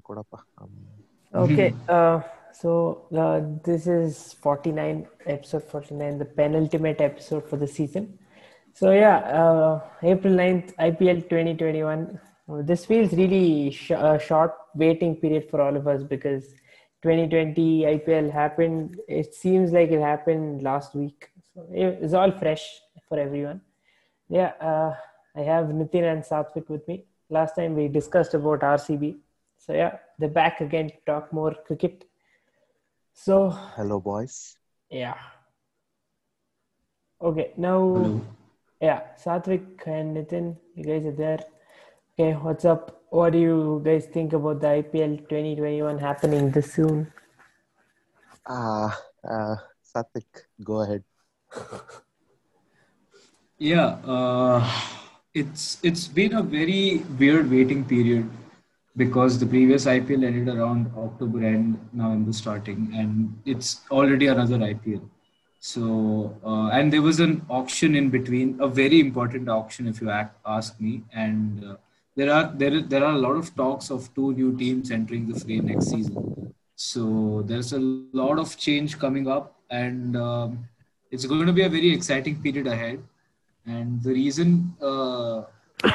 ಕೊಡಪ್ಪ 0.00 0.36
Okay, 1.34 1.72
uh, 1.88 2.20
so 2.52 2.70
uh, 3.22 3.40
this 3.64 3.86
is 3.86 4.34
49, 4.42 5.06
episode 5.26 5.62
49, 5.64 6.18
the 6.18 6.26
penultimate 6.26 7.00
episode 7.00 7.48
for 7.48 7.56
the 7.56 7.66
season. 7.66 8.18
So, 8.74 8.90
yeah, 8.90 9.16
uh, 9.40 9.80
April 10.02 10.34
9th, 10.34 10.74
IPL 10.88 11.20
2021. 11.30 12.20
Uh, 12.48 12.60
This 12.70 12.84
feels 12.84 13.12
really 13.14 13.70
sh- 13.70 13.92
a 14.10 14.18
short 14.18 14.52
waiting 14.74 15.16
period 15.16 15.48
for 15.50 15.62
all 15.62 15.74
of 15.74 15.88
us 15.88 16.02
because 16.02 16.44
2020 17.00 17.86
IPL 17.86 18.30
happened. 18.30 19.00
It 19.08 19.34
seems 19.34 19.72
like 19.72 19.90
it 19.90 20.00
happened 20.00 20.62
last 20.62 20.94
week. 20.94 21.30
So, 21.54 21.66
it- 21.72 21.98
it's 22.02 22.12
all 22.12 22.30
fresh 22.30 22.80
for 23.08 23.18
everyone. 23.18 23.62
Yeah, 24.28 24.52
uh, 24.60 24.94
I 25.34 25.40
have 25.52 25.66
Nitin 25.66 26.04
and 26.12 26.22
Satvik 26.22 26.68
with 26.68 26.86
me. 26.88 27.06
Last 27.30 27.54
time 27.56 27.74
we 27.74 27.88
discussed 27.88 28.34
about 28.34 28.62
RCB. 28.62 29.16
So 29.62 29.72
yeah, 29.74 29.98
they're 30.18 30.28
back 30.28 30.60
again 30.60 30.90
to 30.90 30.96
talk 31.06 31.32
more 31.32 31.54
cricket. 31.66 32.04
So 33.14 33.50
hello, 33.50 34.00
boys. 34.00 34.56
Yeah. 34.90 35.14
Okay, 37.22 37.52
now 37.56 37.78
hello. 37.78 38.20
yeah, 38.80 39.00
Satvik 39.14 39.86
and 39.86 40.16
Nitin, 40.16 40.56
you 40.74 40.82
guys 40.82 41.06
are 41.06 41.12
there. 41.14 41.44
Okay, 42.18 42.32
what's 42.32 42.64
up? 42.64 43.04
What 43.10 43.34
do 43.34 43.38
you 43.38 43.80
guys 43.84 44.06
think 44.06 44.32
about 44.32 44.60
the 44.60 44.82
IPL 44.82 45.18
2021 45.30 45.98
happening 45.98 46.50
this 46.50 46.74
soon? 46.74 47.12
Ah, 48.44 48.98
uh, 49.22 49.30
uh, 49.30 49.56
Satvik, 49.86 50.26
go 50.64 50.82
ahead. 50.82 51.04
yeah, 53.58 54.02
uh, 54.02 54.58
it's 55.32 55.78
it's 55.84 56.08
been 56.08 56.34
a 56.34 56.42
very 56.42 57.04
weird 57.16 57.48
waiting 57.48 57.84
period 57.84 58.28
because 58.96 59.38
the 59.38 59.46
previous 59.46 59.86
IPL 59.86 60.24
ended 60.24 60.48
around 60.54 60.92
October 60.96 61.44
end, 61.44 61.78
November 61.92 62.32
starting, 62.32 62.90
and 62.94 63.40
it's 63.46 63.80
already 63.90 64.26
another 64.26 64.58
IPL. 64.58 65.08
So 65.60 66.36
uh, 66.44 66.68
and 66.68 66.92
there 66.92 67.02
was 67.02 67.20
an 67.20 67.46
auction 67.48 67.94
in 67.94 68.10
between, 68.10 68.58
a 68.60 68.68
very 68.68 69.00
important 69.00 69.48
auction 69.48 69.86
if 69.86 70.00
you 70.00 70.10
ask 70.46 70.80
me, 70.80 71.02
and 71.12 71.64
uh, 71.64 71.76
there 72.16 72.32
are 72.32 72.52
there 72.54 72.80
there 72.80 73.04
are 73.04 73.14
a 73.14 73.18
lot 73.18 73.36
of 73.36 73.54
talks 73.54 73.90
of 73.90 74.12
two 74.14 74.32
new 74.34 74.56
teams 74.58 74.90
entering 74.90 75.32
the 75.32 75.38
fray 75.38 75.60
next 75.60 75.86
season. 75.86 76.54
So 76.74 77.42
there's 77.46 77.72
a 77.72 77.78
lot 77.78 78.38
of 78.38 78.56
change 78.58 78.98
coming 78.98 79.28
up, 79.28 79.56
and 79.70 80.16
um, 80.16 80.68
it's 81.10 81.24
going 81.26 81.46
to 81.46 81.52
be 81.52 81.62
a 81.62 81.68
very 81.68 81.92
exciting 81.92 82.42
period 82.42 82.66
ahead 82.66 83.02
and 83.66 84.02
the 84.02 84.10
reason 84.10 84.74
uh, 84.82 85.42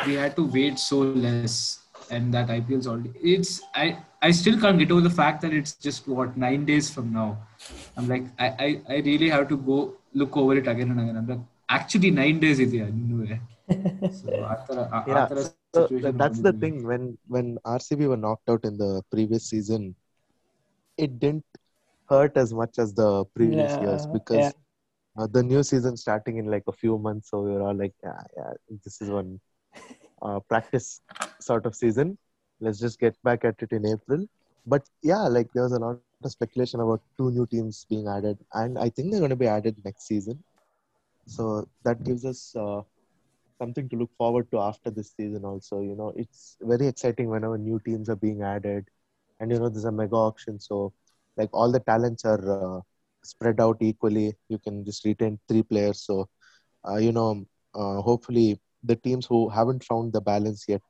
we 0.06 0.14
had 0.14 0.36
to 0.36 0.46
wait 0.46 0.80
so 0.80 1.00
less 1.00 1.80
and 2.12 2.34
that 2.34 2.48
IPL 2.48 2.80
is 2.80 2.88
already. 2.88 3.12
It's 3.22 3.62
I 3.76 3.98
I 4.22 4.32
still 4.32 4.60
can't 4.60 4.80
get 4.80 4.92
over 4.92 5.02
the 5.02 5.10
fact 5.10 5.42
that 5.42 5.54
it's 5.54 5.74
just 5.74 6.08
what 6.08 6.38
nine 6.38 6.66
days 6.66 6.90
from 6.90 7.14
now. 7.14 7.38
I'm 7.96 8.08
like 8.08 8.24
I 8.40 8.48
I, 8.68 8.82
I 8.90 8.96
really 8.98 9.30
have 9.30 9.48
to 9.50 9.58
go 9.58 9.96
look 10.14 10.36
over 10.38 10.56
it 10.56 10.68
again 10.68 10.92
and 10.92 11.00
again. 11.02 11.18
I'm 11.18 11.28
like 11.28 11.40
actually 11.70 12.12
nine 12.12 12.40
days 12.40 12.60
is 12.60 12.72
there. 12.72 12.92
So 14.24 14.46
after, 14.46 14.90
after 14.94 15.12
yeah. 15.12 15.50
So 15.76 15.88
that's 15.92 16.40
the 16.40 16.54
thing 16.54 16.88
when 16.88 17.18
when 17.28 17.58
RCB 17.66 18.08
were 18.08 18.18
knocked 18.18 18.50
out 18.50 18.64
in 18.64 18.78
the 18.78 19.04
previous 19.12 19.50
season, 19.50 19.96
it 20.98 21.20
didn't 21.20 21.46
hurt 22.10 22.38
as 22.38 22.54
much 22.54 22.80
as 22.80 22.94
the 22.94 23.26
previous 23.36 23.72
yeah, 23.74 23.82
years 23.82 24.08
because 24.08 24.38
yeah. 24.38 24.52
uh, 25.18 25.28
the 25.28 25.44
new 25.44 25.64
season 25.64 25.98
starting 25.98 26.38
in 26.38 26.50
like 26.50 26.64
a 26.68 26.72
few 26.72 26.98
months, 26.98 27.30
so 27.30 27.42
we 27.42 27.52
were 27.52 27.62
all 27.62 27.76
like, 27.76 27.94
yeah, 28.04 28.22
yeah, 28.38 28.54
this 28.86 29.02
is 29.02 29.10
one 29.10 29.40
uh, 30.22 30.40
practice 30.48 31.02
sort 31.42 31.66
of 31.66 31.76
season. 31.76 32.18
Let's 32.60 32.80
just 32.80 33.00
get 33.00 33.22
back 33.24 33.46
at 33.46 33.62
it 33.62 33.72
in 33.72 33.86
April. 33.86 34.26
But 34.66 34.84
yeah, 35.04 35.28
like 35.28 35.52
there 35.54 35.64
was 35.64 35.74
a 35.74 35.80
lot 35.80 35.98
of 35.98 36.04
speculation 36.06 36.56
about 36.56 36.78
two 36.92 37.08
new 37.08 37.22
teams 37.22 37.62
being 37.64 37.84
added, 37.88 38.18
and 38.36 38.58
I 38.58 38.72
think 38.72 38.94
they're 38.94 39.04
going 39.04 39.18
to 39.18 39.22
be 39.26 39.32
added 39.36 39.66
next 39.72 39.96
season. 39.96 40.38
So 41.26 41.68
that 41.84 42.04
gives 42.04 42.26
us 42.26 42.56
uh, 42.56 42.82
something 43.60 43.88
to 43.90 43.96
look 43.96 44.12
forward 44.18 44.50
to 44.52 44.60
after 44.60 44.90
this 44.90 45.12
season 45.16 45.44
also 45.46 45.80
you 45.82 45.96
know 45.96 46.14
it's 46.16 46.58
very 46.62 46.88
exciting 46.88 47.30
whenever 47.30 47.58
new 47.58 47.80
teams 47.86 48.10
are 48.10 48.16
being 48.16 48.42
added 48.42 48.86
and 49.40 49.52
you 49.52 49.60
know 49.60 49.70
there's 49.70 49.86
a 49.86 49.92
mega 49.92 50.16
auction 50.16 50.60
so 50.60 50.92
like 51.38 51.50
all 51.54 51.72
the 51.72 51.80
talents 51.80 52.26
are 52.26 52.44
uh, 52.58 52.80
spread 53.24 53.60
out 53.60 53.78
equally 53.82 54.34
you 54.50 54.58
can 54.58 54.84
just 54.86 55.04
retain 55.06 55.38
three 55.48 55.62
players 55.64 56.00
so 56.02 56.28
uh, 56.88 56.98
you 56.98 57.12
know 57.12 57.46
uh, 57.76 58.02
hopefully 58.02 58.60
the 58.84 58.96
teams 58.96 59.26
who 59.26 59.50
haven't 59.50 59.84
found 59.84 60.14
the 60.14 60.22
balance 60.22 60.66
yet 60.68 60.82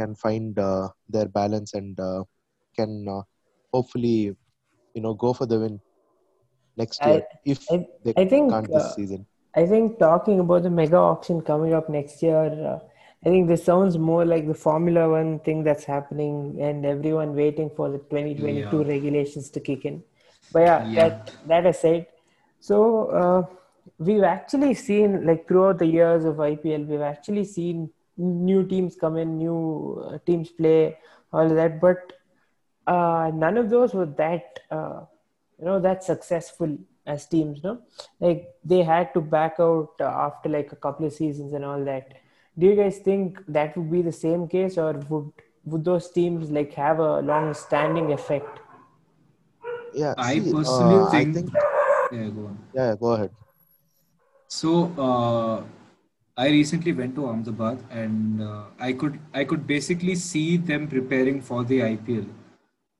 can 0.00 0.14
find 0.24 0.58
uh, 0.58 0.88
their 1.16 1.28
balance 1.40 1.74
and 1.80 1.98
uh, 2.10 2.22
can 2.78 2.92
uh, 3.16 3.22
hopefully 3.76 4.16
you 4.94 5.02
know 5.06 5.14
go 5.24 5.32
for 5.40 5.46
the 5.52 5.58
win 5.64 5.80
next 6.82 7.02
I- 7.02 7.10
year 7.10 7.22
if 7.54 7.60
I- 7.76 7.86
they 8.04 8.14
I 8.22 8.24
think, 8.32 8.50
can't 8.54 8.72
this 8.76 8.88
uh, 8.90 8.94
season 9.00 9.26
I 9.60 9.66
think 9.72 9.98
talking 9.98 10.38
about 10.42 10.62
the 10.66 10.70
mega 10.70 10.96
auction 10.96 11.38
coming 11.46 11.72
up 11.78 11.86
next 11.94 12.22
year, 12.22 12.42
uh, 12.72 12.78
I 13.24 13.30
think 13.30 13.48
this 13.48 13.64
sounds 13.68 13.94
more 14.10 14.24
like 14.32 14.44
the 14.50 14.54
Formula 14.66 15.02
One 15.12 15.32
thing 15.46 15.64
that's 15.68 15.86
happening, 15.94 16.36
and 16.66 16.86
everyone 16.90 17.32
waiting 17.40 17.68
for 17.78 17.86
the 17.94 17.98
2022 18.12 18.76
Yeah. 18.82 18.84
regulations 18.92 19.50
to 19.56 19.60
kick 19.70 19.82
in. 19.90 19.96
But 20.52 20.60
yeah, 20.68 20.78
Yeah. 20.84 20.94
that 21.00 21.32
that 21.52 21.66
aside, 21.72 22.06
so 22.68 22.78
uh, 23.22 23.40
we've 24.10 24.28
actually 24.36 24.72
seen 24.84 25.18
like 25.30 25.42
throughout 25.48 25.78
the 25.82 25.90
years 25.98 26.24
of 26.32 26.36
IPL, 26.52 26.86
we've 26.92 27.06
actually 27.14 27.44
seen 27.56 27.82
new 28.16 28.66
teams 28.66 28.96
come 28.96 29.16
in, 29.16 29.38
new 29.38 30.04
uh, 30.06 30.18
teams 30.26 30.50
play, 30.50 30.98
all 31.32 31.46
of 31.46 31.56
that, 31.56 31.80
but 31.80 32.12
uh, 32.86 33.30
none 33.34 33.56
of 33.56 33.70
those 33.70 33.94
were 33.94 34.06
that 34.06 34.60
uh, 34.70 35.00
you 35.58 35.64
know 35.64 35.80
that 35.80 36.02
successful 36.04 36.76
as 37.06 37.26
teams 37.26 37.62
no? 37.62 37.80
Like 38.20 38.54
they 38.64 38.82
had 38.82 39.12
to 39.14 39.20
back 39.20 39.56
out 39.58 39.94
uh, 40.00 40.04
after 40.04 40.48
like 40.48 40.72
a 40.72 40.76
couple 40.76 41.06
of 41.06 41.12
seasons 41.12 41.52
and 41.52 41.64
all 41.64 41.84
that. 41.84 42.14
Do 42.58 42.66
you 42.66 42.74
guys 42.76 42.98
think 42.98 43.38
that 43.48 43.76
would 43.76 43.90
be 43.90 44.02
the 44.02 44.12
same 44.12 44.48
case 44.48 44.76
or 44.78 44.92
would 45.08 45.30
would 45.64 45.84
those 45.84 46.10
teams 46.10 46.50
like 46.50 46.72
have 46.74 46.98
a 46.98 47.20
long 47.20 47.54
standing 47.54 48.12
effect? 48.12 48.60
Yeah 49.94 50.14
I 50.16 50.40
see, 50.40 50.52
personally 50.52 50.96
uh, 50.96 51.10
think, 51.10 51.28
I 51.28 51.32
think 51.32 51.52
yeah 52.12 52.28
go 52.28 52.46
on. 52.46 52.58
yeah 52.74 52.94
go 52.98 53.12
ahead. 53.12 53.30
So 54.48 54.92
uh, 54.98 55.64
I 56.42 56.48
recently 56.48 56.92
went 56.92 57.14
to 57.16 57.26
Ahmedabad 57.26 57.78
and 57.90 58.42
uh, 58.42 58.64
I 58.78 58.92
could 58.94 59.18
I 59.34 59.44
could 59.44 59.66
basically 59.66 60.14
see 60.14 60.56
them 60.56 60.88
preparing 60.88 61.40
for 61.48 61.64
the 61.64 61.80
IPL. 61.80 62.28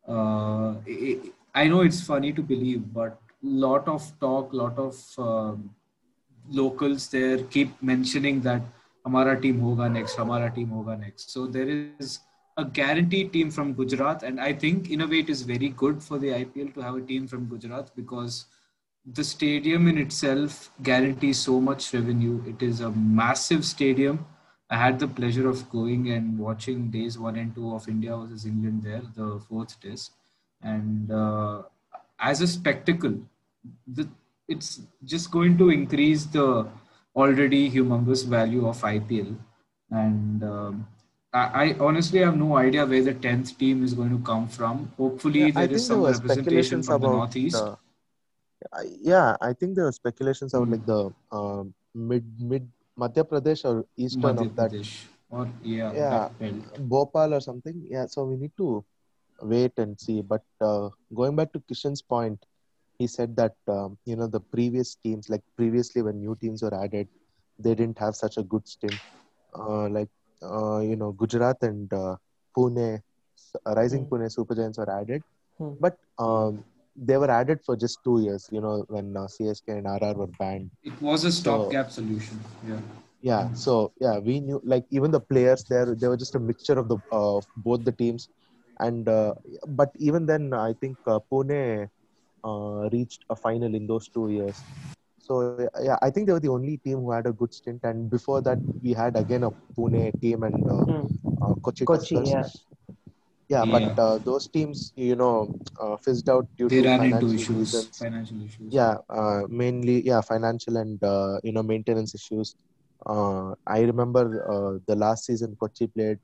Uh, 0.06 0.74
I 0.86 1.20
I 1.54 1.66
know 1.68 1.80
it's 1.80 2.02
funny 2.02 2.32
to 2.40 2.42
believe, 2.42 2.92
but 2.92 3.18
lot 3.42 3.88
of 3.88 4.12
talk, 4.20 4.52
lot 4.52 4.78
of 4.78 4.98
um, 5.18 5.70
locals 6.50 7.08
there 7.08 7.38
keep 7.56 7.82
mentioning 7.82 8.42
that 8.42 8.62
Hamara 9.06 9.40
team 9.40 9.60
hoga 9.60 9.90
next, 9.90 10.16
Hamara 10.16 10.54
team 10.54 10.68
hoga 10.68 11.00
next. 11.00 11.30
So 11.30 11.46
there 11.46 11.68
is 11.68 12.20
a 12.58 12.64
guaranteed 12.64 13.32
team 13.32 13.50
from 13.50 13.72
Gujarat, 13.72 14.22
and 14.22 14.38
I 14.38 14.52
think 14.52 14.90
in 14.90 15.00
a 15.00 15.06
way 15.06 15.20
it 15.20 15.30
is 15.30 15.42
very 15.42 15.70
good 15.70 16.02
for 16.02 16.18
the 16.18 16.28
IPL 16.44 16.74
to 16.74 16.80
have 16.80 16.96
a 16.96 17.00
team 17.00 17.26
from 17.26 17.46
Gujarat 17.46 17.90
because 17.96 18.44
the 19.06 19.24
stadium 19.24 19.88
in 19.88 19.98
itself 19.98 20.70
guarantees 20.82 21.38
so 21.38 21.60
much 21.60 21.92
revenue. 21.94 22.42
It 22.46 22.62
is 22.62 22.80
a 22.80 22.90
massive 22.90 23.64
stadium. 23.64 24.26
I 24.68 24.76
had 24.76 24.98
the 24.98 25.08
pleasure 25.08 25.48
of 25.48 25.68
going 25.70 26.10
and 26.10 26.38
watching 26.38 26.90
days 26.90 27.18
one 27.18 27.36
and 27.36 27.54
two 27.54 27.74
of 27.74 27.88
India 27.88 28.16
versus 28.16 28.46
England 28.46 28.82
there, 28.84 29.02
the 29.16 29.40
fourth 29.48 29.80
test. 29.80 30.12
And 30.62 31.10
uh, 31.10 31.62
as 32.20 32.40
a 32.40 32.46
spectacle, 32.46 33.14
the, 33.86 34.08
it's 34.46 34.82
just 35.04 35.30
going 35.30 35.58
to 35.58 35.70
increase 35.70 36.24
the 36.26 36.68
already 37.16 37.70
humongous 37.70 38.24
value 38.26 38.68
of 38.68 38.80
IPL. 38.82 39.36
And 39.90 40.44
um, 40.44 40.86
I, 41.32 41.64
I 41.64 41.76
honestly 41.80 42.20
have 42.20 42.36
no 42.36 42.56
idea 42.56 42.86
where 42.86 43.02
the 43.02 43.14
10th 43.14 43.56
team 43.58 43.82
is 43.82 43.94
going 43.94 44.10
to 44.16 44.22
come 44.24 44.46
from. 44.46 44.92
Hopefully, 44.96 45.46
Yeah, 45.46 45.50
there 45.66 45.72
is 45.72 45.86
some 45.86 46.02
representation 46.04 46.82
from 46.82 47.00
the 47.00 47.08
Northeast. 47.08 47.56
the- 47.56 47.76
yeah, 49.00 49.36
I 49.40 49.52
think 49.52 49.74
there 49.74 49.84
were 49.84 49.92
speculations 49.92 50.54
about 50.54 50.68
Hmm. 50.68 50.72
like 50.72 50.86
the 50.86 51.10
um, 51.32 51.74
mid 51.94 52.24
mid 52.40 52.68
Madhya 52.98 53.24
Pradesh 53.28 53.64
or 53.64 53.84
eastern 53.96 54.36
Madhya 54.36 54.46
of 54.48 54.56
that 54.56 54.72
Pradesh 54.72 55.06
or 55.30 55.48
yeah, 55.62 55.92
Yeah. 55.94 56.28
Bhopal 56.78 57.34
or 57.34 57.40
something. 57.40 57.82
Yeah, 57.88 58.06
so 58.06 58.24
we 58.24 58.36
need 58.36 58.52
to 58.58 58.84
wait 59.42 59.72
and 59.78 59.98
see. 60.00 60.20
But 60.22 60.42
uh, 60.60 60.90
going 61.14 61.36
back 61.36 61.52
to 61.52 61.60
Kishan's 61.60 62.02
point, 62.02 62.44
he 62.98 63.06
said 63.06 63.36
that 63.36 63.54
um, 63.68 63.98
you 64.04 64.16
know 64.16 64.26
the 64.26 64.40
previous 64.40 64.94
teams, 64.96 65.28
like 65.28 65.42
previously 65.56 66.02
when 66.02 66.20
new 66.20 66.36
teams 66.40 66.62
were 66.62 66.74
added, 66.74 67.08
they 67.58 67.74
didn't 67.74 67.98
have 67.98 68.14
such 68.16 68.36
a 68.38 68.42
good 68.42 68.66
stint. 68.68 69.00
Uh, 69.58 69.88
like 69.88 70.08
uh, 70.42 70.78
you 70.80 70.96
know 70.96 71.12
Gujarat 71.12 71.56
and 71.62 71.92
uh, 71.92 72.16
Pune, 72.56 73.00
uh, 73.66 73.74
Rising 73.74 74.04
Hmm. 74.04 74.14
Pune 74.14 74.30
Super 74.32 74.54
Giants 74.54 74.78
were 74.78 74.90
added, 74.90 75.22
Hmm. 75.58 75.74
but 75.80 75.96
um, 76.18 76.64
they 77.00 77.16
were 77.16 77.30
added 77.30 77.60
for 77.64 77.76
just 77.76 78.04
two 78.04 78.20
years. 78.22 78.48
You 78.52 78.60
know 78.60 78.84
when 78.88 79.16
uh, 79.16 79.26
CSK 79.26 79.78
and 79.78 79.86
RR 79.86 80.14
were 80.14 80.32
banned. 80.38 80.70
It 80.84 81.00
was 81.00 81.24
a 81.24 81.32
stopgap 81.32 81.90
solution. 81.90 82.40
Yeah. 82.66 82.80
Yeah, 83.22 83.52
so 83.52 83.92
yeah, 84.00 84.18
we 84.18 84.40
knew 84.40 84.60
like 84.64 84.86
even 84.90 85.10
the 85.10 85.20
players 85.20 85.64
there, 85.64 85.94
they 85.94 86.08
were 86.08 86.16
just 86.16 86.34
a 86.34 86.40
mixture 86.40 86.78
of 86.78 86.88
the 86.88 86.96
uh, 87.12 87.36
of 87.38 87.44
both 87.56 87.84
the 87.84 87.92
teams, 87.92 88.30
and 88.80 89.08
uh, 89.08 89.34
but 89.68 89.90
even 89.98 90.26
then 90.26 90.52
i 90.52 90.72
think 90.80 90.96
uh, 91.06 91.18
pune 91.30 91.88
uh, 92.44 92.88
reached 92.96 93.24
a 93.30 93.36
final 93.36 93.74
in 93.74 93.86
those 93.86 94.08
two 94.08 94.28
years 94.30 94.58
so 95.18 95.34
yeah 95.88 95.98
i 96.02 96.10
think 96.10 96.26
they 96.26 96.32
were 96.36 96.44
the 96.46 96.54
only 96.56 96.76
team 96.78 96.98
who 97.04 97.10
had 97.12 97.26
a 97.26 97.32
good 97.40 97.52
stint 97.52 97.80
and 97.84 98.10
before 98.10 98.40
that 98.40 98.58
we 98.82 98.92
had 99.02 99.16
again 99.16 99.44
a 99.44 99.50
pune 99.76 100.02
team 100.20 100.42
and 100.42 100.56
uh, 100.76 100.84
uh, 101.44 101.54
kochi, 101.62 101.84
Kochi, 101.84 102.16
Tuskers. 102.16 102.56
Yeah. 103.50 103.64
yeah 103.64 103.70
but 103.74 103.98
uh, 104.06 104.18
those 104.28 104.48
teams 104.48 104.92
you 104.96 105.16
know 105.16 105.48
uh, 105.80 105.96
fizzed 105.96 106.28
out 106.30 106.46
due 106.58 106.68
They 106.68 106.82
to 106.82 106.88
financial 106.88 107.32
issues, 107.34 107.58
reasons 107.58 107.98
financial 107.98 108.42
issues. 108.42 108.72
yeah 108.78 108.94
uh, 109.10 109.42
mainly 109.48 109.96
yeah 110.10 110.20
financial 110.20 110.76
and 110.76 111.02
uh, 111.02 111.38
you 111.44 111.52
know 111.52 111.62
maintenance 111.62 112.14
issues 112.14 112.54
uh, 113.06 113.50
i 113.66 113.80
remember 113.90 114.24
uh, 114.54 114.72
the 114.88 114.96
last 115.04 115.26
season 115.26 115.56
kochi 115.60 115.86
played 115.88 116.18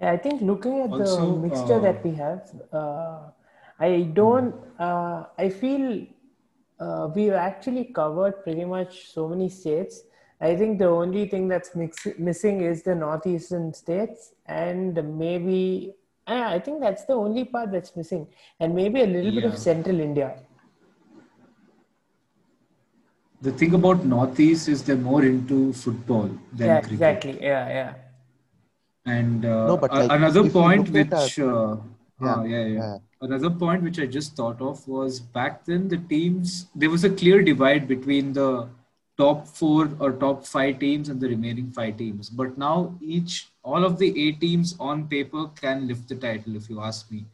Yeah, 0.00 0.12
I 0.12 0.16
think 0.16 0.42
looking 0.42 0.80
at 0.80 0.96
the 0.96 1.16
mixture 1.26 1.78
uh, 1.78 1.80
that 1.80 2.04
we 2.04 2.12
have, 2.14 2.42
uh, 2.72 3.30
I 3.78 4.02
don't. 4.12 4.54
Uh, 4.78 5.24
I 5.38 5.48
feel 5.48 6.06
uh, 6.80 7.08
we've 7.14 7.32
actually 7.32 7.84
covered 7.86 8.42
pretty 8.44 8.64
much 8.64 9.06
so 9.08 9.28
many 9.28 9.48
states. 9.48 10.02
I 10.40 10.54
think 10.56 10.78
the 10.78 10.86
only 10.88 11.26
thing 11.28 11.48
that's 11.48 11.74
mix- 11.74 12.18
missing 12.18 12.60
is 12.60 12.82
the 12.82 12.94
northeastern 12.94 13.72
states, 13.72 14.34
and 14.46 14.94
maybe 15.18 15.94
I 16.26 16.56
I 16.56 16.58
think 16.58 16.80
that's 16.80 17.04
the 17.06 17.14
only 17.14 17.44
part 17.44 17.72
that's 17.72 17.96
missing, 17.96 18.28
and 18.60 18.74
maybe 18.74 19.00
a 19.02 19.06
little 19.06 19.32
bit 19.32 19.44
of 19.44 19.56
central 19.56 19.98
India. 20.00 20.34
The 23.42 23.52
thing 23.52 23.74
about 23.74 24.04
Northeast 24.04 24.68
is 24.68 24.82
they're 24.82 24.96
more 24.96 25.24
into 25.24 25.72
football 25.72 26.30
than 26.52 26.68
yeah, 26.68 26.80
cricket. 26.80 26.92
exactly. 26.92 27.38
Yeah, 27.40 27.68
yeah. 27.68 27.94
And 29.04 29.44
uh, 29.44 29.66
No, 29.66 29.76
but, 29.76 29.92
like, 29.92 30.10
another 30.10 30.48
point 30.50 30.90
look 30.90 31.12
at 31.12 31.22
which, 31.22 31.38
uh, 31.38 31.76
Yeah, 32.20 32.34
uh, 32.34 32.42
yeah, 32.44 32.64
yeah, 32.64 32.66
yeah. 32.66 32.98
Another 33.20 33.50
point 33.50 33.82
which 33.82 33.98
I 33.98 34.06
just 34.06 34.36
thought 34.36 34.60
of 34.60 34.86
was 34.88 35.20
back 35.20 35.64
then 35.64 35.88
the 35.88 35.96
teams 35.96 36.66
there 36.74 36.90
was 36.90 37.04
a 37.04 37.10
clear 37.10 37.42
divide 37.42 37.86
between 37.88 38.32
the 38.32 38.68
top 39.18 39.46
four 39.46 39.88
or 39.98 40.12
top 40.12 40.44
five 40.46 40.78
teams 40.78 41.08
and 41.08 41.20
the 41.20 41.28
remaining 41.28 41.70
five 41.70 41.96
teams. 41.96 42.28
But 42.28 42.58
now 42.58 42.94
each 43.00 43.48
all 43.62 43.84
of 43.84 43.98
the 43.98 44.08
eight 44.22 44.40
teams 44.40 44.76
on 44.78 45.08
paper 45.08 45.48
can 45.60 45.86
lift 45.86 46.08
the 46.08 46.16
title, 46.16 46.56
if 46.56 46.68
you 46.68 46.80
ask 46.80 47.10
me, 47.10 47.24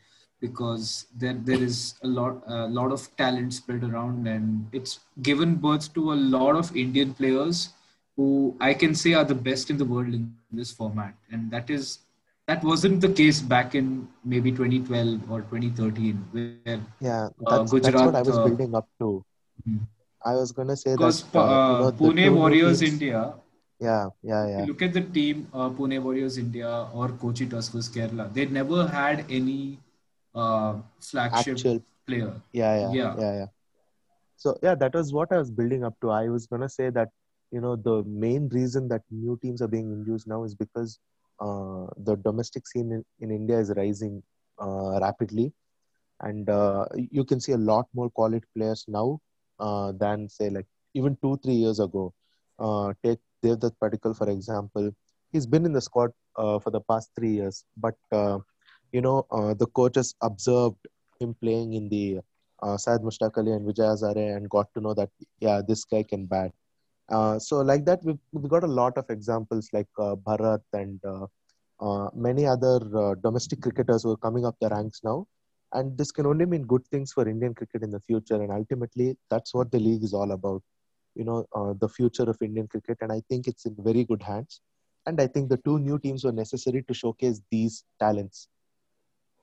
because 0.43 1.07
there 1.23 1.39
there 1.51 1.63
is 1.69 1.79
a 2.03 2.09
lot 2.19 2.43
a 2.47 2.67
lot 2.79 2.93
of 2.97 3.05
talent 3.23 3.55
spread 3.59 3.85
around 3.91 4.27
and 4.35 4.79
it's 4.81 4.99
given 5.29 5.55
birth 5.67 5.93
to 5.99 6.13
a 6.13 6.19
lot 6.37 6.57
of 6.63 6.77
Indian 6.85 7.15
players 7.21 7.61
who 8.17 8.55
I 8.61 8.75
can 8.75 8.95
say 8.95 9.15
are 9.15 9.25
the 9.25 9.35
best 9.35 9.71
in 9.71 9.79
the 9.83 9.85
world 9.93 10.13
in 10.19 10.25
this 10.63 10.71
format, 10.71 11.15
and 11.31 11.51
that 11.51 11.71
is 11.71 12.01
that 12.47 12.63
wasn't 12.63 13.01
the 13.01 13.09
case 13.21 13.41
back 13.41 13.75
in 13.75 14.09
maybe 14.25 14.51
2012 14.51 15.31
or 15.31 15.41
2013, 15.43 16.19
where 16.33 16.81
yeah 17.01 17.29
Uh, 17.47 17.59
that's, 17.59 17.73
that's 17.87 18.03
what 18.03 18.19
i 18.21 18.23
was 18.31 18.39
uh, 18.39 18.45
building 18.47 18.75
up 18.81 18.89
to. 19.05 19.09
Hmm. 19.67 19.79
i 20.31 20.35
was 20.41 20.53
going 20.59 20.69
to 20.73 20.77
say 20.83 20.93
because 20.97 21.23
that 21.23 21.39
uh, 21.39 21.47
you 21.47 21.87
uh, 21.87 21.91
know, 21.91 21.93
Pune 22.03 22.27
Warriors 22.41 22.81
teams- 22.81 22.93
India, 22.93 23.23
yeah 23.87 24.05
yeah 24.33 24.43
yeah. 24.55 24.65
look 24.73 24.83
at 24.89 24.93
the 24.99 25.05
team, 25.17 25.47
uh, 25.55 25.71
Pune 25.79 25.97
Warriors 26.09 26.37
India 26.45 26.75
or 26.93 27.09
Kochi 27.25 27.47
Tuskers 27.55 27.89
Kerala, 27.97 28.29
they 28.35 28.47
never 28.61 28.87
had 28.99 29.25
any 29.41 29.79
uh, 30.35 30.75
flagship 31.01 31.57
actual 31.57 31.83
player. 32.07 32.33
yeah 32.53 32.79
yeah 32.81 32.93
Yeah. 32.93 33.15
yeah 33.19 33.35
yeah. 33.41 33.47
So 34.37 34.59
yeah 34.63 34.75
that 34.75 34.95
was 34.95 35.13
what 35.13 35.33
i 35.33 35.39
was 35.39 35.51
building 35.51 35.85
up 35.85 35.95
to. 36.01 36.11
I 36.11 36.29
was 36.29 36.47
going 36.47 36.63
to 36.63 36.69
say 36.69 36.91
that 36.91 37.09
you 37.51 37.61
know 37.61 37.77
the 37.77 38.03
main 38.05 38.49
reason 38.49 38.89
that 38.89 39.03
new 39.11 39.39
teams 39.43 39.63
are 39.63 39.69
being 39.69 39.91
induced 39.93 40.27
now 40.27 40.45
is 40.45 40.55
because 40.55 40.99
uh, 41.41 41.87
the 42.05 42.17
domestic 42.17 42.67
scene 42.67 42.93
in, 42.93 43.05
in 43.21 43.31
india 43.31 43.59
is 43.59 43.73
rising 43.77 44.23
uh, 44.61 44.99
rapidly. 45.01 45.53
And 46.21 46.49
uh, 46.49 46.87
you 47.11 47.25
can 47.25 47.41
see 47.41 47.53
a 47.53 47.57
lot 47.59 47.87
more 47.95 48.09
quality 48.11 48.47
players 48.57 48.85
now 48.89 49.21
uh, 49.59 49.93
than 49.93 50.29
say 50.29 50.51
like 50.51 50.67
even 50.95 51.17
two 51.23 51.37
three 51.45 51.55
years 51.55 51.81
ago. 51.81 52.13
Uh, 52.59 52.93
take 53.05 53.19
Devdutt 53.45 53.73
Padikkal 53.83 54.17
for 54.17 54.29
example. 54.31 54.93
He's 55.33 55.47
been 55.47 55.65
in 55.67 55.73
the 55.73 55.81
squad 55.81 56.11
uh, 56.37 56.59
for 56.61 56.71
the 56.71 56.81
past 56.81 57.11
three 57.17 57.33
years. 57.33 57.65
But 57.77 57.95
uh, 58.13 58.39
you 58.93 59.01
know 59.01 59.27
uh, 59.31 59.55
the 59.55 59.67
coaches 59.67 60.15
observed 60.23 60.87
him 61.21 61.35
playing 61.43 61.73
in 61.75 61.89
the 61.89 62.21
uh, 62.63 62.77
Syed 62.77 63.01
Mushtaq 63.01 63.37
Ali 63.39 63.53
and 63.53 63.67
Vijay 63.67 63.89
Hazare 63.93 64.37
and 64.37 64.49
got 64.49 64.73
to 64.75 64.81
know 64.81 64.95
that 64.95 65.11
yeah 65.41 65.61
this 65.67 65.85
guy 65.85 66.03
can 66.03 66.27
bat. 66.27 66.53
Uh, 67.09 67.39
so 67.39 67.61
like 67.61 67.85
that 67.85 68.03
we've, 68.05 68.19
we've 68.33 68.51
got 68.51 68.65
a 68.65 68.75
lot 68.81 68.97
of 68.97 69.09
examples 69.11 69.69
like 69.73 69.89
uh, 69.99 70.15
Bharat 70.15 70.63
and 70.73 71.01
uh, 71.05 71.27
uh, 71.81 72.09
many 72.15 72.47
other 72.47 72.81
uh, 72.97 73.15
domestic 73.17 73.61
cricketers 73.61 74.05
who 74.05 74.13
are 74.13 74.17
coming 74.17 74.47
up 74.47 74.57
the 74.61 74.69
ranks 74.69 75.01
now. 75.05 75.27
And 75.75 75.97
this 75.97 76.13
can 76.13 76.27
only 76.27 76.47
mean 76.47 76.63
good 76.63 76.87
things 76.89 77.13
for 77.13 77.29
Indian 77.29 77.55
cricket 77.55 77.83
in 77.83 77.91
the 77.91 78.01
future. 78.01 78.41
And 78.41 78.53
ultimately, 78.53 79.17
that's 79.31 79.55
what 79.55 79.71
the 79.71 79.79
league 79.79 80.05
is 80.05 80.13
all 80.13 80.33
about. 80.33 80.63
You 81.15 81.25
know, 81.25 81.47
the 81.81 81.89
future 81.89 82.25
of 82.25 82.37
Indian 82.43 82.69
cricket. 82.69 82.99
And 83.01 83.11
I 83.11 83.23
think 83.29 83.47
it's 83.47 83.65
in 83.65 83.75
very 83.79 84.05
good 84.05 84.23
hands. 84.23 84.61
And 85.07 85.19
I 85.19 85.27
think 85.27 85.49
the 85.49 85.57
two 85.59 85.79
new 85.79 85.99
teams 85.99 86.25
were 86.25 86.33
necessary 86.33 86.83
to 86.83 86.95
showcase 86.95 87.41
these 87.51 87.85
talents. 87.99 88.49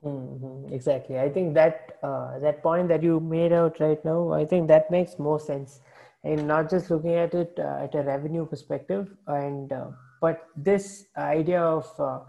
Hmm 0.03 0.65
Exactly. 0.71 1.19
I 1.19 1.29
think 1.29 1.53
that 1.55 1.97
uh, 2.03 2.39
that 2.39 2.61
point 2.63 2.87
that 2.89 3.03
you 3.03 3.19
made 3.19 3.51
out 3.51 3.79
right 3.79 4.03
now, 4.05 4.31
I 4.31 4.45
think 4.45 4.67
that 4.67 4.89
makes 4.91 5.17
more 5.19 5.39
sense, 5.39 5.79
and 6.23 6.47
not 6.47 6.69
just 6.69 6.89
looking 6.89 7.15
at 7.15 7.33
it 7.33 7.57
uh, 7.59 7.83
at 7.83 7.95
a 7.95 8.03
revenue 8.03 8.45
perspective, 8.45 9.09
and 9.27 9.71
uh, 9.73 9.87
but 10.21 10.47
this 10.55 11.05
idea 11.17 11.61
of 11.61 11.89
uh, 11.99 12.19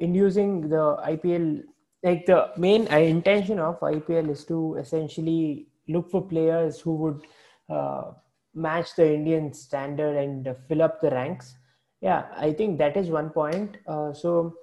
inducing 0.00 0.68
the 0.68 0.96
IPL, 1.02 1.62
like 2.02 2.26
the 2.26 2.50
main 2.58 2.86
uh, 2.92 2.98
intention 2.98 3.60
of 3.60 3.82
IPL 3.82 4.28
is 4.28 4.44
to 4.46 4.74
essentially 4.78 5.68
look 5.88 6.10
for 6.10 6.20
players 6.20 6.80
who 6.80 6.96
would 6.96 7.22
uh, 7.70 8.12
match 8.54 8.94
the 8.96 9.14
Indian 9.14 9.52
standard 9.54 10.16
and 10.16 10.54
fill 10.68 10.82
up 10.82 11.00
the 11.00 11.10
ranks. 11.10 11.56
Yeah, 12.02 12.26
I 12.36 12.52
think 12.52 12.78
that 12.78 12.96
is 12.96 13.08
one 13.08 13.30
point. 13.30 13.78
So 14.12 14.54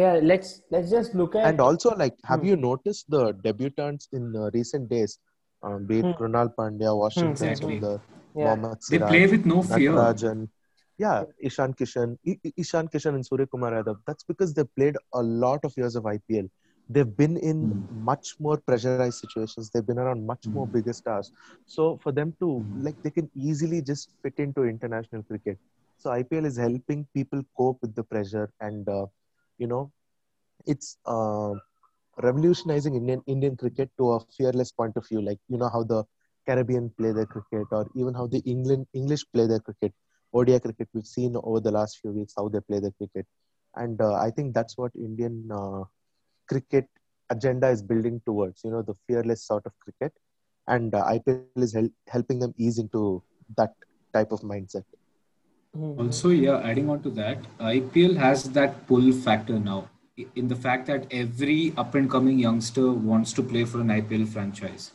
yeah 0.00 0.18
let's 0.22 0.62
let's 0.70 0.90
just 0.90 1.14
look 1.14 1.34
at 1.36 1.48
And 1.48 1.60
also, 1.60 1.94
like, 1.96 2.16
have 2.24 2.42
Hmm. 2.42 2.48
you 2.48 2.56
noticed 2.56 3.10
the 3.10 3.32
debutants 3.34 4.08
in 4.12 4.34
uh, 4.36 4.50
recent 4.54 4.88
days? 4.88 5.18
Um, 5.62 5.86
be 5.86 6.00
it 6.00 6.06
Hmm. 6.06 6.12
Krunal 6.18 6.50
Pandya, 6.58 6.96
Washington 6.96 7.32
Exactly. 7.32 7.80
Sundar, 7.80 8.00
yeah 8.34 8.56
Mohammad 8.56 8.76
They 8.90 8.98
Siraj, 8.98 9.10
play 9.10 9.26
with 9.26 9.46
no 9.46 9.62
fear. 9.62 9.92
Natarajan. 9.92 10.48
Yeah, 10.98 11.24
Ishan 11.40 11.74
Kishan, 11.74 12.16
I- 12.26 12.38
I- 12.46 12.52
Ishan 12.56 12.88
Kishan 12.88 13.14
and 13.14 13.26
Surya 13.26 13.46
Kumar 13.46 13.72
Yadav. 13.72 13.96
That's 14.06 14.24
because 14.24 14.54
they 14.54 14.64
played 14.64 14.96
a 15.14 15.22
lot 15.22 15.64
of 15.64 15.72
years 15.76 15.96
of 15.96 16.06
IPL. 16.06 16.48
They've 16.88 17.16
been 17.16 17.36
in 17.36 17.58
Hmm. 17.60 17.82
much 17.90 18.34
more 18.40 18.58
pressurized 18.58 19.10
situations. 19.12 19.60
They've 19.62 19.78
been 19.78 19.90
around 19.92 20.18
much 20.20 20.38
more 20.44 20.60
Hmm. 20.60 20.64
bigger 20.64 20.88
stars. 20.88 21.30
So 21.66 21.98
for 22.02 22.10
them 22.12 22.34
to 22.40 22.48
Hmm. 22.56 22.72
like, 22.76 22.96
they 23.02 23.10
can 23.10 23.30
easily 23.34 23.80
just 23.82 24.14
fit 24.22 24.34
into 24.38 24.64
international 24.64 25.22
cricket. 25.22 25.58
So 25.98 26.10
IPL 26.10 26.46
is 26.46 26.56
helping 26.56 27.06
people 27.14 27.42
cope 27.56 27.78
with 27.82 27.94
the 27.94 28.04
pressure, 28.04 28.50
and 28.60 28.88
uh, 28.88 29.06
you 29.58 29.66
know, 29.66 29.92
it's 30.66 30.98
uh, 31.06 31.52
revolutionizing 32.22 32.94
Indian 32.94 33.22
Indian 33.26 33.56
cricket 33.56 33.90
to 33.98 34.10
a 34.12 34.20
fearless 34.36 34.72
point 34.72 34.96
of 34.96 35.06
view. 35.08 35.20
Like 35.22 35.38
you 35.48 35.58
know 35.58 35.68
how 35.68 35.82
the 35.82 36.04
Caribbean 36.46 36.90
play 36.98 37.12
their 37.12 37.26
cricket, 37.26 37.66
or 37.72 37.86
even 37.94 38.14
how 38.14 38.26
the 38.26 38.40
England 38.46 38.86
English 38.94 39.24
play 39.32 39.46
their 39.46 39.60
cricket. 39.60 39.92
ODI 40.32 40.58
cricket 40.58 40.88
we've 40.94 41.06
seen 41.06 41.36
over 41.42 41.60
the 41.60 41.70
last 41.72 41.98
few 42.00 42.12
weeks 42.12 42.34
how 42.36 42.48
they 42.48 42.60
play 42.60 42.80
their 42.80 42.92
cricket, 42.98 43.26
and 43.76 44.00
uh, 44.00 44.14
I 44.14 44.30
think 44.30 44.54
that's 44.54 44.76
what 44.78 44.92
Indian 44.96 45.48
uh, 45.52 45.84
cricket 46.48 46.86
agenda 47.30 47.68
is 47.68 47.82
building 47.82 48.20
towards. 48.26 48.62
You 48.64 48.70
know 48.72 48.82
the 48.82 48.94
fearless 49.06 49.44
sort 49.46 49.66
of 49.66 49.72
cricket, 49.80 50.12
and 50.68 50.94
uh, 50.94 51.04
IPL 51.06 51.40
is 51.40 51.52
hel- 51.52 51.72
helping 51.86 52.20
them 52.20 52.32
ease 52.36 52.56
into 52.56 53.02
that 53.40 53.56
type 53.98 54.18
of 54.20 54.26
mindset. 54.30 54.97
Mhm. 55.76 55.98
Also, 55.98 56.30
yeah, 56.30 56.58
adding 56.58 56.88
on 56.90 57.02
to 57.02 57.10
that, 57.10 57.38
IPL 57.58 58.14
has 58.16 58.44
that 58.58 58.86
pull 58.86 59.12
factor 59.12 59.58
now. 59.60 59.88
in 60.34 60.48
the 60.50 60.56
fact 60.62 60.86
that 60.88 61.04
every 61.16 61.72
up 61.80 61.94
and 61.98 62.10
coming 62.12 62.38
youngster 62.40 62.86
wants 63.08 63.32
to 63.34 63.42
play 63.50 63.64
for 63.64 63.80
an 63.82 63.90
IPL 63.96 64.24
franchise. 64.26 64.86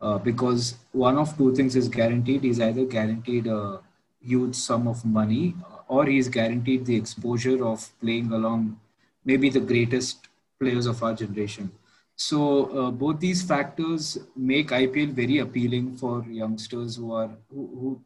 Uh, 0.00 0.18
because 0.18 0.76
one 0.92 1.18
of 1.22 1.36
two 1.36 1.48
things 1.56 1.74
is 1.80 1.88
guaranteed. 1.88 2.44
He's 2.44 2.60
either 2.60 2.84
guaranteed 2.84 3.48
a 3.48 3.80
huge 4.20 4.54
sum 4.54 4.86
of 4.86 5.04
money 5.04 5.56
or 5.88 6.06
he's 6.06 6.28
guaranteed 6.28 6.86
the 6.86 6.94
exposure 6.94 7.64
of 7.72 7.88
playing 8.00 8.30
along 8.32 8.78
maybe 9.24 9.50
the 9.50 9.64
greatest 9.72 10.28
players 10.60 10.86
of 10.86 11.02
our 11.02 11.14
generation. 11.14 11.72
So 12.14 12.40
uh, 12.66 12.90
both 12.92 13.18
these 13.18 13.42
factors 13.42 14.18
make 14.36 14.70
IPL 14.70 15.12
very 15.12 15.38
appealing 15.38 15.96
for 15.96 16.24
youngsters 16.28 16.96
who 16.96 17.12
are 17.12 17.30
who, 17.50 17.66
who 17.80 18.00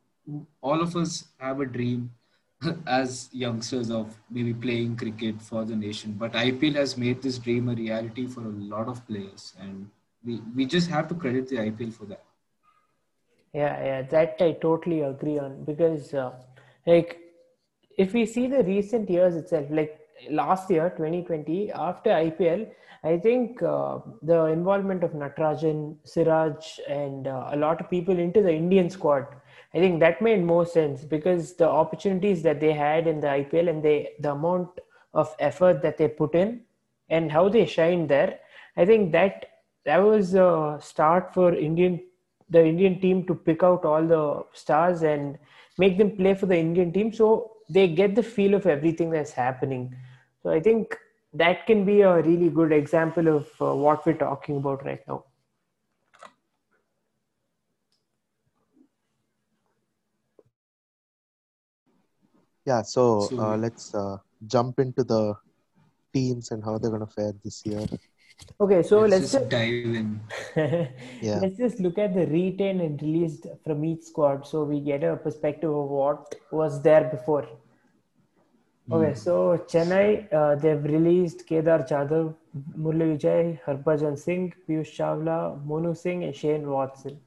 all 0.61 0.81
of 0.81 0.97
us 0.97 1.29
have 1.39 1.61
a 1.61 1.67
dream 1.67 2.11
as 2.87 3.29
youngsters 3.33 3.91
of 3.91 4.17
maybe 4.31 4.55
playing 4.55 4.97
cricket 4.97 5.41
for 5.41 5.65
the 5.65 5.77
nation. 5.77 6.13
But 6.19 6.33
IPL 6.33 6.75
has 6.75 6.97
made 6.97 7.23
this 7.23 7.39
dream 7.39 7.69
a 7.69 7.75
reality 7.75 8.27
for 8.27 8.41
a 8.41 8.57
lot 8.75 8.89
of 8.89 9.07
players, 9.07 9.55
and 9.61 9.89
we, 10.25 10.41
we 10.55 10.67
just 10.67 10.89
have 10.91 11.09
to 11.09 11.15
credit 11.15 11.49
the 11.49 11.57
IPL 11.57 11.93
for 11.93 12.07
that. 12.07 12.25
Yeah, 13.53 13.85
yeah, 13.85 14.03
that 14.03 14.37
I 14.41 14.53
totally 14.53 15.01
agree 15.01 15.39
on 15.39 15.65
because, 15.65 16.13
uh, 16.13 16.33
like, 16.87 17.21
if 17.97 18.13
we 18.13 18.27
see 18.27 18.47
the 18.47 18.63
recent 18.65 19.09
years 19.09 19.35
itself, 19.35 19.67
like 19.71 19.99
last 20.31 20.71
year, 20.71 20.91
2020, 20.91 21.73
after 21.73 22.11
IPL, 22.11 22.69
I 23.03 23.17
think 23.19 23.63
uh, 23.63 23.99
the 24.23 24.47
involvement 24.47 25.05
of 25.05 25.13
Natarajan, 25.13 25.97
Siraj, 26.05 26.81
and 26.89 27.27
uh, 27.27 27.51
a 27.53 27.57
lot 27.57 27.81
of 27.81 27.89
people 27.89 28.19
into 28.19 28.43
the 28.43 28.53
Indian 28.53 28.91
squad 28.91 29.27
I 29.77 29.79
think 29.79 30.01
that 30.01 30.23
made 30.23 30.43
more 30.43 30.65
sense 30.65 31.05
because 31.05 31.55
the 31.57 31.69
opportunities 31.69 32.43
that 32.45 32.61
they 32.61 32.73
had 32.73 33.07
in 33.07 33.21
the 33.21 33.27
IPL 33.27 33.69
and 33.69 33.83
they 33.83 34.13
the 34.21 34.33
amount 34.33 34.71
of 35.13 35.35
effort 35.39 35.83
that 35.83 35.99
they 35.99 36.09
put 36.09 36.35
in 36.35 36.63
and 37.11 37.31
how 37.31 37.51
they 37.51 37.67
shined 37.67 38.09
there, 38.09 38.39
I 38.79 38.87
think 38.87 39.13
that 39.13 39.45
that 39.85 39.99
was 39.99 40.35
a 40.35 40.79
start 40.81 41.35
for 41.35 41.55
Indian 41.55 42.01
the 42.49 42.65
Indian 42.65 43.01
team 43.01 43.27
to 43.27 43.35
pick 43.35 43.63
out 43.63 43.85
all 43.85 44.07
the 44.07 44.45
stars 44.55 45.03
and 45.03 45.39
make 45.79 45.99
them 45.99 46.17
play 46.17 46.35
for 46.35 46.47
the 46.47 46.57
Indian 46.57 46.93
team 46.93 47.13
so 47.13 47.53
they 47.69 47.87
get 47.89 48.15
the 48.15 48.23
feel 48.23 48.55
of 48.55 48.67
everything 48.67 49.11
that's 49.11 49.33
happening. 49.33 49.95
So 50.43 50.51
I 50.51 50.61
think 50.61 50.97
that 51.35 51.67
can 51.67 51.85
be 51.85 52.01
a 52.01 52.23
really 52.23 52.49
good 52.49 52.73
example 52.73 53.29
of 53.29 53.49
uh, 53.61 53.75
what 53.75 54.07
we're 54.07 54.15
talking 54.15 54.57
about 54.57 54.85
right 54.87 55.01
now. 55.07 55.25
Yeah, 62.67 62.83
so, 62.83 63.21
So- 63.21 63.41
uh, 63.41 63.57
let's 63.57 63.95
uh, 63.95 64.19
jump 64.47 64.79
into 64.81 65.05
the 65.05 65.35
teams 66.13 66.51
and 66.51 66.65
how 66.65 66.79
they're 66.79 66.91
going 66.91 67.07
to 67.07 67.13
fare 67.19 67.33
this 67.45 67.65
year. 67.65 67.87
Okay, 68.61 68.83
so 68.83 69.01
let's, 69.01 69.11
let's, 69.13 69.21
just 69.21 69.33
just 69.33 69.49
dive 69.49 69.95
in. 70.01 70.21
Yeah. 71.23 71.39
let's 71.43 71.57
just 71.57 71.81
look 71.81 71.97
at 71.99 72.15
the 72.15 72.27
retained 72.27 72.83
and 72.83 73.01
released 73.01 73.47
from 73.65 73.83
each 73.83 74.03
squad 74.03 74.47
so 74.47 74.65
we 74.65 74.81
get 74.81 75.03
a 75.05 75.17
perspective 75.17 75.71
of 75.71 75.89
what 75.89 76.35
was 76.51 76.83
there 76.83 77.05
before. 77.05 77.49
Okay, 78.93 79.15
so 79.15 79.33
Chennai, 79.71 80.33
uh, 80.33 80.55
they've 80.55 80.85
released 80.85 81.47
Kedar 81.47 81.79
Jadhav, 81.91 82.35
Murli 82.79 83.07
Vijay, 83.19 83.59
Harbhajan 83.67 84.17
Singh, 84.19 84.53
Piyush 84.69 84.93
Chawla, 84.97 85.39
Monu 85.67 85.97
Singh, 85.97 86.23
and 86.25 86.37
Shane 86.37 86.69
Watson. 86.69 87.19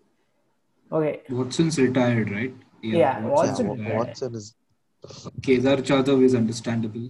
Okay, 0.92 1.22
Watson's 1.30 1.78
retired, 1.78 2.32
right? 2.32 2.54
Yeah, 2.82 2.98
Yeah, 2.98 3.26
Watson 3.26 3.68
Wa- 3.68 3.74
retired. 3.76 3.98
Watson 3.98 4.36
is 4.36 4.56
Kedar 5.42 5.78
Jadhav 5.78 6.22
is 6.24 6.36
understandable. 6.36 7.10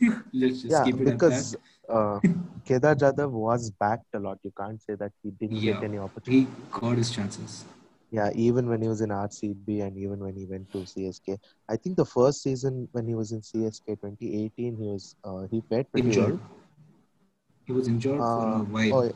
Let's 0.32 0.62
just 0.62 0.70
yeah 0.72 0.84
keep 0.84 1.00
it 1.00 1.04
because 1.04 1.54
at 1.54 1.60
uh, 1.94 2.20
Kedar 2.64 2.94
Jadhav 2.96 3.30
was 3.30 3.70
backed 3.70 4.06
a 4.14 4.18
lot. 4.18 4.38
You 4.42 4.52
can't 4.58 4.80
say 4.82 4.94
that 4.96 5.12
he 5.22 5.30
didn't 5.30 5.56
Yeah. 5.56 5.74
get 5.74 5.84
any 5.84 5.98
opportunity. 5.98 6.46
He 6.46 6.48
got 6.80 6.96
his 6.96 7.10
chances. 7.10 7.64
Yeah, 8.10 8.30
even 8.34 8.68
when 8.68 8.80
he 8.80 8.88
was 8.88 9.02
in 9.02 9.10
RCB 9.10 9.82
and 9.86 9.96
even 9.98 10.18
when 10.18 10.34
he 10.34 10.46
went 10.46 10.72
to 10.72 10.78
CSK. 10.78 11.38
I 11.68 11.76
think 11.76 11.96
the 11.96 12.06
first 12.06 12.42
season 12.42 12.88
when 12.92 13.06
he 13.06 13.14
was 13.14 13.32
in 13.32 13.40
CSK 13.42 14.00
2018, 14.00 14.76
he 14.76 14.88
was 14.88 15.14
uh, 15.24 15.46
he 15.50 15.60
played 15.60 15.90
pretty 15.92 16.08
Injured. 16.08 16.40
He 17.66 17.72
was 17.72 17.86
injured 17.86 18.18
well. 18.18 18.40
for 18.40 18.48
Uh, 18.48 18.60
a 18.60 18.64
while. 18.64 19.04
oh, 19.04 19.12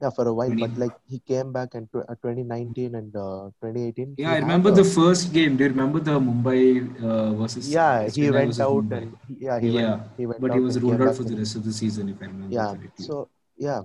yeah, 0.00 0.10
for 0.10 0.26
a 0.28 0.32
while. 0.32 0.54
But 0.58 0.76
like 0.78 0.92
he 1.08 1.18
came 1.20 1.52
back 1.52 1.74
in 1.74 1.88
uh, 1.94 2.14
2019 2.22 2.94
and 2.94 3.14
uh, 3.16 3.50
2018. 3.60 4.14
Yeah, 4.18 4.32
I 4.32 4.38
remember 4.38 4.70
a- 4.70 4.72
the 4.80 4.84
first 4.84 5.32
game. 5.32 5.56
Do 5.56 5.64
you 5.64 5.70
remember 5.70 6.00
the 6.00 6.18
Mumbai 6.18 7.02
uh, 7.02 7.32
versus? 7.34 7.68
Yeah, 7.72 8.08
he 8.08 8.30
went 8.30 8.60
out 8.60 8.84
Mumbai? 8.84 8.98
and 9.02 9.16
he- 9.28 9.44
yeah, 9.46 9.60
he 9.60 9.68
yeah, 9.70 9.90
went. 9.90 10.02
He 10.16 10.26
went 10.26 10.40
but 10.40 10.54
he 10.54 10.60
was 10.60 10.80
ruled 10.80 11.02
out 11.02 11.16
for 11.16 11.24
the 11.24 11.36
rest 11.36 11.56
of 11.56 11.64
the 11.64 11.72
season, 11.72 12.08
if 12.08 12.22
I 12.22 12.26
remember 12.26 12.54
yeah 12.54 12.72
correctly. 12.74 13.04
so 13.04 13.28
yeah 13.56 13.82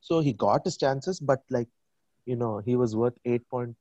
so 0.00 0.20
he 0.20 0.32
got 0.32 0.64
his 0.64 0.76
chances 0.76 1.20
but 1.20 1.40
like 1.50 1.68
you 2.26 2.36
know 2.36 2.58
he 2.58 2.76
was 2.76 2.94
worth 2.96 3.16
8 3.24 3.48
point 3.48 3.74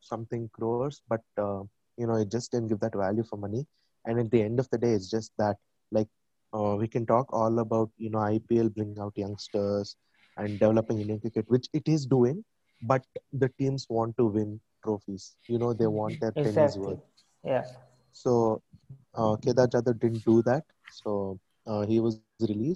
something 0.00 0.48
crores 0.52 1.02
but 1.08 1.22
uh, 1.38 1.62
you 1.96 2.06
know 2.06 2.16
it 2.16 2.30
just 2.30 2.52
didn't 2.52 2.68
give 2.68 2.80
that 2.80 2.94
value 2.94 3.24
for 3.30 3.36
money 3.36 3.66
and 4.06 4.18
at 4.18 4.30
the 4.30 4.42
end 4.42 4.58
of 4.60 4.68
the 4.70 4.78
day 4.78 4.92
it's 4.92 5.10
just 5.10 5.32
that 5.38 5.56
like 5.90 6.08
uh, 6.54 6.76
we 6.78 6.86
can 6.88 7.06
talk 7.06 7.26
all 7.32 7.58
about 7.58 7.90
you 7.96 8.10
know 8.10 8.18
ipl 8.38 8.72
bringing 8.74 8.98
out 8.98 9.12
youngsters 9.16 9.96
and 10.36 10.58
developing 10.60 11.00
indian 11.04 11.20
cricket 11.20 11.44
which 11.48 11.68
it 11.72 11.88
is 11.94 12.06
doing 12.06 12.44
but 12.92 13.04
the 13.32 13.48
teams 13.58 13.86
want 13.88 14.16
to 14.16 14.26
win 14.26 14.60
trophies 14.84 15.36
you 15.48 15.58
know 15.58 15.72
they 15.72 15.86
want 15.98 16.20
their 16.20 16.32
pennies 16.44 16.76
worth 16.84 17.00
Yeah. 17.44 17.64
so 18.12 18.62
uh, 19.14 19.36
Kedar 19.36 19.66
Jadhav 19.68 19.98
didn't 20.00 20.24
do 20.24 20.42
that. 20.42 20.64
So 20.90 21.38
uh, 21.66 21.82
he 21.86 22.00
was 22.00 22.18
released. 22.20 22.66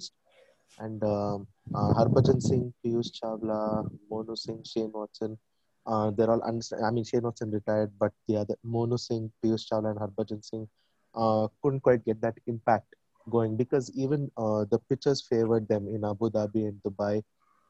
And 0.57 0.81
um, 0.81 1.47
uh, 1.73 1.93
Harbhajan 1.97 2.41
Singh, 2.41 2.73
Piyush 2.83 3.11
Chawla, 3.19 3.87
Monu 4.11 4.37
Singh, 4.37 4.63
Shane 4.63 4.91
Watson, 4.93 5.37
uh, 5.85 6.11
they're 6.11 6.29
all, 6.29 6.41
I 6.43 6.51
mean, 6.91 7.03
Shane 7.03 7.21
Watson 7.23 7.51
retired, 7.51 7.91
but 7.99 8.11
the 8.27 8.37
other, 8.37 8.55
Monu 8.65 8.99
Singh, 8.99 9.31
Piyush 9.43 9.65
Chawla, 9.71 9.91
and 9.91 9.99
Harbhajan 9.99 10.43
Singh 10.43 10.67
uh, 11.15 11.47
couldn't 11.61 11.81
quite 11.81 12.03
get 12.05 12.21
that 12.21 12.35
impact 12.47 12.95
going 13.29 13.55
because 13.57 13.91
even 13.95 14.29
uh, 14.37 14.65
the 14.71 14.79
pitchers 14.89 15.21
favored 15.27 15.67
them 15.67 15.87
in 15.87 16.03
Abu 16.05 16.29
Dhabi 16.29 16.67
and 16.69 16.81
Dubai. 16.83 17.21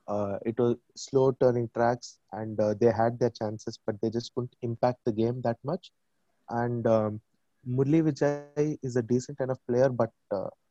Uh, 0.08 0.38
it 0.46 0.58
was 0.60 0.76
slow 0.96 1.32
turning 1.32 1.70
tracks 1.76 2.20
and 2.34 2.60
uh, 2.60 2.74
they 2.80 2.92
had 2.92 3.20
their 3.20 3.30
chances, 3.30 3.80
but 3.86 3.96
they 4.02 4.10
just 4.10 4.34
couldn't 4.34 4.56
impact 4.62 5.00
the 5.06 5.12
game 5.14 5.42
that 5.44 5.58
much. 5.64 5.92
And 6.50 6.86
um, 6.88 7.22
Murli 7.68 8.02
Vijay 8.04 8.48
is 8.56 8.72
a 8.72 8.76
decent 8.76 9.16
enough 9.16 9.34
player, 9.42 9.66
but 9.66 9.86
uh, 10.08 10.26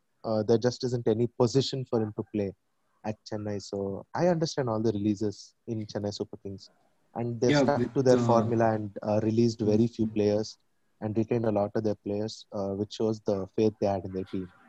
uh, 0.05 0.27
there 0.29 0.41
just 0.41 0.69
isn't 0.71 0.97
any 0.97 1.27
position 1.27 1.85
for 1.85 2.01
him 2.01 2.13
to 2.17 2.25
play 2.35 2.53
at 3.05 3.17
Chennai. 3.31 3.61
So 3.63 4.05
I 4.15 4.29
understand 4.29 4.69
all 4.69 4.81
the 4.83 4.93
releases 4.93 5.55
in 5.67 5.87
Chennai 5.87 6.15
Super 6.15 6.37
Kings, 6.43 6.71
and 7.15 7.41
they 7.41 7.53
Yeah, 7.53 7.63
stuck 7.63 7.83
to 7.95 8.03
their 8.03 8.17
uh, 8.17 8.19
formula 8.19 8.75
and 8.75 8.97
uh, 9.03 9.21
released 9.23 9.61
very 9.61 9.87
few 9.87 10.07
players 10.07 10.59
and 11.01 11.17
retained 11.17 11.45
a 11.47 11.51
lot 11.53 11.71
of 11.75 11.85
their 11.85 11.97
players, 11.97 12.47
uh, 12.53 12.71
which 12.71 12.95
shows 12.95 13.21
the 13.21 13.47
faith 13.57 13.75
they 13.81 13.87
had 13.87 14.05
in 14.05 14.13
their 14.13 14.25
team. 14.33 14.60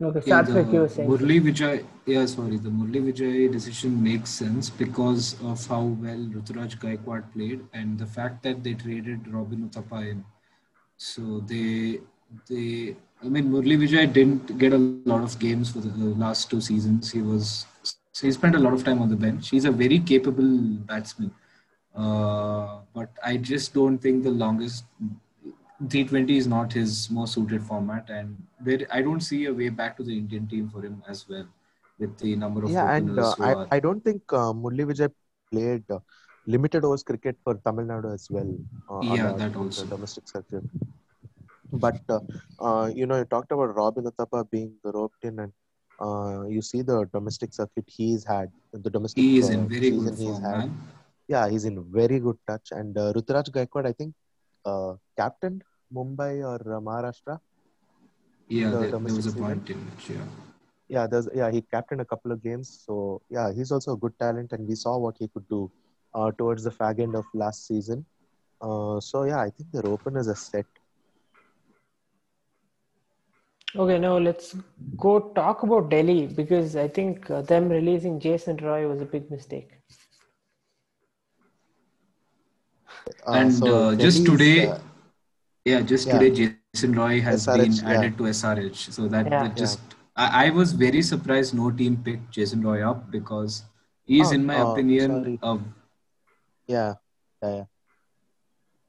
Okay, 0.00 0.20
Yeah, 0.26 0.42
Satvik, 0.42 0.66
the 0.66 0.72
you 0.72 0.80
were 0.80 0.88
saying. 0.88 1.10
Murli 1.10 1.40
Vijay, 1.40 1.84
yeah, 2.06 2.24
sorry, 2.26 2.56
the 2.56 2.68
Murli 2.68 3.12
Vijay 3.12 3.50
decision 3.50 4.00
makes 4.02 4.30
sense 4.30 4.70
because 4.70 5.34
of 5.42 5.66
how 5.66 5.82
well 5.82 6.18
Ruturaj 6.36 6.78
Gaikwad 6.78 7.32
played 7.32 7.64
and 7.72 7.98
the 7.98 8.06
fact 8.06 8.42
that 8.44 8.62
they 8.62 8.74
traded 8.74 9.26
Robin 9.26 9.68
Uthappa 9.68 10.08
in. 10.08 10.24
So 10.96 11.40
they, 11.40 12.00
they, 12.48 12.94
I 13.24 13.28
mean, 13.28 13.50
Murli 13.50 13.76
Vijay 13.76 14.12
didn't 14.12 14.56
get 14.58 14.72
a 14.72 14.78
lot 14.78 15.24
of 15.24 15.38
games 15.40 15.70
for 15.72 15.80
the 15.80 15.88
last 15.88 16.48
two 16.48 16.60
seasons. 16.60 17.10
He 17.10 17.20
was, 17.22 17.66
so 17.82 18.26
he 18.26 18.30
spent 18.32 18.54
a 18.54 18.58
lot 18.60 18.72
of 18.74 18.84
time 18.84 19.02
on 19.02 19.08
the 19.08 19.16
bench. 19.16 19.50
He's 19.50 19.64
a 19.64 19.72
very 19.72 19.98
capable 19.98 20.44
batsman. 20.92 21.32
Uh, 21.92 22.78
but 22.94 23.10
I 23.24 23.36
just 23.36 23.74
don't 23.74 23.98
think 23.98 24.22
the 24.22 24.30
longest 24.30 24.84
T20 25.86 26.30
is 26.36 26.46
not 26.48 26.72
his 26.72 27.08
most 27.10 27.34
suited 27.34 27.62
format, 27.62 28.10
and 28.10 28.36
there 28.60 28.80
I 28.90 29.00
don't 29.00 29.20
see 29.20 29.44
a 29.46 29.54
way 29.54 29.68
back 29.68 29.96
to 29.98 30.02
the 30.02 30.16
Indian 30.16 30.46
team 30.48 30.68
for 30.68 30.82
him 30.82 31.02
as 31.08 31.28
well, 31.28 31.46
with 31.98 32.18
the 32.18 32.34
number 32.34 32.64
of 32.64 32.70
Yeah, 32.70 32.92
and 32.94 33.18
uh, 33.18 33.34
I, 33.38 33.52
are. 33.54 33.68
I 33.70 33.80
don't 33.80 34.02
think 34.02 34.22
uh, 34.32 34.52
Murli 34.52 34.84
Vijay 34.90 35.10
played 35.52 35.84
uh, 35.88 36.00
limited 36.46 36.84
overs 36.84 37.04
cricket 37.04 37.36
for 37.44 37.54
Tamil 37.64 37.84
Nadu 37.84 38.12
as 38.12 38.26
well. 38.28 38.50
Uh, 38.90 39.14
Yeah, 39.14 39.32
the- 39.32 39.38
that 39.38 39.56
also. 39.56 39.86
domestic 39.86 40.28
circuit. 40.28 40.64
But 41.70 42.00
uh, 42.08 42.20
uh, 42.58 42.90
you 42.92 43.06
know, 43.06 43.18
you 43.18 43.24
talked 43.26 43.52
about 43.52 43.76
Robin 43.76 44.04
Uthappa 44.04 44.50
being 44.50 44.74
roped 44.82 45.22
in, 45.22 45.38
and 45.38 45.52
uh, 46.00 46.46
you 46.48 46.62
see 46.62 46.82
the 46.82 47.04
domestic 47.12 47.52
circuit 47.52 47.84
he's 47.86 48.24
had 48.24 48.50
the 48.72 48.90
domestic. 48.90 49.22
He 49.22 49.38
is 49.38 49.50
in 49.50 49.68
very 49.68 49.90
good 49.90 50.14
he's 50.14 50.24
form, 50.24 50.42
had. 50.42 50.70
Yeah, 51.28 51.48
he's 51.48 51.66
in 51.66 51.84
very 51.92 52.18
good 52.18 52.38
touch. 52.48 52.68
And 52.72 52.96
uh, 52.96 53.12
Ruturaj 53.12 53.50
Gaikwad, 53.50 53.86
I 53.86 53.92
think, 53.92 54.14
uh, 54.64 54.94
captained 55.16 55.62
Mumbai 55.94 56.42
or 56.50 56.76
uh, 56.76 56.80
Maharashtra. 56.80 57.38
Yeah, 58.48 58.70
the 58.70 58.76
there, 58.78 58.90
there 58.90 59.00
was 59.00 59.18
a 59.18 59.22
season. 59.22 59.42
point 59.42 59.70
in 59.70 59.78
which, 59.90 60.10
yeah. 60.10 60.24
Yeah, 60.88 61.06
there's 61.06 61.28
yeah 61.34 61.50
he 61.50 61.60
captained 61.60 62.00
a 62.00 62.04
couple 62.04 62.32
of 62.32 62.42
games. 62.42 62.82
So 62.86 63.20
yeah, 63.28 63.52
he's 63.52 63.70
also 63.72 63.92
a 63.92 63.96
good 63.96 64.18
talent, 64.18 64.52
and 64.52 64.66
we 64.66 64.74
saw 64.74 64.96
what 64.98 65.16
he 65.18 65.28
could 65.28 65.48
do 65.48 65.70
uh, 66.14 66.30
towards 66.38 66.64
the 66.64 66.70
fag 66.70 67.00
end 67.00 67.14
of 67.14 67.24
last 67.34 67.66
season. 67.66 68.04
Uh, 68.60 69.00
so 69.00 69.24
yeah, 69.24 69.40
I 69.40 69.50
think 69.50 69.70
their 69.72 69.86
openers 69.86 70.28
are 70.28 70.34
set. 70.34 70.66
Okay, 73.76 73.98
now 73.98 74.16
let's 74.16 74.56
go 74.96 75.20
talk 75.36 75.62
about 75.62 75.90
Delhi 75.90 76.26
because 76.26 76.74
I 76.74 76.88
think 76.88 77.30
uh, 77.30 77.42
them 77.42 77.68
releasing 77.68 78.18
Jason 78.18 78.56
Roy 78.56 78.88
was 78.88 79.02
a 79.02 79.04
big 79.04 79.30
mistake. 79.30 79.72
Uh, 83.26 83.32
and 83.32 83.54
so 83.54 83.74
uh, 83.74 83.94
just 83.94 84.24
today, 84.24 84.68
uh, 84.68 84.78
yeah, 85.70 85.80
just 85.80 86.08
yeah. 86.08 86.18
today, 86.18 86.52
Jason 86.74 86.92
Roy 86.94 87.20
has 87.20 87.46
SRH, 87.46 87.56
been 87.62 87.72
yeah. 87.72 87.98
added 87.98 88.18
to 88.18 88.24
SRH. 88.24 88.92
So 88.92 89.08
that, 89.08 89.26
Yeah. 89.30 89.42
that 89.42 89.56
just, 89.56 89.80
I, 90.16 90.46
I 90.46 90.50
was 90.50 90.72
very 90.72 91.02
surprised 91.02 91.54
no 91.54 91.70
team 91.70 91.96
picked 91.96 92.30
Jason 92.30 92.62
Roy 92.62 92.82
up 92.90 93.10
because 93.10 93.64
he's, 94.04 94.28
Oh, 94.28 94.34
in 94.34 94.46
my 94.46 94.58
uh, 94.60 94.72
opinion, 94.72 95.10
sorry. 95.10 95.38
a 95.42 95.58
yeah, 96.66 96.94
yeah, 97.42 97.54
yeah. 97.56 97.64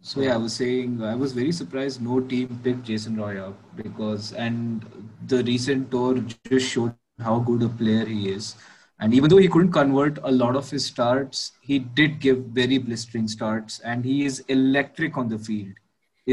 So 0.01 0.21
yeah, 0.21 0.35
I 0.35 0.37
was 0.37 0.53
saying 0.53 1.03
I 1.03 1.15
was 1.15 1.33
very 1.33 1.51
surprised 1.51 2.01
no 2.01 2.21
team 2.21 2.59
picked 2.63 2.83
Jason 2.83 3.17
Roy 3.17 3.37
up 3.45 3.57
because 3.75 4.31
and 4.31 4.85
the 5.27 5.43
recent 5.43 5.91
tour 5.91 6.23
just 6.47 6.69
showed 6.69 6.95
how 7.19 7.39
good 7.39 7.63
a 7.63 7.69
player 7.69 8.05
he 8.05 8.29
is. 8.29 8.55
And 9.01 9.13
even 9.13 9.29
though 9.29 9.37
he 9.37 9.47
couldn't 9.49 9.71
convert 9.73 10.17
a 10.23 10.31
lot 10.31 10.55
of 10.55 10.69
his 10.69 10.85
starts, 10.85 11.51
he 11.61 11.79
did 11.79 12.19
give 12.19 12.37
very 12.59 12.77
blistering 12.77 13.27
starts 13.27 13.79
and 13.79 14.05
he 14.05 14.25
is 14.25 14.39
electric 14.47 15.17
on 15.17 15.27
the 15.29 15.37
field. 15.37 15.73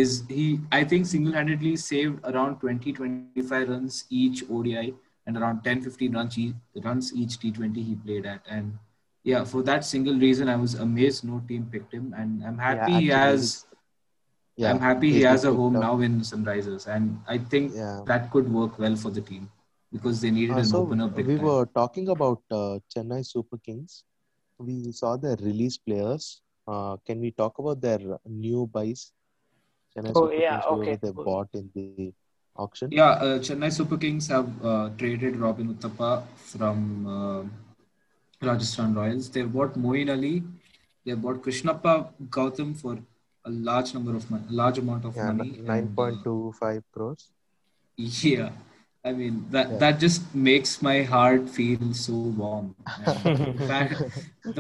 Is 0.03 0.25
he 0.29 0.61
I 0.73 0.85
think 0.85 1.07
single-handedly 1.07 1.77
saved 1.77 2.21
around 2.33 2.61
20 2.61 2.93
25 2.93 3.47
runs 3.49 3.85
each 3.95 4.25
ODI 4.33 4.73
and 5.09 5.23
around 5.23 5.47
10 5.47 5.67
15 5.69 6.03
runs 6.05 6.27
each, 6.29 6.47
runs 6.77 7.07
each 7.15 7.39
T20 7.41 7.83
he 7.83 7.95
played 7.97 8.27
at 8.27 8.41
and 8.49 8.79
yeah, 9.25 9.45
for 9.45 9.63
that 9.63 9.85
single 9.85 10.15
reason, 10.15 10.49
I 10.49 10.57
was 10.57 10.75
amazed 10.75 11.25
no 11.25 11.43
team 11.49 11.67
picked 11.73 11.93
him, 11.93 12.15
and 12.17 12.45
I'm 12.45 12.59
happy 12.59 12.93
he 13.03 13.09
has. 13.09 13.67
yeah, 14.57 14.71
I'm 14.73 14.81
happy 14.81 15.13
he 15.13 15.23
has 15.23 15.45
a 15.45 15.53
home 15.53 15.77
up. 15.77 15.81
now 15.81 16.01
in 16.01 16.21
Sunrisers, 16.21 16.87
and 16.87 17.21
I 17.29 17.39
think 17.39 17.73
Yeah. 17.75 18.05
that 18.07 18.31
could 18.31 18.53
work 18.53 18.79
well 18.79 18.97
for 18.97 19.11
the 19.11 19.21
team 19.21 19.51
because 19.93 20.21
they 20.21 20.31
needed 20.31 20.59
Uh, 20.59 20.63
an 20.63 20.73
so 20.73 20.83
opener 20.83 21.09
big 21.09 21.27
we 21.27 21.37
time. 21.37 21.47
were 21.47 21.67
talking 21.67 22.09
about 22.09 22.43
uh, 22.51 22.79
Chennai 22.95 23.25
Super 23.27 23.59
Kings. 23.59 24.05
We 24.59 24.93
saw 24.93 25.17
their 25.17 25.37
release 25.37 25.77
players. 25.79 26.43
Uh, 26.67 26.97
can 27.07 27.21
we 27.21 27.31
talk 27.33 27.59
about 27.59 27.81
their 27.81 28.01
new 28.27 28.67
buys? 28.67 29.13
Chennai 29.97 30.13
Oh, 30.15 30.29
Super 30.29 30.35
yeah, 30.35 30.61
Kings, 30.61 30.73
okay. 30.73 30.97
they 31.03 31.11
bought 31.11 31.49
in 31.55 31.71
the 31.75 32.13
auction. 32.57 32.89
Yeah, 32.93 33.11
uh, 33.11 33.39
Chennai 33.39 33.73
Super 33.73 33.97
Kings 33.97 34.27
have 34.29 34.49
uh, 34.65 34.91
traded 34.99 35.37
Robin 35.37 35.75
Uthappa 35.75 36.25
from 36.37 37.07
uh, 37.07 38.47
Rajasthan 38.47 38.95
Royals. 38.95 39.31
They've 39.31 39.51
bought 39.51 39.75
Moeen 39.79 40.11
Ali. 40.11 40.43
They've 41.05 41.21
bought 41.21 41.43
Krishnappa 41.43 42.11
Gautam 42.29 42.77
for 42.77 42.99
a 43.45 43.51
large 43.51 43.95
number 43.95 44.15
of 44.17 44.31
money, 44.31 44.45
large 44.51 44.79
amount 44.79 45.05
of 45.05 45.17
Yeah, 45.17 45.31
money. 45.33 45.61
nine 45.63 45.79
and, 45.85 45.93
uh, 45.93 46.03
point 46.03 46.25
two 46.25 46.53
five 46.61 46.83
crores. 46.93 47.31
Yeah, 47.97 48.51
I 49.09 49.13
mean 49.19 49.35
that 49.55 49.69
Yeah. 49.71 49.79
that 49.83 49.99
just 50.05 50.23
makes 50.49 50.71
my 50.87 50.95
heart 51.11 51.49
feel 51.57 51.83
so 52.05 52.15
warm. 52.43 52.69
The 53.61 53.67
fact 53.73 54.03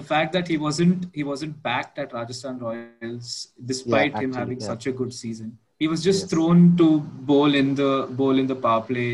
the 0.01 0.05
fact 0.11 0.33
that 0.37 0.51
he 0.53 0.59
wasn't 0.67 1.07
he 1.19 1.25
wasn't 1.31 1.55
backed 1.69 1.99
at 2.05 2.13
Rajasthan 2.19 2.59
Royals 2.67 3.31
despite 3.73 4.13
him 4.15 4.31
actually, 4.31 4.41
having 4.43 4.61
yeah. 4.61 4.69
such 4.73 4.87
a 4.93 4.93
good 5.01 5.13
season. 5.23 5.49
He 5.85 5.89
was 5.95 6.05
just 6.09 6.23
Yes. 6.27 6.31
thrown 6.35 6.61
to 6.83 6.87
bowl 7.31 7.59
in 7.63 7.75
the 7.81 7.91
bowl 8.21 8.39
in 8.45 8.47
the 8.53 8.59
power 8.67 8.85
play, 8.91 9.11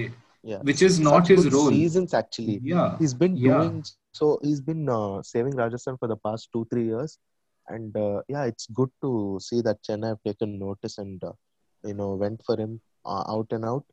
Yeah, 0.51 0.61
which 0.69 0.83
is 0.89 0.99
not 1.07 1.27
Such 1.27 1.33
his 1.37 1.49
role. 1.55 1.71
Seasons 1.77 2.15
actually. 2.21 2.59
Yeah, 2.75 2.99
He's 3.03 3.15
been 3.25 3.37
Yeah. 3.47 3.59
doing 3.63 3.83
so. 4.21 4.29
He's 4.47 4.61
been 4.71 4.85
uh, 4.99 5.23
saving 5.33 5.57
Rajasthan 5.63 5.97
for 6.03 6.09
the 6.13 6.19
past 6.29 6.49
two 6.53 6.65
three 6.71 6.85
years, 6.93 7.17
and 7.77 7.97
uh, 8.05 8.19
yeah, 8.35 8.45
it's 8.53 8.67
good 8.81 8.93
to 9.07 9.11
see 9.49 9.63
that 9.71 9.83
Chennai 9.89 10.13
have 10.15 10.23
taken 10.31 10.55
notice 10.67 10.99
and 11.07 11.27
uh, 11.31 11.35
you 11.91 11.97
know 12.03 12.11
went 12.27 12.45
for 12.51 12.57
him 12.65 12.73
uh, 13.13 13.25
out 13.37 13.59
and 13.59 13.65
out. 13.73 13.85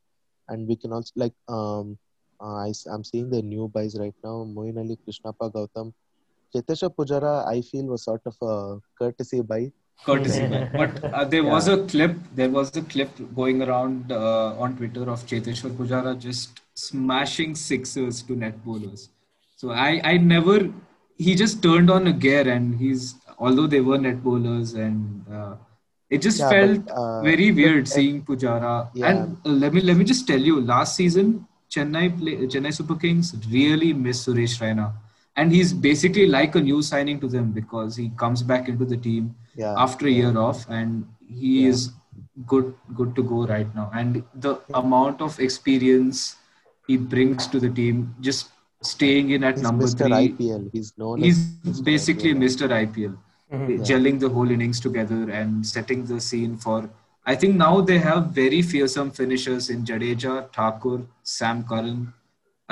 And 0.49 0.67
we 0.67 0.75
can 0.75 0.91
also 0.91 1.11
like 1.15 1.33
um, 1.47 1.97
uh, 2.41 2.55
I, 2.67 2.73
am 2.93 3.03
seeing 3.03 3.29
the 3.29 3.41
new 3.41 3.67
buys 3.67 3.97
right 3.99 4.15
now. 4.23 4.47
Moeen 4.55 4.77
Ali, 4.77 4.97
Krishnappa 5.05 5.51
Gautam, 5.51 5.93
Cheteshwar 6.53 6.95
Pujara. 6.95 7.47
I 7.47 7.61
feel 7.61 7.85
was 7.85 8.03
sort 8.03 8.21
of 8.25 8.35
a 8.41 8.79
courtesy 8.97 9.41
buy. 9.41 9.71
courtesy. 10.05 10.41
Yeah. 10.41 10.69
but 10.73 11.03
uh, 11.13 11.25
there 11.25 11.43
was 11.43 11.67
a 11.67 11.85
clip. 11.85 12.15
There 12.33 12.49
was 12.49 12.75
a 12.75 12.81
clip 12.81 13.09
going 13.35 13.61
around 13.61 14.11
uh, 14.11 14.55
on 14.57 14.77
Twitter 14.77 15.09
of 15.09 15.25
Cheteshwar 15.25 15.71
Pujara 15.71 16.17
just 16.17 16.61
smashing 16.73 17.55
sixes 17.55 18.21
to 18.23 18.35
net 18.35 18.63
bowlers. 18.63 19.09
So 19.55 19.71
I, 19.71 20.01
I 20.03 20.17
never. 20.17 20.71
He 21.17 21.35
just 21.35 21.61
turned 21.61 21.89
on 21.89 22.07
a 22.07 22.13
gear, 22.13 22.47
and 22.47 22.79
he's 22.79 23.15
although 23.37 23.67
they 23.67 23.81
were 23.81 23.97
net 23.97 24.23
bowlers, 24.23 24.73
and 24.73 25.25
uh, 25.29 25.55
it 26.09 26.21
just 26.21 26.39
Yeah, 26.39 26.49
felt 26.49 26.85
but, 26.85 26.93
uh, 26.93 27.21
very 27.21 27.51
weird 27.51 27.83
but, 27.85 27.93
seeing 27.93 28.21
Pujara. 28.23 28.89
Yeah. 28.93 29.09
And 29.09 29.37
let 29.65 29.73
me 29.73 29.81
let 29.81 29.97
me 29.97 30.03
just 30.03 30.27
tell 30.27 30.39
you, 30.39 30.59
last 30.61 30.95
season 30.95 31.47
Chennai 31.69 32.17
play, 32.19 32.35
Chennai 32.47 32.73
Super 32.73 32.95
Kings 32.95 33.35
really 33.51 33.93
missed 33.93 34.27
Suresh 34.27 34.59
Raina, 34.63 34.91
and 35.35 35.51
he's 35.51 35.71
basically 35.73 36.25
like 36.27 36.55
a 36.55 36.61
new 36.61 36.81
signing 36.81 37.19
to 37.19 37.27
them 37.27 37.51
because 37.51 37.95
he 37.95 38.09
comes 38.23 38.41
back 38.41 38.67
into 38.67 38.85
the 38.85 38.97
team 38.97 39.35
Yeah, 39.55 39.75
after 39.77 40.07
a 40.07 40.11
year 40.11 40.35
off 40.37 40.67
and 40.69 41.05
he 41.41 41.65
is 41.67 41.91
good 42.47 42.73
good 42.95 43.15
to 43.15 43.23
go 43.23 43.45
right 43.45 43.73
now 43.75 43.89
and 43.93 44.23
the 44.35 44.59
amount 44.73 45.21
of 45.21 45.39
experience 45.39 46.35
he 46.87 46.97
brings 46.97 47.47
to 47.47 47.59
the 47.59 47.69
team 47.69 48.15
just 48.19 48.49
staying 48.81 49.31
in 49.31 49.43
at 49.43 49.55
He's 49.55 49.63
number 49.63 49.85
Mr. 49.85 50.07
3 50.07 50.29
IPL. 50.29 50.69
He's 50.73 50.93
known 50.97 51.21
he's 51.21 51.39
Mr. 51.67 51.83
basically 51.83 52.33
IPL. 52.33 52.43
mr 52.45 52.69
ipl 52.85 53.17
Mhm. 53.51 53.83
gelling 53.89 54.19
the 54.23 54.29
whole 54.29 54.51
innings 54.55 54.79
together 54.85 55.21
and 55.39 55.65
setting 55.73 56.05
the 56.11 56.19
scene 56.27 56.55
for 56.65 56.79
i 57.31 57.35
think 57.41 57.55
now 57.61 57.73
they 57.89 57.97
have 58.07 58.27
very 58.39 58.61
fearsome 58.71 59.09
finishers 59.19 59.69
in 59.75 59.83
jadeja 59.89 60.33
thakur 60.57 60.97
sam 61.35 61.63
curran 61.71 61.99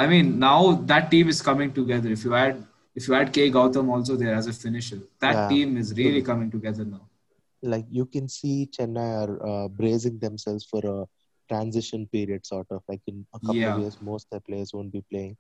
i 0.03 0.07
mean 0.13 0.29
now 0.47 0.59
that 0.91 1.09
team 1.13 1.33
is 1.35 1.41
coming 1.49 1.71
together 1.79 2.11
if 2.17 2.23
you 2.27 2.35
add 2.43 2.63
if 3.01 3.07
you 3.07 3.15
add 3.21 3.33
k 3.37 3.49
gautam 3.57 3.89
also 3.97 4.15
there 4.23 4.35
as 4.41 4.47
a 4.53 4.55
finisher 4.63 4.99
that 5.25 5.35
Yeah. 5.39 5.47
team 5.53 5.77
is 5.83 5.93
really 6.01 6.23
coming 6.31 6.51
together 6.57 6.85
now 6.95 7.03
like 7.73 7.85
you 7.99 8.05
can 8.15 8.27
see 8.37 8.55
Chennai 8.77 9.07
are 9.21 9.35
uh, 9.51 9.67
bracing 9.67 10.19
themselves 10.19 10.63
for 10.71 10.81
a 10.89 10.97
transition 11.51 12.01
period, 12.15 12.45
sort 12.45 12.67
of 12.75 12.81
like 12.91 13.01
in 13.11 13.25
a 13.33 13.39
couple 13.39 13.55
Yeah. 13.61 13.71
of 13.75 13.79
years, 13.81 13.95
most 14.09 14.27
of 14.31 14.35
the 14.37 14.41
players 14.49 14.73
won't 14.75 14.91
be 14.95 15.01
playing. 15.11 15.35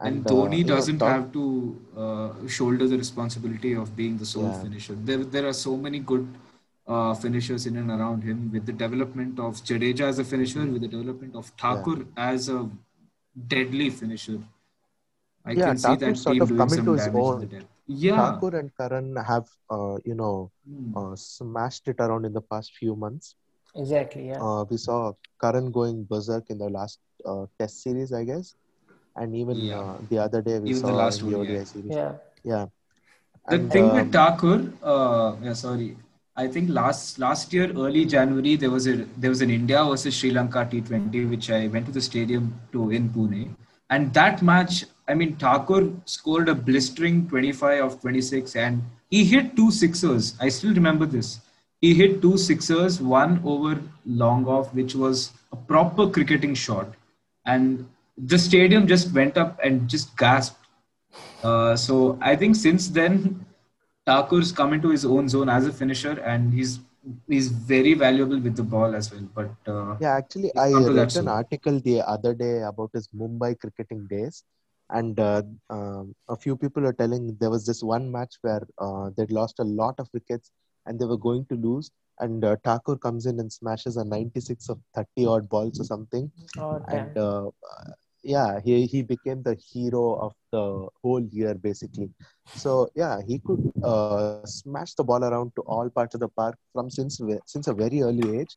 And, 0.00 0.26
uh, 0.26 0.30
Dhoni 0.30 0.58
you 0.58 0.64
know, 0.64 0.76
doesn't 0.76 0.98
talk- 0.98 1.10
have 1.10 1.32
to 1.32 1.42
uh, 1.96 2.46
shoulder 2.48 2.86
the 2.88 2.96
responsibility 2.96 3.74
of 3.74 3.94
being 3.96 4.16
the 4.16 4.26
sole 4.26 4.44
Yeah. 4.44 4.62
finisher. 4.62 4.94
There, 4.94 5.24
there 5.24 5.46
are 5.46 5.52
so 5.52 5.76
many 5.76 5.98
good 5.98 6.26
uh, 6.86 7.14
finishers 7.14 7.66
in 7.66 7.76
and 7.76 7.90
around 7.90 8.22
him. 8.24 8.50
With 8.52 8.64
the 8.66 8.72
development 8.72 9.38
of 9.38 9.56
Jadeja 9.70 10.06
as 10.12 10.18
a 10.18 10.24
finisher, 10.24 10.64
with 10.66 10.80
the 10.80 10.88
development 10.88 11.36
of 11.36 11.46
Thakur 11.64 11.98
as 12.16 12.48
a 12.48 12.68
deadly 13.46 13.90
finisher, 13.90 14.38
I 15.44 15.52
Yeah, 15.52 15.66
can 15.66 15.78
see 15.78 15.82
Thakur's 15.88 16.00
that 16.00 16.16
sort 16.22 16.34
team 16.34 16.42
of 16.42 16.48
doing 16.48 16.58
come 16.58 16.68
some 16.70 16.78
into 16.80 16.92
his 16.92 17.04
damage 17.04 17.14
in 17.20 17.26
own. 17.34 17.40
the 17.40 17.46
depth. 17.46 17.66
Yeah. 17.86 18.16
Thakur 18.32 18.56
and 18.56 18.74
Curran 18.76 19.16
have, 19.16 19.48
uh, 19.70 19.98
you 20.04 20.14
know, 20.14 20.50
Hmm. 20.68 20.96
uh, 20.96 21.14
smashed 21.16 21.86
it 21.88 22.00
around 22.00 22.24
in 22.24 22.32
the 22.32 22.40
past 22.40 22.72
few 22.80 22.96
months. 22.96 23.36
Exactly. 23.76 24.26
Yeah. 24.28 24.40
Uh, 24.42 24.64
we 24.64 24.76
saw 24.76 25.12
Curran 25.38 25.70
going 25.70 26.04
berserk 26.04 26.50
in 26.50 26.58
the 26.58 26.68
last 26.70 26.98
uh, 27.24 27.46
Test 27.58 27.82
series, 27.82 28.12
I 28.12 28.24
guess, 28.24 28.54
and 29.20 29.36
even 29.36 29.56
Yeah. 29.56 29.80
uh, 29.80 29.96
the 30.10 30.18
other 30.26 30.42
day 30.42 30.58
we 30.58 30.70
Even 30.70 30.82
the 30.82 30.88
saw 30.88 31.00
last 31.04 31.22
in 31.22 31.30
the 31.30 31.38
ODI. 31.38 31.56
ODI 31.56 31.64
series. 31.72 31.96
yeah. 31.96 32.12
Yeah. 32.52 32.66
The 33.48 33.56
And, 33.56 33.72
thing 33.72 33.88
um, 33.90 33.96
with 33.96 34.12
Thakur, 34.12 34.56
uh, 34.82 35.36
yeah, 35.42 35.52
sorry. 35.54 35.96
I 36.36 36.46
think 36.54 36.70
last 36.70 37.18
last 37.18 37.52
year, 37.52 37.66
early 37.86 38.04
January, 38.14 38.56
there 38.56 38.70
was 38.76 38.86
a 38.92 38.94
there 39.24 39.32
was 39.34 39.42
an 39.46 39.50
India 39.56 39.80
versus 39.90 40.14
Sri 40.18 40.30
Lanka 40.36 40.62
T20, 40.72 41.24
which 41.32 41.50
I 41.50 41.66
went 41.74 41.86
to 41.90 41.92
the 41.98 42.04
stadium 42.08 42.46
to 42.72 42.90
in 42.98 43.08
Pune, 43.16 43.42
and 43.90 44.14
that 44.20 44.42
match, 44.50 44.78
I 45.08 45.14
mean, 45.22 45.36
Thakur 45.44 45.80
scored 46.14 46.48
a 46.48 46.54
blistering 46.70 47.18
25 47.28 47.84
of 47.88 48.00
26, 48.00 48.56
and 48.56 48.82
he 49.16 49.24
hit 49.32 49.54
two 49.56 49.70
sixers. 49.80 50.30
I 50.40 50.48
still 50.58 50.74
remember 50.80 51.06
this. 51.16 51.32
He 51.80 51.92
hit 52.02 52.22
two 52.22 52.36
sixers, 52.38 53.00
one 53.18 53.40
over 53.44 53.74
long 54.06 54.46
off, 54.46 54.72
which 54.80 54.94
was 55.04 55.32
a 55.52 55.56
proper 55.74 56.08
cricketing 56.18 56.54
shot, 56.54 56.94
and 57.44 57.86
the 58.16 58.38
stadium 58.38 58.86
just 58.86 59.12
went 59.14 59.36
up 59.36 59.58
and 59.62 59.88
just 59.88 60.16
gasped. 60.16 60.58
Uh, 61.42 61.76
so 61.76 62.18
I 62.20 62.36
think 62.36 62.56
since 62.56 62.88
then, 62.88 63.44
Thakur's 64.06 64.52
come 64.52 64.72
into 64.72 64.90
his 64.90 65.04
own 65.04 65.28
zone 65.28 65.48
as 65.48 65.66
a 65.66 65.72
finisher, 65.72 66.20
and 66.20 66.52
he's 66.52 66.80
he's 67.28 67.48
very 67.48 67.94
valuable 67.94 68.38
with 68.38 68.56
the 68.56 68.62
ball 68.62 68.94
as 68.94 69.10
well. 69.12 69.26
But 69.34 69.72
uh, 69.72 69.96
Yeah, 70.00 70.16
actually, 70.16 70.54
I 70.56 70.70
read 70.70 71.16
an 71.16 71.28
article 71.28 71.80
the 71.80 72.02
other 72.02 72.34
day 72.34 72.62
about 72.62 72.90
his 72.92 73.08
Mumbai 73.08 73.58
cricketing 73.58 74.06
days, 74.06 74.44
and 74.90 75.18
uh, 75.18 75.42
um, 75.70 76.14
a 76.28 76.36
few 76.36 76.56
people 76.56 76.86
are 76.86 76.92
telling 76.92 77.36
there 77.40 77.50
was 77.50 77.66
this 77.66 77.82
one 77.82 78.10
match 78.10 78.34
where 78.42 78.62
uh, 78.78 79.10
they'd 79.16 79.30
lost 79.30 79.58
a 79.60 79.64
lot 79.64 79.94
of 79.98 80.08
wickets 80.12 80.50
and 80.86 80.98
they 80.98 81.04
were 81.06 81.16
going 81.18 81.46
to 81.46 81.54
lose, 81.54 81.90
and 82.20 82.44
uh, 82.44 82.56
Thakur 82.64 82.96
comes 82.96 83.26
in 83.26 83.40
and 83.40 83.52
smashes 83.52 83.96
a 83.96 84.04
96 84.04 84.68
of 84.70 84.80
30 84.94 85.26
odd 85.26 85.48
balls 85.48 85.80
or 85.80 85.84
something, 85.84 86.30
Oh 86.58 86.80
and 86.88 87.16
uh, 87.18 87.48
uh, 87.48 87.92
yeah, 88.22 88.60
he 88.64 88.86
he 88.86 89.02
became 89.02 89.42
the 89.42 89.54
hero 89.54 90.14
of 90.26 90.34
the 90.52 90.88
whole 91.02 91.22
year 91.30 91.54
basically. 91.54 92.10
So 92.54 92.90
yeah, 92.96 93.20
he 93.26 93.38
could 93.40 93.62
uh, 93.84 94.28
smash 94.28 94.94
the 94.94 95.04
ball 95.04 95.24
around 95.24 95.52
to 95.56 95.62
all 95.62 95.88
parts 95.90 95.98
of 95.98 96.02
the 96.20 96.28
park 96.28 96.40
from 96.72 96.90
since 96.90 97.20
since 97.46 97.66
a 97.68 97.72
very 97.74 98.02
early 98.02 98.38
age. 98.40 98.56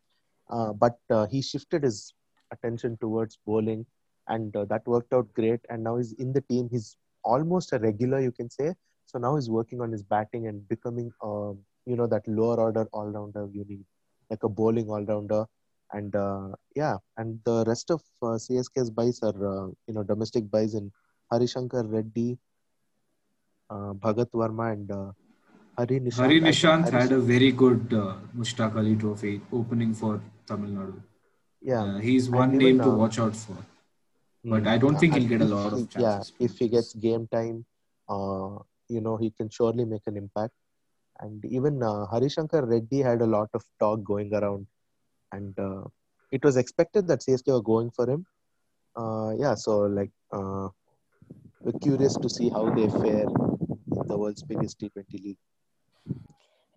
Uh, 0.49 0.73
but 0.73 0.97
uh, 1.09 1.25
he 1.27 1.41
shifted 1.41 1.83
his 1.83 2.13
attention 2.51 2.97
towards 2.99 3.37
bowling, 3.45 3.85
and 4.27 4.55
uh, 4.55 4.65
that 4.65 4.85
worked 4.87 5.13
out 5.13 5.31
great. 5.33 5.59
And 5.69 5.83
now 5.83 5.97
he's 5.97 6.13
in 6.13 6.33
the 6.33 6.41
team. 6.41 6.69
He's 6.71 6.97
almost 7.23 7.73
a 7.73 7.79
regular, 7.79 8.19
you 8.19 8.31
can 8.31 8.49
say. 8.49 8.73
So 9.05 9.19
now 9.19 9.35
he's 9.35 9.49
working 9.49 9.81
on 9.81 9.91
his 9.91 10.03
batting 10.03 10.47
and 10.47 10.67
becoming, 10.67 11.11
um, 11.23 11.59
you 11.85 11.95
know, 11.95 12.07
that 12.07 12.27
lower 12.27 12.59
order 12.59 12.87
all 12.93 13.07
rounder 13.07 13.47
you 13.51 13.65
need, 13.67 13.85
like 14.29 14.43
a 14.43 14.49
bowling 14.49 14.89
all 14.89 15.03
rounder. 15.03 15.45
And 15.91 16.15
uh, 16.15 16.49
yeah, 16.75 16.97
and 17.17 17.39
the 17.45 17.63
rest 17.67 17.91
of 17.91 18.01
uh, 18.21 18.37
CSK's 18.45 18.89
buys 18.89 19.19
are, 19.21 19.29
uh, 19.29 19.67
you 19.87 19.93
know, 19.93 20.03
domestic 20.03 20.49
buys 20.49 20.73
in 20.73 20.91
Harishankar 21.31 21.91
Reddy, 21.91 22.37
uh, 23.69 23.93
Bhagath 23.93 24.31
Varma, 24.31 24.73
and 24.73 24.91
uh, 24.91 25.11
Hari 25.77 25.99
Nishant. 25.99 26.15
Hari 26.15 26.41
Nishant 26.41 26.89
had 26.89 27.11
a 27.11 27.19
very 27.19 27.51
good 27.51 27.93
uh, 27.93 28.15
Mushtaq 28.37 28.75
Ali 28.75 28.95
Trophy 28.95 29.41
opening 29.51 29.93
for 29.93 30.21
Tamil 30.47 30.71
Nadu. 30.71 31.01
yeah. 31.61 31.83
Uh, 31.83 31.97
he's 31.99 32.27
And 32.27 32.35
one 32.35 32.55
even, 32.55 32.65
name 32.65 32.79
to 32.79 32.89
uh, 32.89 32.95
watch 32.95 33.19
out 33.19 33.35
for. 33.35 33.57
But 34.45 34.63
Mm. 34.63 34.67
I 34.67 34.77
don't 34.77 34.97
think 34.99 35.13
he'll 35.15 35.27
get 35.27 35.41
a 35.41 35.45
lot 35.45 35.71
of 35.73 35.89
chances. 35.93 36.31
Yeah, 36.39 36.45
if 36.45 36.57
he 36.57 36.67
gets 36.67 36.93
game 36.93 37.27
time, 37.27 37.65
uh, 38.09 38.57
you 38.89 38.99
know, 38.99 39.15
he 39.17 39.31
can 39.31 39.49
surely 39.49 39.85
make 39.85 40.01
an 40.05 40.17
impact. 40.17 40.53
And 41.19 41.43
even 41.45 41.81
uh, 41.81 42.05
Harishankar 42.11 42.67
Reddy 42.67 42.99
had 43.01 43.21
a 43.21 43.25
lot 43.25 43.49
of 43.53 43.63
talk 43.79 44.03
going 44.03 44.33
around, 44.33 44.67
and 45.31 45.57
uh, 45.59 45.83
it 46.31 46.43
was 46.43 46.57
expected 46.57 47.07
that 47.07 47.21
CSK 47.21 47.53
were 47.53 47.61
going 47.61 47.91
for 47.91 48.09
him. 48.09 48.25
Uh, 48.95 49.33
yeah, 49.37 49.55
so 49.55 49.81
like 49.81 50.11
uh, 50.31 50.67
we're 51.61 51.79
curious 51.81 52.15
to 52.17 52.29
see 52.29 52.49
how 52.49 52.69
they 52.73 52.89
fare 52.89 53.27
in 53.27 54.07
the 54.07 54.17
world's 54.17 54.43
biggest 54.43 54.79
T20 54.79 55.23
league. 55.23 55.37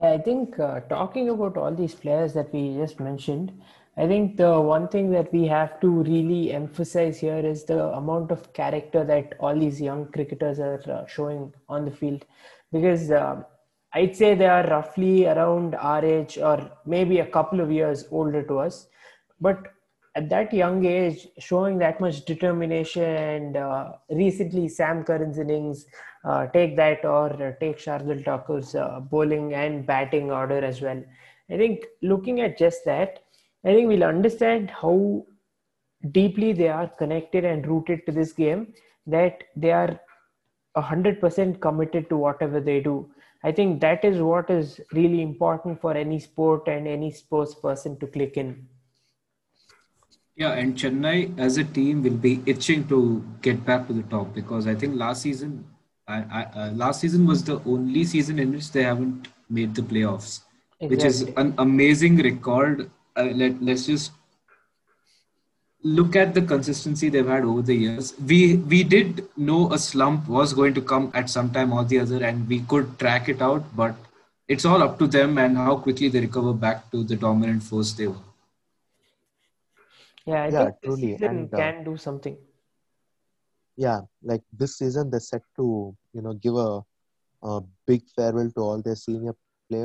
I 0.01 0.19
think 0.19 0.59
uh, 0.61 0.81
talking 0.81 1.31
about 1.31 1.57
all 1.57 1.75
these 1.75 1.95
players 1.95 2.35
that 2.35 2.53
we 2.53 2.77
just 2.77 3.01
mentioned, 3.01 3.53
I 3.97 4.07
think 4.07 4.37
the 4.37 4.61
one 4.61 4.89
thing 4.89 5.11
that 5.13 5.33
we 5.33 5.47
have 5.47 5.81
to 5.81 5.89
really 5.89 6.53
emphasize 6.53 7.19
here 7.19 7.39
is 7.39 7.65
the 7.65 7.83
amount 7.95 8.31
of 8.31 8.53
character 8.53 9.05
that 9.05 9.35
all 9.41 9.59
these 9.59 9.81
young 9.81 10.07
cricketers 10.13 10.61
are 10.61 10.83
uh, 10.91 11.07
showing 11.07 11.55
on 11.69 11.87
the 11.87 11.91
field. 11.91 12.27
Because 12.71 13.11
uh, 13.11 13.43
I'd 13.93 14.17
say 14.17 14.35
they 14.35 14.47
are 14.47 14.67
roughly 14.67 15.27
around 15.27 15.75
our 15.75 16.05
age 16.05 16.39
or 16.39 16.71
maybe 16.85 17.21
a 17.21 17.27
couple 17.27 17.61
of 17.61 17.73
years 17.73 18.05
older 18.11 18.43
to 18.43 18.59
us. 18.59 18.89
But 19.41 19.69
at 20.15 20.29
that 20.31 20.53
young 20.53 20.85
age, 20.85 21.29
showing 21.39 21.79
that 21.79 22.01
much 22.01 22.25
determination 22.25 23.03
and 23.05 23.57
uh, 23.57 23.93
recently 24.11 24.69
Sam 24.69 25.05
Curran's 25.05 25.39
innings, 25.39 25.87
uh, 26.25 26.47
take 26.49 26.77
that 26.77 27.05
or 27.05 27.31
uh, 27.31 27.53
take 27.61 27.79
Shardul 27.79 28.25
Thakur's 28.25 28.75
uh, 28.75 29.01
bowling 29.01 29.55
and 29.55 29.87
batting 29.87 30.31
order 30.31 30.65
as 30.65 30.81
well. 30.81 31.03
I 31.51 31.57
think 31.57 31.85
looking 32.03 32.41
at 32.41 32.59
just 32.59 32.85
that, 32.87 33.21
I 33.65 33.75
think 33.75 33.89
we'll 33.89 34.05
understand 34.05 34.71
how 34.71 35.25
deeply 36.11 36.53
they 36.53 36.69
are 36.69 36.89
connected 36.89 37.45
and 37.45 37.67
rooted 37.67 38.07
to 38.07 38.13
this 38.13 38.33
game 38.33 38.75
that 39.07 39.45
they 39.55 39.71
are 39.71 40.01
100% 40.77 41.61
committed 41.61 42.09
to 42.09 42.17
whatever 42.17 42.61
they 42.61 42.81
do. 42.81 43.11
I 43.47 43.53
think 43.53 43.81
that 43.81 44.05
is 44.05 44.21
what 44.21 44.51
is 44.51 44.81
really 44.93 45.23
important 45.23 45.81
for 45.81 45.97
any 45.97 46.19
sport 46.19 46.67
and 46.67 46.89
any 46.89 47.13
sports 47.13 47.55
person 47.55 47.97
to 48.01 48.07
click 48.09 48.37
in. 48.37 48.67
Yeah, 50.35 50.55
and 50.55 50.75
Chennai 50.75 51.39
as 51.39 51.57
a 51.57 51.63
team 51.63 52.03
will 52.03 52.17
be 52.25 52.43
itching 52.45 52.89
to 52.89 53.25
get 53.43 53.65
back 53.65 53.87
to 53.87 53.93
the 53.93 54.03
top 54.15 54.35
because 54.35 54.67
I 54.67 54.75
think 54.75 54.97
last 54.97 55.23
season, 55.23 55.65
I, 56.09 56.17
I, 56.39 56.43
uh, 56.61 56.71
last 56.73 57.01
season 57.01 57.25
was 57.25 57.45
the 57.45 57.63
only 57.65 58.05
season 58.05 58.41
in 58.41 58.51
which 58.51 58.73
they 58.73 58.83
haven't 58.83 59.29
made 59.49 59.77
the 59.77 59.83
playoffs, 59.83 60.41
which 60.81 61.05
is 61.05 61.23
an 61.37 61.55
amazing 61.59 62.17
record. 62.17 62.91
Uh, 63.17 63.31
let 63.43 63.63
let's 63.63 63.87
just 63.87 64.11
look 65.99 66.17
at 66.17 66.35
the 66.35 66.43
consistency 66.43 67.09
they've 67.09 67.27
had 67.35 67.45
over 67.45 67.63
the 67.63 67.75
years. 67.75 68.13
We 68.33 68.57
we 68.73 68.83
did 68.85 69.23
know 69.37 69.73
a 69.73 69.79
slump 69.79 70.29
was 70.29 70.53
going 70.55 70.75
to 70.75 70.83
come 70.93 71.11
at 71.15 71.31
some 71.31 71.51
time 71.59 71.73
or 71.73 71.85
the 71.85 72.01
other, 72.01 72.23
and 72.25 72.49
we 72.49 72.61
could 72.75 72.99
track 72.99 73.29
it 73.29 73.43
out, 73.43 73.65
but 73.77 73.95
it's 74.49 74.65
all 74.65 74.83
up 74.83 74.99
to 75.01 75.07
them 75.19 75.39
and 75.39 75.57
how 75.57 75.77
quickly 75.77 76.09
they 76.09 76.21
recover 76.21 76.53
back 76.67 76.91
to 76.93 77.03
the 77.05 77.17
dominant 77.17 77.63
force 77.63 77.93
they 77.93 78.07
were. 78.09 78.25
Yeah, 80.27 80.43
I 80.43 80.51
Yeah, 80.51 80.53
think 80.53 80.81
this 80.83 80.99
truly, 80.99 81.01
season 81.01 81.23
and, 81.23 81.55
uh, 81.55 81.71
can 81.71 81.85
do 81.85 81.97
something. 81.97 82.37
yeah 83.77 84.01
like 84.23 84.43
this 84.53 84.79
season 84.79 85.11
they're 85.11 85.21
set 85.31 85.43
to 85.57 85.95
you 86.13 86.23
know 86.23 86.35
give 86.35 86.55
a, 86.57 86.81
a 87.43 87.61
big 87.87 88.03
farewell 88.17 88.51
to 88.57 88.61
all 88.61 88.83
their 88.83 88.97
senior 88.97 89.35
players 89.35 89.81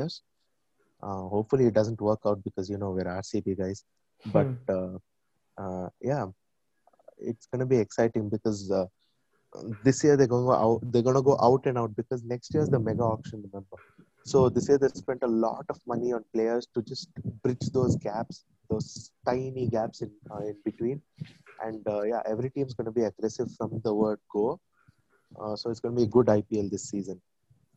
uh, 0.74 0.96
hopefully 1.04 1.38
it 1.42 1.48
doesn't 1.48 1.78
work 1.78 2.20
out 2.26 2.26
because 2.26 2.54
you 2.54 2.60
know 2.66 2.76
we're 2.80 2.92
rcb 3.02 3.46
guys 3.56 3.84
but 4.24 4.50
uh, 4.68 4.96
uh, 5.62 5.88
yeah 6.00 6.26
it's 7.30 7.46
to 7.64 7.70
be 7.74 7.80
exciting 7.86 8.28
because 8.28 8.60
uh, 8.70 8.86
this 9.86 10.02
year 10.04 10.16
they're 10.16 10.32
going 10.34 10.44
to 10.44 10.52
go 10.52 10.60
out 10.66 10.80
they're 10.92 11.08
to 11.22 11.28
go 11.30 11.36
out 11.48 11.66
and 11.66 11.78
out 11.82 11.94
because 12.00 12.22
next 12.24 12.54
year 12.54 12.62
is 12.62 12.72
the 12.76 12.78
mega 12.88 13.02
auction 13.02 13.42
remember 13.48 13.76
so 14.32 14.48
this 14.48 14.68
year 14.68 14.78
they 14.78 14.88
spent 14.88 15.22
a 15.22 15.32
lot 15.46 15.64
of 15.68 15.78
money 15.92 16.12
on 16.12 16.24
players 16.34 16.66
to 16.74 16.82
just 16.82 17.08
bridge 17.42 17.66
those 17.78 17.96
gaps 18.08 18.44
those 18.70 18.88
tiny 19.26 19.66
gaps 19.76 20.02
in 20.02 20.10
uh, 20.32 20.42
in 20.50 20.56
between 20.64 21.00
and 21.64 21.86
uh, 21.88 22.02
yeah, 22.02 22.22
every 22.26 22.50
team's 22.50 22.74
to 22.86 22.92
be 22.92 23.04
aggressive 23.04 23.48
from 23.56 23.80
the 23.84 23.94
word 23.94 24.18
go. 24.30 24.58
Uh, 25.40 25.56
so 25.56 25.70
it's 25.70 25.80
to 25.94 26.00
be 26.00 26.04
a 26.04 26.14
good 26.16 26.26
IPL 26.26 26.70
this 26.70 26.90
season. 26.90 27.20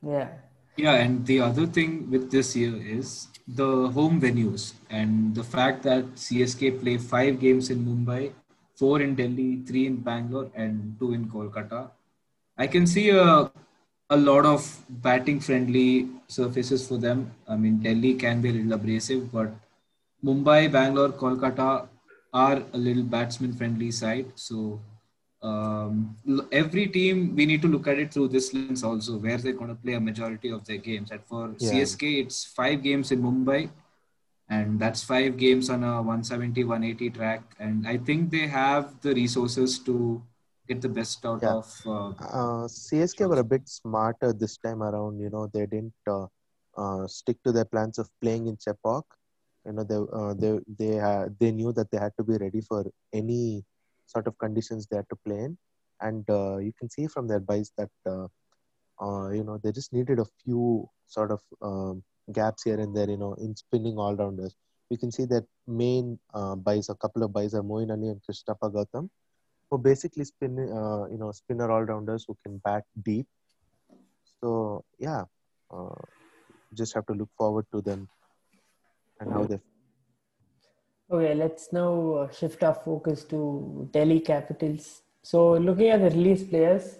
Yeah. 0.05 0.29
Yeah, 0.77 0.95
and 0.95 1.25
the 1.25 1.39
other 1.39 1.65
thing 1.65 2.09
with 2.11 2.31
this 2.31 2.55
year 2.55 2.75
is 2.75 3.27
the 3.47 3.87
home 3.89 4.19
venues 4.19 4.73
and 4.89 5.33
the 5.33 5.43
fact 5.43 5.83
that 5.83 6.03
CSK 6.15 6.81
play 6.81 6.97
five 6.97 7.39
games 7.39 7.69
in 7.69 7.85
Mumbai, 7.85 8.33
four 8.75 9.01
in 9.01 9.15
Delhi, 9.15 9.61
three 9.65 9.85
in 9.87 9.97
Bangalore, 9.97 10.51
and 10.53 10.97
two 10.99 11.13
in 11.13 11.29
Kolkata. 11.29 11.91
I 12.57 12.67
can 12.67 12.85
see 12.87 13.09
a, 13.09 13.51
a 14.09 14.17
lot 14.17 14.45
of 14.45 14.83
batting 14.89 15.39
friendly 15.39 16.09
surfaces 16.27 16.85
for 16.87 16.97
them. 16.97 17.31
I 17.47 17.55
mean, 17.55 17.79
Delhi 17.79 18.15
can 18.15 18.41
be 18.41 18.49
a 18.49 18.53
little 18.53 18.73
abrasive, 18.73 19.31
but 19.31 19.53
Mumbai, 20.23 20.69
Bangalore, 20.69 21.09
Kolkata 21.09 21.87
are 22.33 22.63
a 22.73 22.77
little 22.77 23.03
batsman 23.03 23.53
friendly 23.53 23.91
side. 23.91 24.25
So 24.35 24.81
um, 25.49 25.95
every 26.61 26.85
team 26.97 27.35
we 27.39 27.45
need 27.45 27.61
to 27.65 27.71
look 27.73 27.87
at 27.93 27.99
it 28.03 28.13
through 28.13 28.29
this 28.35 28.53
lens 28.53 28.83
also, 28.83 29.17
where 29.25 29.37
they're 29.37 29.59
going 29.61 29.73
to 29.75 29.81
play 29.85 29.93
a 29.93 30.03
majority 30.09 30.51
of 30.57 30.65
their 30.65 30.81
games. 30.89 31.11
And 31.11 31.23
for 31.31 31.43
Yeah. 31.59 31.71
CSK, 31.71 32.13
it's 32.23 32.45
five 32.59 32.83
games 32.87 33.11
in 33.15 33.21
Mumbai, 33.25 33.61
and 34.49 34.79
that's 34.79 35.03
five 35.03 35.37
games 35.37 35.69
on 35.75 35.83
a 35.83 35.93
170, 36.01 36.63
180 36.63 37.09
track. 37.19 37.43
And 37.59 37.87
I 37.93 37.97
think 37.97 38.31
they 38.37 38.47
have 38.47 38.95
the 39.01 39.13
resources 39.13 39.77
to 39.89 40.21
get 40.67 40.81
the 40.87 40.93
best 40.99 41.25
out 41.25 41.43
Yeah. 41.47 41.55
of. 41.59 41.67
Uh, 41.97 42.11
Uh, 42.41 42.67
CSK 42.67 43.27
were 43.31 43.39
a 43.39 43.49
bit 43.53 43.67
smarter 43.67 44.31
this 44.41 44.57
time 44.65 44.81
around. 44.89 45.19
You 45.19 45.29
know, 45.29 45.45
they 45.55 45.65
didn't 45.65 45.93
uh, 46.15 46.25
uh, 46.83 47.07
stick 47.07 47.37
to 47.45 47.51
their 47.51 47.65
plans 47.65 47.99
of 48.03 48.09
playing 48.21 48.47
in 48.51 48.57
Chepauk. 48.65 49.03
You 49.65 49.73
know, 49.77 49.83
they 49.91 49.99
uh, 50.19 50.33
they 50.41 50.51
they 50.79 50.91
they 51.39 51.51
knew 51.51 51.71
that 51.77 51.89
they 51.91 51.99
had 52.05 52.13
to 52.19 52.23
be 52.29 52.37
ready 52.45 52.61
for 52.69 52.81
any 53.21 53.41
sort 54.05 54.27
of 54.27 54.37
conditions 54.37 54.87
they 54.87 54.97
had 54.97 55.09
to 55.09 55.15
play 55.25 55.39
in, 55.39 55.57
and 56.01 56.29
uh, 56.29 56.57
you 56.57 56.73
can 56.79 56.89
see 56.89 57.07
from 57.07 57.27
their 57.27 57.39
buys 57.39 57.71
that 57.77 57.89
uh, 58.05 58.27
uh, 59.01 59.29
you 59.29 59.43
know 59.43 59.59
they 59.63 59.71
just 59.71 59.93
needed 59.93 60.19
a 60.19 60.25
few 60.43 60.87
sort 61.07 61.31
of 61.31 61.41
um, 61.61 62.03
gaps 62.31 62.63
here 62.63 62.79
and 62.79 62.95
there. 62.95 63.09
You 63.09 63.17
know, 63.17 63.33
in 63.35 63.55
spinning 63.55 63.97
all 63.97 64.15
rounders. 64.15 64.55
You 64.91 64.99
can 64.99 65.11
see 65.11 65.25
that 65.25 65.45
main 65.65 66.19
uh, 66.35 66.55
buys, 66.55 66.89
a 66.89 66.95
couple 66.95 67.23
of 67.23 67.33
buys 67.33 67.55
are 67.55 67.63
Moeen 67.63 67.89
Ali 67.89 68.09
and 68.09 68.21
Krishnappa 68.21 68.71
Gautam 68.71 69.09
who 69.69 69.77
basically 69.77 70.23
spin, 70.23 70.57
uh, 70.59 71.05
you 71.11 71.17
know, 71.17 71.31
spinner 71.31 71.71
all 71.71 71.83
rounders 71.83 72.25
who 72.27 72.37
can 72.43 72.57
bat 72.63 72.83
deep. 73.03 73.27
So 74.41 74.83
yeah, 74.99 75.23
uh, 75.71 76.01
just 76.73 76.93
have 76.93 77.05
to 77.07 77.13
look 77.13 77.29
forward 77.37 77.65
to 77.73 77.81
them 77.81 78.07
and 79.19 79.31
how 79.31 79.45
they. 79.45 79.59
Okay, 81.11 81.33
let's 81.35 81.71
now 81.71 82.13
uh, 82.15 82.31
shift 82.31 82.63
our 82.63 82.73
focus 82.73 83.23
to 83.25 83.87
Delhi 83.91 84.19
Capitals. 84.19 85.01
So, 85.23 85.53
looking 85.53 85.89
at 85.89 86.01
the 86.01 86.09
release 86.09 86.43
players, 86.43 86.97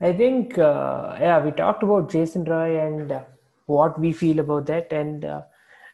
I 0.00 0.12
think, 0.12 0.58
uh, 0.58 1.16
yeah, 1.20 1.42
we 1.44 1.50
talked 1.52 1.82
about 1.82 2.10
Jason 2.10 2.44
Roy 2.44 2.78
and 2.80 3.12
uh, 3.12 3.22
what 3.66 3.98
we 3.98 4.12
feel 4.12 4.38
about 4.40 4.66
that. 4.66 4.92
And 4.92 5.24
uh, 5.24 5.42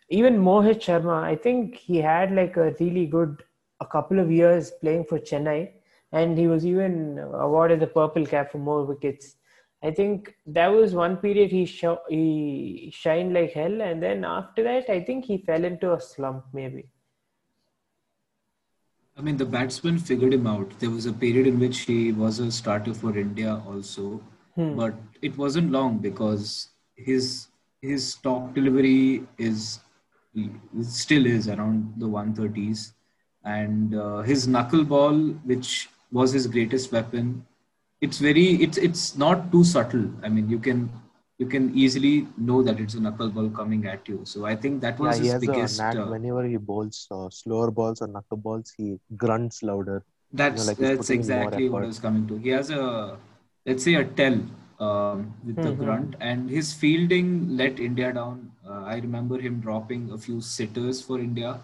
even 0.08 0.38
Mohit 0.38 0.80
Sharma, 0.80 1.22
I 1.22 1.34
think 1.36 1.76
he 1.76 1.98
had 1.98 2.32
like 2.32 2.56
a 2.56 2.74
really 2.80 3.06
good, 3.06 3.42
a 3.80 3.86
couple 3.86 4.18
of 4.20 4.30
years 4.30 4.70
playing 4.80 5.04
for 5.04 5.18
Chennai. 5.18 5.70
And 6.12 6.38
he 6.38 6.46
was 6.46 6.64
even 6.64 7.18
awarded 7.18 7.80
the 7.80 7.86
purple 7.88 8.24
cap 8.24 8.52
for 8.52 8.58
more 8.58 8.84
wickets. 8.84 9.34
I 9.82 9.90
think 9.90 10.34
that 10.46 10.68
was 10.68 10.94
one 10.94 11.16
period 11.18 11.50
he 11.50 11.66
sho- 11.66 12.02
he 12.08 12.90
shined 12.92 13.34
like 13.34 13.52
hell, 13.52 13.80
and 13.82 14.02
then 14.02 14.24
after 14.24 14.62
that, 14.64 14.88
I 14.90 15.00
think 15.02 15.26
he 15.26 15.38
fell 15.38 15.64
into 15.64 15.92
a 15.92 16.00
slump 16.00 16.46
maybe. 16.52 16.88
I 19.18 19.20
mean, 19.20 19.36
the 19.36 19.44
batsman 19.44 19.98
figured 19.98 20.32
him 20.32 20.46
out. 20.46 20.78
There 20.78 20.90
was 20.90 21.06
a 21.06 21.12
period 21.12 21.48
in 21.48 21.58
which 21.58 21.80
he 21.80 22.12
was 22.12 22.38
a 22.38 22.52
starter 22.52 22.94
for 22.94 23.18
India 23.18 23.60
also, 23.66 24.20
but 24.76 24.94
it 25.22 25.36
wasn't 25.36 25.72
long 25.72 25.98
because 25.98 26.68
his 26.94 27.48
his 27.82 28.14
top 28.16 28.54
delivery 28.54 29.24
is 29.36 29.80
still 30.82 31.26
is 31.26 31.48
around 31.48 31.94
the 31.96 32.06
130s, 32.06 32.92
and 33.44 33.94
uh, 33.94 34.18
his 34.22 34.46
knuckleball, 34.46 35.44
which 35.44 35.88
was 36.12 36.32
his 36.32 36.46
greatest 36.46 36.92
weapon, 36.92 37.44
it's 38.00 38.18
very 38.18 38.62
it's 38.62 38.78
it's 38.78 39.16
not 39.16 39.50
too 39.50 39.64
subtle. 39.64 40.08
I 40.22 40.28
mean, 40.28 40.48
you 40.48 40.60
can 40.60 40.90
you 41.38 41.46
can 41.46 41.74
easily 41.74 42.26
know 42.36 42.62
that 42.62 42.80
it's 42.80 42.94
a 42.94 42.98
knuckleball 42.98 43.54
coming 43.54 43.86
at 43.86 44.08
you. 44.08 44.20
So 44.24 44.44
I 44.46 44.56
think 44.56 44.80
that 44.82 44.98
was 44.98 45.16
yeah, 45.16 45.16
he 45.16 45.26
his 45.26 45.34
has 45.34 45.46
biggest. 45.46 45.48
a 45.48 45.68
knack. 45.68 45.98
uh, 45.98 46.14
whenever 46.14 46.44
he 46.46 46.56
bowls 46.56 47.06
uh, 47.10 47.28
slower 47.30 47.70
balls 47.70 48.02
or 48.02 48.08
knuckle 48.08 48.36
balls, 48.38 48.72
he 48.76 48.98
grunts 49.16 49.62
louder. 49.62 50.04
That's 50.32 50.64
like 50.64 50.78
that's 50.78 50.90
putting 50.96 51.20
in 51.20 51.32
more 51.32 51.50
exactly 51.50 51.68
what 51.68 51.84
I 51.84 51.86
was 51.86 51.98
coming 51.98 52.26
to. 52.28 52.36
He 52.36 52.50
has 52.50 52.70
a 52.70 53.18
let's 53.66 53.84
say 53.84 53.94
a 53.94 54.04
tell 54.04 54.38
um, 54.80 55.32
with 55.44 55.60
the 55.62 55.72
Mhm. 55.72 55.72
grunt, 55.72 56.16
and 56.20 56.50
his 56.50 56.72
fielding 56.72 57.56
let 57.56 57.78
India 57.80 58.12
down. 58.12 58.52
Uh, 58.68 58.82
I 58.84 58.96
remember 58.96 59.38
him 59.40 59.60
dropping 59.60 60.10
a 60.12 60.18
few 60.18 60.40
sitters 60.40 61.00
for 61.02 61.18
India. 61.18 61.60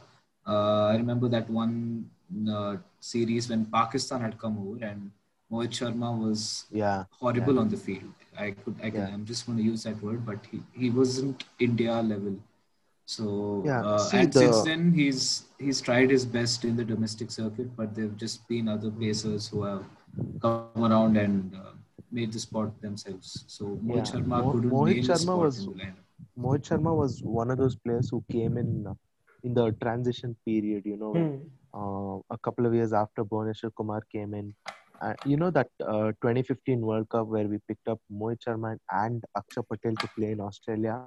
Uh, 0.46 0.86
I 0.86 0.96
remember 0.96 1.28
that 1.28 1.48
one 1.50 2.08
uh, 2.50 2.76
series 3.00 3.48
when 3.48 3.66
Pakistan 3.66 4.20
had 4.20 4.38
come 4.38 4.58
over 4.58 4.84
and 4.84 5.10
Mohit 5.52 5.70
Sharma 5.78 6.16
was 6.18 6.66
Yeah, 6.70 7.04
horrible 7.10 7.58
on 7.58 7.68
the 7.68 7.76
field. 7.76 8.12
I 8.36 8.50
could, 8.52 8.76
I 8.82 8.90
can, 8.90 9.00
Yeah. 9.00 9.14
I'm 9.14 9.24
just 9.24 9.46
going 9.46 9.58
to 9.58 9.64
use 9.64 9.82
that 9.84 10.02
word, 10.02 10.24
but 10.24 10.38
he, 10.50 10.62
he 10.72 10.90
wasn't 10.90 11.44
India 11.58 12.00
level. 12.00 12.36
So 13.06 13.62
Yeah, 13.66 13.80
uh, 13.82 14.08
and 14.14 14.32
the- 14.32 14.40
since 14.40 14.62
then 14.62 14.92
he's 14.94 15.44
he's 15.58 15.80
tried 15.80 16.10
his 16.10 16.24
best 16.24 16.64
in 16.64 16.76
the 16.76 16.84
domestic 16.84 17.30
circuit, 17.30 17.76
but 17.76 17.94
there've 17.94 18.16
just 18.16 18.48
been 18.48 18.68
other 18.68 18.90
pacers 18.90 19.46
who 19.48 19.62
have 19.64 19.84
come 20.40 20.86
around 20.90 21.18
and 21.18 21.54
uh, 21.54 21.72
made 22.10 22.32
the 22.32 22.38
spot 22.46 22.80
themselves. 22.80 23.44
So 23.46 23.64
Mohit 23.84 23.96
Yeah, 23.96 24.12
Sharma 24.12 24.38
Mo- 24.44 24.52
couldn't 24.52 24.70
Mohit 24.70 24.94
nail 24.94 25.02
the 25.02 25.12
Sharma 25.12 25.18
spot 25.28 25.38
was- 25.46 25.58
in 25.58 25.72
the 25.72 25.78
lineup. 25.84 26.00
Mohit 26.44 26.62
Sharma 26.70 26.96
was 26.96 27.22
one 27.22 27.50
of 27.50 27.58
those 27.58 27.76
players 27.76 28.08
who 28.08 28.24
came 28.32 28.56
in 28.56 28.86
uh, 28.86 28.94
in 29.42 29.52
the 29.52 29.66
transition 29.82 30.34
period. 30.46 30.86
You 30.86 30.96
know, 30.96 31.12
uh, 31.80 32.34
a 32.34 32.38
couple 32.38 32.64
of 32.64 32.74
years 32.74 32.92
after 32.94 33.22
Bhuvneshwar 33.24 33.72
Kumar 33.76 34.00
came 34.10 34.32
in. 34.32 34.54
You 35.24 35.36
know 35.36 35.50
that 35.50 35.68
uh, 35.80 36.12
2015 36.22 36.80
World 36.80 37.08
Cup 37.08 37.26
where 37.26 37.46
we 37.46 37.58
picked 37.68 37.88
up 37.88 38.00
Mohit 38.12 38.38
Sharma 38.46 38.78
and 38.90 39.22
Axar 39.36 39.64
Patel 39.68 39.94
to 39.96 40.08
play 40.16 40.32
in 40.32 40.40
Australia. 40.40 41.02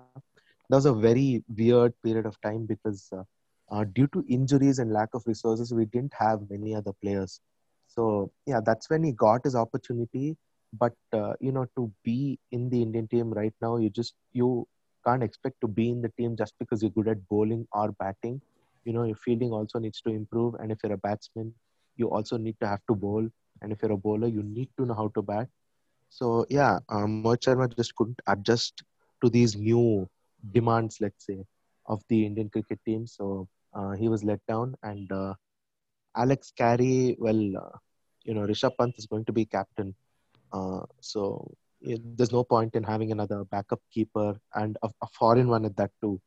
That 0.70 0.76
was 0.76 0.86
a 0.86 0.94
very 0.94 1.44
weird 1.56 1.94
period 2.04 2.26
of 2.26 2.40
time 2.42 2.66
because 2.66 3.10
uh, 3.12 3.24
uh, 3.70 3.86
due 3.94 4.08
to 4.08 4.24
injuries 4.28 4.80
and 4.80 4.92
lack 4.92 5.10
of 5.14 5.24
resources, 5.26 5.74
we 5.74 5.86
didn't 5.86 6.14
have 6.14 6.50
many 6.50 6.76
other 6.76 6.92
players. 7.02 7.40
So 7.88 8.32
yeah, 8.46 8.60
that's 8.64 8.90
when 8.90 9.04
he 9.04 9.12
got 9.12 9.44
his 9.44 9.56
opportunity. 9.56 10.36
But 10.74 10.94
uh, 11.14 11.34
you 11.40 11.52
know, 11.52 11.66
to 11.78 11.92
be 12.04 12.40
in 12.52 12.70
the 12.70 12.82
Indian 12.82 13.08
team 13.08 13.32
right 13.32 13.54
now, 13.62 13.78
you 13.78 13.90
just 13.90 14.16
you 14.34 14.68
can't 15.06 15.24
expect 15.24 15.62
to 15.62 15.68
be 15.68 15.90
in 15.90 16.02
the 16.02 16.12
team 16.18 16.36
just 16.36 16.54
because 16.60 16.82
you're 16.82 16.92
good 16.92 17.08
at 17.08 17.28
bowling 17.30 17.66
or 17.72 17.92
batting 17.94 18.42
you 18.88 18.94
know 18.94 19.04
your 19.04 19.16
fielding 19.16 19.52
also 19.52 19.80
needs 19.80 20.02
to 20.02 20.10
improve 20.10 20.56
and 20.56 20.72
if 20.72 20.78
you're 20.84 20.94
a 20.94 20.98
batsman 20.98 21.54
you 21.98 22.10
also 22.10 22.38
need 22.38 22.56
to 22.62 22.68
have 22.68 22.80
to 22.90 22.96
bowl 22.96 23.28
and 23.62 23.72
if 23.72 23.82
you're 23.82 23.92
a 23.94 23.98
bowler 23.98 24.28
you 24.28 24.44
need 24.44 24.70
to 24.78 24.86
know 24.86 24.94
how 24.94 25.08
to 25.16 25.22
bat 25.22 25.48
so 26.10 26.46
yeah 26.50 26.80
um, 26.90 27.24
Mohit 27.24 27.42
Sharma 27.46 27.70
just 27.72 27.88
couldn't 27.88 28.12
adjust 28.18 28.74
to 29.16 29.30
these 29.30 29.48
new 29.56 30.08
demands 30.52 30.98
let's 31.02 31.26
say 31.26 31.46
of 31.88 32.02
the 32.10 32.26
Indian 32.26 32.50
cricket 32.50 32.80
team 32.86 33.06
so 33.08 33.48
uh, 33.74 33.92
he 33.92 34.08
was 34.08 34.24
let 34.24 34.40
down 34.48 34.76
and 34.84 35.12
uh, 35.12 35.34
Alex 36.16 36.52
Carey 36.58 37.16
well 37.20 37.44
uh, 37.64 37.78
you 38.24 38.34
know 38.34 38.46
Rishabh 38.48 38.78
Pant 38.78 38.96
is 38.98 39.06
going 39.08 39.26
to 39.26 39.34
be 39.34 39.46
captain 39.46 39.96
uh, 40.54 40.86
so 41.02 41.52
it, 41.82 42.02
there's 42.04 42.22
no 42.22 42.44
point 42.44 42.64
in 42.66 42.74
having 42.84 43.02
another 43.02 43.34
backup 43.36 43.72
keeper 43.82 44.30
and 44.56 44.78
a, 44.78 44.90
a 45.02 45.08
foreign 45.08 45.48
one 45.48 45.66
at 45.66 45.76
that 45.78 45.92
too 46.02 46.20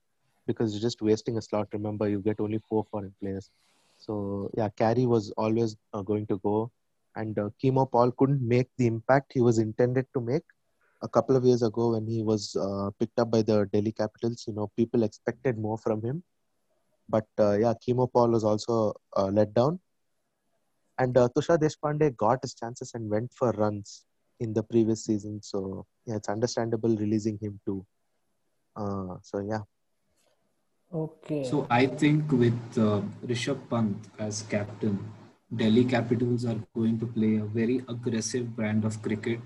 because 0.47 0.73
you're 0.73 0.81
just 0.83 1.01
wasting 1.03 1.37
a 1.37 1.43
slot. 1.43 1.69
Remember, 1.73 2.09
you 2.09 2.21
get 2.21 2.41
only 2.41 2.59
four 2.69 2.85
foreign 2.91 3.15
players. 3.21 3.51
So 3.99 4.51
yeah, 4.57 4.69
Carey 4.71 5.07
was 5.07 5.31
always 5.37 5.77
uh, 5.93 6.03
going 6.03 6.27
to 6.29 6.39
go, 6.39 6.71
and 7.17 7.39
uh, 7.39 7.51
Keemo 7.63 7.91
Paul 7.91 8.13
couldn't 8.13 8.47
make 8.47 8.69
the 8.79 8.87
impact 8.87 9.33
he 9.35 9.41
was 9.41 9.59
intended 9.59 10.07
to 10.15 10.21
make. 10.21 10.43
A 11.03 11.09
couple 11.09 11.35
of 11.35 11.45
years 11.45 11.63
ago, 11.63 11.93
when 11.93 12.07
he 12.07 12.23
was 12.23 12.55
uh, 12.57 12.91
picked 12.99 13.19
up 13.19 13.31
by 13.31 13.43
the 13.43 13.67
Delhi 13.73 13.93
Capitals, 13.93 14.45
you 14.47 14.53
know, 14.53 14.71
people 14.77 15.03
expected 15.03 15.59
more 15.59 15.79
from 15.79 16.03
him. 16.03 16.23
But 17.09 17.27
uh, 17.39 17.57
yeah, 17.59 17.73
Keemo 17.83 18.13
Paul 18.13 18.29
was 18.29 18.45
also 18.45 18.95
uh, 19.17 19.27
let 19.27 19.53
down, 19.55 19.81
and 20.99 21.17
uh, 21.17 21.29
Tushar 21.35 21.59
Deshpande 21.59 22.17
got 22.17 22.39
his 22.43 22.55
chances 22.55 22.93
and 22.95 23.11
went 23.11 23.33
for 23.33 23.51
runs 23.53 24.05
in 24.39 24.53
the 24.53 24.63
previous 24.63 25.05
season. 25.05 25.41
So 25.43 25.87
yeah, 26.07 26.17
it's 26.17 26.29
understandable 26.29 26.97
releasing 26.97 27.39
him 27.39 27.59
too. 27.67 27.85
Uh, 28.77 29.17
so 29.23 29.41
yeah. 29.41 29.63
Okay. 30.93 31.45
So 31.45 31.67
I 31.71 31.87
think 31.87 32.31
with 32.33 32.79
uh, 32.79 33.03
Rishabh 33.25 33.69
Pant 33.69 33.97
as 34.19 34.43
captain, 34.43 34.99
Delhi 35.57 35.85
Capitals 35.85 36.45
are 36.45 36.59
going 36.75 36.99
to 37.01 37.07
play 37.07 37.37
a 37.37 37.45
very 37.45 37.83
aggressive 37.89 38.55
brand 38.57 38.85
of 38.85 39.01
cricket, 39.03 39.41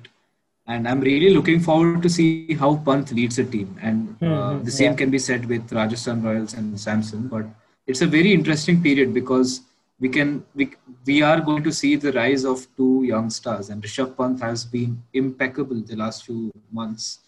and 0.66 0.86
I'm 0.88 1.00
really 1.00 1.30
looking 1.30 1.60
forward 1.60 2.02
to 2.02 2.10
see 2.10 2.54
how 2.54 2.76
Pant 2.76 3.12
leads 3.12 3.36
the 3.36 3.44
team. 3.44 3.76
And 3.80 4.16
uh, 4.22 4.24
Mhm, 4.26 4.64
the 4.64 4.70
same 4.70 4.92
yeah. 4.92 4.96
can 4.96 5.10
be 5.10 5.18
said 5.18 5.46
with 5.46 5.72
Rajasthan 5.72 6.22
Royals 6.22 6.54
and 6.54 6.78
Samson. 6.78 7.28
But 7.28 7.46
it's 7.86 8.02
a 8.02 8.06
very 8.06 8.32
interesting 8.32 8.82
period 8.82 9.14
because 9.14 9.62
we 10.00 10.08
can 10.08 10.44
we 10.54 10.70
we 11.06 11.22
are 11.22 11.40
going 11.40 11.62
to 11.64 11.72
see 11.72 11.96
the 11.96 12.12
rise 12.12 12.44
of 12.44 12.66
two 12.76 13.02
young 13.04 13.30
stars, 13.30 13.70
and 13.70 13.82
Rishabh 13.82 14.16
Pant 14.16 14.40
has 14.40 14.64
been 14.64 15.02
impeccable 15.12 15.80
the 15.92 15.96
last 15.96 16.24
few 16.26 16.52
months 16.72 17.20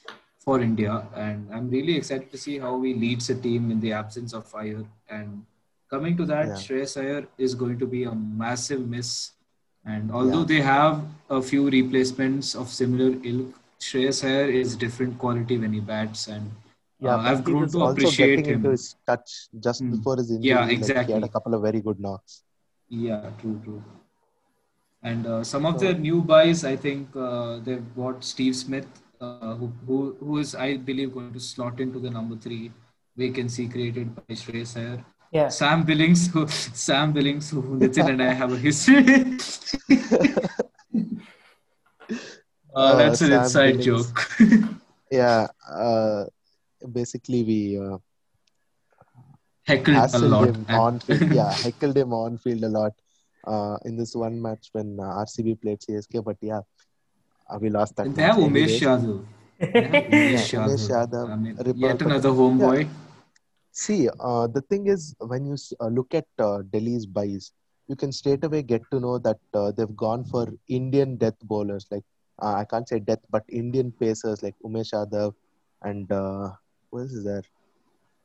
for 0.45 0.61
India, 0.61 1.03
and 1.15 1.49
I'm 1.53 1.69
really 1.71 1.97
excited 1.97 2.31
to 2.33 2.39
see 2.39 2.59
how 2.59 2.81
he 2.83 2.95
leads 2.95 3.31
a 3.31 3.35
team 3.35 3.71
in 3.71 3.81
the 3.81 3.93
absence 3.93 4.33
of 4.33 4.55
Iyer. 4.55 4.85
And 5.09 5.45
coming 5.91 6.17
to 6.17 6.25
that, 6.27 6.47
Yeah. 6.47 6.55
Shreyas 6.55 6.97
Iyer 7.03 7.27
is 7.39 7.55
going 7.55 7.79
to 7.79 7.87
be 7.87 8.05
a 8.05 8.15
massive 8.15 8.89
miss. 8.89 9.33
And 9.85 10.11
although 10.11 10.41
Yeah. 10.41 10.53
they 10.53 10.61
have 10.61 11.05
a 11.31 11.41
few 11.41 11.69
replacements 11.71 12.55
of 12.55 12.69
similar 12.69 13.11
ilk, 13.33 13.55
Shreyas 13.81 14.25
Iyer 14.25 14.49
is 14.61 14.77
different 14.77 15.19
quality 15.19 15.59
when 15.59 15.73
he 15.73 15.81
bats, 15.81 16.29
and 16.29 16.51
Yeah, 16.99 17.15
uh, 17.17 17.19
I've 17.31 17.45
grown 17.45 17.69
to 17.69 17.79
also 17.81 17.93
appreciate 17.93 18.47
him. 18.47 18.55
into 18.57 18.71
his 18.71 18.85
touch 19.07 19.49
just 19.69 19.81
Hmm. 19.83 19.91
before 19.97 20.17
his 20.17 20.31
injury. 20.31 20.49
Yeah, 20.51 20.67
exactly. 20.77 20.97
like, 20.97 21.07
he 21.09 21.13
had 21.13 21.25
a 21.25 21.29
couple 21.29 21.55
of 21.55 21.63
very 21.63 21.81
good 21.89 22.01
knocks. 22.01 22.43
Yeah, 22.89 23.31
true, 23.41 23.61
true. 23.65 23.83
And 25.03 25.27
uh, 25.27 25.45
some 25.45 25.67
of 25.67 25.75
So- 25.79 25.85
their 25.85 25.99
new 25.99 26.21
buys, 26.23 26.65
I 26.65 26.77
think 26.77 27.15
uh, 27.15 27.59
they've 27.59 27.85
got 27.97 28.25
Steve 28.25 28.57
Smith, 28.57 28.89
uh, 29.21 29.55
who, 29.57 29.67
who 29.87 29.99
who 30.21 30.39
is, 30.39 30.55
I 30.55 30.77
believe, 30.89 31.13
going 31.19 31.33
to 31.35 31.41
slot 31.41 31.79
into 31.81 32.01
the 32.07 32.11
number 32.11 32.37
three 32.47 32.73
vacancy 33.17 33.69
created 33.69 34.15
by 34.17 34.35
Shreyas 34.35 34.77
Iyer. 34.81 35.05
Yeah. 35.37 35.49
Sam 35.61 35.79
Billings, 35.89 36.21
who 36.33 36.47
Sam 36.87 37.13
Billings, 37.17 37.51
who 37.51 37.63
Nitin 37.81 38.09
and 38.13 38.23
I 38.23 38.33
have 38.41 38.53
a 38.53 38.59
history. 38.69 39.05
uh, 42.75 42.79
Uh, 42.81 42.97
that's 43.01 43.21
an 43.23 43.31
Sam 43.31 43.43
inside 43.45 43.77
Billings. 43.79 44.13
joke. 44.13 44.19
Yeah, 45.11 45.47
uh, 45.71 46.25
basically 46.99 47.41
we 47.51 47.59
uh, 47.79 47.99
Heckled 49.69 50.15
a 50.15 50.19
lot. 50.19 50.49
him 50.49 50.67
on 50.69 50.99
field. 51.07 51.31
Yeah, 51.33 51.53
heckled 51.53 51.97
him 51.97 52.13
on 52.13 52.39
field 52.39 52.65
a 52.65 52.69
lot 52.69 52.93
uh, 53.47 53.77
in 53.85 53.97
this 53.97 54.15
one 54.25 54.37
match 54.47 54.65
when 54.73 54.99
uh, 54.99 55.23
RCB 55.25 55.61
played 55.63 55.79
CSK. 55.85 56.25
But 56.25 56.37
yeah, 56.41 56.61
uh, 57.49 57.59
we 57.63 57.71
lost 57.71 57.95
that. 57.97 58.07
And 58.07 58.17
they 58.17 58.23
have 58.23 58.37
Umesh. 58.37 58.81
Yadav. 58.83 59.25
Umesh 59.61 60.53
Yeah, 60.53 60.61
Umesh 60.67 60.87
Yadav. 60.91 60.91
Yadav, 60.91 61.27
I 61.33 61.37
mean, 61.37 61.55
yet 61.87 62.03
another 62.03 62.31
homeboy. 62.31 62.89
See, 63.79 64.09
uh, 64.21 64.47
the 64.47 64.63
thing 64.63 64.87
is, 64.87 65.15
when 65.19 65.45
you 65.45 65.57
uh, 65.81 65.89
look 65.89 66.15
at 66.15 66.25
uh, 66.39 66.63
Delhi's 66.73 67.05
buys, 67.05 67.53
you 67.89 67.95
can 67.95 68.11
straight 68.11 68.43
away 68.43 68.63
get 68.63 68.81
to 68.91 68.99
know 68.99 69.19
that 69.19 69.39
uh, 69.53 69.71
they've 69.71 69.95
gone 69.95 70.25
for 70.25 70.49
Indian 70.69 71.17
death 71.17 71.39
bowlers. 71.43 71.87
Like 71.91 72.05
uh, 72.43 72.55
I 72.55 72.65
can't 72.65 72.89
say 72.89 73.01
death, 73.01 73.19
but 73.29 73.45
Indian 73.51 73.93
pacers 73.93 74.43
like 74.43 74.55
Umesh 74.65 74.95
Yadav 74.95 75.35
and 75.83 76.11
uh, 76.11 76.53
who 76.91 77.01
else 77.01 77.13
is 77.13 77.25
there? 77.25 77.43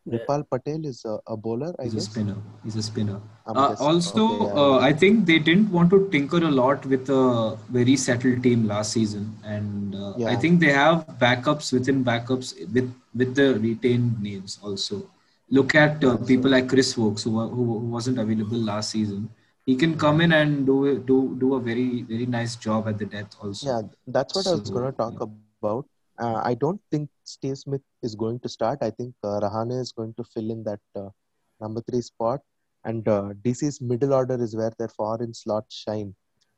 Ripal 0.05 0.43
Patel 0.49 0.85
is 0.85 1.03
a, 1.05 1.19
a 1.27 1.35
bowler, 1.35 1.75
I 1.79 1.83
He's 1.83 1.95
a 1.95 2.01
spinner. 2.01 2.37
He's 2.63 2.77
a 2.77 2.81
spinner. 2.81 3.19
Uh, 3.45 3.75
also, 3.77 4.25
Okay, 4.25 4.45
yeah, 4.45 4.53
uh. 4.53 4.79
I 4.79 4.93
think 4.93 5.25
they 5.25 5.37
didn't 5.37 5.69
want 5.69 5.89
to 5.91 6.09
tinker 6.11 6.37
a 6.37 6.49
lot 6.49 6.85
with 6.85 7.09
a 7.09 7.57
very 7.69 7.97
settled 7.97 8.41
team 8.41 8.67
last 8.67 8.93
season, 8.93 9.37
and 9.43 9.95
uh, 9.95 10.13
I 10.25 10.37
think 10.37 10.61
they 10.61 10.71
have 10.71 11.05
backups 11.19 11.73
within 11.73 12.05
backups 12.05 12.53
with 12.73 12.93
with 13.13 13.35
the 13.35 13.59
retained 13.59 14.21
names 14.23 14.57
also. 14.63 15.07
Look 15.51 15.75
at 15.75 16.03
uh, 16.03 16.17
people 16.17 16.49
like 16.51 16.69
Chris 16.69 16.97
Woakes, 16.97 17.23
who, 17.23 17.39
who 17.47 17.63
who 17.79 17.87
wasn't 17.95 18.19
available 18.19 18.57
last 18.57 18.91
season. 18.91 19.29
He 19.65 19.75
can 19.75 19.97
come 19.97 20.21
in 20.21 20.31
and 20.31 20.65
do 20.65 20.85
a- 20.91 20.97
do 20.97 21.35
do 21.39 21.55
a 21.55 21.59
very 21.59 22.03
very 22.11 22.25
nice 22.25 22.55
job 22.55 22.87
at 22.87 22.97
the 22.97 23.05
depth 23.05 23.35
also. 23.41 23.67
Yeah, 23.67 23.81
that's 24.07 24.35
what 24.35 24.47
I 24.47 24.51
was 24.51 24.69
going 24.69 24.91
to 24.91 24.97
talk 24.97 25.13
yeah. 25.19 25.27
about. 25.61 25.85
Uh, 26.19 26.41
I 26.43 26.53
don't 26.53 26.81
think 26.91 27.09
Steve 27.23 27.57
Smith 27.57 27.81
is 28.01 28.15
going 28.15 28.39
to 28.39 28.49
start. 28.49 28.79
I 28.81 28.91
think 28.91 29.13
uh, 29.23 29.39
Rahane 29.41 29.79
is 29.79 29.91
going 29.91 30.13
to 30.15 30.23
fill 30.23 30.51
in 30.51 30.63
that 30.63 30.79
uh, 30.95 31.09
number 31.59 31.81
three 31.89 32.01
spot. 32.01 32.41
And 32.83 33.07
uh, 33.07 33.33
DC's 33.43 33.79
middle 33.81 34.13
order 34.13 34.41
is 34.41 34.55
where 34.55 34.71
their 34.79 34.87
foreign 34.89 35.33
slots 35.33 35.75
shine. 35.75 36.15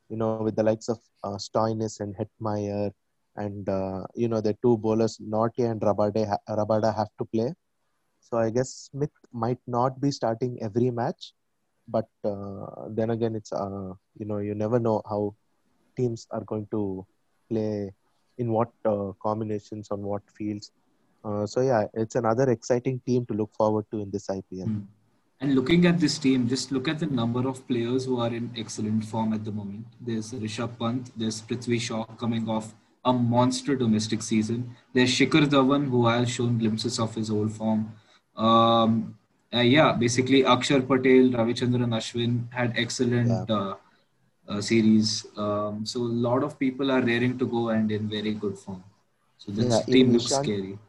You 0.10 0.17
know, 0.17 0.38
with 0.41 0.56
the 0.56 0.63
likes 0.63 0.88
of 0.89 0.99
uh, 1.23 1.38
Stoinis 1.38 1.99
and 1.99 2.15
Hetmyer, 2.15 2.91
and 3.36 3.67
uh, 3.67 4.03
you 4.15 4.27
know 4.27 4.41
the 4.41 4.56
two 4.62 4.77
bowlers, 4.77 5.17
Nortje 5.17 5.69
and 5.69 5.82
Rabade, 5.82 6.27
ha- 6.27 6.56
Rabada 6.56 6.95
have 6.95 7.10
to 7.17 7.25
play. 7.25 7.53
So 8.29 8.38
I 8.38 8.49
guess 8.49 8.89
Smith 8.91 9.12
might 9.31 9.59
not 9.67 9.99
be 9.99 10.12
starting 10.12 10.57
every 10.62 10.91
match, 10.91 11.33
but 11.88 12.07
uh, 12.23 12.88
then 12.89 13.12
again, 13.12 13.36
it's 13.36 13.51
uh, 13.51 13.93
you 14.17 14.25
know 14.25 14.38
you 14.38 14.55
never 14.55 14.79
know 14.79 15.01
how 15.09 15.36
teams 15.97 16.27
are 16.31 16.41
going 16.41 16.67
to 16.71 17.05
play 17.49 17.91
in 18.38 18.51
what 18.51 18.71
uh, 18.86 19.12
combinations 19.21 19.89
on 19.91 20.01
what 20.01 20.23
fields. 20.38 20.71
Uh, 21.23 21.45
so 21.45 21.62
yeah, 21.62 21.86
it's 21.93 22.15
another 22.15 22.49
exciting 22.49 22.99
team 23.05 23.25
to 23.27 23.33
look 23.33 23.53
forward 23.53 23.86
to 23.91 24.01
in 24.01 24.12
this 24.12 24.27
IPL. 24.27 24.67
Mm. 24.67 24.86
And 25.39 25.55
looking 25.55 25.86
at 25.86 25.99
this 25.99 26.17
team, 26.17 26.47
just 26.47 26.71
look 26.71 26.88
at 26.88 26.99
the 26.99 27.05
number 27.05 27.47
of 27.47 27.67
players 27.67 28.05
who 28.05 28.19
are 28.19 28.33
in 28.33 28.49
excellent 28.57 29.03
form 29.03 29.33
at 29.33 29.43
the 29.43 29.51
moment. 29.51 29.86
There's 29.99 30.31
Rishabh 30.31 30.79
Pant, 30.79 31.12
there's 31.17 31.41
Prithvi 31.41 31.81
Shaw 31.81 32.05
coming 32.05 32.47
off 32.47 32.73
a 33.05 33.12
monster 33.12 33.75
domestic 33.75 34.21
season. 34.21 34.75
There's 34.93 35.09
Shikhar 35.09 35.45
Dhawan, 35.47 35.89
who 35.89 36.07
has 36.07 36.29
shown 36.29 36.57
glimpses 36.57 36.99
of 36.99 37.13
his 37.15 37.29
old 37.29 37.51
form. 37.51 37.91
Um, 38.35 39.17
uh, 39.53 39.59
yeah, 39.59 39.93
basically 39.93 40.43
Axar 40.43 40.81
Patel, 40.87 41.29
Ravichandran 41.37 41.93
Ashwin 41.99 42.51
had 42.51 42.73
excellent 42.75 43.27
yeah. 43.27 43.55
uh, 43.55 43.75
uh, 44.47 44.61
series. 44.61 45.25
Um, 45.37 45.85
so 45.85 45.99
a 46.01 46.15
lot 46.27 46.43
of 46.43 46.57
people 46.57 46.91
are 46.91 47.01
raring 47.01 47.37
to 47.37 47.45
go 47.45 47.69
and 47.69 47.91
in 47.91 48.09
very 48.09 48.33
good 48.33 48.57
form. 48.57 48.83
So 49.37 49.51
this 49.51 49.65
yeah, 49.65 49.93
team 49.93 50.13
looks 50.13 50.33
scary. 50.33 50.79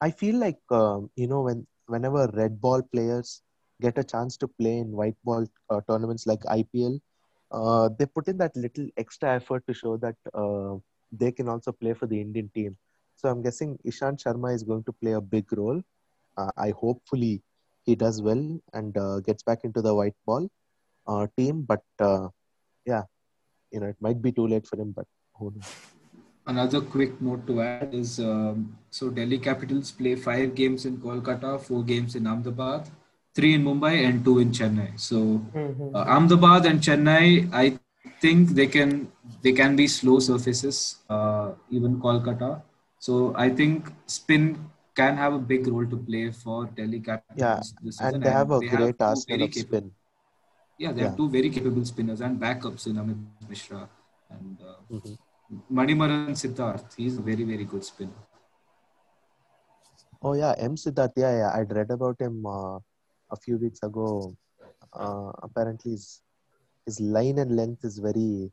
I 0.00 0.10
feel 0.10 0.36
like 0.36 0.58
um, 0.70 1.10
you 1.16 1.26
know 1.26 1.42
when 1.42 1.66
whenever 1.86 2.30
red 2.34 2.60
ball 2.60 2.82
players 2.82 3.42
get 3.80 3.98
a 3.98 4.04
chance 4.04 4.36
to 4.38 4.48
play 4.48 4.78
in 4.78 4.90
white 4.90 5.16
ball 5.24 5.46
uh, 5.70 5.80
tournaments 5.88 6.26
like 6.26 6.40
IPL, 6.40 7.00
uh, 7.52 7.88
they 7.98 8.06
put 8.06 8.28
in 8.28 8.38
that 8.38 8.56
little 8.56 8.88
extra 8.96 9.34
effort 9.34 9.66
to 9.66 9.74
show 9.74 9.96
that 9.96 10.16
uh, 10.34 10.76
they 11.12 11.32
can 11.32 11.48
also 11.48 11.72
play 11.72 11.94
for 11.94 12.06
the 12.06 12.20
Indian 12.20 12.50
team. 12.54 12.76
So 13.16 13.28
I'm 13.28 13.42
guessing 13.42 13.78
Ishant 13.86 14.22
Sharma 14.22 14.54
is 14.54 14.62
going 14.62 14.84
to 14.84 14.92
play 14.92 15.12
a 15.12 15.20
big 15.20 15.50
role. 15.52 15.80
Uh, 16.36 16.50
I 16.56 16.70
hopefully 16.70 17.42
he 17.84 17.94
does 17.94 18.20
well 18.20 18.60
and 18.72 18.96
uh, 18.96 19.20
gets 19.20 19.42
back 19.42 19.64
into 19.64 19.80
the 19.80 19.94
white 19.94 20.16
ball 20.26 20.48
uh, 21.06 21.26
team. 21.36 21.62
But 21.62 21.82
yeah, 22.84 23.04
you 23.70 23.80
know 23.80 23.86
it 23.86 23.96
might 24.00 24.20
be 24.20 24.32
too 24.32 24.46
late 24.46 24.66
for 24.66 24.78
him. 24.80 24.92
But 24.92 25.06
who 25.38 25.52
knows? 25.54 25.72
Another 26.48 26.80
quick 26.80 27.20
note 27.20 27.44
to 27.48 27.60
add 27.60 27.92
is 27.92 28.20
um, 28.20 28.76
so 28.90 29.10
Delhi 29.10 29.38
Capitals 29.38 29.90
play 29.90 30.14
five 30.14 30.54
games 30.54 30.86
in 30.86 30.98
Kolkata, 30.98 31.60
four 31.60 31.82
games 31.82 32.14
in 32.14 32.24
Ahmedabad, 32.24 32.88
three 33.34 33.54
in 33.54 33.64
Mumbai 33.64 34.06
and 34.08 34.24
two 34.24 34.38
in 34.38 34.52
Chennai. 34.52 34.98
So 34.98 35.16
mm-hmm. 35.16 35.96
uh, 35.96 36.04
Ahmedabad 36.04 36.66
and 36.66 36.80
Chennai, 36.80 37.50
I 37.52 37.78
think 38.20 38.50
they 38.50 38.68
can 38.68 39.10
they 39.42 39.52
can 39.52 39.74
be 39.74 39.88
slow 39.88 40.20
surfaces, 40.20 40.96
uh, 41.10 41.50
even 41.70 42.00
Kolkata. 42.00 42.62
So 43.00 43.34
I 43.36 43.50
think 43.50 43.92
spin 44.06 44.70
can 44.96 45.16
have 45.16 45.34
a 45.34 45.38
big 45.38 45.68
role 45.68 45.86
to 45.86 45.96
play 45.96 46.30
for 46.30 46.66
Delhi 46.66 47.00
Capitals. 47.00 47.74
Yeah, 47.84 48.08
and 48.08 48.22
they 48.22 48.30
have 48.30 48.50
a 48.50 48.58
they 48.58 48.68
great 48.68 48.96
have 49.00 49.08
arsenal 49.10 49.42
of 49.44 49.50
capable, 49.52 49.78
spin. 49.78 49.92
Yeah, 50.78 50.92
they 50.92 51.02
yeah. 51.02 51.08
have 51.08 51.16
two 51.16 51.28
very 51.28 51.50
capable 51.50 51.84
spinners 51.84 52.20
and 52.20 52.40
backups 52.40 52.86
in 52.86 52.96
Amit 52.96 53.48
Mishra 53.48 53.88
and 54.30 54.58
uh, 54.60 54.94
mm-hmm. 54.94 55.78
Manimaran 55.78 56.34
Siddharth. 56.42 56.94
He's 56.96 57.18
a 57.18 57.22
very 57.22 57.44
very 57.44 57.64
good 57.64 57.84
spinner. 57.84 58.20
Oh 60.22 60.34
yeah, 60.34 60.54
M 60.58 60.76
Siddharth. 60.76 61.12
Yeah, 61.16 61.38
yeah. 61.38 61.50
I'd 61.54 61.72
read 61.72 61.90
about 61.90 62.20
him. 62.20 62.44
Uh, 62.44 62.78
a 63.30 63.36
few 63.36 63.56
weeks 63.56 63.80
ago, 63.82 64.36
uh, 64.92 65.32
apparently 65.42 65.92
his, 65.92 66.22
his 66.84 67.00
line 67.00 67.38
and 67.38 67.56
length 67.56 67.84
is 67.84 67.98
very. 67.98 68.50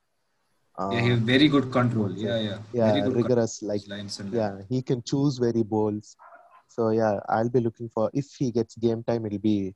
Uh, 0.79 0.89
yeah, 0.91 1.01
he 1.01 1.09
has 1.09 1.19
very 1.19 1.47
good 1.47 1.71
control. 1.71 2.11
Yeah, 2.11 2.39
yeah. 2.39 2.57
Yeah, 2.73 3.05
rigorous. 3.05 3.61
Like, 3.61 3.87
lines 3.87 4.19
and 4.19 4.33
yeah, 4.33 4.57
he 4.69 4.81
can 4.81 5.03
choose 5.03 5.37
very 5.37 5.61
balls. 5.61 6.17
So 6.75 6.89
yeah, 6.89 7.19
I'll 7.29 7.49
be 7.49 7.59
looking 7.59 7.89
for 7.89 8.09
if 8.13 8.33
he 8.37 8.51
gets 8.51 8.75
game 8.75 9.03
time, 9.03 9.25
it'll 9.25 9.39
be 9.39 9.75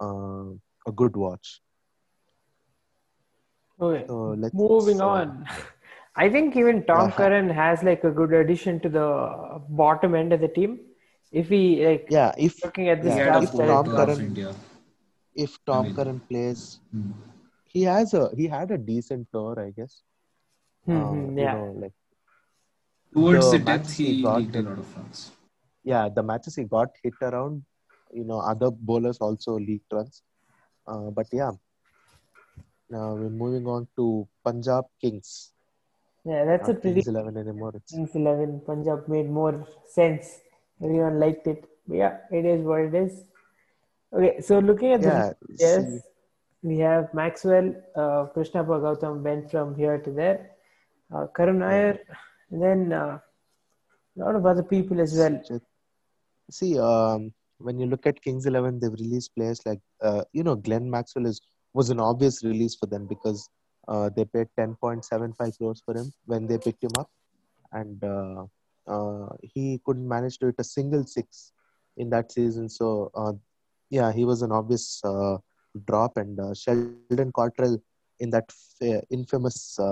uh, 0.00 0.52
a 0.86 0.92
good 0.94 1.16
watch. 1.16 1.60
Okay. 3.80 4.04
So 4.06 4.36
Moving 4.52 5.00
on. 5.00 5.46
I 6.16 6.28
think 6.28 6.56
even 6.56 6.84
Tom 6.84 7.08
yeah. 7.08 7.16
Curran 7.16 7.50
has 7.50 7.82
like 7.82 8.04
a 8.04 8.10
good 8.10 8.32
addition 8.32 8.80
to 8.80 8.88
the 8.88 9.60
bottom 9.68 10.14
end 10.14 10.32
of 10.32 10.40
the 10.40 10.48
team 10.48 10.80
if 11.32 11.48
he 11.48 11.86
like 11.86 12.06
yeah 12.10 12.32
if 12.36 12.62
looking 12.64 12.88
at 12.88 13.02
this 13.02 13.16
yeah, 13.16 13.42
if 13.42 13.52
Tom 13.52 13.86
Curran 13.86 14.54
if 15.34 15.64
Tom 15.64 15.84
I 15.84 15.88
mean, 15.88 15.94
Curran 15.96 16.20
plays 16.28 16.80
hmm. 16.90 17.12
he 17.66 17.82
has 17.84 18.14
a 18.14 18.30
he 18.36 18.48
had 18.48 18.72
a 18.72 18.78
decent 18.78 19.28
tour 19.32 19.54
I 19.66 19.70
guess 19.70 20.02
mm-hmm, 20.88 21.38
uh, 21.38 21.42
yeah 21.42 21.54
you 21.54 21.60
know, 21.60 21.72
like 21.84 21.92
towards 23.14 23.50
the, 23.52 23.58
the 23.58 23.64
depth 23.64 23.96
he, 23.96 24.14
he 24.14 24.22
got 24.22 24.42
a 24.42 24.62
lot 24.62 24.78
of 24.78 24.96
runs 24.96 25.30
yeah 25.82 26.08
the 26.08 26.22
matches 26.22 26.56
he 26.56 26.64
got 26.64 26.88
hit 27.02 27.14
around 27.22 27.62
you 28.12 28.24
know 28.24 28.40
other 28.40 28.70
bowlers 28.70 29.18
also 29.18 29.58
leaked 29.58 29.92
runs. 29.92 30.22
Uh, 30.86 31.10
but 31.10 31.26
yeah. 31.32 31.52
Now 32.88 33.14
we're 33.14 33.30
moving 33.30 33.66
on 33.66 33.86
to 33.96 34.26
Punjab 34.44 34.84
Kings. 35.00 35.52
Yeah 36.24 36.44
that's 36.44 36.68
Not 36.68 36.76
a 36.76 36.80
pretty 36.80 37.02
Kings 37.02 37.08
11 37.08 37.36
anymore 37.36 37.72
it's... 37.74 37.92
Kings 37.92 38.14
11 38.14 38.62
Punjab 38.66 39.08
made 39.08 39.30
more 39.30 39.66
sense. 39.86 40.40
Everyone 40.82 41.20
liked 41.20 41.46
it. 41.46 41.64
But 41.86 41.96
yeah, 41.96 42.16
it 42.30 42.44
is 42.44 42.62
what 42.62 42.80
it 42.80 42.94
is. 42.94 43.24
Okay, 44.12 44.40
so 44.40 44.58
looking 44.58 44.92
at 44.92 45.02
yeah, 45.02 45.32
the 45.40 45.56
yes, 45.58 46.02
we 46.62 46.78
have 46.78 47.14
Maxwell, 47.14 47.74
uh, 47.94 48.26
Krishnappa 48.34 48.80
Gautam 48.84 49.22
went 49.22 49.50
from 49.50 49.76
here 49.76 49.98
to 49.98 50.10
there, 50.10 50.50
uh, 51.14 51.26
Karun 51.28 51.58
Nair, 51.58 52.00
and 52.50 52.60
then 52.60 52.92
uh, 52.92 53.18
a 54.16 54.20
lot 54.20 54.34
of 54.34 54.44
other 54.46 54.64
people 54.64 55.00
as 55.00 55.16
well. 55.16 55.40
See, 56.50 56.78
um, 56.78 57.32
when 57.58 57.78
you 57.78 57.86
look 57.86 58.06
at 58.06 58.20
Kings 58.22 58.46
Eleven, 58.46 58.78
they've 58.80 58.92
released 58.92 59.34
players 59.34 59.60
like 59.66 59.80
uh, 60.02 60.22
you 60.32 60.42
know 60.42 60.56
Glenn 60.56 60.90
Maxwell 60.90 61.26
is 61.26 61.40
was 61.74 61.90
an 61.90 62.00
obvious 62.00 62.42
release 62.44 62.74
for 62.74 62.86
them 62.86 63.06
because 63.06 63.48
uh, 63.88 64.10
they 64.16 64.24
paid 64.24 64.48
10.75 64.58 65.56
crores 65.58 65.82
for 65.84 65.94
him 65.96 66.12
when 66.26 66.46
they 66.46 66.58
picked 66.58 66.82
him 66.82 66.90
up, 66.98 67.10
and 67.72 68.02
uh, 68.04 68.44
uh, 68.86 69.28
he 69.42 69.80
couldn't 69.84 70.08
manage 70.08 70.38
to 70.38 70.46
hit 70.46 70.56
a 70.58 70.64
single 70.64 71.04
six 71.04 71.52
in 71.96 72.10
that 72.10 72.32
season. 72.32 72.68
So 72.68 73.10
uh, 73.14 73.32
yeah, 73.90 74.12
he 74.12 74.24
was 74.24 74.42
an 74.42 74.52
obvious 74.52 75.00
uh, 75.04 75.38
drop. 75.86 76.16
And 76.16 76.38
uh, 76.40 76.54
Sheldon 76.54 76.96
Cottrell 76.98 77.50
in 78.20 78.30
that 78.30 78.44
f- 78.50 79.04
infamous 79.10 79.78
uh, 79.78 79.84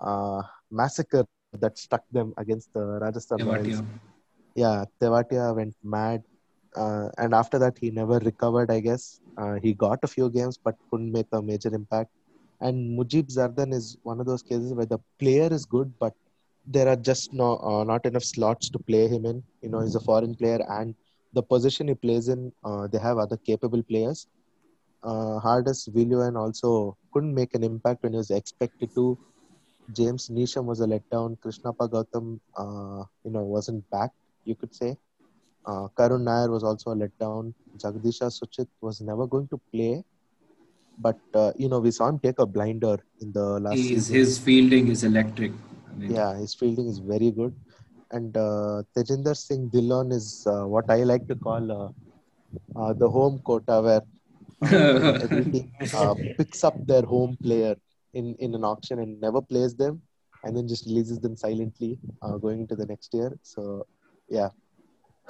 uh, 0.00 0.42
massacre 0.70 1.24
that 1.52 1.78
struck 1.78 2.04
them 2.10 2.32
against 2.36 2.72
the 2.72 2.80
Rajasthan 2.80 3.42
Royals. 3.42 3.82
Yeah, 3.82 4.11
Tewatia 4.56 5.54
went 5.54 5.74
mad. 5.82 6.22
and 6.76 7.34
after 7.34 7.58
that, 7.58 7.78
he 7.78 7.90
never 7.90 8.18
recovered, 8.18 8.70
I 8.70 8.80
guess. 8.80 9.20
he 9.62 9.72
got 9.74 9.98
a 10.02 10.08
few 10.08 10.30
games 10.30 10.58
but 10.62 10.76
couldn't 10.90 11.12
make 11.12 11.26
a 11.32 11.42
major 11.42 11.74
impact. 11.74 12.10
And 12.60 12.98
Mujeeb 12.98 13.28
Zadran 13.28 13.72
is 13.72 13.96
one 14.02 14.20
of 14.20 14.26
those 14.26 14.42
cases 14.42 14.72
where 14.74 14.86
the 14.86 14.98
player 15.18 15.48
is 15.52 15.64
good, 15.64 15.92
but 15.98 16.14
there 16.66 16.88
are 16.88 16.96
just 16.96 17.32
no 17.32 17.58
uh, 17.58 17.84
not 17.84 18.04
enough 18.06 18.24
slots 18.24 18.68
to 18.70 18.78
play 18.78 19.08
him 19.08 19.24
in. 19.26 19.42
You 19.62 19.68
know, 19.70 19.80
he's 19.80 19.94
a 19.96 20.00
foreign 20.00 20.34
player, 20.34 20.60
and 20.68 20.94
the 21.32 21.42
position 21.42 21.88
he 21.88 21.94
plays 21.94 22.28
in, 22.28 22.52
uh, 22.64 22.86
they 22.86 22.98
have 22.98 23.18
other 23.18 23.36
capable 23.36 23.82
players. 23.82 24.26
Uh, 25.02 25.38
Hardus 25.40 25.88
Viljoen 25.88 26.36
also 26.36 26.96
couldn't 27.12 27.34
make 27.34 27.54
an 27.54 27.64
impact 27.64 28.02
when 28.02 28.12
he 28.12 28.18
was 28.18 28.30
expected 28.30 28.90
to. 28.94 29.18
James 29.92 30.28
Neesham 30.28 30.64
was 30.64 30.80
a 30.80 30.86
letdown. 30.86 31.38
Krishnappa 31.40 31.88
Gautam, 31.88 32.40
uh, 32.56 33.04
you 33.24 33.30
know, 33.30 33.42
wasn't 33.44 33.88
back. 33.90 34.10
You 34.44 34.54
could 34.54 34.74
say. 34.74 34.96
Uh, 35.64 35.86
Karun 35.96 36.24
Nair 36.24 36.50
was 36.50 36.64
also 36.64 36.90
a 36.90 36.96
letdown. 36.96 37.54
Jagadeesha 37.76 38.30
Suchith 38.30 38.68
was 38.80 39.00
never 39.00 39.26
going 39.26 39.46
to 39.48 39.60
play, 39.72 40.02
but 40.98 41.18
uh, 41.34 41.52
you 41.56 41.68
know 41.68 41.78
we 41.78 41.90
saw 41.90 42.08
him 42.08 42.18
take 42.18 42.38
a 42.38 42.46
blinder 42.46 42.98
in 43.20 43.32
the 43.32 43.60
last. 43.60 43.76
Season. 43.76 44.14
His 44.16 44.38
fielding 44.38 44.88
is 44.88 45.04
electric. 45.04 45.52
Yeah, 45.98 46.36
his 46.36 46.54
fielding 46.54 46.88
is 46.88 46.98
very 46.98 47.30
good. 47.30 47.54
And 48.10 48.36
uh, 48.36 48.82
Tajinder 48.96 49.36
Singh 49.36 49.70
Dhillon 49.70 50.12
is 50.12 50.44
uh, 50.46 50.64
what 50.66 50.90
I 50.90 51.04
like 51.04 51.26
to 51.28 51.34
call 51.34 51.72
uh, 51.72 52.78
uh 52.78 52.92
the 52.92 53.08
home 53.08 53.40
quota, 53.44 53.80
where 53.80 54.02
every 55.22 55.44
team 55.44 55.70
uh, 55.94 56.14
picks 56.36 56.64
up 56.64 56.74
their 56.86 57.02
home 57.02 57.36
player 57.42 57.76
in, 58.14 58.34
in 58.38 58.54
an 58.54 58.64
auction 58.64 58.98
and 58.98 59.20
never 59.20 59.40
plays 59.40 59.74
them 59.74 60.02
and 60.44 60.56
then 60.56 60.68
just 60.68 60.86
releases 60.86 61.20
them 61.20 61.36
silently 61.36 61.98
going 62.40 62.60
into 62.60 62.74
the 62.74 62.86
next 62.86 63.14
year. 63.14 63.38
So, 63.42 63.86
yeah. 64.38 64.50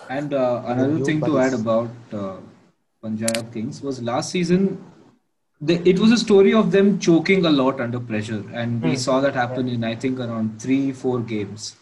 And 0.08 0.32
another 0.32 1.04
thing 1.04 1.20
to 1.20 1.38
add 1.38 1.54
about 1.54 1.90
Punjab 3.02 3.52
Kings 3.52 3.82
was 3.82 4.02
last 4.02 4.30
season 4.30 4.64
the, 5.62 5.80
it 5.88 5.98
was 5.98 6.10
a 6.10 6.18
story 6.18 6.52
of 6.52 6.72
them 6.72 6.98
choking 6.98 7.46
a 7.46 7.50
lot 7.50 7.80
under 7.80 8.00
pressure, 8.00 8.44
and 8.52 8.82
we 8.82 8.90
hmm. 8.90 8.96
saw 8.96 9.20
that 9.20 9.34
happen 9.34 9.68
in 9.68 9.84
I 9.84 9.94
think 9.94 10.18
around 10.18 10.60
three, 10.60 10.92
four 10.92 11.20
games, 11.20 11.76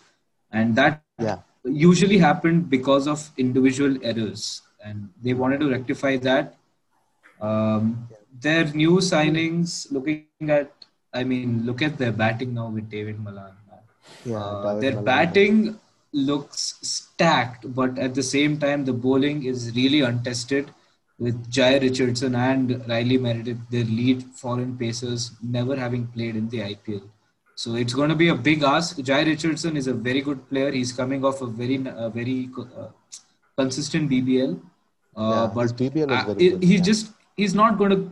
and 0.53 0.77
that 0.77 1.03
yeah. 1.19 1.39
usually 1.65 2.19
happened 2.19 2.69
because 2.69 3.09
of 3.09 3.31
individual 3.39 3.97
errors, 4.05 4.63
and 4.85 5.09
they 5.23 5.33
wanted 5.33 5.61
to 5.61 5.71
rectify 5.71 6.17
that. 6.19 6.57
Um, 7.41 8.09
their 8.39 8.65
new 8.65 8.99
signings, 8.99 9.91
looking 9.91 10.27
at, 10.51 10.71
I 11.15 11.25
mean, 11.25 11.65
look 11.65 11.81
at 11.81 11.97
their 11.97 12.13
batting 12.13 12.53
now 12.53 12.69
with 12.69 12.91
David 12.91 13.19
Malan. 13.19 13.55
Yeah, 14.27 14.37
uh, 14.37 14.79
their 14.79 14.93
Malan 14.93 15.05
batting 15.05 15.81
looks 16.13 16.79
stacked, 16.83 17.73
but 17.75 17.99
at 17.99 18.15
the 18.15 18.23
same 18.23 18.59
time, 18.59 18.85
the 18.85 18.93
bowling 18.93 19.45
is 19.45 19.73
really 19.75 20.01
untested 20.01 20.71
with 21.19 21.51
Jhye 21.51 21.81
Richardson 21.81 22.35
and 22.35 22.83
Riley 22.89 23.19
Meredith, 23.19 23.59
their 23.71 23.85
lead 23.85 24.23
foreign 24.35 24.77
pacers, 24.77 25.33
never 25.43 25.77
having 25.77 26.07
played 26.09 26.35
in 26.37 26.49
the 26.49 26.61
IPL. 26.61 27.03
So 27.55 27.75
it's 27.75 27.93
going 27.93 28.09
to 28.09 28.15
be 28.17 28.29
a 28.29 28.35
big 28.35 28.63
ask. 28.63 28.97
Jhye 28.97 29.27
Richardson 29.27 29.77
is 29.77 29.87
a 29.87 29.93
very 29.93 30.23
good 30.23 30.49
player. 30.49 30.71
He's 30.73 30.93
coming 30.93 31.25
off 31.25 31.43
a 31.43 31.47
very, 31.47 31.77
a 31.87 32.09
very 32.09 32.49
uh, 32.59 32.87
consistent 33.59 34.11
BBL. 34.11 34.59
Uh, 35.17 35.31
Yeah, 35.31 35.51
but 35.55 35.77
BBL 35.77 36.09
very 36.27 36.57
he- 36.67 36.77
yeah. 36.77 36.83
just 36.83 37.13
he's 37.37 37.55
not 37.55 37.77
going 37.79 37.91
to 37.91 38.11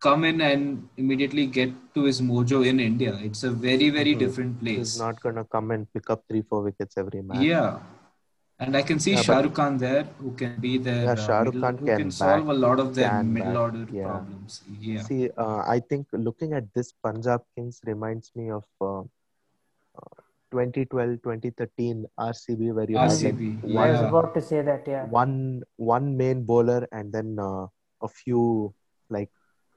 come 0.00 0.24
in 0.24 0.40
and 0.40 0.88
immediately 0.96 1.44
get 1.46 1.70
to 1.94 2.04
his 2.04 2.20
mojo 2.20 2.58
in 2.70 2.80
India. 2.80 3.12
It's 3.28 3.42
a 3.42 3.50
very, 3.50 3.90
very 3.90 4.14
Mhm. 4.14 4.18
different 4.24 4.60
place. 4.60 4.88
He's 4.94 4.98
not 5.06 5.20
gonna 5.22 5.44
come 5.54 5.70
and 5.76 5.92
pick 5.92 6.10
up 6.14 6.20
three, 6.28 6.42
four 6.42 6.62
wickets 6.66 6.96
every 6.96 7.22
match. 7.22 7.40
Yeah. 7.52 7.78
And 8.60 8.76
I 8.76 8.82
can 8.82 8.98
see 9.02 9.12
Yeah, 9.12 9.22
Shah 9.26 9.40
Rukh 9.44 9.54
Khan 9.58 9.74
there 9.82 10.04
who 10.20 10.30
can 10.38 10.54
be 10.62 10.70
there. 10.86 11.02
Yeah, 11.08 11.14
Shah 11.26 11.40
Rukh 11.48 11.58
Khan 11.64 11.76
who 11.80 11.86
can 11.90 11.98
can 12.02 12.10
solve 12.10 12.46
bat, 12.46 12.54
a 12.54 12.58
lot 12.66 12.80
of 12.84 12.88
their 12.94 13.10
middle 13.22 13.52
bat, 13.52 13.60
order 13.64 13.84
yeah. 13.98 14.06
problems. 14.08 14.56
Yeah. 14.86 15.02
See, 15.08 15.30
uh, 15.44 15.58
I 15.74 15.78
think 15.90 16.06
looking 16.28 16.54
at 16.60 16.72
this 16.78 16.90
Punjab 17.06 17.44
Kings 17.54 17.80
reminds 17.92 18.32
me 18.40 18.50
of 18.50 18.64
uh, 18.80 19.02
uh, 20.00 20.16
2012, 20.50 21.22
2013 21.22 22.04
RCB, 22.18 22.72
where 22.72 22.90
you 22.90 22.98
had 22.98 23.10
like 23.12 23.34
RCB. 23.34 23.48
I 23.76 23.90
was 23.92 24.00
Yeah. 24.00 24.08
about 24.08 24.34
to 24.34 24.42
say 24.50 24.62
that, 24.70 24.86
yeah. 24.94 25.04
one 25.22 25.62
one 25.76 26.16
main 26.22 26.42
bowler 26.52 26.80
and 26.90 27.12
then 27.18 27.38
uh, 27.48 27.66
a 28.02 28.08
few 28.08 28.44
like 29.18 29.30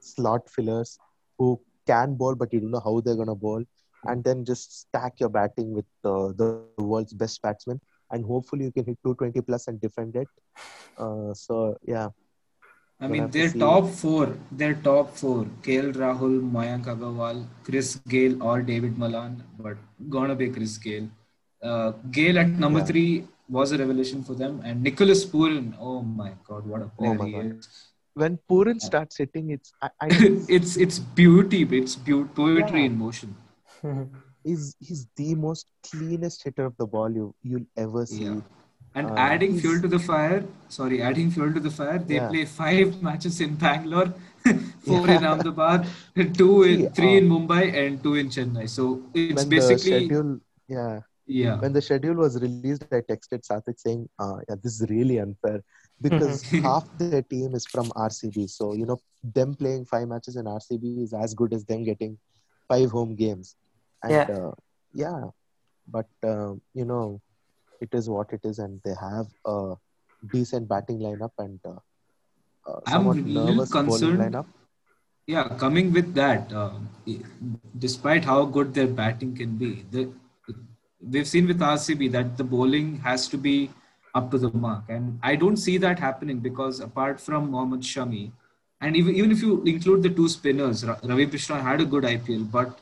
slot 0.03 0.49
fillers 0.49 0.97
who 1.37 1.59
can 1.87 2.15
bowl, 2.15 2.35
but 2.35 2.53
you 2.53 2.59
don't 2.59 2.71
know 2.71 2.81
how 2.83 2.99
they're 3.01 3.15
gonna 3.15 3.35
bowl, 3.35 3.63
and 4.05 4.23
then 4.23 4.45
just 4.45 4.79
stack 4.81 5.19
your 5.19 5.29
batting 5.29 5.71
with 5.73 5.85
uh, 6.03 6.27
the 6.41 6.47
world's 6.77 7.13
best 7.13 7.41
batsman, 7.41 7.79
and 8.11 8.25
hopefully 8.25 8.65
you 8.65 8.71
can 8.71 8.85
hit 8.85 8.97
220 9.03 9.41
plus 9.41 9.67
and 9.67 9.79
defend 9.81 10.15
it. 10.15 10.27
Uh, 10.97 11.33
so 11.33 11.77
yeah, 11.87 12.09
I 12.99 13.07
mean, 13.07 13.21
have 13.23 13.31
to 13.31 13.37
their 13.39 13.51
top 13.53 13.89
four, 13.89 14.37
their 14.51 14.73
top 14.75 15.15
four, 15.17 15.45
KL 15.63 15.91
Rahul, 15.93 16.39
Mayank 16.51 16.85
Agarwal, 16.85 17.45
Chris 17.63 17.95
Gayle, 18.07 18.41
or 18.43 18.61
David 18.61 18.97
Malan, 18.97 19.43
but 19.57 19.77
gonna 20.09 20.35
be 20.35 20.49
Chris 20.49 20.77
Gayle. 20.77 21.09
Uh, 21.63 21.91
Gayle 22.11 22.39
at 22.39 22.47
number 22.47 22.79
Yeah. 22.79 22.85
three 22.85 23.27
was 23.49 23.71
a 23.71 23.77
revelation 23.77 24.23
for 24.23 24.33
them, 24.35 24.61
and 24.63 24.81
Nicholas 24.83 25.25
Pooran, 25.25 25.73
oh 25.79 26.01
my 26.01 26.33
god, 26.47 26.65
what 26.65 26.81
a 26.81 26.89
player 26.99 27.15
my 27.15 27.25
he 27.25 27.31
God. 27.33 27.45
is. 27.57 27.90
When 28.13 28.37
Pooran 28.49 28.79
starts 28.81 29.17
hitting, 29.17 29.51
it's 29.51 29.71
I, 29.81 29.89
I 30.01 30.07
it's 30.57 30.77
it's 30.77 30.99
beauty, 30.99 31.63
it's 31.81 31.95
beau- 31.95 32.25
poetry 32.39 32.79
Yeah. 32.81 32.85
in 32.87 32.97
motion. 32.97 33.35
he's 34.43 34.75
he's 34.79 35.07
the 35.15 35.35
most 35.35 35.67
cleanest 35.89 36.43
hitter 36.43 36.65
of 36.65 36.75
the 36.77 36.85
ball 36.85 37.09
you 37.19 37.33
you'll 37.41 37.69
ever 37.77 38.05
see. 38.05 38.25
Yeah. 38.25 38.41
And 38.93 39.07
Uh, 39.11 39.15
adding 39.25 39.51
he's- 39.51 39.61
fuel 39.61 39.81
to 39.83 39.87
the 39.87 39.99
fire, 39.99 40.43
sorry, 40.67 41.01
adding 41.01 41.31
fuel 41.31 41.53
to 41.53 41.61
the 41.67 41.71
fire, 41.71 41.99
they 41.99 42.15
Yeah. 42.15 42.27
play 42.33 42.43
five 42.45 43.01
matches 43.07 43.39
in 43.45 43.55
Bangalore, 43.55 44.13
four 44.87 45.03
in. 45.09 45.23
Ahmedabad, 45.29 45.87
two 46.39 46.63
in 46.63 46.79
See, 46.81 46.89
three 46.97 47.13
uh, 47.15 47.19
in 47.21 47.29
Mumbai, 47.29 47.61
and 47.83 48.03
two 48.03 48.15
in 48.15 48.27
Chennai. 48.37 48.67
So 48.69 48.87
it's 49.13 49.45
basically 49.45 49.93
schedule, 50.07 50.33
yeah, 50.67 50.99
yeah. 51.25 51.55
when 51.61 51.71
the 51.71 51.81
schedule 51.81 52.15
was 52.25 52.41
released, 52.41 52.83
I 52.91 52.99
texted 53.13 53.47
Sathik 53.49 53.79
saying, 53.85 54.09
uh, 54.19 54.37
"Yeah, 54.49 54.55
this 54.61 54.73
is 54.81 54.89
really 54.89 55.19
unfair 55.27 55.61
because 56.01 56.41
half 56.67 56.87
their 56.97 57.21
team 57.21 57.55
is 57.55 57.65
from 57.65 57.89
RCB. 57.91 58.49
So 58.49 58.73
you 58.73 58.85
know, 58.85 58.99
them 59.23 59.55
playing 59.55 59.85
five 59.85 60.07
matches 60.07 60.35
in 60.35 60.45
RCB 60.45 61.03
is 61.03 61.13
as 61.13 61.33
good 61.33 61.53
as 61.53 61.65
them 61.65 61.83
getting 61.83 62.17
five 62.67 62.89
home 62.91 63.15
games. 63.15 63.55
And 64.03 64.11
Yeah. 64.13 64.27
uh, 64.37 64.51
yeah, 64.93 65.21
but 65.87 66.07
uh, 66.23 66.53
you 66.73 66.85
know, 66.85 67.21
it 67.79 67.89
is 67.93 68.09
what 68.09 68.31
it 68.33 68.41
is, 68.43 68.59
and 68.59 68.81
they 68.83 68.95
have 68.99 69.27
a 69.45 69.75
decent 70.31 70.67
batting 70.67 70.99
lineup 70.99 71.31
and 71.39 71.59
uh, 71.65 71.79
uh, 72.69 72.79
I'm 72.85 72.91
somewhat 72.91 73.17
little 73.17 73.45
nervous 73.45 73.71
bowling 73.71 73.89
concerned. 73.89 74.19
lineup. 74.19 74.45
Yeah, 75.27 75.47
coming 75.57 75.93
with 75.93 76.13
that, 76.15 76.51
um, 76.51 76.89
despite 77.77 78.25
how 78.25 78.43
good 78.45 78.73
their 78.73 78.87
batting 78.87 79.35
can 79.35 79.55
be, 79.55 79.85
the, 79.91 80.11
we've 80.99 81.27
seen 81.27 81.47
with 81.47 81.59
RCB 81.59 82.11
that 82.11 82.37
the 82.37 82.43
bowling 82.43 82.97
has 82.99 83.27
to 83.29 83.37
be 83.37 83.69
up 84.13 84.31
to 84.31 84.37
the 84.37 84.51
mark, 84.51 84.83
and 84.89 85.19
I 85.23 85.35
don't 85.35 85.57
see 85.57 85.77
that 85.77 85.99
happening 85.99 86.39
because 86.39 86.79
apart 86.79 87.19
from 87.19 87.51
Mohammad 87.51 87.81
Shami, 87.81 88.31
and 88.81 88.95
even 88.95 89.15
even 89.15 89.31
if 89.31 89.41
you 89.41 89.61
include 89.63 90.03
the 90.03 90.09
two 90.09 90.27
spinners, 90.27 90.83
Ravi 90.85 91.27
Krishna 91.27 91.61
had 91.61 91.81
a 91.81 91.85
good 91.85 92.03
IPL, 92.03 92.49
but 92.51 92.79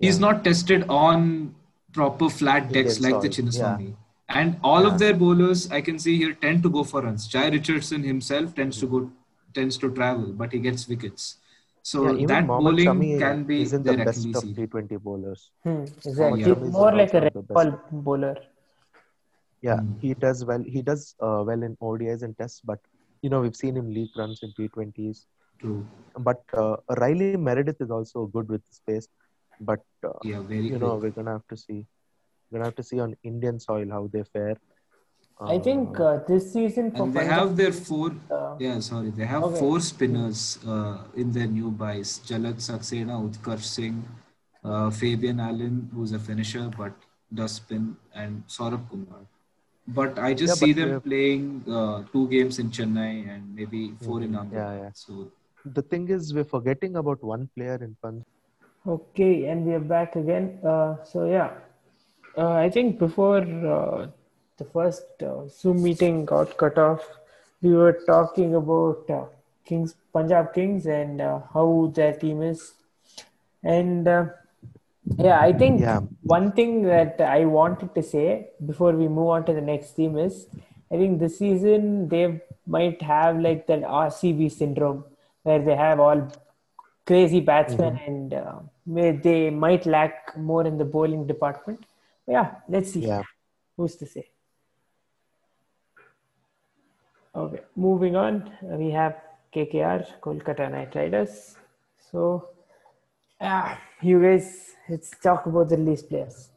he's 0.00 0.18
not 0.18 0.42
tested 0.44 0.84
on 0.88 1.54
proper 1.92 2.28
flat 2.28 2.72
decks 2.72 3.00
like 3.00 3.20
the 3.20 3.32
soil, 3.32 3.46
Chinnaswamy. 3.46 3.94
And 4.28 4.56
all 4.70 4.82
Yeah. 4.82 4.92
of 4.92 4.98
their 4.98 5.14
bowlers, 5.14 5.70
I 5.70 5.80
can 5.88 5.98
see 6.04 6.16
here, 6.22 6.32
tend 6.46 6.62
to 6.64 6.70
go 6.76 6.82
for 6.92 7.02
runs. 7.02 7.28
Jhye 7.34 7.50
Richardson 7.52 8.02
himself 8.02 8.54
tends 8.56 8.80
to 8.80 8.86
go, 8.94 9.10
tends 9.58 9.78
to 9.84 9.90
travel, 9.98 10.32
but 10.42 10.52
he 10.52 10.58
gets 10.58 10.88
wickets. 10.88 11.36
So 11.82 12.02
Yeah, 12.02 12.26
that 12.26 12.46
Mohammad 12.46 12.64
bowling 12.64 12.88
Shami 12.88 13.18
can 13.20 13.44
be 13.44 13.62
isn't 13.62 13.84
the 13.84 13.96
best 14.08 14.26
of. 14.34 14.42
T20 14.42 14.98
bowlers. 15.08 15.50
Hmm, 15.62 15.82
exactly. 16.04 16.40
Yeah. 16.40 16.54
More 16.80 16.92
like 17.00 17.14
a 17.14 17.20
red 17.20 17.34
ball 17.48 17.70
bowler. 18.10 18.36
Yeah, 19.62 19.76
Mm. 19.80 20.00
he 20.00 20.14
does 20.14 20.44
well. 20.44 20.62
He 20.62 20.82
does 20.82 21.14
uh, 21.20 21.42
well 21.46 21.62
in 21.62 21.76
ODIs 21.80 22.22
and 22.22 22.36
tests, 22.38 22.60
but 22.64 22.78
you 23.22 23.30
know 23.30 23.40
we've 23.40 23.56
seen 23.56 23.76
him 23.76 23.92
leak 23.92 24.10
runs 24.16 24.42
in 24.42 24.52
T20s. 24.52 25.26
True. 25.60 25.86
But 26.18 26.42
uh, 26.54 26.76
Riley 26.98 27.36
Meredith 27.36 27.80
is 27.80 27.90
also 27.90 28.26
good 28.26 28.48
with 28.48 28.62
the 28.68 28.74
space. 28.74 29.08
But 29.60 29.80
uh, 30.04 30.12
Yeah, 30.22 30.40
very 30.40 30.68
you 30.68 30.78
know 30.78 30.96
we're 30.96 31.10
gonna 31.10 31.32
have 31.32 31.46
to 31.48 31.56
see. 31.56 31.84
We're 32.50 32.58
gonna 32.58 32.64
have 32.66 32.76
to 32.76 32.82
see 32.82 33.00
on 33.00 33.16
Indian 33.22 33.58
soil 33.58 33.88
how 33.90 34.08
they 34.12 34.22
fare. 34.24 34.56
I 35.40 35.58
think 35.58 36.00
uh, 36.00 36.20
this 36.26 36.52
season 36.52 36.90
for 36.90 37.02
And 37.02 37.12
they 37.14 37.24
have 37.24 37.56
their 37.56 37.72
four, 37.72 38.10
uh, 38.30 38.54
yeah, 38.58 38.78
sorry, 38.80 39.10
they 39.10 39.26
have 39.26 39.44
Okay. 39.44 39.58
four 39.58 39.80
spinners 39.80 40.58
uh, 40.66 40.98
in 41.14 41.32
their 41.32 41.46
new 41.46 41.70
buys. 41.70 42.20
Jalaj 42.26 42.56
Saxena, 42.68 43.16
Utkarsh 43.28 43.64
Singh, 43.64 44.02
uh, 44.64 44.90
Fabian 44.90 45.40
Allen, 45.40 45.90
who's 45.94 46.12
a 46.12 46.18
finisher 46.18 46.70
but 46.76 46.92
does 47.32 47.52
spin, 47.52 47.96
and 48.14 48.42
Saurabh 48.48 48.88
Kumar. 48.90 49.26
But 49.88 50.18
I 50.18 50.34
just 50.34 50.60
Yeah, 50.60 50.66
see 50.66 50.72
them 50.72 50.94
we 50.94 51.10
playing 51.10 51.64
uh, 51.70 52.02
two 52.12 52.28
games 52.28 52.58
in 52.58 52.70
Chennai 52.70 53.28
and 53.32 53.54
maybe 53.54 53.94
four 54.00 54.20
in. 54.22 54.34
Ahmedabad. 54.34 54.52
Yeah, 54.52 54.82
yeah. 54.84 54.90
So 54.94 55.30
the 55.64 55.82
thing 55.82 56.08
is 56.08 56.34
we're 56.34 56.44
forgetting 56.44 56.96
about 56.96 57.22
one 57.22 57.48
player 57.54 57.76
in 57.76 57.96
Punjab. 58.02 58.24
Okay, 58.86 59.46
and 59.46 59.64
we 59.66 59.74
are 59.74 59.80
back 59.80 60.16
again. 60.16 60.58
Uh, 60.64 61.02
so 61.04 61.26
yeah, 61.26 61.50
uh, 62.36 62.52
I 62.52 62.70
think 62.70 62.98
before 62.98 63.38
uh, 63.38 64.08
the 64.58 64.64
first 64.64 65.22
uh, 65.22 65.48
Zoom 65.48 65.82
meeting 65.82 66.24
got 66.24 66.56
cut 66.56 66.78
off, 66.78 67.06
we 67.62 67.72
were 67.72 68.00
talking 68.06 68.54
about 68.54 69.10
uh, 69.10 69.24
Kings, 69.64 69.94
Punjab 70.12 70.52
Kings, 70.54 70.86
and 70.86 71.20
uh, 71.20 71.40
how 71.52 71.92
their 71.94 72.12
team 72.12 72.42
is. 72.42 72.74
And 73.62 74.06
uh, 74.06 74.26
yeah, 75.18 75.40
I 75.40 75.52
think 75.52 75.80
Yeah. 75.80 76.00
one 76.22 76.52
thing 76.52 76.82
that 76.82 77.20
I 77.20 77.44
wanted 77.44 77.94
to 77.94 78.02
say 78.02 78.50
before 78.64 78.92
we 78.92 79.08
move 79.08 79.28
on 79.28 79.44
to 79.46 79.52
the 79.52 79.60
next 79.60 79.96
theme 79.96 80.18
is, 80.18 80.48
I 80.90 80.96
think 80.96 81.18
this 81.18 81.38
season 81.38 82.08
they 82.08 82.40
might 82.66 83.00
have 83.02 83.40
like 83.40 83.66
that 83.68 83.82
RCB 83.82 84.50
syndrome 84.50 85.04
where 85.42 85.60
they 85.60 85.76
have 85.76 86.00
all 86.00 86.28
crazy 87.06 87.40
batsmen 87.40 87.98
and 88.06 88.34
uh, 88.34 88.58
may, 88.84 89.12
they 89.12 89.50
might 89.50 89.86
lack 89.86 90.36
more 90.36 90.66
in 90.66 90.76
the 90.76 90.84
bowling 90.84 91.26
department. 91.26 91.84
Yeah, 92.26 92.56
let's 92.68 92.92
see. 92.92 93.06
Yeah. 93.06 93.22
Who's 93.76 93.94
to 93.96 94.06
say? 94.06 94.28
Okay, 97.34 97.60
moving 97.76 98.16
on, 98.16 98.50
we 98.62 98.90
have 98.90 99.20
KKR, 99.54 100.06
Kolkata 100.20 100.70
Knight 100.70 100.94
Riders. 100.94 101.56
So, 102.10 102.48
yeah, 103.40 103.76
you 104.00 104.22
guys, 104.22 104.72
let's 104.88 105.10
talk 105.22 105.46
about 105.46 105.68
the 105.68 105.76
release 105.76 106.02
players. 106.02 106.50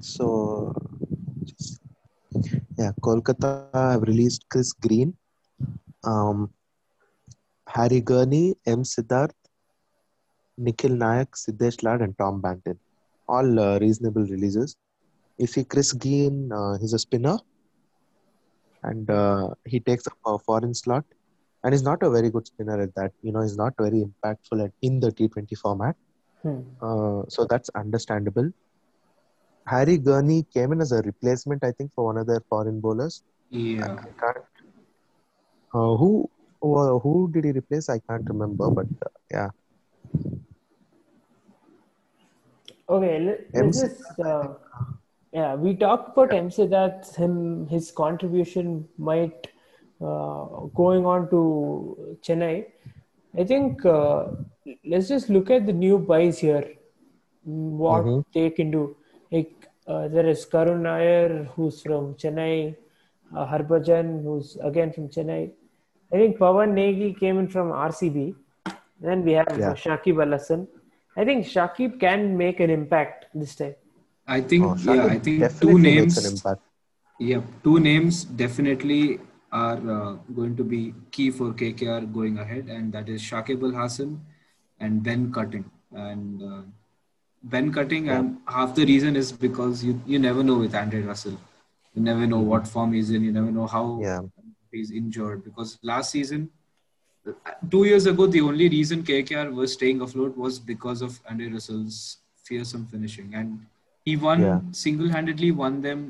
So, 0.00 0.74
yeah, 2.78 2.92
Kolkata 3.00 3.68
have 3.72 4.02
released 4.02 4.46
Chris 4.48 4.72
Green, 4.72 5.16
um, 6.04 6.50
Harry 7.68 8.00
Gurney, 8.00 8.56
M. 8.66 8.82
Siddharth, 8.82 9.34
Nikhil 10.58 10.92
Nayak, 10.92 11.30
Siddesh 11.34 11.82
Lad, 11.82 12.02
and 12.02 12.16
Tom 12.18 12.42
Banton. 12.42 12.78
All 13.28 13.60
uh, 13.60 13.78
reasonable 13.78 14.22
releases. 14.22 14.76
You 15.38 15.64
Chris 15.64 15.92
Green, 15.92 16.50
uh, 16.50 16.78
he's 16.78 16.94
a 16.94 16.98
spinner, 16.98 17.38
and 18.82 19.10
uh, 19.10 19.50
he 19.66 19.80
takes 19.80 20.06
up 20.06 20.14
a 20.24 20.38
foreign 20.38 20.74
slot, 20.74 21.04
and 21.66 21.74
he's 21.74 21.82
not 21.82 22.00
a 22.04 22.08
very 22.08 22.30
good 22.30 22.46
spinner 22.46 22.80
at 22.80 22.94
that. 22.94 23.12
You 23.22 23.32
know, 23.32 23.40
he's 23.42 23.56
not 23.56 23.74
very 23.76 24.04
impactful 24.06 24.64
at, 24.64 24.70
in 24.82 25.00
the 25.00 25.10
T20 25.10 25.58
format. 25.58 25.96
Hmm. 26.42 26.60
Uh, 26.80 27.22
so 27.28 27.44
that's 27.44 27.70
understandable. 27.70 28.52
Harry 29.66 29.98
Gurney 29.98 30.44
came 30.54 30.70
in 30.70 30.80
as 30.80 30.92
a 30.92 31.02
replacement, 31.02 31.64
I 31.64 31.72
think, 31.72 31.90
for 31.96 32.04
one 32.04 32.18
of 32.18 32.28
their 32.28 32.40
foreign 32.48 32.78
bowlers. 32.78 33.24
yeah, 33.50 33.96
I 34.04 34.12
can't. 34.20 34.44
Uh, 35.74 35.96
who 36.02 36.30
who 36.62 37.00
who 37.00 37.32
did 37.32 37.46
he 37.46 37.50
replace? 37.50 37.88
I 37.88 37.98
can't 37.98 38.28
remember, 38.28 38.70
but 38.70 38.86
uh, 39.04 39.08
yeah. 39.32 39.48
Okay, 42.88 43.18
let, 43.18 43.40
M. 43.54 43.64
let's 43.64 43.80
just 43.80 44.20
uh, 44.20 44.54
yeah, 45.32 45.56
we 45.56 45.74
talked 45.74 46.16
about 46.16 46.32
MC 46.32 46.68
that 46.68 47.12
him 47.16 47.66
his 47.66 47.90
contribution 47.90 48.88
might 49.10 49.48
going 50.00 51.06
on 51.06 51.28
to 51.30 52.18
Chennai. 52.22 52.66
I 53.38 53.44
think 53.44 53.84
uh, 53.84 54.26
let's 54.84 55.08
just 55.08 55.28
look 55.28 55.50
at 55.50 55.66
the 55.66 55.72
new 55.72 55.98
buys 55.98 56.38
here. 56.38 56.64
What 57.44 58.04
Mhm. 58.04 58.24
they 58.34 58.50
can 58.50 58.70
do. 58.70 58.96
Like 59.30 59.52
uh, 59.86 60.08
there 60.08 60.26
is 60.26 60.44
Karun 60.46 60.80
Nair, 60.82 61.44
who's 61.54 61.82
from 61.82 62.14
Chennai, 62.14 62.74
uh, 63.36 63.46
Harbhajan, 63.46 64.22
who's 64.24 64.56
again 64.62 64.92
from 64.92 65.08
Chennai. 65.08 65.52
I 66.12 66.16
think 66.16 66.38
Pawan 66.38 66.72
Negi 66.78 67.18
came 67.18 67.38
in 67.38 67.48
from 67.48 67.70
RCB. 67.72 68.34
Then 69.00 69.24
we 69.24 69.32
have 69.32 69.48
Yeah. 69.58 69.70
uh, 69.70 69.74
Shakib 69.74 70.20
Al 70.24 70.32
Hassan. 70.38 70.66
I 71.16 71.24
think 71.24 71.44
Shakib 71.46 71.98
can 72.00 72.36
make 72.36 72.60
an 72.60 72.70
impact 72.70 73.26
this 73.34 73.54
time. 73.56 73.74
I 74.26 74.40
think 74.40 74.64
Oh, 74.66 74.74
yeah, 74.94 75.06
I 75.06 75.18
think 75.18 75.44
two 75.60 75.78
names. 75.78 76.16
impact. 76.32 76.62
Yep, 77.18 77.44
two 77.64 77.78
names 77.80 78.24
definitely 78.24 79.20
are 79.56 79.82
uh, 79.96 80.12
going 80.38 80.56
to 80.60 80.64
be 80.64 80.80
key 81.10 81.30
for 81.30 81.52
KKR 81.52 82.12
going 82.12 82.38
ahead, 82.38 82.68
and 82.68 82.92
that 82.92 83.08
is 83.08 83.22
Shakib 83.22 83.62
Al 83.68 83.76
Hassan 83.80 84.20
and 84.80 85.02
Ben 85.02 85.32
Cutting. 85.32 85.64
And 85.92 86.42
uh, 86.42 86.62
Ben 87.42 87.72
Cutting, 87.72 88.08
and 88.08 88.38
half 88.56 88.74
the 88.74 88.84
reason 88.84 89.16
is 89.22 89.32
because 89.46 89.84
you 89.84 90.00
you 90.14 90.18
never 90.18 90.42
know 90.50 90.58
with 90.64 90.74
Andre 90.82 91.02
Russell, 91.12 91.38
you 91.94 92.02
never 92.10 92.26
know 92.34 92.40
what 92.52 92.68
form 92.74 92.92
he's 92.98 93.10
in, 93.18 93.24
you 93.30 93.32
never 93.38 93.52
know 93.60 93.66
how 93.76 93.84
Yeah. 94.02 94.20
he's 94.72 94.90
injured. 95.00 95.44
Because 95.48 95.78
last 95.92 96.10
season, 96.18 96.50
two 97.70 97.84
years 97.84 98.06
ago, 98.12 98.26
the 98.26 98.42
only 98.50 98.68
reason 98.76 99.02
KKR 99.12 99.48
was 99.62 99.72
staying 99.78 100.00
afloat 100.08 100.36
was 100.36 100.58
because 100.74 101.02
of 101.08 101.18
Andre 101.30 101.50
Russell's 101.56 102.18
fearsome 102.50 102.86
finishing, 102.94 103.34
and 103.42 103.58
he 104.04 104.16
won 104.28 104.46
Yeah. 104.48 104.60
single-handedly 104.84 105.52
won 105.64 105.80
them 105.90 106.06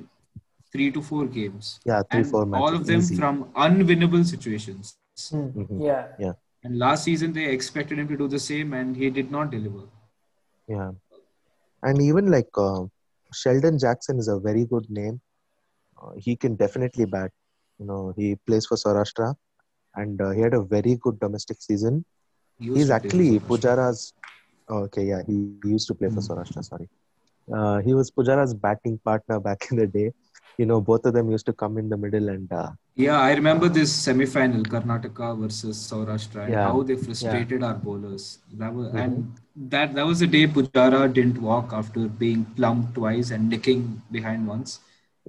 three 0.76 0.90
to 0.96 1.02
four 1.10 1.26
games. 1.26 1.80
Yeah, 1.90 2.02
three, 2.10 2.20
and 2.20 2.30
four 2.30 2.42
all 2.62 2.74
of 2.80 2.86
them 2.86 3.00
easy. 3.04 3.16
from 3.22 3.44
unwinnable 3.66 4.24
situations. 4.34 4.96
Hmm. 5.30 5.44
Mhm. 5.62 5.80
Yeah. 5.88 6.08
Yeah. 6.24 6.32
And 6.64 6.78
last 6.78 7.04
season 7.08 7.32
they 7.32 7.46
expected 7.58 7.98
him 8.02 8.08
to 8.14 8.16
do 8.24 8.28
the 8.28 8.38
same, 8.38 8.72
and 8.80 8.96
he 9.04 9.10
did 9.18 9.30
not 9.38 9.50
deliver. 9.50 9.84
Yeah, 10.68 10.90
and 11.82 12.02
even 12.02 12.30
like 12.36 12.48
uh, 12.58 12.84
Sheldon 13.32 13.78
Jackson 13.78 14.18
is 14.18 14.28
a 14.28 14.38
very 14.38 14.64
good 14.74 14.88
name. 14.90 15.20
Uh, 16.02 16.12
he 16.16 16.36
can 16.36 16.56
definitely 16.56 17.06
bat. 17.06 17.30
You 17.78 17.86
know, 17.86 18.12
he 18.16 18.34
plays 18.46 18.66
for 18.66 18.76
Saurashtra, 18.76 19.34
and 19.94 20.20
uh, 20.20 20.30
he 20.30 20.40
had 20.40 20.54
a 20.54 20.62
very 20.62 20.96
good 21.06 21.20
domestic 21.20 21.62
season. 21.62 22.04
He 22.58 22.66
used 22.66 22.78
He's 22.78 22.88
to 22.88 22.98
play 23.00 23.10
for 23.10 23.16
actually 23.16 23.30
Saurashtra. 23.38 23.48
Pujara's. 23.48 24.12
Oh, 24.68 24.78
okay, 24.88 25.04
yeah, 25.04 25.22
he, 25.26 25.34
he 25.62 25.70
used 25.76 25.88
to 25.88 25.94
play 25.94 26.08
for 26.08 26.20
Hmm. 26.20 26.32
Saurashtra. 26.32 26.64
Sorry, 26.70 26.88
uh, 27.58 27.78
he 27.88 27.94
was 27.94 28.10
Pujara's 28.10 28.54
batting 28.54 28.98
partner 29.10 29.40
back 29.50 29.68
in 29.70 29.76
the 29.84 29.86
day. 29.98 30.12
You 30.58 30.64
know, 30.66 30.80
both 30.80 31.04
of 31.04 31.12
them 31.12 31.30
used 31.30 31.46
to 31.46 31.52
come 31.52 31.76
in 31.76 31.88
the 31.88 31.96
middle 31.96 32.28
and 32.30 32.50
uh, 32.50 32.70
Yeah, 32.94 33.20
I 33.20 33.32
remember 33.34 33.68
this 33.68 33.92
semi-final, 33.92 34.62
Karnataka 34.62 35.38
versus 35.38 35.76
Saurashtra, 35.90 36.44
and 36.44 36.52
Yeah. 36.54 36.64
how 36.68 36.82
they 36.82 36.96
frustrated 36.96 37.62
our 37.62 37.74
bowlers. 37.74 38.38
That 38.62 38.72
was, 38.74 38.88
Mhm. 38.92 39.02
And 39.04 39.68
that 39.74 39.94
that 39.98 40.06
was 40.06 40.20
the 40.24 40.30
day 40.36 40.46
Pujara 40.46 41.00
didn't 41.18 41.40
walk 41.50 41.74
after 41.80 42.08
being 42.24 42.44
plumped 42.60 42.94
twice 42.94 43.30
and 43.36 43.48
nicking 43.56 43.82
behind 44.18 44.46
once. 44.54 44.80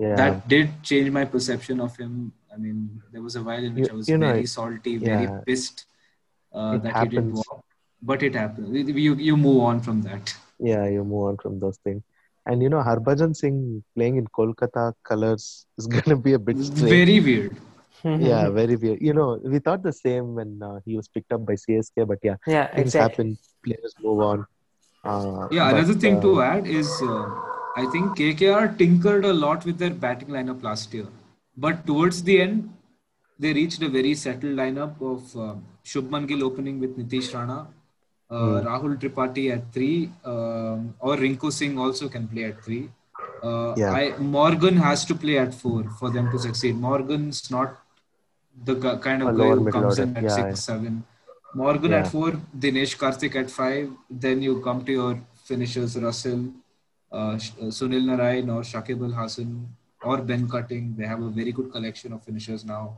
yeah, 0.05 0.15
That 0.21 0.47
did 0.47 0.69
change 0.83 1.09
my 1.19 1.25
perception 1.35 1.79
of 1.87 1.97
him. 1.97 2.31
I 2.53 2.57
mean, 2.63 2.79
there 3.11 3.21
was 3.27 3.35
a 3.35 3.43
while 3.47 3.63
in 3.69 3.73
which 3.77 3.87
You- 3.87 3.93
I 3.93 3.97
was 4.01 4.09
you 4.09 4.17
know, 4.17 4.27
very 4.33 4.45
salty, 4.57 4.97
very 5.05 5.27
pissed 5.47 5.85
uh, 6.53 6.77
that 6.83 6.93
he 7.03 7.07
didn't 7.13 7.33
walk. 7.39 7.63
But 8.11 8.23
it 8.27 8.35
happened. 8.35 8.75
You 9.05 9.15
you 9.29 9.35
move 9.45 9.61
on 9.69 9.79
from 9.87 10.01
that. 10.09 10.33
yeah, 10.71 10.85
you 10.95 11.03
move 11.13 11.23
on 11.31 11.37
from 11.43 11.59
those 11.63 11.77
things. 11.87 12.03
And 12.47 12.63
you 12.63 12.69
know, 12.69 12.81
Harbhajan 12.89 13.35
Singh 13.35 13.83
playing 13.93 14.17
in 14.17 14.27
Kolkata 14.27 14.93
colors 15.03 15.65
is 15.77 15.87
gonna 15.95 16.17
be 16.27 16.33
a 16.33 16.39
bit 16.39 16.57
strange. 16.57 16.89
Very 16.97 17.19
weird. 17.19 17.57
yeah, 18.03 18.49
very 18.49 18.77
weird. 18.77 19.01
You 19.01 19.13
know, 19.13 19.39
we 19.43 19.59
thought 19.59 19.83
the 19.83 19.91
same 19.91 20.35
when 20.35 20.61
uh, 20.63 20.79
he 20.85 20.95
was 20.95 21.07
picked 21.09 21.33
up 21.33 21.45
by 21.45 21.53
CSK, 21.53 22.07
but 22.07 22.19
yeah, 22.23 22.37
Yeah, 22.45 22.67
things 22.67 22.95
exactly. 22.95 23.25
happen. 23.25 23.37
Players 23.65 23.93
move 24.01 24.21
on. 24.29 24.45
Uh, 25.03 25.47
Yeah, 25.51 25.71
but, 25.71 25.77
another 25.77 25.93
thing 26.05 26.17
uh, 26.17 26.21
to 26.21 26.41
add 26.41 26.67
is 26.67 26.89
uh, 27.01 27.25
I 27.75 27.85
think 27.91 28.17
KKR 28.17 28.77
tinkered 28.77 29.25
a 29.25 29.33
lot 29.33 29.65
with 29.65 29.77
their 29.77 29.95
batting 30.05 30.29
lineup 30.29 30.63
last 30.63 30.93
year. 30.93 31.07
But 31.65 31.85
towards 31.85 32.23
the 32.23 32.41
end, 32.41 32.73
they 33.39 33.53
reached 33.53 33.81
a 33.81 33.89
very 33.89 34.15
settled 34.15 34.55
lineup 34.55 35.01
of 35.01 35.35
uh, 35.35 35.55
Shubman 35.85 36.27
Gill 36.27 36.43
opening 36.43 36.79
with 36.79 36.97
Nitish 36.97 37.33
Rana, 37.33 37.67
uh, 38.29 38.59
Hmm. 38.61 38.67
Rahul 38.67 38.95
Tripathi 39.01 39.51
at 39.55 39.71
three, 39.73 40.09
um, 40.25 40.93
or 40.99 41.15
Rinku 41.15 41.51
Singh 41.51 41.77
also 41.77 42.09
can 42.09 42.27
play 42.27 42.45
at 42.45 42.63
three. 42.63 42.89
Uh, 43.43 43.73
Yeah. 43.77 43.91
I, 43.99 44.17
Morgan 44.17 44.77
has 44.77 45.05
to 45.05 45.15
play 45.15 45.37
at 45.39 45.53
four 45.53 45.83
for 45.99 46.09
them 46.09 46.29
to 46.31 46.39
succeed. 46.39 46.75
Morgan's 46.75 47.49
not 47.51 47.77
the 48.65 48.75
gu- 48.75 48.97
kind 48.99 49.21
of 49.23 49.29
A 49.29 49.37
guy 49.37 49.49
who 49.55 49.71
comes 49.71 49.99
in 49.99 50.17
at 50.17 50.23
Yeah, 50.23 50.35
six, 50.35 50.47
yeah. 50.47 50.53
seven. 50.69 51.03
Morgan 51.55 51.93
at 51.93 52.07
four, 52.11 52.31
Dinesh 52.65 52.97
Karthik 52.97 53.35
at 53.35 53.49
five. 53.49 53.89
Then 54.09 54.41
you 54.41 54.59
come 54.61 54.83
to 54.85 54.91
your 54.91 55.21
finishers 55.45 55.95
Russell, 55.97 56.41
uh, 57.11 57.37
Sh- 57.37 57.51
uh, 57.61 57.71
Sunil 57.79 58.05
Narayan, 58.11 58.49
or 58.49 58.61
Shakib 58.61 59.01
Al 59.09 59.13
Hassan, 59.21 59.67
or 60.03 60.17
Ben 60.17 60.47
Cutting. 60.49 60.95
They 60.97 61.05
have 61.07 61.21
a 61.21 61.29
very 61.29 61.51
good 61.51 61.71
collection 61.71 62.11
of 62.13 62.23
finishers 62.23 62.65
now. 62.65 62.97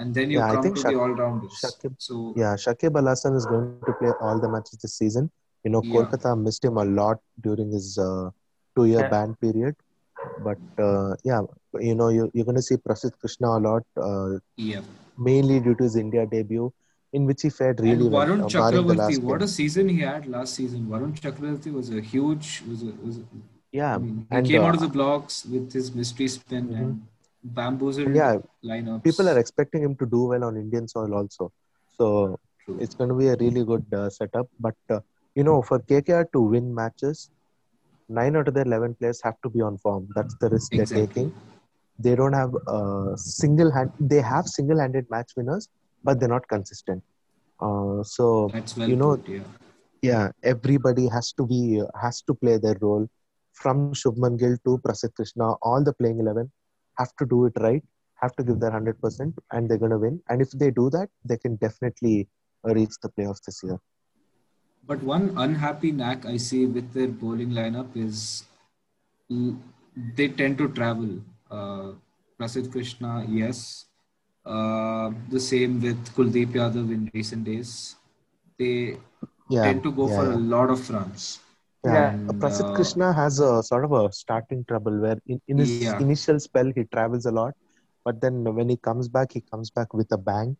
And 0.00 0.14
then 0.16 0.30
you 0.32 0.38
Yeah, 0.38 0.50
I 0.50 0.54
come 0.54 0.62
think 0.64 0.76
to 0.76 0.82
Shak- 0.82 0.92
the 0.94 1.00
all 1.04 1.14
rounders. 1.22 1.56
Shakib- 1.62 1.96
So, 2.08 2.16
Yeah, 2.42 2.54
Shakib 2.64 2.96
Al 3.00 3.08
Hassan 3.12 3.34
is 3.40 3.46
going 3.52 3.68
to 3.88 3.92
play 4.00 4.12
all 4.20 4.38
the 4.44 4.50
matches 4.54 4.78
this 4.84 4.94
season. 5.02 5.30
You 5.64 5.70
know, 5.72 5.82
Yeah. 5.84 5.94
Kolkata 5.94 6.32
missed 6.46 6.64
him 6.70 6.76
a 6.84 6.86
lot 7.00 7.18
during 7.46 7.70
his 7.78 7.88
uh, 8.08 8.30
two-year 8.76 9.00
Yeah. 9.06 9.10
ban 9.14 9.34
period. 9.46 9.74
But 10.46 10.58
uh, 10.88 11.10
yeah, 11.30 11.42
you 11.88 11.94
know, 12.00 12.08
you, 12.16 12.30
you're 12.34 12.44
going 12.50 12.60
to 12.62 12.66
see 12.70 12.76
Prasidh 12.86 13.12
Krishna 13.20 13.48
a 13.58 13.60
lot, 13.68 13.84
uh, 14.08 14.38
yeah. 14.56 14.80
mainly 15.30 15.60
due 15.60 15.74
to 15.74 15.84
his 15.88 15.96
India 15.96 16.24
debut, 16.34 16.66
in 17.18 17.26
which 17.28 17.42
he 17.42 17.50
fared 17.58 17.80
really 17.80 18.04
and 18.06 18.12
well, 18.16 18.26
Varun 18.26 18.42
uh, 18.44 18.50
Chakravarti, 18.54 19.22
what 19.30 19.42
a 19.42 19.48
season 19.48 19.88
he 19.88 20.00
had 20.00 20.26
last 20.34 20.54
season. 20.54 20.86
Varun 20.92 21.14
Chakravarti 21.22 21.72
was 21.78 21.88
a 21.90 22.00
huge, 22.00 22.62
was 22.68 22.82
a, 22.82 22.92
was 23.06 23.16
a, 23.18 23.24
Yeah, 23.72 23.94
I 23.94 23.98
mean, 23.98 24.26
he 24.30 24.36
and 24.36 24.46
came 24.46 24.62
out 24.62 24.74
uh, 24.74 24.78
of 24.78 24.80
the 24.86 24.92
blocks 24.98 25.44
with 25.54 25.72
his 25.78 25.94
mystery 25.94 26.28
spin 26.36 26.68
Mhm. 26.68 26.78
and 26.82 27.02
bamboozled 27.42 28.14
yeah, 28.14 28.36
lineups. 28.64 29.04
people 29.04 29.28
are 29.28 29.38
expecting 29.38 29.82
him 29.82 29.96
to 29.96 30.06
do 30.06 30.24
well 30.24 30.44
on 30.44 30.56
Indian 30.56 30.86
soil 30.86 31.14
also. 31.14 31.52
So 31.96 32.38
True. 32.64 32.78
it's 32.80 32.94
going 32.94 33.08
to 33.08 33.14
be 33.14 33.28
a 33.28 33.36
really 33.36 33.64
good 33.64 33.84
uh, 33.92 34.10
setup. 34.10 34.48
But 34.58 34.76
uh, 34.90 35.00
you 35.34 35.44
know, 35.44 35.62
for 35.62 35.78
KKR 35.78 36.30
to 36.32 36.40
win 36.40 36.74
matches, 36.74 37.30
nine 38.08 38.36
out 38.36 38.48
of 38.48 38.54
their 38.54 38.64
eleven 38.64 38.94
players 38.94 39.20
have 39.22 39.40
to 39.42 39.48
be 39.48 39.60
on 39.60 39.78
form. 39.78 40.08
That's 40.14 40.34
the 40.40 40.50
risk 40.50 40.72
they're 40.72 40.86
taking. 40.86 41.32
They 41.98 42.14
don't 42.14 42.32
have 42.32 42.54
uh, 42.66 43.16
single 43.16 43.70
hand. 43.70 43.92
They 44.00 44.20
have 44.22 44.46
single-handed 44.46 45.10
match 45.10 45.32
winners, 45.36 45.68
but 46.02 46.18
they're 46.18 46.30
not 46.30 46.48
consistent. 46.48 47.02
Uh, 47.60 48.02
so 48.02 48.48
That's 48.52 48.74
well 48.76 48.88
you 48.88 48.96
know, 48.96 49.16
put, 49.18 49.28
yeah. 49.28 49.42
yeah, 50.00 50.28
everybody 50.42 51.08
has 51.08 51.32
to 51.34 51.46
be 51.46 51.82
has 52.00 52.22
to 52.22 52.34
play 52.34 52.56
their 52.56 52.76
role. 52.80 53.06
From 53.52 53.92
Shubman 53.92 54.38
Gill 54.38 54.56
to 54.64 54.78
Prasidh 54.78 55.12
Krishna, 55.14 55.52
all 55.60 55.84
the 55.84 55.92
playing 55.92 56.20
eleven 56.20 56.50
have 57.00 57.12
to 57.22 57.26
do 57.34 57.38
it 57.50 57.60
right, 57.66 57.82
have 58.22 58.36
to 58.36 58.44
give 58.50 58.60
their 58.64 58.74
hundred 58.78 59.00
percent, 59.04 59.38
and 59.52 59.68
they're 59.68 59.82
gonna 59.84 59.98
win. 60.06 60.20
And 60.28 60.42
if 60.46 60.50
they 60.62 60.70
do 60.70 60.90
that, 60.96 61.08
they 61.24 61.38
can 61.46 61.56
definitely 61.64 62.28
uh, 62.66 62.74
reach 62.74 62.94
the 63.02 63.10
playoffs 63.16 63.42
this 63.46 63.60
year. 63.68 63.78
But 64.86 65.02
one 65.02 65.26
unhappy 65.36 65.92
knack 65.92 66.26
I 66.26 66.36
see 66.36 66.66
with 66.66 66.92
their 66.92 67.08
bowling 67.08 67.50
lineup 67.50 67.96
is 67.96 68.44
they 70.16 70.28
tend 70.28 70.58
to 70.58 70.68
travel. 70.68 71.10
Uh, 71.50 71.92
Prasidh 72.38 72.70
Krishna, 72.72 73.26
yes. 73.28 73.86
Uh, 74.44 75.10
the 75.28 75.38
same 75.38 75.80
with 75.82 75.98
Kuldeep 76.14 76.52
Yadav 76.60 76.90
in 76.96 77.10
recent 77.14 77.44
days. 77.44 77.96
They 78.58 78.96
Yeah, 79.50 79.64
tend 79.64 79.82
to 79.84 79.92
go 79.92 80.08
yeah, 80.08 80.16
for 80.16 80.24
yeah. 80.24 80.34
a 80.34 80.42
lot 80.54 80.70
of 80.70 80.90
runs. 80.90 81.40
Yeah, 81.84 82.08
uh, 82.28 82.32
And, 82.32 82.40
Prasidh 82.40 82.68
uh, 82.68 82.72
Krishna 82.74 83.12
has 83.12 83.40
a 83.40 83.62
sort 83.62 83.84
of 83.84 83.92
a 83.92 84.12
starting 84.12 84.64
trouble 84.64 84.98
where 85.00 85.18
in, 85.26 85.40
in 85.48 85.58
his 85.58 85.82
Yeah. 85.82 85.98
initial 85.98 86.38
spell 86.38 86.70
he 86.74 86.84
travels 86.84 87.26
a 87.26 87.30
lot, 87.30 87.54
but 88.04 88.20
then 88.20 88.44
when 88.54 88.68
he 88.68 88.76
comes 88.76 89.08
back, 89.08 89.32
he 89.32 89.40
comes 89.52 89.70
back 89.70 89.94
with 89.94 90.10
a 90.12 90.18
bang. 90.18 90.56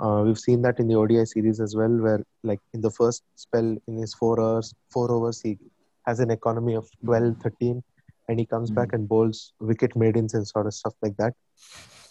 Uh, 0.00 0.22
we've 0.26 0.38
seen 0.38 0.62
that 0.62 0.78
in 0.80 0.88
the 0.88 0.94
ODI 0.94 1.24
series 1.24 1.60
as 1.60 1.74
well, 1.76 1.94
where 2.06 2.22
like 2.42 2.60
in 2.74 2.80
the 2.80 2.90
first 2.90 3.22
spell 3.36 3.76
in 3.86 3.96
his 3.96 4.14
four 4.14 4.40
hours, 4.40 4.74
four 4.90 5.10
overs, 5.10 5.40
he 5.40 5.58
has 6.06 6.20
an 6.20 6.30
economy 6.30 6.74
of 6.74 6.88
12, 7.04 7.36
13, 7.42 7.82
and 8.28 8.38
he 8.38 8.44
comes 8.46 8.70
back 8.70 8.92
and 8.92 9.08
bowls 9.08 9.52
wicket 9.60 9.94
maidens 9.96 10.34
and 10.34 10.46
sort 10.46 10.66
of 10.66 10.74
stuff 10.74 10.94
like 11.02 11.16
that. 11.16 11.34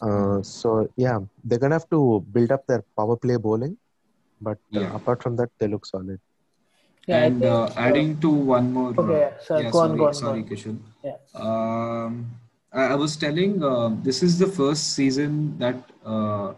Uh, 0.01 0.41
so 0.41 0.87
yeah, 0.97 1.19
they're 1.43 1.59
gonna 1.59 1.75
have 1.75 1.89
to 1.89 2.25
build 2.31 2.51
up 2.51 2.65
their 2.67 2.83
power 2.97 3.15
play 3.17 3.37
bowling, 3.37 3.77
but 4.41 4.57
uh, 4.75 4.81
Yeah. 4.81 4.89
apart 4.95 5.21
from 5.21 5.35
that, 5.37 5.49
they 5.59 5.67
look 5.67 5.85
solid. 5.85 6.19
Yeah, 7.07 7.23
and 7.25 7.43
uh, 7.45 7.69
adding 7.77 8.19
to 8.21 8.29
one 8.29 8.73
more. 8.73 8.89
uh, 8.97 9.01
Okay, 9.03 9.19
yeah, 9.19 9.31
so 9.41 9.57
yeah, 9.59 9.69
go 9.69 9.79
on, 9.79 9.89
sorry, 9.89 9.97
go 9.97 10.05
on, 10.05 10.11
go 10.11 10.19
sorry, 10.19 10.41
on. 10.41 10.47
Kishan. 10.49 10.77
Yeah. 11.03 11.17
Um, 11.35 12.31
I, 12.73 12.83
I 12.93 12.95
was 12.95 13.15
telling 13.15 13.63
uh, 13.63 13.89
this 14.01 14.23
is 14.23 14.39
the 14.39 14.47
first 14.47 14.93
season 14.93 15.57
that 15.59 15.75
uh, 16.05 16.53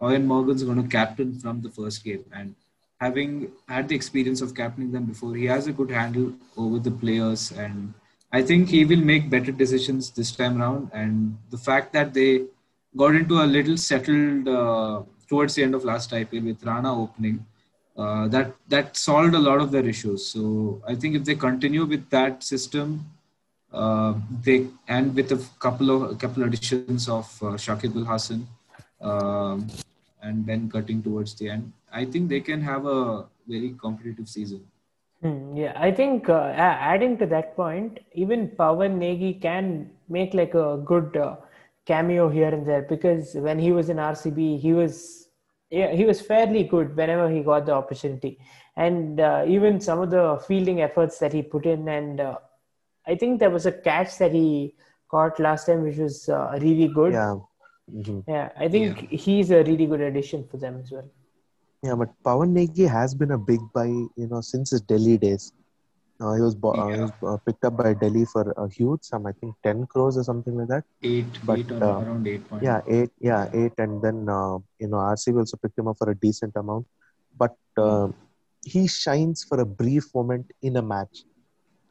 Eoin 0.00 0.24
Morgan's 0.24 0.62
going 0.62 0.82
to 0.82 0.88
captain 0.88 1.38
from 1.38 1.60
the 1.60 1.70
first 1.70 2.02
game, 2.04 2.24
and 2.32 2.54
having 3.00 3.50
had 3.68 3.88
the 3.88 3.94
experience 3.94 4.40
of 4.40 4.54
captaining 4.54 4.92
them 4.92 5.04
before, 5.04 5.34
he 5.34 5.44
has 5.46 5.66
a 5.66 5.72
good 5.72 5.90
handle 5.90 6.32
over 6.56 6.78
the 6.78 6.90
players, 6.90 7.52
and 7.52 7.92
I 8.32 8.42
think 8.42 8.68
he 8.68 8.84
will 8.84 9.00
make 9.12 9.28
better 9.28 9.52
decisions 9.52 10.10
this 10.10 10.32
time 10.32 10.60
around. 10.62 10.90
And 10.94 11.36
the 11.50 11.58
fact 11.58 11.92
that 11.92 12.14
they 12.14 12.44
got 12.96 13.14
into 13.14 13.42
a 13.42 13.44
little 13.46 13.76
settled 13.76 14.48
uh, 14.48 15.02
towards 15.28 15.54
the 15.54 15.62
end 15.62 15.74
of 15.74 15.84
last 15.84 16.10
IPL 16.10 16.44
with 16.44 16.64
Rana 16.64 16.90
opening, 17.02 17.44
uh, 18.00 18.26
that 18.28 18.54
that 18.68 18.96
solved 18.96 19.34
a 19.34 19.38
lot 19.38 19.60
of 19.60 19.70
their 19.70 19.86
issues. 19.92 20.26
So 20.26 20.82
I 20.86 20.94
think 20.94 21.16
if 21.16 21.24
they 21.24 21.34
continue 21.34 21.84
with 21.84 22.08
that 22.10 22.42
system, 22.42 23.04
uh, 23.72 24.14
they 24.44 24.58
and 24.88 25.14
with 25.14 25.32
a 25.32 25.40
couple 25.58 25.90
of 25.94 26.10
a 26.12 26.16
couple 26.22 26.44
additions 26.44 27.08
of 27.08 27.26
uh, 27.42 27.56
Shakib 27.64 27.96
Al 28.00 28.06
Hasan, 28.12 28.46
um, 29.00 29.68
and 30.22 30.46
Ben 30.46 30.68
Cutting 30.70 31.02
towards 31.02 31.34
the 31.34 31.50
end, 31.50 31.72
I 31.92 32.04
think 32.04 32.28
they 32.28 32.40
can 32.40 32.60
have 32.62 32.86
a 32.86 33.26
very 33.46 33.74
competitive 33.80 34.28
season. 34.28 34.64
Hmm, 35.22 35.54
yeah, 35.54 35.72
I 35.76 35.90
think 35.90 36.30
uh, 36.30 36.54
adding 36.56 37.18
to 37.18 37.26
that 37.26 37.54
point, 37.54 37.98
even 38.14 38.48
Pawan 38.48 38.98
Negi 38.98 39.40
can 39.42 39.90
make 40.08 40.32
like 40.32 40.54
a 40.54 40.78
good 40.92 41.16
uh, 41.16 41.36
cameo 41.84 42.28
here 42.30 42.48
and 42.48 42.66
there 42.66 42.82
because 42.82 43.34
when 43.34 43.58
he 43.58 43.72
was 43.72 43.90
in 43.90 43.98
RCB, 43.98 44.58
he 44.58 44.72
was 44.72 45.28
yeah 45.70 45.92
he 45.92 46.04
was 46.04 46.20
fairly 46.20 46.64
good 46.64 46.96
whenever 46.96 47.28
he 47.30 47.42
got 47.42 47.66
the 47.66 47.72
opportunity, 47.72 48.38
and 48.76 49.20
uh, 49.20 49.44
even 49.46 49.80
some 49.80 50.00
of 50.00 50.10
the 50.10 50.42
fielding 50.46 50.80
efforts 50.82 51.18
that 51.18 51.32
he 51.32 51.42
put 51.42 51.66
in, 51.66 51.88
and 51.88 52.20
uh, 52.20 52.38
I 53.06 53.14
think 53.14 53.38
there 53.40 53.50
was 53.50 53.66
a 53.66 53.72
catch 53.72 54.18
that 54.18 54.32
he 54.32 54.74
caught 55.10 55.38
last 55.40 55.66
time, 55.66 55.82
which 55.82 55.96
was 55.96 56.28
uh, 56.28 56.58
really 56.60 56.88
good. 56.88 57.12
Yeah. 57.12 57.36
Mhm. 57.92 58.24
Yeah, 58.28 58.50
I 58.56 58.68
think 58.68 59.10
he's 59.10 59.50
a 59.50 59.62
really 59.64 59.86
good 59.86 60.00
addition 60.00 60.44
for 60.50 60.56
them 60.56 60.78
as 60.82 60.92
well. 60.92 61.08
Yeah, 61.82 61.94
but 61.94 62.10
Pawan 62.22 62.52
Negi 62.56 62.88
has 62.88 63.14
been 63.14 63.32
a 63.32 63.38
big 63.38 63.60
buy, 63.74 63.86
you 63.86 64.28
know, 64.30 64.40
since 64.40 64.70
his 64.70 64.82
Delhi 64.82 65.16
days. 65.18 65.52
Uh, 66.20 66.34
he 66.34 66.42
was, 66.42 66.54
bo- 66.54 66.72
uh, 66.72 66.92
he 66.94 67.00
was 67.00 67.12
uh, 67.26 67.36
picked 67.46 67.64
up 67.64 67.76
by 67.76 67.94
Delhi 67.94 68.24
for 68.26 68.50
a 68.56 68.68
huge 68.68 69.02
sum, 69.02 69.26
I 69.26 69.32
think 69.32 69.54
10 69.64 69.86
crores 69.86 70.18
or 70.18 70.24
something 70.24 70.54
like 70.56 70.68
that. 70.68 70.84
Eight, 71.02 71.24
But, 71.46 71.58
eight 71.60 71.70
or 71.72 71.82
uh, 71.82 72.00
around 72.02 72.26
eight 72.26 72.48
point. 72.48 72.62
Yeah, 72.62 72.80
eight. 72.88 73.10
Yeah, 73.20 73.48
eight, 73.54 73.72
and 73.78 74.02
then 74.02 74.28
uh, 74.28 74.58
you 74.78 74.88
know 74.88 74.98
RCB 74.98 75.38
also 75.38 75.56
picked 75.56 75.78
him 75.78 75.88
up 75.88 75.96
for 75.98 76.10
a 76.10 76.14
decent 76.14 76.52
amount, 76.56 76.86
but 77.38 77.56
uh, 77.78 78.08
he 78.64 78.86
shines 78.86 79.44
for 79.44 79.60
a 79.60 79.64
brief 79.64 80.14
moment 80.14 80.46
in 80.62 80.76
a 80.76 80.82
match. 80.82 81.24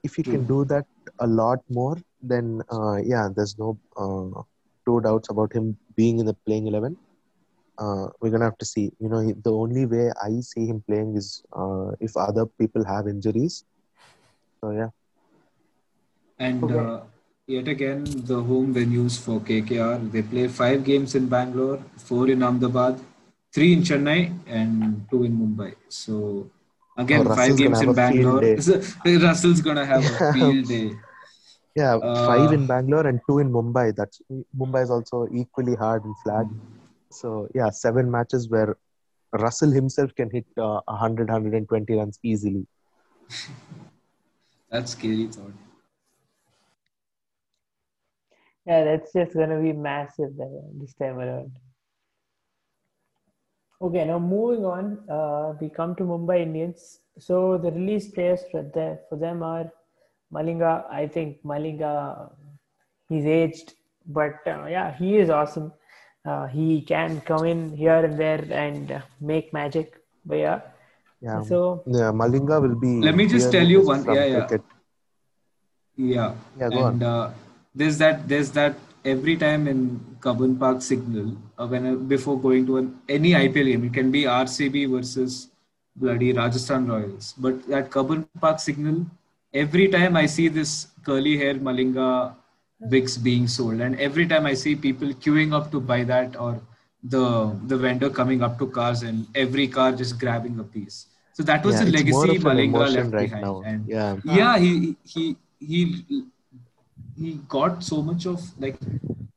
If 0.03 0.15
he 0.15 0.23
can 0.23 0.45
do 0.45 0.63
that 0.65 0.85
a 1.19 1.27
lot 1.27 1.59
more, 1.69 1.97
then 2.21 2.61
uh, 2.71 2.97
yeah, 2.97 3.29
there's 3.35 3.57
no 3.57 3.77
uh, 3.97 4.41
two 4.85 5.01
doubts 5.01 5.29
about 5.29 5.51
him 5.53 5.75
being 5.95 6.19
in 6.19 6.25
the 6.25 6.35
playing 6.45 6.67
eleven. 6.67 6.97
Uh, 7.77 8.07
we're 8.21 8.29
gonna 8.29 8.45
have 8.45 8.57
to 8.59 8.65
see. 8.65 8.91
You 8.99 9.09
know, 9.09 9.19
he, 9.19 9.33
the 9.33 9.51
only 9.51 9.85
way 9.85 10.11
I 10.21 10.39
see 10.41 10.67
him 10.67 10.83
playing 10.87 11.15
is 11.15 11.41
uh, 11.55 11.91
if 11.99 12.15
other 12.15 12.45
people 12.59 12.85
have 12.85 13.07
injuries. 13.07 13.63
So 14.61 14.71
yeah, 14.71 14.89
And 16.39 16.63
Okay. 16.63 16.75
uh, 16.75 17.01
yet 17.47 17.67
again, 17.67 18.03
the 18.29 18.41
home 18.41 18.73
venues 18.73 19.19
for 19.19 19.39
KKR, 19.41 19.97
they 19.97 20.21
play 20.21 20.47
five 20.47 20.83
games 20.83 21.15
in 21.15 21.27
Bangalore, 21.27 21.79
four 21.97 22.29
in 22.29 22.43
Ahmedabad, 22.43 22.99
three 23.53 23.73
in 23.73 23.81
Chennai, 23.81 24.33
and 24.47 25.05
two 25.11 25.23
in 25.23 25.37
Mumbai. 25.37 25.75
So 25.89 26.49
again, 26.97 27.21
Oh, 27.21 27.29
five 27.29 27.57
games 27.57 27.81
in 27.81 27.87
have 27.87 27.89
a 27.89 27.93
field 27.93 28.43
Bangalore. 28.43 28.43
Russell's 29.05 29.61
gonna 29.61 29.85
have 29.85 30.05
a 30.05 30.19
field 30.33 30.67
day. 30.67 30.97
yeah, 31.75 31.99
five 32.15 32.51
Uh, 32.51 32.53
in 32.53 32.67
Bangalore 32.67 33.07
and 33.07 33.19
two 33.27 33.39
in 33.39 33.51
Mumbai. 33.51 33.95
That's 33.95 34.21
Mumbai 34.57 34.83
is 34.83 34.89
also 34.91 35.27
equally 35.33 35.75
hard 35.75 36.03
and 36.05 36.15
flat. 36.23 36.47
So 37.11 37.47
yeah, 37.55 37.69
seven 37.69 38.11
matches 38.11 38.49
where 38.49 38.77
Russell 39.33 39.71
himself 39.71 40.13
can 40.15 40.29
hit 40.31 40.45
uh, 40.57 40.81
100, 40.85 41.29
120 41.29 41.95
runs 41.95 42.19
easily. 42.23 42.67
That's 44.71 44.91
scary 44.91 45.27
thought. 45.27 45.53
Yeah, 48.65 48.83
that's 48.83 49.13
just 49.13 49.33
gonna 49.33 49.59
be 49.59 49.73
massive 49.73 50.31
this 50.79 50.93
time 50.93 51.19
around. 51.19 51.51
Okay, 53.81 54.05
now 54.05 54.19
moving 54.19 54.65
on, 54.65 55.09
uh, 55.09 55.53
we 55.59 55.69
come 55.69 55.95
to 55.95 56.03
Mumbai 56.03 56.41
Indians. 56.41 56.99
So 57.17 57.57
the 57.57 57.71
release 57.71 58.09
players 58.09 58.41
for 58.51 58.61
the, 58.61 58.99
for 59.07 59.15
them 59.15 59.41
are 59.41 59.71
Malinga. 60.33 60.85
I 60.91 61.07
think 61.07 61.41
Malinga, 61.43 62.31
he's 63.07 63.25
aged, 63.25 63.73
but 64.05 64.35
uh, 64.45 64.65
yeah, 64.65 64.95
he 64.95 65.17
is 65.17 65.29
awesome. 65.29 65.71
Uh, 66.25 66.47
he 66.47 66.81
can 66.81 67.21
come 67.21 67.45
in 67.45 67.75
here 67.75 68.03
and 68.05 68.19
there 68.19 68.45
and 68.51 68.91
uh, 68.91 69.01
make 69.21 69.53
magic. 69.53 69.95
But 70.25 70.35
yeah, 70.35 70.61
Yeah. 71.21 71.41
so 71.43 71.83
yeah, 71.85 72.11
Malinga 72.11 72.61
will 72.61 72.75
be. 72.75 73.01
Let 73.01 73.15
me 73.15 73.27
just 73.27 73.51
tell 73.51 73.67
you 73.67 73.85
one- 73.85 74.05
yeah, 74.05 74.25
yeah. 74.25 74.45
cricket. 74.47 74.61
Yeah. 75.95 76.33
Yeah, 76.57 76.69
go 76.69 76.85
and 76.87 77.03
uh, 77.03 77.29
there's 77.75 77.97
that 77.97 78.27
there's 78.27 78.51
that 78.51 78.75
every 79.03 79.35
time 79.35 79.67
in 79.67 79.99
Cubbon 80.21 80.55
Park 80.57 80.81
signal 80.81 81.35
uh, 81.57 81.67
when 81.67 81.85
uh, 81.85 81.95
before 81.95 82.39
going 82.39 82.65
to 82.67 82.77
an, 82.77 82.99
any 83.09 83.31
IPL 83.31 83.65
game, 83.65 83.83
it 83.85 83.93
can 83.93 84.11
be 84.11 84.23
RCB 84.23 84.89
versus 84.89 85.49
bloody 85.95 86.31
Rajasthan 86.31 86.87
Royals, 86.87 87.33
but 87.37 87.67
that 87.67 87.91
Cubbon 87.91 88.25
Park 88.39 88.59
signal, 88.59 89.05
every 89.53 89.87
time 89.89 90.15
I 90.15 90.25
see 90.25 90.47
this 90.47 90.87
curly 91.03 91.37
hair 91.37 91.55
Malinga 91.55 92.33
Vicks 92.87 93.21
being 93.21 93.47
sold, 93.47 93.81
and 93.81 93.99
every 93.99 94.25
time 94.25 94.45
I 94.45 94.53
see 94.53 94.75
people 94.75 95.09
queuing 95.09 95.53
up 95.53 95.69
to 95.71 95.81
buy 95.81 96.03
that 96.05 96.37
or 96.39 96.61
the 97.03 97.55
the 97.67 97.77
vendor 97.77 98.09
coming 98.09 98.41
up 98.41 98.57
to 98.59 98.67
cars 98.67 99.03
and 99.03 99.25
every 99.35 99.67
car 99.67 99.91
just 99.93 100.19
grabbing 100.19 100.59
a 100.59 100.63
piece. 100.63 101.07
So 101.33 101.43
that 101.43 101.63
was 101.65 101.75
Yeah, 101.75 101.85
the 101.85 101.91
legacy 101.91 102.35
of 102.35 102.43
Malinga 102.43 102.93
left 102.93 103.13
right 103.13 103.29
behind. 103.29 103.45
now. 103.45 103.61
And 103.65 103.87
Yeah. 103.87 104.17
yeah 104.23 104.57
he 104.57 104.97
he 105.03 105.37
he 105.59 106.23
he 107.17 107.33
got 107.47 107.83
so 107.83 108.01
much 108.01 108.25
of 108.25 108.41
like 108.59 108.77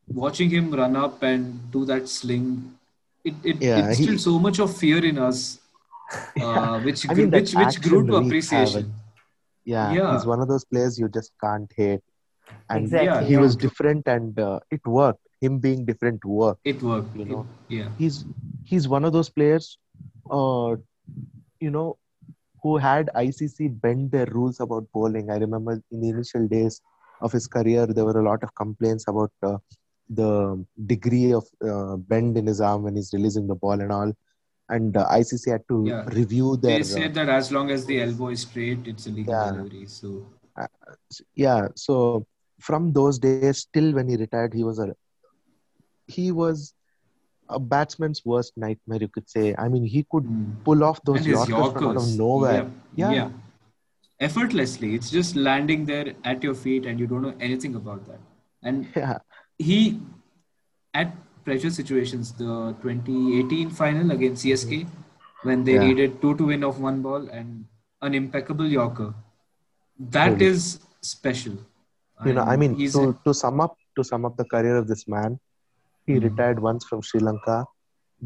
watching 0.08 0.50
him 0.50 0.70
run 0.72 0.96
up 0.96 1.22
and 1.22 1.70
do 1.70 1.84
that 1.84 2.08
sling 2.08 2.48
it 3.24 3.34
it 3.44 3.62
Yeah, 3.62 3.94
he- 3.94 4.18
so 4.18 4.38
much 4.38 4.58
of 4.58 4.76
fear 4.76 5.04
in 5.04 5.18
us 5.18 5.58
uh, 6.40 6.80
which 6.80 7.08
I 7.08 7.14
mean, 7.14 7.30
that 7.30 7.40
which 7.42 7.54
which 7.54 7.80
grew 7.86 8.04
to 8.08 8.16
appreciation 8.16 8.92
Yeah, 9.64 9.92
Yeah. 9.96 10.12
he's 10.12 10.26
one 10.26 10.40
of 10.44 10.48
those 10.48 10.64
players 10.64 10.98
you 10.98 11.08
just 11.08 11.30
can't 11.42 11.70
hate. 11.80 12.00
And 12.68 12.84
Exactly, 12.84 13.26
he 13.26 13.34
yeah. 13.34 13.40
was 13.44 13.54
different, 13.64 14.08
and 14.14 14.38
uh, 14.38 14.58
it 14.76 14.84
worked. 14.86 15.21
Him 15.43 15.59
being 15.59 15.84
different 15.90 16.24
worked. 16.24 16.66
it 16.72 16.82
worked 16.82 17.16
You 17.16 17.24
It- 17.26 17.32
know. 17.32 17.47
yeah 17.76 17.88
He's 17.99 18.24
he's 18.72 18.88
one 18.97 19.05
of 19.09 19.12
those 19.16 19.30
players, 19.38 19.66
uh, 20.38 20.76
you 21.61 21.70
know, 21.76 21.88
who 22.62 22.76
had 22.78 23.11
ICC 23.14 23.68
bend 23.68 24.11
their 24.12 24.26
rules 24.26 24.61
about 24.61 24.86
bowling. 24.95 25.30
I 25.30 25.38
remember 25.45 25.72
in 25.90 26.01
the 26.01 26.11
initial 26.11 26.47
days 26.49 26.80
of 27.20 27.32
his 27.32 27.47
career, 27.57 27.86
there 27.86 28.05
were 28.05 28.18
a 28.20 28.24
lot 28.30 28.43
of 28.43 28.55
complaints 28.55 29.07
about 29.09 29.32
uh, 29.43 29.57
the 30.09 30.64
degree 30.86 31.32
of 31.32 31.45
uh, 31.70 31.97
bend 31.97 32.36
in 32.38 32.47
his 32.47 32.61
arm 32.61 32.82
when 32.84 32.97
he's 32.97 33.12
releasing 33.12 33.47
the 33.49 33.55
ball 33.55 33.80
and 33.80 33.93
all. 33.93 34.12
And 34.68 34.97
uh, 34.97 35.07
ICC 35.11 35.51
had 35.51 35.66
to 35.68 35.78
Yeah. 35.86 36.05
review 36.20 36.57
their. 36.57 36.78
they 36.78 36.82
said 36.84 37.14
that 37.14 37.28
as 37.28 37.51
long 37.57 37.70
as 37.70 37.86
the 37.86 38.01
elbow 38.07 38.28
is 38.36 38.43
straight 38.49 38.86
it's 38.95 39.07
a 39.07 39.11
legal 39.18 39.34
Yeah. 39.34 39.51
delivery 39.53 39.86
so 39.86 40.12
uh, 40.62 40.66
yeah 41.34 41.68
so 41.86 42.26
from 42.68 42.93
those 42.99 43.18
days 43.26 43.66
till 43.72 43.93
when 43.97 44.09
he 44.09 44.16
retired 44.16 44.55
he 44.55 44.64
was 44.64 44.78
a 44.78 44.88
he 46.16 46.30
was 46.40 46.74
a 47.48 47.60
batsman's 47.72 48.20
worst 48.32 48.52
nightmare 48.64 49.00
you 49.04 49.08
could 49.16 49.28
say 49.34 49.44
i 49.64 49.68
mean 49.72 49.84
he 49.94 50.02
could 50.14 50.24
mm. 50.24 50.52
pull 50.64 50.84
off 50.88 51.00
those 51.04 51.26
yorkers, 51.26 51.48
from 51.48 51.62
out 51.62 51.76
of 51.76 51.82
yorkers 51.82 52.18
nowhere 52.18 52.70
yeah. 53.02 53.12
Yeah. 53.18 53.30
effortlessly 54.28 54.94
it's 54.94 55.10
just 55.10 55.36
landing 55.48 55.84
there 55.92 56.14
at 56.32 56.42
your 56.48 56.54
feet 56.54 56.86
and 56.86 57.00
you 57.04 57.06
don't 57.12 57.22
know 57.28 57.34
anything 57.48 57.74
about 57.82 58.06
that 58.08 58.20
and 58.62 58.86
yeah 58.96 59.18
he 59.58 59.78
at 60.94 61.12
pressure 61.44 61.70
situations 61.70 62.32
the 62.32 62.76
2018 62.82 63.70
final 63.70 64.12
against 64.12 64.44
CSK 64.44 64.86
when 65.42 65.64
they 65.64 65.74
Yeah. 65.74 65.86
needed 65.86 66.20
two 66.22 66.34
to 66.36 66.46
win 66.52 66.64
off 66.64 66.78
one 66.78 67.02
ball 67.02 67.28
and 67.28 67.66
an 68.00 68.14
impeccable 68.14 68.68
yorker 68.78 69.12
that 70.16 70.32
Really. 70.32 70.46
is 70.46 70.80
special 71.00 71.56
you 72.24 72.32
know 72.36 72.44
i 72.52 72.56
mean 72.56 72.76
to, 72.96 73.18
to 73.24 73.34
sum 73.34 73.60
up 73.64 73.76
to 73.96 74.04
sum 74.10 74.24
up 74.28 74.36
the 74.36 74.44
career 74.44 74.76
of 74.76 74.86
this 74.92 75.06
man 75.08 75.38
he 76.07 76.14
Mhm. 76.14 76.24
retired 76.28 76.59
once 76.70 76.84
from 76.88 77.03
sri 77.11 77.20
lanka. 77.28 77.59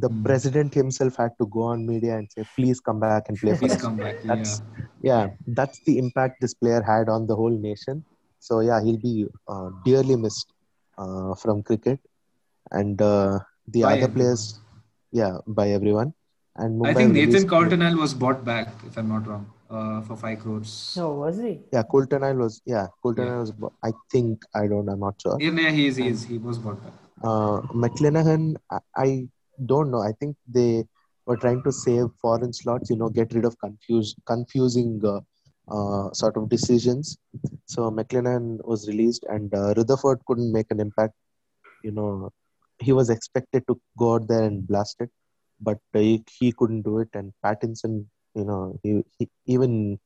The 0.05 0.09
Mhm. 0.11 0.25
president 0.27 0.75
himself 0.81 1.17
had 1.23 1.33
to 1.41 1.47
go 1.57 1.63
on 1.73 1.87
media 1.93 2.17
and 2.19 2.29
say 2.35 2.45
please 2.57 2.81
come 2.89 2.99
back 3.07 3.29
and 3.29 3.39
play 3.43 3.53
for 3.55 3.61
please 3.63 3.77
us 3.77 3.81
come 3.85 3.97
back 4.03 4.17
that's 4.31 4.53
yeah 4.61 5.11
yeah 5.11 5.25
that's 5.61 5.79
the 5.87 5.95
impact 6.05 6.35
this 6.45 6.55
player 6.63 6.83
had 6.93 7.09
on 7.17 7.27
the 7.31 7.37
whole 7.41 7.57
nation. 7.71 8.05
So 8.49 8.61
yeah 8.69 8.81
he'll 8.85 9.03
be 9.07 9.15
uh, 9.53 9.69
dearly 9.89 10.17
missed 10.27 10.49
uh, 11.03 11.35
from 11.43 11.63
cricket. 11.71 12.01
And 12.81 13.01
uh, 13.01 13.39
the 13.75 13.83
By 13.83 13.89
other 13.89 13.97
everyone. 13.97 14.15
players 14.17 14.45
yeah 15.21 15.35
by 15.61 15.67
everyone. 15.79 16.13
And 16.65 16.87
I 16.87 16.93
think 16.99 17.13
Nathan 17.13 17.31
released- 17.31 17.49
Coulter-Nile 17.55 17.97
was 18.05 18.13
bought 18.25 18.45
back 18.45 18.69
if 18.91 18.97
I'm 18.99 19.09
not 19.15 19.27
wrong 19.31 19.47
uh, 19.71 20.01
for 20.07 20.17
five 20.17 20.39
crores. 20.45 20.73
No, 21.01 21.07
was 21.25 21.39
he? 21.47 21.53
yeah 21.75 21.83
Coulter-Nile 21.95 22.39
was 22.45 22.61
yeah 22.75 22.87
Coulter-Nile 23.03 23.41
was 23.47 23.53
I 23.89 23.93
think 24.15 24.45
I 24.63 24.67
don't 24.75 24.89
I'm 24.95 25.01
not 25.09 25.21
sure. 25.27 25.37
Yeah, 25.47 25.51
yeah 25.67 25.71
he 25.81 25.87
is 25.93 25.97
he 26.05 26.09
is 26.15 26.25
he 26.35 26.39
was 26.51 26.59
bought 26.69 26.81
back 26.87 26.95
uh, 27.23 27.61
McClenaghan 27.83 28.57
I, 28.97 29.29
don't 29.65 29.91
know 29.91 30.03
I 30.03 30.13
think 30.21 30.37
they 30.47 30.85
were 31.25 31.39
trying 31.39 31.63
to 31.63 31.73
save 31.73 32.07
foreign 32.21 32.53
slots 32.53 32.91
you 32.91 32.97
know 32.97 33.09
get 33.09 33.33
rid 33.33 33.47
of 33.47 33.59
confused 33.59 34.17
confusing 34.27 35.01
uh, 35.05 35.21
uh, 35.69 36.13
sort 36.13 36.37
of 36.37 36.49
decisions. 36.49 37.19
So 37.67 37.91
McClenaghan 37.91 38.65
was 38.65 38.89
released, 38.89 39.25
and 39.29 39.53
uh, 39.55 39.75
Rutherford 39.77 40.21
couldn't 40.27 40.53
make 40.53 40.67
an 40.71 40.81
impact. 40.81 41.15
You 41.83 41.93
know, 41.93 42.33
he 42.79 42.93
was 42.93 43.11
expected 43.11 43.65
to 43.69 43.81
go 43.99 44.15
out 44.15 44.29
there 44.29 44.45
and 44.45 44.67
blast 44.67 44.97
it, 45.01 45.11
but 45.61 45.79
he, 45.93 46.25
he 46.39 46.53
couldn't 46.53 46.83
do 46.83 46.99
it. 47.01 47.09
And 47.15 47.33
Pattinson, 47.45 48.07
you 48.35 48.45
know, 48.45 48.79
he, 48.83 49.03
he 49.19 49.29
even 49.47 49.99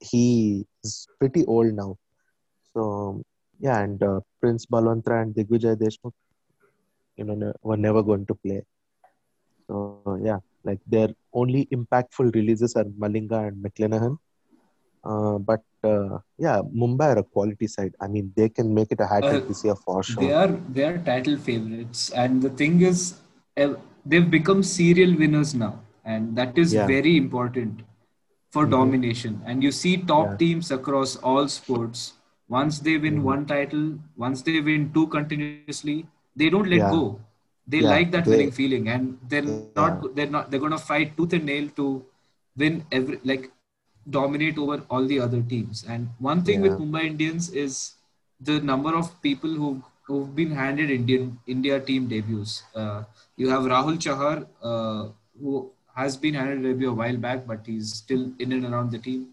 he 0.00 0.64
is 0.84 1.08
pretty 1.18 1.44
old 1.46 1.74
now. 1.74 1.96
So 2.74 3.22
yeah, 3.58 3.80
and 3.80 4.00
uh, 4.02 4.20
Prince 4.40 4.66
Balwant 4.66 5.06
Rai 5.06 5.22
and 5.22 5.34
Digvijay 5.34 5.76
Deshmukh, 5.76 6.12
you 7.18 7.24
know, 7.24 7.34
ne- 7.34 7.54
were 7.62 7.76
never 7.76 8.02
going 8.02 8.26
to 8.26 8.34
play. 8.36 8.62
So 9.68 9.86
yeah, 10.22 10.38
like 10.64 10.80
their 10.86 11.08
only 11.08 11.66
impactful 11.72 12.34
releases 12.34 12.74
are 12.76 12.84
Malinga 12.84 13.48
and 13.48 13.62
McClenaghan. 13.64 14.16
Uh, 15.04 15.38
but 15.38 15.62
uh, 15.84 16.18
yeah, 16.38 16.60
Mumbai 16.74 17.14
are 17.14 17.18
a 17.18 17.24
quality 17.24 17.66
side. 17.66 17.94
I 18.00 18.08
mean, 18.08 18.32
they 18.36 18.48
can 18.48 18.74
make 18.74 18.90
it 18.92 19.00
a 19.00 19.06
hat 19.06 19.28
trick 19.28 19.40
Uh, 19.40 19.40
this 19.46 19.64
year 19.64 19.74
for 19.76 20.02
sure. 20.02 20.20
They 20.20 20.32
are 20.32 20.48
they 20.76 20.84
are 20.84 20.98
title 20.98 21.36
favorites, 21.36 22.10
and 22.10 22.42
the 22.42 22.50
thing 22.50 22.80
is, 22.82 23.20
they've 24.04 24.30
become 24.30 24.62
serial 24.62 25.14
winners 25.16 25.54
now, 25.54 25.80
and 26.04 26.36
that 26.36 26.58
is 26.58 26.74
Yeah. 26.74 26.90
very 26.90 27.16
important 27.16 27.82
for 28.50 28.64
Mhm. 28.64 28.66
domination. 28.66 29.40
And 29.46 29.62
you 29.62 29.70
see 29.72 29.96
top 29.98 30.38
Yeah. 30.38 30.38
teams 30.38 30.70
across 30.70 31.16
all 31.16 31.48
sports. 31.48 32.14
Once 32.48 32.80
they 32.80 32.96
win 32.98 33.22
Mhm. 33.22 33.24
one 33.24 33.46
title, 33.46 33.98
once 34.16 34.42
they 34.42 34.60
win 34.60 34.92
two 34.94 35.06
continuously, 35.08 35.86
they 36.42 36.48
don't 36.54 36.68
let 36.74 36.82
Yeah. 36.84 36.90
go. 36.98 37.02
They 37.72 37.80
Yeah, 37.84 37.90
like 37.94 38.10
that 38.16 38.24
they- 38.26 38.32
winning 38.36 38.52
feeling, 38.58 38.88
and 38.96 39.18
they're 39.32 39.48
Yeah. 39.50 39.60
not 39.80 40.08
they're 40.16 40.32
not 40.36 40.50
they're 40.50 40.64
gonna 40.66 40.82
fight 40.90 41.16
tooth 41.16 41.34
and 41.38 41.46
nail 41.52 41.66
to 41.80 41.86
win 42.62 42.78
every 42.98 43.18
like 43.30 43.44
dominate 44.18 44.58
over 44.64 44.76
all 44.88 45.06
the 45.12 45.18
other 45.26 45.40
teams. 45.52 45.84
And 45.96 46.08
one 46.30 46.42
thing 46.48 46.62
with 46.66 46.78
Mumbai 46.82 47.04
Indians 47.12 47.50
is 47.64 47.78
the 48.50 48.60
number 48.72 48.94
of 49.00 49.10
people 49.28 49.50
who 49.62 49.70
who've 50.10 50.30
been 50.36 50.52
handed 50.58 50.90
Indian 50.98 51.24
India 51.56 51.78
team 51.88 52.06
debuts. 52.12 52.52
Uh, 52.82 53.02
you 53.36 53.48
have 53.54 53.64
Rahul 53.74 53.98
Chahar, 54.06 54.36
uh, 54.70 55.08
who 55.40 55.70
has 56.00 56.16
been 56.22 56.34
handed 56.40 56.64
a 56.64 56.68
debut 56.68 56.90
a 56.90 56.94
while 57.02 57.18
back, 57.26 57.46
but 57.50 57.66
he's 57.72 57.92
still 58.02 58.24
in 58.38 58.52
and 58.58 58.64
around 58.70 58.90
the 58.96 58.98
team. 59.08 59.26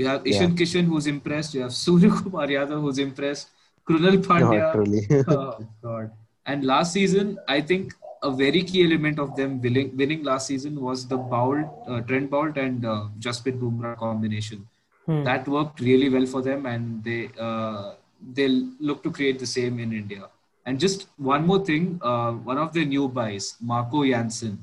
You 0.00 0.06
have 0.06 0.26
Ishan 0.32 0.56
Kishan, 0.62 0.86
who's 0.92 1.06
impressed. 1.14 1.52
You 1.58 1.62
have 1.66 1.74
Surya 1.84 2.10
Kumar 2.22 2.46
Yadav, 2.56 2.80
who's 2.86 2.98
impressed. 3.06 3.50
Krunal 3.86 4.18
Pandya. 4.30 4.66
Oh 5.36 5.66
God! 5.86 6.10
And 6.46 6.64
last 6.64 6.92
season, 6.92 7.38
I 7.48 7.60
think 7.60 7.94
a 8.22 8.30
very 8.30 8.62
key 8.62 8.84
element 8.84 9.18
of 9.18 9.36
them 9.36 9.60
winning, 9.60 9.96
winning 9.96 10.22
last 10.24 10.46
season 10.46 10.80
was 10.80 11.06
the 11.06 11.18
Boult, 11.18 11.68
uh, 11.88 12.00
Trent 12.02 12.30
Boult 12.30 12.56
and 12.56 12.84
uh, 12.84 13.08
Jasprit 13.18 13.58
Bumrah 13.60 13.96
combination. 13.96 14.68
Hmm. 15.06 15.24
That 15.24 15.48
worked 15.48 15.80
really 15.80 16.08
well 16.08 16.26
for 16.26 16.42
them, 16.42 16.66
and 16.66 17.02
they 17.02 17.30
uh, 17.38 17.94
they'll 18.34 18.68
look 18.78 19.02
to 19.02 19.10
create 19.10 19.38
the 19.40 19.46
same 19.46 19.80
in 19.80 19.92
India. 19.92 20.28
And 20.64 20.78
just 20.78 21.08
one 21.16 21.44
more 21.46 21.64
thing, 21.64 21.98
uh, 22.02 22.32
one 22.32 22.58
of 22.58 22.72
the 22.72 22.84
new 22.84 23.08
buys, 23.08 23.56
Marco 23.60 24.04
Janssen. 24.04 24.58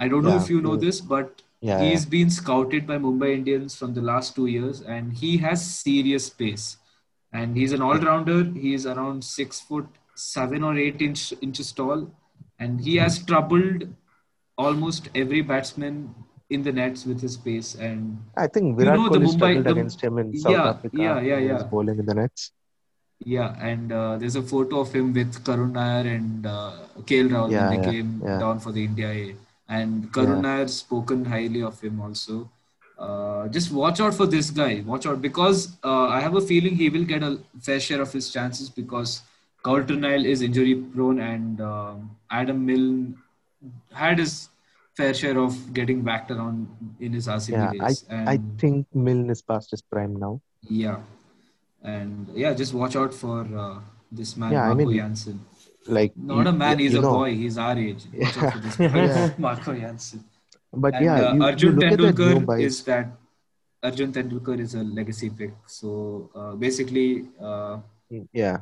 I 0.00 0.08
don't 0.08 0.24
know 0.24 0.34
Yeah, 0.34 0.42
if 0.42 0.50
you 0.50 0.60
know 0.60 0.74
yeah. 0.74 0.80
this, 0.80 1.00
but 1.00 1.42
Yeah, 1.60 1.80
he's 1.80 2.04
been 2.06 2.30
scouted 2.30 2.86
by 2.88 2.98
Mumbai 2.98 3.34
Indians 3.34 3.76
from 3.76 3.94
the 3.94 4.02
last 4.02 4.34
two 4.34 4.46
years, 4.46 4.80
and 4.80 5.12
he 5.12 5.36
has 5.38 5.64
serious 5.64 6.28
pace. 6.28 6.76
And 7.32 7.56
he's 7.56 7.72
an 7.72 7.82
all-rounder. 7.82 8.44
He 8.66 8.74
is 8.74 8.86
around 8.86 9.22
six 9.24 9.60
foot 9.60 9.86
seven 10.18 10.62
or 10.64 10.76
eight 10.76 11.00
inch, 11.00 11.32
inches 11.40 11.72
tall, 11.72 12.10
and 12.58 12.80
he 12.80 12.96
has 12.96 13.18
troubled 13.24 13.86
almost 14.56 15.08
every 15.14 15.40
batsman 15.42 16.14
in 16.50 16.62
the 16.62 16.72
nets 16.72 17.04
with 17.06 17.20
his 17.20 17.36
pace. 17.36 17.74
And 17.74 18.18
I 18.36 18.46
think 18.48 18.66
You 18.78 18.84
Virat 18.84 18.96
know, 18.96 19.08
Kohli 19.10 19.28
struggled 19.32 19.64
the- 19.64 19.70
against 19.70 20.00
him 20.00 20.18
in 20.18 20.36
South 20.36 20.52
Yeah, 20.52 20.68
Africa. 20.74 20.96
yeah, 20.98 21.20
yeah, 21.20 21.34
when 21.36 21.42
he 21.48 21.52
was 21.52 21.64
bowling 21.64 21.98
in 21.98 22.06
the 22.06 22.14
nets. 22.14 22.52
Yeah, 23.20 23.54
and 23.60 23.92
uh, 23.92 24.16
there's 24.16 24.36
a 24.36 24.42
photo 24.42 24.80
of 24.80 24.92
him 24.92 25.12
with 25.12 25.42
Karun 25.44 25.72
Nair 25.72 26.06
and 26.14 26.46
uh, 26.46 26.72
KL 27.04 27.28
Rahul 27.28 27.50
Yeah, 27.50 27.68
when 27.70 27.80
they 27.82 27.86
yeah, 27.86 27.90
came 27.92 28.22
yeah. 28.24 28.38
down 28.38 28.60
for 28.60 28.72
the 28.72 28.84
India 28.84 29.08
A. 29.10 29.34
And 29.68 30.10
Karun 30.12 30.36
Yeah. 30.36 30.40
Nair 30.42 30.68
spoken 30.68 31.24
highly 31.24 31.62
of 31.62 31.80
him 31.80 32.00
also. 32.00 32.48
Uh, 32.96 33.48
just 33.48 33.72
watch 33.72 34.00
out 34.00 34.14
for 34.14 34.26
this 34.26 34.50
guy. 34.50 34.82
Watch 34.86 35.06
out 35.06 35.20
because 35.20 35.76
uh, 35.84 36.06
I 36.06 36.20
have 36.20 36.34
a 36.36 36.40
feeling 36.40 36.76
he 36.76 36.88
will 36.90 37.04
get 37.04 37.22
a 37.22 37.38
fair 37.60 37.80
share 37.80 38.00
of 38.00 38.12
his 38.12 38.32
chances 38.32 38.68
because 38.70 39.22
Coulter-Nile 39.68 40.24
is 40.34 40.42
injury 40.48 40.74
prone 40.94 41.18
and 41.30 41.60
um 41.72 41.96
Adam 42.40 42.60
Milne 42.68 43.00
had 44.02 44.18
his 44.22 44.34
fair 45.00 45.12
share 45.20 45.38
of 45.44 45.56
getting 45.78 45.98
backed 46.08 46.30
around 46.34 46.66
in 47.06 47.12
his 47.18 47.26
RCB 47.34 47.52
Yeah, 47.56 47.70
I 47.88 47.88
days. 47.88 48.04
I 48.10 48.34
And- 48.34 48.58
think 48.62 48.86
Milne 49.08 49.30
is 49.36 49.42
past 49.52 49.70
his 49.76 49.82
prime 49.94 50.14
now. 50.24 50.32
yeah, 50.82 50.98
and 51.96 52.30
yeah, 52.42 52.52
just 52.60 52.72
watch 52.80 52.96
out 53.02 53.12
for 53.22 53.36
uh, 53.64 53.76
this 54.20 54.30
man 54.42 54.52
Yeah, 54.56 54.70
I 54.70 54.74
mean, 54.80 54.90
Janssen. 54.96 55.38
Like 55.98 56.16
Not 56.30 56.42
you- 56.46 56.50
a 56.52 56.56
man, 56.62 56.78
he's 56.84 56.94
a 57.00 57.02
know, 57.04 57.12
boy. 57.18 57.28
He's 57.42 57.58
our 57.66 57.76
age. 57.84 58.02
Watch 58.22 58.38
out 58.38 58.52
for 58.54 58.60
this 58.66 58.78
Yeah. 58.86 59.30
Marco 59.46 59.74
Janssen. 59.82 60.24
But 60.84 60.94
And 60.96 61.04
yeah, 61.04 61.14
uh, 61.14 61.32
you, 61.32 61.38
you 61.38 61.44
Arjun 61.50 61.76
look 61.76 61.84
at 61.84 61.98
that 61.98 62.18
new 62.18 62.40
Tendulkar 62.40 62.58
is 62.70 62.80
that 62.88 63.06
Arjun 63.90 64.12
Tendulkar 64.16 64.58
is 64.66 64.74
a 64.74 64.82
legacy 64.98 65.30
pick. 65.30 65.54
So 65.66 66.30
uh, 66.34 66.52
basically, 66.64 67.08
uh, 67.40 67.78
Yeah, 68.42 68.58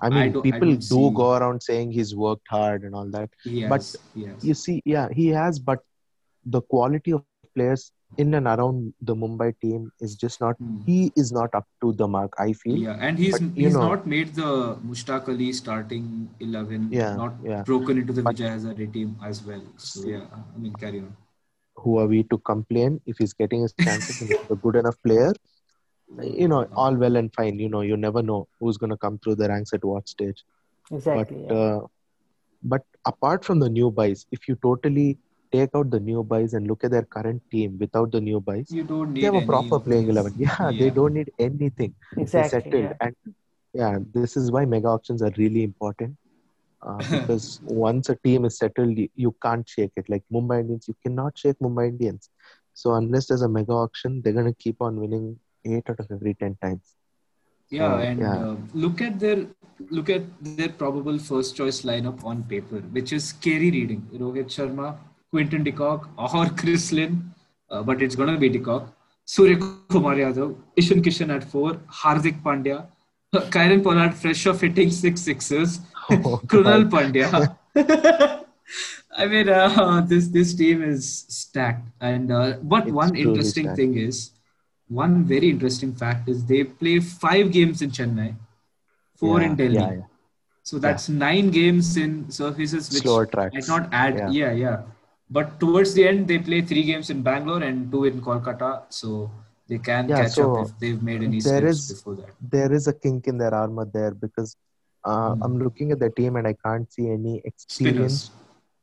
I 0.00 0.08
mean, 0.08 0.18
I 0.36 0.40
people 0.40 0.68
don't 0.72 0.82
see- 0.82 1.10
go 1.22 1.32
around 1.36 1.62
saying 1.62 1.90
he's 1.92 2.14
worked 2.14 2.48
hard 2.48 2.84
and 2.84 2.94
all 2.94 3.08
that. 3.10 3.30
he 3.44 3.66
But 3.66 3.80
has. 3.80 3.96
You 4.42 4.54
see, 4.54 4.82
yeah, 4.84 5.08
he 5.12 5.28
has, 5.28 5.58
but 5.58 5.80
the 6.44 6.62
quality 6.62 7.12
of 7.12 7.24
players 7.54 7.92
in 8.18 8.34
and 8.34 8.46
around 8.46 8.92
the 9.00 9.14
Mumbai 9.14 9.54
team 9.60 9.92
is 10.00 10.14
just 10.16 10.40
not. 10.40 10.56
Hmm. 10.56 10.78
He 10.86 11.12
is 11.16 11.30
not 11.32 11.54
up 11.54 11.66
to 11.82 11.92
the 11.92 12.08
mark. 12.08 12.32
I 12.38 12.52
feel. 12.54 12.76
Yeah, 12.76 12.96
and 13.08 13.18
he's 13.18 13.38
But, 13.38 13.42
he's 13.54 13.74
know- 13.74 13.88
not 13.88 14.06
made 14.06 14.34
the 14.34 14.76
Mushtaq 14.92 15.28
Ali 15.28 15.52
starting 15.52 16.28
eleven. 16.40 16.88
Yeah, 16.90 17.14
not 17.14 17.34
yeah. 17.44 17.62
broken 17.62 17.98
into 17.98 18.12
the 18.12 18.22
But- 18.22 18.36
Vijay 18.36 18.50
Hazare 18.56 18.92
team 18.92 19.16
as 19.32 19.44
well. 19.50 19.62
So 19.76 20.06
yeah, 20.08 20.26
I 20.54 20.58
mean, 20.58 20.72
carry 20.84 21.00
on. 21.00 21.16
Who 21.76 21.98
are 21.98 22.06
we 22.06 22.22
to 22.24 22.38
complain 22.38 23.00
if 23.06 23.18
he's 23.18 23.32
getting 23.32 23.62
his 23.62 23.72
chances 23.80 24.20
and 24.20 24.30
he's 24.30 24.50
a 24.50 24.56
good 24.56 24.76
enough 24.76 24.98
player? 25.02 25.32
You 26.22 26.48
know, 26.48 26.64
all 26.74 26.94
well 26.94 27.16
and 27.16 27.32
fine. 27.34 27.58
You 27.58 27.68
know, 27.68 27.82
you 27.82 27.96
never 27.96 28.22
know 28.22 28.48
who's 28.58 28.76
going 28.76 28.90
to 28.90 28.96
come 28.96 29.18
through 29.18 29.36
the 29.36 29.48
ranks 29.48 29.72
at 29.72 29.84
what 29.84 30.08
stage. 30.08 30.44
Exactly. 30.90 31.46
but 31.46 31.54
yeah. 31.54 31.60
uh, 31.60 31.80
but 32.62 32.82
apart 33.06 33.44
from 33.44 33.60
the 33.60 33.68
new 33.68 33.90
buys, 33.90 34.26
if 34.32 34.48
you 34.48 34.56
totally 34.56 35.18
take 35.52 35.70
out 35.74 35.90
the 35.90 36.00
new 36.00 36.22
buys 36.22 36.54
and 36.54 36.66
look 36.66 36.84
at 36.84 36.90
their 36.90 37.02
current 37.02 37.42
team 37.50 37.76
without 37.78 38.10
the 38.12 38.20
new 38.20 38.40
buys, 38.40 38.70
You 38.70 38.84
don't 38.84 39.12
need 39.12 39.22
they 39.22 39.26
have 39.26 39.42
a 39.42 39.46
proper 39.46 39.76
of 39.76 39.84
playing 39.84 40.08
eleven. 40.08 40.34
Yeah, 40.36 40.72
they 40.76 40.90
don't 40.90 41.14
need 41.14 41.30
anything. 41.38 41.94
Exactly. 42.16 42.60
settled, 42.60 42.82
yeah. 42.84 42.94
and 43.00 43.16
yeah, 43.72 43.98
this 44.12 44.36
is 44.36 44.50
why 44.50 44.64
mega 44.64 44.88
auctions 44.88 45.22
are 45.22 45.32
really 45.36 45.62
important. 45.62 46.16
Uh, 46.82 46.96
because 47.20 47.60
once 47.64 48.08
a 48.08 48.16
team 48.16 48.44
is 48.44 48.58
settled, 48.58 48.96
you, 48.96 49.08
you 49.14 49.34
can't 49.42 49.68
shake 49.68 49.92
it. 49.96 50.08
Like 50.08 50.24
Mumbai 50.32 50.60
Indians, 50.60 50.88
you 50.88 50.96
cannot 51.02 51.38
shake 51.38 51.58
Mumbai 51.58 51.88
Indians. 51.88 52.30
So 52.74 52.94
unless 52.94 53.26
there's 53.26 53.42
a 53.42 53.48
mega 53.48 53.72
auction, 53.72 54.22
they're 54.22 54.32
gonna 54.32 54.54
keep 54.54 54.80
on 54.80 54.98
winning 55.00 55.38
eight 55.64 55.88
out 55.88 56.00
of 56.00 56.10
every 56.10 56.34
ten 56.34 56.56
times. 56.62 56.94
Yeah, 57.70 57.98
and 58.00 58.20
yeah. 58.20 58.34
Uh, 58.34 58.56
look 58.74 59.00
at 59.00 59.18
their 59.20 59.46
look 59.90 60.10
at 60.10 60.22
their 60.40 60.68
probable 60.68 61.18
first 61.18 61.56
choice 61.56 61.82
lineup 61.82 62.24
on 62.24 62.42
paper, 62.44 62.80
which 62.96 63.12
is 63.12 63.24
scary 63.28 63.70
reading. 63.70 64.08
Rohit 64.12 64.46
Sharma, 64.46 64.96
Quinton 65.30 65.62
de 65.62 65.72
Kock, 65.72 66.08
or 66.18 66.46
Chris 66.62 66.90
Lynn, 66.92 67.32
uh, 67.70 67.82
but 67.82 68.02
it's 68.02 68.16
gonna 68.16 68.36
be 68.38 68.48
de 68.48 68.58
Kock. 68.58 68.92
Surya 69.24 69.56
Kumar 69.88 70.16
Yadav, 70.16 70.56
Ishan 70.76 71.02
Kishan 71.02 71.32
at 71.32 71.44
four, 71.44 71.74
Hardik 71.88 72.42
Pandya, 72.42 72.86
Kieron 73.34 73.84
Pollard 73.84 74.14
fresh 74.14 74.44
off 74.48 74.60
hitting 74.60 74.90
six 74.90 75.20
sixes, 75.20 75.80
Oh, 76.10 76.40
Krunal 76.46 76.90
Pandya. 76.90 77.56
I 79.16 79.26
mean, 79.26 79.48
uh, 79.48 80.00
this 80.00 80.28
this 80.28 80.54
team 80.54 80.82
is 80.82 81.24
stacked. 81.28 81.86
And 82.00 82.32
uh, 82.32 82.56
but 82.62 82.84
It's 82.88 82.92
one 82.92 83.14
interesting 83.14 83.64
stacked. 83.66 83.76
thing 83.76 83.96
is, 83.96 84.32
one 84.90 85.24
very 85.24 85.48
interesting 85.50 85.94
fact 85.94 86.28
is 86.28 86.44
they 86.44 86.64
play 86.64 86.98
five 87.00 87.50
games 87.52 87.80
in 87.82 87.90
Chennai, 87.90 88.34
four 89.16 89.40
Yeah, 89.40 89.46
in 89.48 89.56
Delhi. 89.56 89.74
yeah, 89.74 89.92
yeah. 89.92 90.06
So 90.62 90.78
that's 90.78 91.08
nine 91.08 91.50
games 91.50 91.96
in 91.96 92.30
surfaces 92.30 92.90
which 92.92 93.02
Slower 93.02 93.26
tracks. 93.26 93.54
might 93.54 93.68
not 93.68 93.88
add. 93.92 94.32
Yeah. 94.32 94.52
Yeah. 94.52 94.82
But 95.30 95.58
towards 95.60 95.94
the 95.94 96.06
end, 96.06 96.26
they 96.28 96.38
play 96.38 96.60
three 96.60 96.82
games 96.82 97.08
in 97.10 97.22
Bangalore 97.22 97.62
and 97.62 97.90
two 97.92 98.04
in 98.04 98.20
Kolkata. 98.20 98.70
So 98.88 99.30
they 99.68 99.78
can 99.78 100.08
catch 100.08 100.32
so 100.32 100.56
up 100.56 100.66
if 100.66 100.78
they've 100.80 101.02
made 101.02 101.22
any 101.22 101.40
there 101.40 101.64
is- 101.66 101.88
before 101.92 102.16
that. 102.16 102.30
there 102.56 102.72
is 102.72 102.88
a 102.88 102.92
kink 102.92 103.26
in 103.28 103.38
their 103.38 103.54
armor 103.54 103.86
there 103.98 104.12
because 104.26 104.56
uh, 105.04 105.34
Hmm. 105.34 105.42
I'm 105.44 105.58
looking 105.66 105.92
at 105.92 105.98
the 106.00 106.10
team 106.10 106.36
and 106.36 106.46
I 106.46 106.54
can't 106.64 106.92
see 106.92 107.08
any 107.10 107.40
experienced 107.44 108.26
Spinners. 108.26 108.40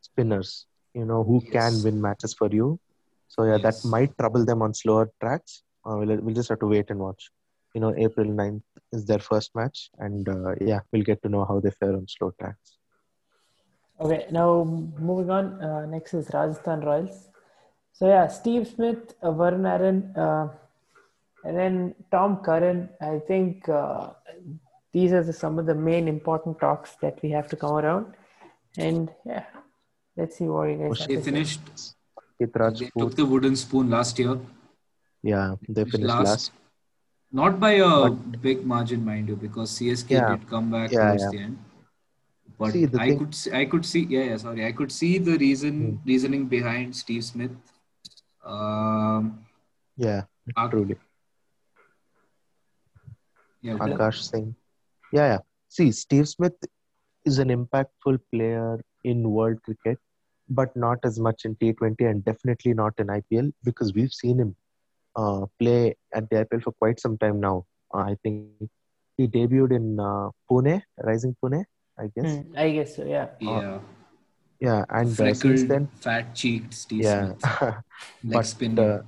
spinners, 0.10 0.66
you 0.96 1.06
know, 1.06 1.24
who 1.24 1.42
can 1.42 1.74
win 1.84 2.02
matches 2.02 2.34
for 2.34 2.48
you. 2.60 2.80
So 3.28 3.44
yeah, 3.44 3.58
Yes. 3.62 3.84
that 3.84 3.88
might 3.96 4.18
trouble 4.18 4.44
them 4.46 4.62
on 4.64 4.74
slower 4.74 5.12
tracks. 5.22 5.62
Uh, 5.88 5.98
we'll, 5.98 6.18
we'll 6.18 6.36
just 6.36 6.50
have 6.50 6.60
to 6.60 6.68
wait 6.68 6.90
and 6.90 7.00
watch. 7.00 7.30
You 7.74 7.82
know, 7.82 7.94
April 7.98 8.28
9th 8.28 8.62
is 8.92 9.06
their 9.06 9.20
first 9.20 9.56
match, 9.56 9.90
and 10.00 10.28
uh, 10.28 10.56
yeah, 10.60 10.80
we'll 10.92 11.04
get 11.04 11.22
to 11.24 11.30
know 11.30 11.46
how 11.46 11.60
they 11.60 11.72
fare 11.72 11.94
on 11.94 12.08
slow 12.08 12.34
tracks. 12.40 12.78
Okay, 14.00 14.26
now 14.32 14.64
moving 14.64 15.30
on. 15.30 15.62
Uh, 15.62 15.86
next 15.86 16.14
is 16.14 16.30
Rajasthan 16.34 16.82
Royals. 16.82 17.30
So 17.94 18.08
yeah, 18.08 18.28
Steve 18.28 18.68
Smith, 18.68 19.16
uh, 19.24 19.30
Varun 19.30 19.68
Aaron, 19.68 20.16
uh, 20.16 20.50
And 21.44 21.58
then 21.58 21.96
Tom 22.12 22.38
Curran, 22.38 22.90
I 23.00 23.20
think 23.20 23.68
uh, 23.70 24.10
these 24.92 25.14
are 25.14 25.24
the, 25.24 25.34
some 25.34 25.58
of 25.60 25.66
the 25.66 25.76
main 25.76 26.08
important 26.08 26.60
talks 26.60 26.96
that 27.02 27.22
we 27.24 27.30
have 27.32 27.48
to 27.50 27.56
come 27.56 27.74
around. 27.74 28.14
And 28.78 29.10
yeah, 29.26 29.46
let's 30.16 30.38
see 30.38 30.46
what 30.46 30.70
you 30.70 30.78
guys 30.78 31.00
have 31.00 31.08
They 31.08 31.16
to 31.16 31.22
finished. 31.22 31.62
Kit 32.38 32.54
They 32.54 32.92
took 32.98 33.16
the 33.16 33.26
wooden 33.26 33.56
spoon 33.56 33.90
last 33.90 34.20
year. 34.20 34.40
Yeah, 35.28 35.56
they 35.68 35.84
finished 35.84 36.08
last. 36.10 36.26
last. 36.28 36.52
Not 37.40 37.60
by 37.60 37.72
a 37.86 38.10
big 38.44 38.66
margin, 38.66 39.04
mind 39.08 39.28
you, 39.32 39.36
because 39.36 39.72
CSK 39.78 40.12
Yeah. 40.18 40.28
did 40.36 40.48
come 40.52 40.70
back 40.76 40.92
Yeah, 40.92 41.00
towards 41.08 41.24
yeah. 41.24 41.32
the 41.32 41.40
end. 41.48 41.58
But 42.60 42.72
See, 42.76 42.86
the 42.94 43.00
I 43.06 43.08
thing- 43.10 43.18
could 43.22 43.34
see, 43.40 43.52
I 43.62 43.66
could 43.72 43.86
see 43.90 44.02
yeah, 44.14 44.24
yeah 44.30 44.38
sorry 44.44 44.66
I 44.68 44.72
could 44.78 44.94
see 44.98 45.10
the 45.30 45.36
reason 45.42 45.82
Hmm. 45.82 45.98
reasoning 46.12 46.46
behind 46.54 46.96
Steve 47.00 47.26
Smith. 47.26 47.74
Um, 48.54 49.28
Yeah, 50.06 50.24
Ak- 50.56 50.72
truly. 50.72 50.96
yeah, 53.62 53.78
Akash 53.88 54.22
Singh. 54.30 54.56
Yeah, 55.12 55.28
yeah. 55.34 55.40
See, 55.78 55.92
Steve 55.92 56.30
Smith 56.30 56.56
is 57.26 57.40
an 57.46 57.50
impactful 57.58 58.20
player 58.32 58.80
in 59.04 59.30
world 59.38 59.62
cricket, 59.64 60.00
but 60.62 60.74
not 60.86 61.00
as 61.12 61.20
much 61.28 61.44
in 61.50 61.56
T20 61.56 62.10
and 62.12 62.24
definitely 62.32 62.74
not 62.74 62.94
in 63.06 63.08
IPL 63.18 63.52
because 63.64 63.94
we've 64.00 64.14
seen 64.22 64.40
him 64.46 64.56
uh, 65.18 65.46
play 65.60 65.96
at 66.14 66.30
the 66.30 66.46
IPL 66.46 66.64
for 66.64 66.72
quite 66.74 67.00
some 67.00 67.18
time 67.18 67.40
now. 67.40 67.66
Uh, 67.94 68.06
I 68.12 68.16
think 68.24 68.48
he 69.18 69.28
debuted 69.28 69.76
in 69.76 70.00
uh, 70.00 70.30
Pune, 70.50 70.82
Rising 70.98 71.36
Pune, 71.44 71.64
I 72.00 72.08
guess. 72.16 72.36
Hmm, 72.36 72.58
I 72.58 72.70
guess 72.72 72.96
so, 72.96 73.04
yeah. 73.04 73.28
yeah. 73.40 73.80
Yeah, 74.60 74.86
and 74.90 75.08
uh, 75.08 75.14
since 75.14 75.42
Freckled, 75.42 75.68
then, 75.68 75.88
fat-cheeked 76.00 76.74
Steve 76.74 77.04
yeah. 77.04 77.34
Smith, 77.38 77.76
leg 78.24 78.46
but 78.68 78.80
uh, 78.80 79.02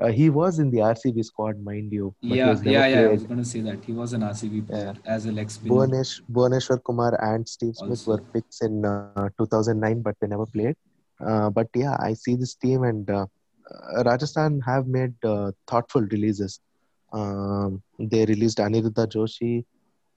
uh, 0.00 0.08
he 0.08 0.28
was 0.28 0.58
in 0.58 0.70
the 0.70 0.78
RCB 0.78 1.24
squad, 1.24 1.62
mind 1.62 1.92
you. 1.92 2.14
But 2.20 2.30
he 2.30 2.36
yeah, 2.36 2.54
yeah, 2.62 2.86
yeah. 2.86 3.00
I 3.00 3.06
was 3.12 3.22
gonna 3.22 3.44
say 3.44 3.60
that 3.60 3.84
he 3.84 3.92
was 3.92 4.12
an 4.12 4.22
RCB 4.22 4.66
player 4.66 4.94
as 5.04 5.26
a 5.26 5.32
leg 5.32 5.50
spinner. 5.50 5.74
Bhuvanesh, 5.74 6.20
Bhuvaneshwar 6.30 6.82
Kumar 6.82 7.16
and 7.22 7.48
Steve 7.48 7.76
Smith 7.76 7.90
Also. 7.90 8.10
were 8.10 8.22
picks 8.32 8.60
in 8.60 8.84
uh, 8.84 9.28
2009, 9.38 10.02
but 10.02 10.16
they 10.20 10.26
never 10.26 10.46
played. 10.46 10.74
Uh, 11.24 11.48
but 11.48 11.68
yeah, 11.74 11.96
I 11.98 12.12
see 12.12 12.34
this 12.34 12.56
team, 12.56 12.82
and 12.82 13.08
uh, 13.08 13.22
uh, 13.22 13.26
Rajasthan 14.04 14.60
have 14.60 14.86
made 14.86 15.14
uh, 15.24 15.52
thoughtful 15.66 16.02
releases. 16.02 16.60
Um, 17.12 17.82
they 17.98 18.24
released 18.26 18.58
Aniruddha 18.58 19.06
Joshi 19.06 19.64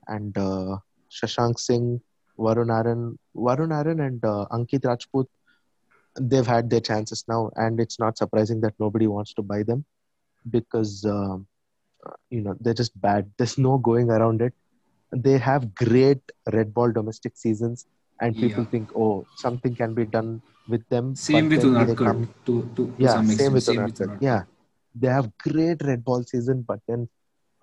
and 0.08 0.38
uh, 0.38 0.78
Shashank 1.12 1.60
Singh, 1.60 2.02
Varun 2.38 2.72
Aaron, 2.76 3.18
Varun 3.36 3.74
Aaron, 3.74 4.00
and 4.02 4.24
uh, 4.24 4.46
Ankit 4.52 4.86
Rajput. 4.86 5.26
They've 6.20 6.46
had 6.46 6.70
their 6.70 6.82
chances 6.82 7.24
now, 7.28 7.52
and 7.56 7.80
it's 7.80 8.00
not 8.00 8.18
surprising 8.18 8.62
that 8.62 8.74
nobody 8.80 9.08
wants 9.08 9.34
to 9.36 9.42
buy 9.42 9.64
them 9.64 9.86
because 10.50 11.06
um, 11.06 11.48
you 12.30 12.42
know 12.42 12.56
they're 12.60 12.74
just 12.74 13.00
bad. 13.00 13.32
There's 13.38 13.58
no 13.58 13.78
going 13.78 14.10
around 14.10 14.42
it 14.42 14.54
they 15.12 15.38
have 15.38 15.74
great 15.76 16.22
red 16.54 16.74
ball 16.74 16.92
domestic 16.92 17.36
seasons 17.36 17.86
and 18.22 18.36
people 18.36 18.64
Yeah. 18.66 18.72
think 18.74 18.90
oh 18.96 19.26
something 19.38 19.76
can 19.82 19.94
be 20.00 20.06
done 20.06 20.42
with 20.68 20.84
them 20.94 21.16
Same 21.16 21.50
with 21.50 21.62
come- 21.98 22.28
to, 22.46 22.56
to, 22.76 22.76
to 22.76 22.94
yeah 22.98 23.14
some 23.16 23.26
extent. 23.30 23.40
same 23.40 23.54
with 23.58 23.64
Same 23.64 23.80
Unadkat. 23.80 24.08
Unadkat. 24.08 24.22
yeah 24.30 24.42
they 25.02 25.08
have 25.18 25.28
great 25.48 25.82
red 25.90 26.04
ball 26.04 26.24
season 26.24 26.64
but 26.72 26.80
then 26.88 27.08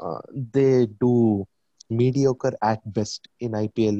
uh, 0.00 0.20
they 0.56 0.86
do 1.04 1.14
mediocre 1.90 2.52
at 2.62 2.80
best 2.98 3.28
in 3.40 3.52
IPL 3.52 3.98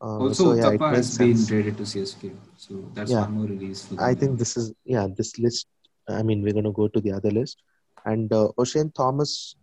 uh, 0.00 0.18
Also, 0.24 0.44
so 0.44 0.54
yeah 0.60 0.70
makes 0.70 0.84
has 0.96 1.18
been 1.18 1.36
sense 1.36 1.48
traded 1.48 1.76
to 1.80 1.84
CSK, 1.84 2.30
so 2.56 2.72
that's 2.94 3.10
Yeah. 3.12 3.20
one 3.26 3.32
more 3.38 3.46
release 3.46 3.84
for 3.86 3.94
them. 3.94 4.04
I 4.04 4.14
think 4.14 4.38
this 4.38 4.56
is 4.56 4.72
yeah 4.84 5.06
this 5.18 5.38
list. 5.38 5.66
I 6.08 6.22
mean, 6.22 6.42
we're 6.42 6.52
going 6.52 6.68
to 6.70 6.72
go 6.78 6.86
to 6.88 7.00
the 7.00 7.12
other 7.18 7.30
list, 7.30 7.62
and 8.04 8.30
uh, 8.38 8.48
O'Shane 8.58 8.90
Thomas 8.98 9.56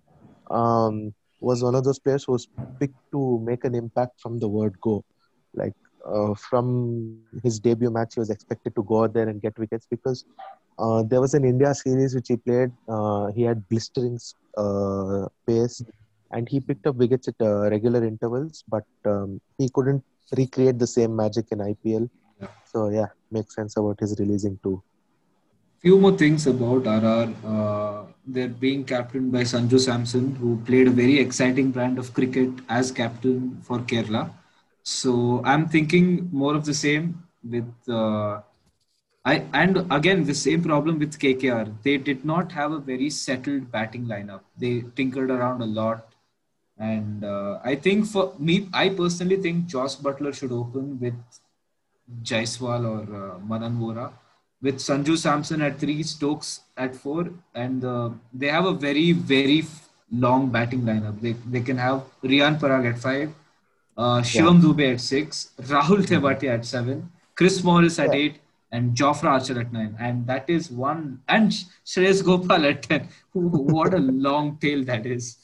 um, 0.50 1.14
was 1.40 1.62
one 1.68 1.76
of 1.80 1.84
those 1.84 2.00
players 2.00 2.24
who 2.24 2.32
was 2.38 2.48
picked 2.80 3.04
to 3.12 3.22
make 3.50 3.64
an 3.70 3.76
impact 3.76 4.20
from 4.24 4.40
the 4.40 4.48
word 4.48 4.80
go. 4.82 4.96
Like 5.54 5.76
uh, 6.06 6.34
from 6.34 7.20
his 7.44 7.60
debut 7.60 7.90
match, 7.90 8.16
he 8.16 8.20
was 8.20 8.30
expected 8.30 8.76
to 8.76 8.84
go 8.84 9.04
out 9.04 9.14
there 9.14 9.30
and 9.30 9.42
get 9.42 9.58
wickets 9.58 9.88
because 9.90 10.26
uh, 10.80 11.04
there 11.04 11.22
was 11.22 11.34
an 11.34 11.46
India 11.46 11.74
series 11.74 12.16
which 12.16 12.28
he 12.28 12.38
played. 12.38 12.72
Uh, 12.88 13.28
he 13.28 13.44
had 13.44 13.68
blistering 13.70 14.20
uh, 14.58 15.28
pace, 15.48 15.84
and 16.32 16.48
he 16.50 16.60
picked 16.60 16.88
up 16.88 16.96
wickets 16.96 17.28
at 17.28 17.36
uh, 17.42 17.70
regular 17.70 18.06
intervals, 18.06 18.64
but 18.68 18.86
um, 19.06 19.40
he 19.58 19.70
couldn't 19.70 20.04
recreate 20.38 20.80
the 20.80 20.88
same 20.88 21.16
magic 21.16 21.46
in 21.52 21.60
IPL. 21.60 22.10
Yeah. 22.42 22.48
So 22.66 22.90
yeah, 22.90 23.08
makes 23.32 23.56
sense 23.56 23.78
about 23.78 24.00
his 24.00 24.16
releasing 24.20 24.58
too. 24.64 24.82
Few 25.82 26.00
more 26.00 26.16
things 26.16 26.46
about 26.46 26.86
RR. 26.86 27.34
Uh, 27.46 28.04
they're 28.26 28.48
being 28.48 28.84
captained 28.84 29.32
by 29.32 29.42
Sanju 29.42 29.80
Samson, 29.80 30.36
who 30.36 30.58
played 30.64 30.88
a 30.88 30.92
very 30.92 31.20
exciting 31.20 31.72
brand 31.72 31.98
of 31.98 32.14
cricket 32.14 32.50
as 32.70 32.92
captain 32.92 33.60
for 33.64 33.80
Kerala. 33.80 34.32
So 34.84 35.42
I'm 35.46 35.68
thinking 35.68 36.30
more 36.32 36.56
of 36.56 36.66
the 36.66 36.74
same 36.74 37.24
with. 37.44 37.72
Uh, 37.88 38.42
I 39.24 39.44
and 39.54 39.86
again 39.92 40.24
the 40.24 40.34
same 40.34 40.64
problem 40.64 40.98
with 40.98 41.20
KKR. 41.20 41.72
They 41.84 41.98
did 41.98 42.26
not 42.26 42.52
have 42.54 42.72
a 42.72 42.80
very 42.80 43.10
settled 43.12 43.72
batting 43.72 44.06
lineup. 44.06 44.42
They 44.58 44.84
tinkered 44.96 45.30
around 45.30 45.62
a 45.62 45.66
lot, 45.66 46.08
and 46.80 47.24
uh, 47.24 47.60
I 47.64 47.76
think 47.76 48.08
for 48.08 48.34
me, 48.40 48.68
I 48.74 48.90
personally 48.90 49.38
think 49.38 49.68
Jos 49.68 49.96
Buttler 49.96 50.34
should 50.34 50.52
open 50.52 51.00
with 51.00 51.14
Jaiswal 52.24 52.88
or 52.94 53.34
uh, 53.36 53.40
Manan 53.40 53.78
Vora 53.80 54.12
with 54.62 54.78
Sanju 54.78 55.18
Samson 55.18 55.62
at 55.62 55.80
three, 55.80 56.04
Stokes 56.04 56.62
at 56.78 56.96
four, 56.96 57.30
and 57.56 57.84
uh, 57.84 58.10
they 58.34 58.48
have 58.48 58.66
a 58.66 58.74
very 58.74 59.12
very 59.12 59.64
long 60.12 60.50
batting 60.50 60.82
lineup. 60.82 61.20
They 61.22 61.34
they 61.34 61.62
can 61.62 61.78
have 61.78 62.04
Riyan 62.24 62.60
Parag 62.60 62.90
at 62.94 63.00
five, 63.00 63.34
uh, 63.98 64.22
Shivam 64.22 64.62
Dube 64.62 64.94
at 64.94 65.02
six, 65.02 65.52
Rahul 65.62 66.06
Tewatia 66.06 66.56
at 66.56 66.66
seven, 66.66 67.12
Chris 67.36 67.64
Morris 67.64 68.00
at 68.00 68.14
Yeah. 68.14 68.20
eight, 68.20 68.40
and 68.72 68.96
Jofra 68.96 69.32
Archer 69.32 69.60
at 69.60 69.72
nine. 69.74 69.96
And 70.00 70.26
that 70.28 70.50
is 70.50 70.72
one, 70.72 71.22
and 71.28 71.54
Sh- 71.54 71.64
Shreyas 71.86 72.24
Gopal 72.24 72.66
at 72.66 72.84
ten. 72.84 73.10
what 73.34 73.94
a 73.94 73.98
long 74.00 74.58
tail 74.58 74.84
that 74.86 75.06
is. 75.06 75.38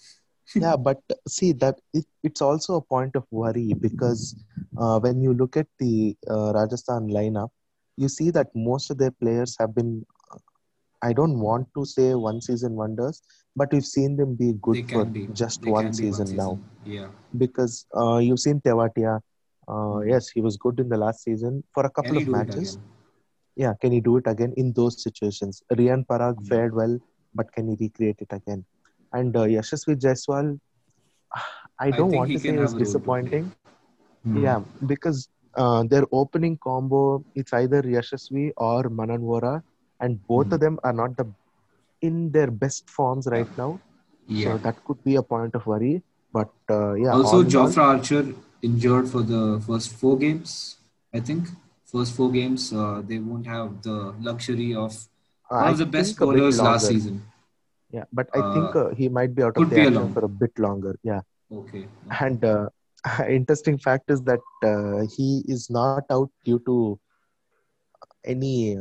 yeah, 0.55 0.77
but 0.77 1.01
see 1.27 1.51
that 1.51 1.75
it, 1.93 2.05
it's 2.23 2.41
also 2.41 2.75
a 2.75 2.81
point 2.81 3.15
of 3.15 3.25
worry 3.31 3.73
because 3.81 4.33
uh, 4.77 4.97
when 4.99 5.21
you 5.21 5.33
look 5.33 5.57
at 5.57 5.67
the 5.79 6.15
uh, 6.29 6.53
Rajasthan 6.53 7.09
lineup, 7.09 7.49
you 7.97 8.07
see 8.07 8.29
that 8.31 8.47
most 8.55 8.89
of 8.89 8.97
their 8.97 9.11
players 9.11 9.57
have 9.59 9.75
been. 9.75 10.05
I 11.03 11.13
don't 11.13 11.39
want 11.39 11.67
to 11.75 11.85
say 11.85 12.15
one 12.15 12.41
season 12.41 12.73
wonders, 12.75 13.21
but 13.57 13.73
we've 13.73 13.85
seen 13.97 14.17
them 14.17 14.35
be 14.35 14.53
they 14.67 14.81
good 14.81 14.83
for 14.91 15.05
be 15.05 15.27
just 15.33 15.65
they 15.65 15.71
one 15.71 15.83
can 15.83 15.95
be 15.97 16.05
season, 16.05 16.35
now. 16.35 16.59
Yeah. 16.85 17.07
Because 17.37 17.85
uh, 17.97 18.17
you've 18.17 18.39
seen 18.39 18.61
Tewatia. 18.61 19.21
Uh, 19.67 19.99
yes, 20.07 20.29
he 20.29 20.41
was 20.41 20.57
good 20.57 20.79
in 20.79 20.89
the 20.89 20.97
last 20.97 21.23
season 21.23 21.63
for 21.73 21.85
a 21.85 21.91
couple 21.91 22.17
Can 22.17 22.19
he 22.19 22.23
of 22.23 22.27
do 22.27 22.39
it 22.39 22.49
matches. 22.49 22.59
again? 22.59 22.81
Yeah, 23.55 23.73
can 23.81 23.91
he 23.91 24.01
do 24.01 24.17
it 24.17 24.27
again 24.27 24.53
in 24.57 24.73
those 24.73 25.01
situations? 25.01 25.61
Riyan 25.73 26.05
Parag 26.05 26.37
Yeah. 26.39 26.47
fared 26.47 26.75
well, 26.75 26.99
but 27.33 27.51
can 27.53 27.67
he 27.69 27.77
recreate 27.79 28.19
it 28.21 28.31
again? 28.31 28.65
And 29.13 29.35
uh, 29.35 29.43
Yashasvi 29.43 29.95
Jaiswal, 29.99 30.59
I 31.79 31.91
don't 31.91 32.11
think 32.11 32.21
want 32.21 32.33
to 32.33 32.39
say 32.39 32.51
can 32.51 32.55
he 32.55 32.59
was 32.59 32.73
have 32.73 32.75
a 32.75 32.79
role 32.79 32.99
to 33.05 33.11
play. 33.19 33.33
disappointing. 33.33 33.53
Hmm. 34.23 34.43
Yeah, 34.43 34.61
because 34.85 35.29
uh, 35.57 35.83
their 35.83 36.03
opening 36.11 36.57
combo, 36.63 37.23
it's 37.35 37.53
either 37.53 37.81
Yashasvi 37.81 38.51
or 38.57 38.89
Manan 38.89 39.21
Vora, 39.21 39.61
and 39.99 40.19
both 40.27 40.51
Hmm. 40.51 40.53
of 40.53 40.59
them 40.59 40.79
are 40.83 40.93
not 40.93 41.17
the 41.17 41.25
in 42.01 42.31
their 42.31 42.51
best 42.51 42.89
forms 42.89 43.27
right 43.27 43.49
now. 43.57 43.79
Yeah. 44.27 44.53
So 44.53 44.57
that 44.59 44.83
could 44.85 45.03
be 45.03 45.15
a 45.15 45.23
point 45.23 45.55
of 45.55 45.65
worry. 45.65 46.03
But 46.33 46.51
uh, 46.69 46.93
yeah, 46.93 47.11
also, 47.11 47.43
Jofra 47.43 47.83
Archer 47.97 48.33
injured 48.61 49.09
for 49.09 49.21
the 49.21 49.61
first 49.65 49.93
four 49.93 50.17
games. 50.17 50.77
I 51.13 51.19
think 51.19 51.47
first 51.85 52.15
four 52.15 52.31
games 52.31 52.73
uh, 52.73 53.01
they 53.05 53.19
won't 53.19 53.47
have 53.47 53.81
the 53.81 54.13
luxury 54.19 54.75
of 54.75 54.95
one 55.47 55.63
I 55.63 55.71
of 55.71 55.77
the 55.77 55.85
best 55.85 56.17
bowlers 56.19 56.59
last 56.59 56.87
season. 56.87 57.23
Yeah, 57.91 58.03
but 58.11 58.29
I 58.33 58.41
think 58.53 58.75
Uh, 58.75 58.79
uh, 58.79 58.95
he 58.95 59.07
might 59.07 59.33
be 59.33 59.43
out 59.43 59.55
of 59.55 59.69
there 59.69 59.87
action 59.87 60.13
for 60.13 60.25
a 60.25 60.27
bit 60.27 60.59
longer. 60.59 60.99
Yeah. 61.03 61.21
Okay. 61.51 61.87
And 62.19 62.43
uh, 62.43 62.69
interesting 63.29 63.77
fact 63.77 64.11
is 64.11 64.21
that 64.23 64.43
uh, 64.63 65.07
he 65.15 65.43
is 65.47 65.69
not 65.69 66.03
out 66.11 66.29
due 66.43 66.59
to 66.65 66.99
any 68.25 68.77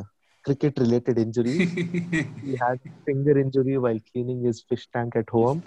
cricket 0.46 0.78
related 0.78 1.18
injury. 1.18 1.66
he 2.46 2.56
had 2.64 2.80
finger 3.06 3.38
injury 3.38 3.78
while 3.78 3.98
cleaning 4.12 4.44
his 4.44 4.62
fish 4.68 4.86
tank 4.94 5.16
at 5.16 5.28
home. 5.30 5.62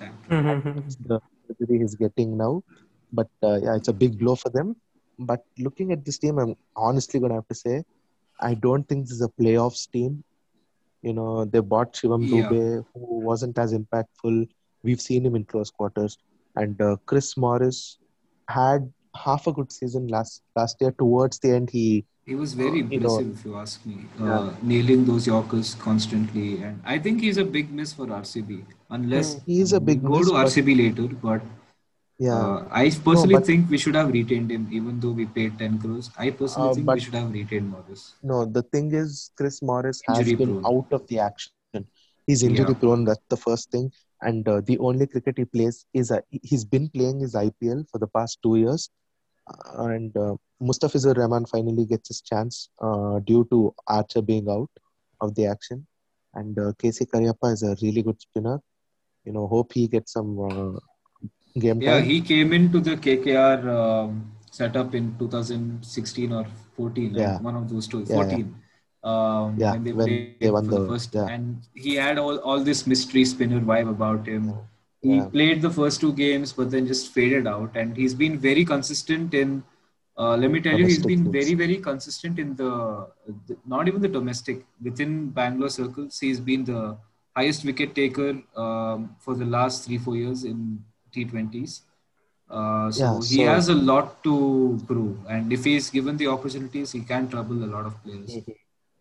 It's 0.87 0.97
the 0.97 1.19
surgery 1.47 1.79
he's 1.79 1.95
getting 1.95 2.37
now. 2.37 2.63
But 3.11 3.29
uh, 3.43 3.59
yeah, 3.63 3.75
it's 3.75 3.89
a 3.89 3.93
big 3.93 4.17
blow 4.19 4.35
for 4.35 4.49
them. 4.49 4.75
But 5.19 5.41
looking 5.57 5.91
at 5.91 6.05
this 6.05 6.19
team, 6.19 6.39
I'm 6.39 6.55
honestly 6.75 7.19
going 7.19 7.31
to 7.31 7.35
have 7.35 7.47
to 7.49 7.55
say, 7.55 7.83
I 8.39 8.53
don't 8.55 8.87
think 8.87 9.05
this 9.05 9.15
is 9.17 9.21
a 9.21 9.29
playoffs 9.41 9.89
team. 9.91 10.23
You 11.01 11.13
know, 11.13 11.45
they 11.45 11.59
bought 11.59 11.93
Shivam 11.93 12.27
Yeah. 12.27 12.49
Dube, 12.49 12.85
who 12.93 13.19
wasn't 13.29 13.57
as 13.57 13.73
impactful. 13.73 14.47
We've 14.83 15.01
seen 15.01 15.25
him 15.25 15.35
in 15.35 15.45
close 15.45 15.71
quarters. 15.71 16.17
And 16.55 16.81
uh, 16.81 16.97
Chris 17.05 17.35
Morris 17.37 17.99
had 18.49 18.91
half 19.15 19.47
a 19.47 19.53
good 19.53 19.71
season 19.71 20.07
last 20.07 20.43
last 20.55 20.77
year. 20.81 20.91
Towards 20.91 21.39
the 21.39 21.51
end, 21.51 21.69
he 21.69 22.05
He 22.29 22.35
was 22.39 22.53
very 22.53 22.81
Uh, 22.81 22.87
impressive, 22.87 23.29
if 23.35 23.45
you 23.45 23.55
ask 23.59 23.85
me, 23.91 23.95
uh, 24.19 24.25
Yeah. 24.25 24.49
nailing 24.71 25.05
those 25.05 25.27
Yorkers 25.29 25.69
constantly. 25.85 26.49
And 26.63 26.81
I 26.95 26.97
think 27.05 27.21
he's 27.27 27.39
a 27.43 27.45
big 27.55 27.71
miss 27.79 27.93
for 27.99 28.07
RCB, 28.17 28.57
unless 28.97 29.31
Hmm. 29.35 29.45
he 29.51 29.61
is 29.67 29.73
a 29.73 29.79
big 29.87 30.03
go 30.09 30.19
to 30.27 30.35
RCB 30.41 30.75
later. 30.81 31.07
But 31.23 31.47
Yeah. 32.19 32.35
uh, 32.37 32.67
I 32.81 32.83
personally 33.07 33.37
but- 33.37 33.47
think 33.51 33.69
we 33.75 33.79
should 33.85 33.97
have 34.01 34.11
retained 34.17 34.51
him, 34.55 34.67
even 34.79 34.99
though 35.05 35.13
we 35.21 35.25
paid 35.39 35.57
10 35.63 35.79
crores. 35.85 36.11
I 36.25 36.29
personally 36.43 36.69
Uh, 36.69 36.73
think 36.79 36.91
we 36.93 36.99
should 37.07 37.17
have 37.21 37.31
retained 37.39 37.71
Morris. 37.71 38.03
No, 38.33 38.43
the 38.59 38.63
thing 38.75 38.91
is, 39.01 39.31
Chris 39.41 39.61
Morris 39.71 40.01
has 40.09 40.19
Injury 40.19 40.35
been 40.43 40.53
prone. 40.59 40.69
out 40.75 40.93
of 40.99 41.07
the 41.13 41.19
action. 41.29 41.53
He's 42.27 42.43
injury 42.43 42.73
Yeah. 42.75 42.79
prone. 42.85 43.05
That's 43.05 43.27
the 43.35 43.37
first 43.47 43.71
thing. 43.71 43.91
And 44.21 44.47
uh, 44.53 44.61
the 44.69 44.77
only 44.89 45.07
cricket 45.07 45.37
he 45.41 45.45
plays 45.45 45.77
is 46.01 46.11
uh, 46.11 46.19
he's 46.49 46.65
been 46.73 46.89
playing 46.89 47.21
his 47.21 47.33
IPL 47.41 47.85
for 47.91 47.97
the 47.97 48.07
past 48.19 48.37
two 48.43 48.57
years. 48.57 48.89
And 49.77 50.15
uh, 50.15 50.35
Mustafizur 50.61 51.15
Rahman 51.17 51.45
finally 51.45 51.85
gets 51.85 52.07
his 52.09 52.21
chance 52.21 52.69
uh, 52.81 53.19
due 53.19 53.45
to 53.51 53.73
Archer 53.87 54.21
being 54.21 54.49
out 54.49 54.69
of 55.21 55.35
the 55.35 55.45
action. 55.47 55.85
And 56.33 56.57
uh, 56.57 56.73
KC 56.81 57.05
Cariappa 57.09 57.53
is 57.53 57.63
a 57.63 57.75
really 57.81 58.01
good 58.03 58.19
spinner. 58.21 58.59
You 59.25 59.33
know, 59.33 59.47
hope 59.47 59.73
he 59.73 59.87
gets 59.87 60.13
some 60.13 60.39
uh, 60.39 60.79
game 61.59 61.79
Yeah, 61.81 61.95
time. 61.99 62.03
he 62.05 62.21
came 62.21 62.53
into 62.53 62.79
the 62.79 62.95
KKR 62.97 63.67
um, 63.67 64.31
setup 64.51 64.93
in 64.95 65.15
2016 65.17 66.31
or 66.33 66.45
14, 66.75 67.13
Yeah. 67.13 67.31
like 67.33 67.41
one 67.41 67.55
of 67.55 67.69
those 67.69 67.87
two. 67.87 68.03
Yeah, 68.07 68.15
14. 68.15 68.55
Um, 69.03 69.55
Yeah, 69.57 69.71
when 69.73 69.83
they 69.83 69.93
when 69.93 70.05
played 70.07 70.39
they 70.41 70.51
won 70.51 70.65
for 70.65 70.71
the, 70.71 70.79
the- 70.81 70.87
first, 70.87 71.13
yeah. 71.15 71.25
and 71.27 71.61
he 71.73 71.95
had 71.95 72.17
all, 72.17 72.37
all 72.39 72.59
this 72.63 72.85
mystery 72.85 73.23
spinner 73.25 73.59
vibe 73.61 73.89
about 73.89 74.27
him. 74.27 74.53
He 75.01 75.15
Yeah. 75.15 75.25
played 75.35 75.61
the 75.61 75.69
first 75.71 76.01
two 76.01 76.13
games, 76.13 76.51
but 76.53 76.71
then 76.71 76.87
just 76.87 77.11
faded 77.13 77.47
out. 77.47 77.75
And 77.75 77.95
he's 77.95 78.13
been 78.13 78.37
very 78.37 78.65
consistent 78.65 79.33
in. 79.33 79.63
Uh, 80.17 80.35
let 80.35 80.51
me 80.51 80.59
tell 80.59 80.77
you, 80.77 80.85
he's 80.85 81.05
been 81.05 81.31
very, 81.31 81.53
very 81.53 81.77
consistent 81.77 82.39
in 82.39 82.55
the, 82.55 83.07
the 83.47 83.55
not 83.65 83.87
even 83.87 84.01
the 84.01 84.09
domestic 84.09 84.65
within 84.83 85.29
Bangalore 85.29 85.69
circles. 85.69 86.19
He's 86.19 86.41
been 86.41 86.65
the 86.65 86.97
highest 87.35 87.63
wicket 87.63 87.95
taker 87.95 88.31
um, 88.57 89.15
for 89.19 89.35
the 89.35 89.45
last 89.45 89.85
three 89.85 89.97
four 89.97 90.17
years 90.17 90.43
in 90.43 90.83
T20s. 91.13 91.83
Uh, 92.49 92.91
so 92.91 93.05
Yeah, 93.05 93.21
he 93.27 93.39
has 93.43 93.69
a 93.69 93.75
lot 93.75 94.21
to 94.23 94.79
prove, 94.87 95.17
and 95.29 95.53
if 95.53 95.63
he's 95.63 95.89
given 95.89 96.17
the 96.17 96.27
opportunities, 96.27 96.91
he 96.91 97.01
can 97.01 97.29
trouble 97.29 97.63
a 97.63 97.69
lot 97.75 97.85
of 97.85 98.03
players. 98.03 98.37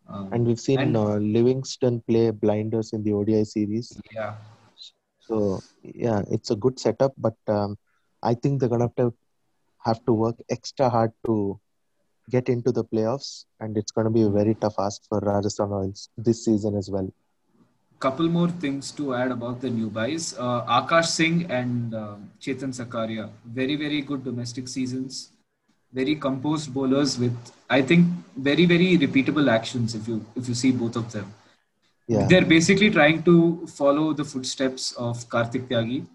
Um, 0.09 0.29
And 0.33 0.47
we've 0.47 0.61
seen 0.61 0.79
and- 0.81 0.97
uh, 0.97 1.17
Livingstone 1.17 2.01
play 2.03 2.31
blinders 2.31 2.93
in 2.93 3.03
the 3.03 3.13
ODI 3.13 3.43
series. 3.43 3.91
yeah, 4.13 4.35
So 5.29 5.61
yeah, 5.83 6.23
it's 6.31 6.51
a 6.51 6.57
good 6.57 6.79
setup, 6.81 7.15
but 7.19 7.37
um, 7.49 7.79
I 8.23 8.35
think 8.35 8.61
they're 8.61 8.69
gonna 8.69 8.85
have 8.91 8.97
to 8.97 9.15
have 9.85 10.05
to 10.07 10.13
work 10.13 10.37
extra 10.51 10.89
hard 10.91 11.13
to 11.27 11.61
get 12.31 12.49
into 12.49 12.73
the 12.73 12.85
playoffs, 12.85 13.45
and 13.61 13.77
it's 13.77 13.93
gonna 13.93 14.11
be 14.11 14.23
a 14.23 14.31
very 14.31 14.55
tough 14.55 14.79
ask 14.79 15.03
for 15.09 15.21
Rajasthan 15.21 15.69
Royals 15.69 16.09
this 16.17 16.45
season 16.45 16.77
as 16.77 16.91
well. 16.91 17.11
couple 18.05 18.29
more 18.35 18.49
things 18.65 18.91
to 18.97 19.15
add 19.15 19.33
about 19.33 19.61
the 19.61 19.71
new 19.71 19.89
buys. 19.91 20.27
Uh, 20.39 20.65
Akash 20.81 21.09
Singh 21.15 21.51
and 21.51 21.95
um 21.95 22.31
Chetan 22.45 22.73
Sakaria, 22.79 23.25
very 23.61 23.77
very 23.81 24.01
good 24.11 24.23
domestic 24.29 24.69
seasons, 24.75 25.19
very 26.01 26.15
composed 26.27 26.73
bowlers 26.77 27.19
with 27.25 27.53
I 27.79 27.83
think 27.83 28.07
very 28.51 28.67
very 28.75 28.91
repeatable 29.07 29.51
actions. 29.59 29.97
If 30.01 30.07
you 30.13 30.25
if 30.37 30.49
you 30.49 30.55
see 30.65 30.73
both 30.85 30.97
of 31.05 31.11
them. 31.17 31.35
Yeah, 32.09 32.27
They're 32.27 32.45
basically 32.45 32.91
trying 32.91 33.23
to 33.25 33.67
follow 33.67 34.13
the 34.15 34.25
footsteps 34.25 34.93
of 34.93 35.29
Karthik 35.29 35.69
Tyagi. 35.69 36.07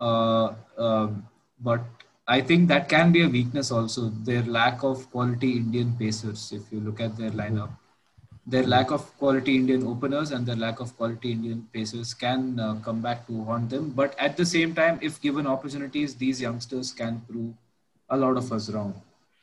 Uh, 0.00 0.54
um, 0.78 1.26
but 1.60 1.82
I 2.28 2.40
think 2.40 2.68
that 2.68 2.88
can 2.88 3.10
be 3.12 3.22
a 3.24 3.28
weakness 3.28 3.70
also. 3.72 4.10
Their 4.24 4.42
lack 4.44 4.84
of 4.84 5.10
quality 5.10 5.56
Indian 5.56 5.94
pacers, 5.98 6.52
if 6.52 6.72
you 6.72 6.80
look 6.80 7.00
at 7.00 7.16
their 7.16 7.30
lineup. 7.30 7.70
Their 8.46 8.62
lack 8.64 8.90
of 8.90 9.02
quality 9.18 9.56
Indian 9.56 9.86
openers 9.86 10.30
and 10.30 10.46
their 10.46 10.56
lack 10.56 10.80
of 10.80 10.96
quality 10.96 11.32
Indian 11.32 11.66
pacers 11.72 12.14
can 12.14 12.58
uh, 12.60 12.74
come 12.76 13.00
back 13.02 13.26
to 13.26 13.44
haunt 13.44 13.70
them. 13.70 13.90
But 13.90 14.16
at 14.18 14.36
the 14.36 14.46
same 14.46 14.74
time, 14.74 14.98
if 15.02 15.20
given 15.20 15.46
opportunities, 15.46 16.14
these 16.14 16.40
youngsters 16.40 16.92
can 16.92 17.20
prove 17.28 17.52
a 18.08 18.16
lot 18.16 18.36
of 18.36 18.50
us 18.52 18.70
wrong. 18.70 18.94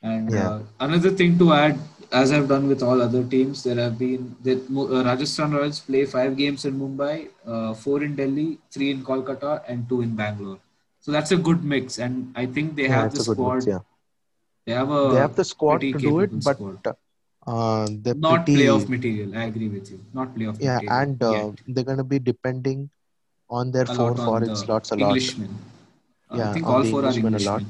And 0.02 0.34
Yeah. 0.34 0.48
uh, 0.48 0.60
another 0.80 1.12
thing 1.12 1.38
to 1.40 1.54
add, 1.54 1.78
as 2.12 2.32
I've 2.32 2.48
done 2.48 2.68
with 2.68 2.82
all 2.84 3.02
other 3.02 3.24
teams, 3.24 3.64
there 3.64 3.76
have 3.76 3.98
been 4.00 4.36
that 4.44 4.60
uh, 4.70 5.04
Rajasthan 5.04 5.52
Royals 5.52 5.80
play 5.80 6.06
five 6.06 6.38
games 6.38 6.66
in 6.66 6.80
Mumbai, 6.80 7.30
uh, 7.46 7.74
four 7.74 8.04
in 8.04 8.16
Delhi, 8.16 8.60
three 8.72 8.92
in 8.92 9.04
Kolkata, 9.04 9.64
and 9.68 9.88
two 9.90 10.02
in 10.02 10.16
Bangalore. 10.16 10.60
So 11.02 11.12
that's 11.12 11.32
a 11.32 11.38
good 11.38 11.64
mix, 11.64 12.00
and 12.00 12.34
I 12.36 12.46
think 12.46 12.76
they 12.76 12.84
yeah, 12.84 13.02
have 13.02 13.14
the 13.14 13.20
squad. 13.20 13.56
mix. 13.56 13.68
Yeah, 13.68 13.80
They 14.66 14.74
have 14.74 14.92
a 14.92 15.10
they 15.14 15.18
have 15.18 15.36
the 15.36 15.46
squad 15.46 15.82
to 15.82 16.00
do 16.00 16.20
it, 16.20 16.32
but 16.44 16.60
uh, 17.48 17.88
not 18.16 18.46
pretty, 18.46 18.64
playoff 18.64 18.90
material. 18.90 19.38
I 19.38 19.46
agree 19.46 19.70
with 19.70 19.90
you. 19.92 20.00
Not 20.14 20.36
playoff 20.36 20.60
yeah, 20.60 20.80
material. 20.80 21.02
and 21.02 21.24
uh, 21.24 21.52
they're 21.68 21.84
gonna 21.84 22.04
be 22.04 22.20
depending 22.20 22.90
on 23.50 23.72
their 23.72 23.86
a 23.86 23.96
four 23.96 24.16
foreign 24.16 24.50
the 24.50 24.56
slots 24.56 24.92
a 24.92 24.96
lot. 24.96 25.12
Englishmen. 25.12 25.58
Yeah, 26.34 26.50
I 26.50 26.54
think 26.54 26.68
all 26.68 26.84
four 26.84 27.06
are 27.06 27.08
Englishmen 27.08 27.36
a 27.36 27.40
lot. 27.40 27.64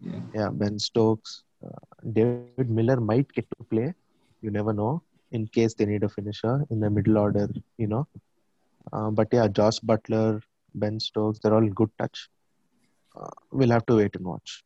Yeah. 0.00 0.20
Yeah, 0.34 0.48
Ben 0.52 0.78
Stokes, 0.78 1.42
uh, 1.64 1.93
David 2.12 2.70
Miller 2.70 3.00
might 3.00 3.32
get 3.32 3.46
to 3.58 3.64
play. 3.64 3.94
You 4.42 4.50
never 4.50 4.72
know 4.72 5.02
in 5.32 5.46
case 5.46 5.74
they 5.74 5.86
need 5.86 6.02
a 6.02 6.08
finisher 6.08 6.64
in 6.70 6.80
the 6.80 6.90
middle 6.90 7.18
order, 7.18 7.48
you 7.78 7.86
know. 7.86 8.06
Uh, 8.92 9.10
but 9.10 9.28
yeah, 9.32 9.48
Jos 9.48 9.80
Buttler, 9.80 10.42
Ben 10.74 11.00
Stokes, 11.00 11.38
they're 11.40 11.54
all 11.54 11.66
good 11.66 11.90
touch. 11.98 12.28
Uh, 13.16 13.30
we'll 13.50 13.70
have 13.70 13.86
to 13.86 13.96
wait 13.96 14.14
and 14.16 14.24
watch. 14.24 14.62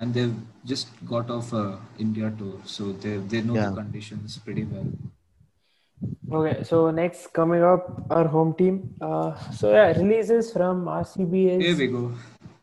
And 0.00 0.12
they've 0.14 0.34
just 0.64 0.88
got 1.06 1.30
off 1.30 1.52
a 1.52 1.78
India 1.98 2.32
tour, 2.38 2.58
so 2.64 2.92
they 2.92 3.18
they 3.18 3.42
know 3.42 3.54
Yeah. 3.54 3.70
the 3.70 3.76
conditions 3.82 4.38
pretty 4.38 4.64
well. 4.64 4.86
Okay, 6.32 6.62
so 6.64 6.90
next 6.90 7.32
coming 7.34 7.62
up, 7.62 8.06
our 8.10 8.26
home 8.26 8.54
team. 8.54 8.94
Uh, 9.00 9.34
so 9.50 9.70
yeah, 9.72 9.88
releases 9.98 10.52
from 10.52 10.86
RCB 10.86 11.34
Here 11.34 11.60
is 11.60 11.78
we 11.78 11.88
go. 11.88 12.12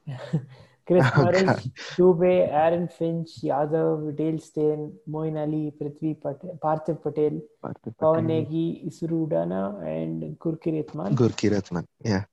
Chris 0.88 1.06
Oh, 1.16 1.24
Morris, 1.24 1.44
God. 1.44 1.72
Dube, 1.98 2.50
Aaron 2.50 2.88
Finch, 2.88 3.42
Yadav, 3.44 4.16
Dale 4.16 4.40
Steyn, 4.40 4.94
Moeen 5.10 5.38
Ali, 5.38 5.74
Prithvi 5.80 6.20
Patel, 6.20 6.58
Parthiv 6.64 7.04
Patel, 7.04 7.42
Parthiv 7.64 7.96
Pawan 8.02 8.26
Negi, 8.26 8.88
Isuru 8.88 9.28
Udana, 9.28 9.86
and 9.86 10.38
Gurkeet 10.40 10.94
Maan. 10.96 11.16
Gurkeerat 11.16 11.72
Mann. 11.72 11.86
Yeah. 12.04 12.24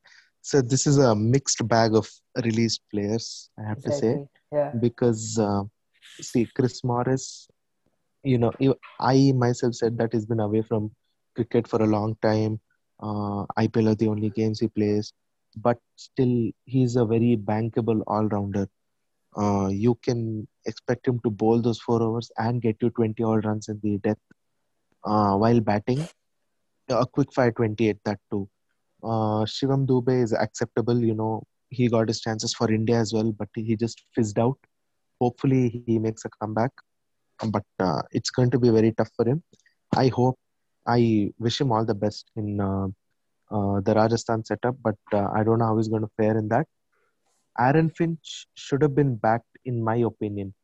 So 0.40 0.62
this 0.62 0.86
is 0.86 0.98
a 0.98 1.14
mixed 1.14 1.66
bag 1.66 1.94
of 1.94 2.08
released 2.44 2.82
players, 2.90 3.50
I 3.58 3.68
have 3.68 3.82
to 3.82 3.92
say. 3.92 4.26
Yeah. 4.52 4.70
because 4.80 5.36
uh, 5.38 5.62
see 6.20 6.46
Chris 6.54 6.84
Morris, 6.84 7.48
you 8.22 8.38
know, 8.38 8.52
I 9.00 9.32
myself 9.34 9.74
said 9.74 9.98
that 9.98 10.12
he's 10.12 10.26
been 10.26 10.38
away 10.38 10.62
from 10.62 10.92
cricket 11.34 11.66
for 11.66 11.82
a 11.82 11.86
long 11.86 12.16
time. 12.22 12.60
Uh, 13.02 13.44
IPL 13.58 13.90
are 13.90 13.94
the 13.96 14.06
only 14.06 14.30
games 14.30 14.60
he 14.60 14.68
plays, 14.68 15.12
but 15.54 15.78
still 15.96 16.50
he's 16.64 16.96
a 16.96 17.04
very 17.04 17.36
bankable 17.36 18.02
all-rounder. 18.06 18.68
Uh, 19.36 19.68
you 19.68 19.96
can 20.02 20.46
expect 20.66 21.06
him 21.06 21.20
to 21.24 21.30
bowl 21.30 21.60
those 21.60 21.80
four 21.80 22.02
overs 22.02 22.30
and 22.38 22.62
get 22.62 22.76
you 22.80 22.90
20 22.90 23.22
odd 23.22 23.44
runs 23.44 23.68
in 23.68 23.80
the 23.82 23.98
death 23.98 24.18
uh, 25.04 25.34
while 25.34 25.60
batting. 25.60 26.06
A 26.88 27.06
quick 27.06 27.32
fire 27.32 27.50
28, 27.50 27.98
that 28.04 28.20
too. 28.30 28.48
Uh, 29.02 29.44
Shivam 29.44 29.86
Dube 29.86 30.22
is 30.22 30.32
acceptable. 30.32 30.98
You 30.98 31.14
know, 31.14 31.42
he 31.70 31.88
got 31.88 32.08
his 32.08 32.20
chances 32.20 32.54
for 32.54 32.70
India 32.70 32.96
as 32.96 33.12
well, 33.12 33.32
but 33.32 33.48
he 33.54 33.76
just 33.76 34.02
fizzed 34.14 34.38
out. 34.38 34.58
Hopefully, 35.20 35.82
he 35.86 35.98
makes 35.98 36.24
a 36.24 36.28
comeback, 36.40 36.72
but 37.48 37.64
uh, 37.78 38.02
it's 38.12 38.30
going 38.30 38.50
to 38.50 38.58
be 38.58 38.70
very 38.70 38.92
tough 38.92 39.10
for 39.16 39.26
him. 39.26 39.42
I 39.96 40.08
hope, 40.08 40.38
I 40.86 41.30
wish 41.38 41.60
him 41.60 41.72
all 41.72 41.84
the 41.84 41.94
best 41.94 42.30
in 42.36 42.60
uh, 42.60 42.88
uh, 43.54 43.80
the 43.86 43.94
Rajasthan 43.94 44.44
setup, 44.44 44.76
but 44.82 44.96
uh, 45.12 45.28
I 45.34 45.44
don't 45.44 45.58
know 45.60 45.66
how 45.66 45.76
he's 45.78 45.88
going 45.88 46.02
to 46.02 46.10
fare 46.18 46.36
in 46.38 46.48
that. 46.48 46.66
Aaron 47.58 47.90
Finch 47.90 48.46
should 48.54 48.82
have 48.82 48.94
been 48.94 49.16
backed, 49.16 49.58
in 49.64 49.82
my 49.82 49.96
opinion, 49.96 50.54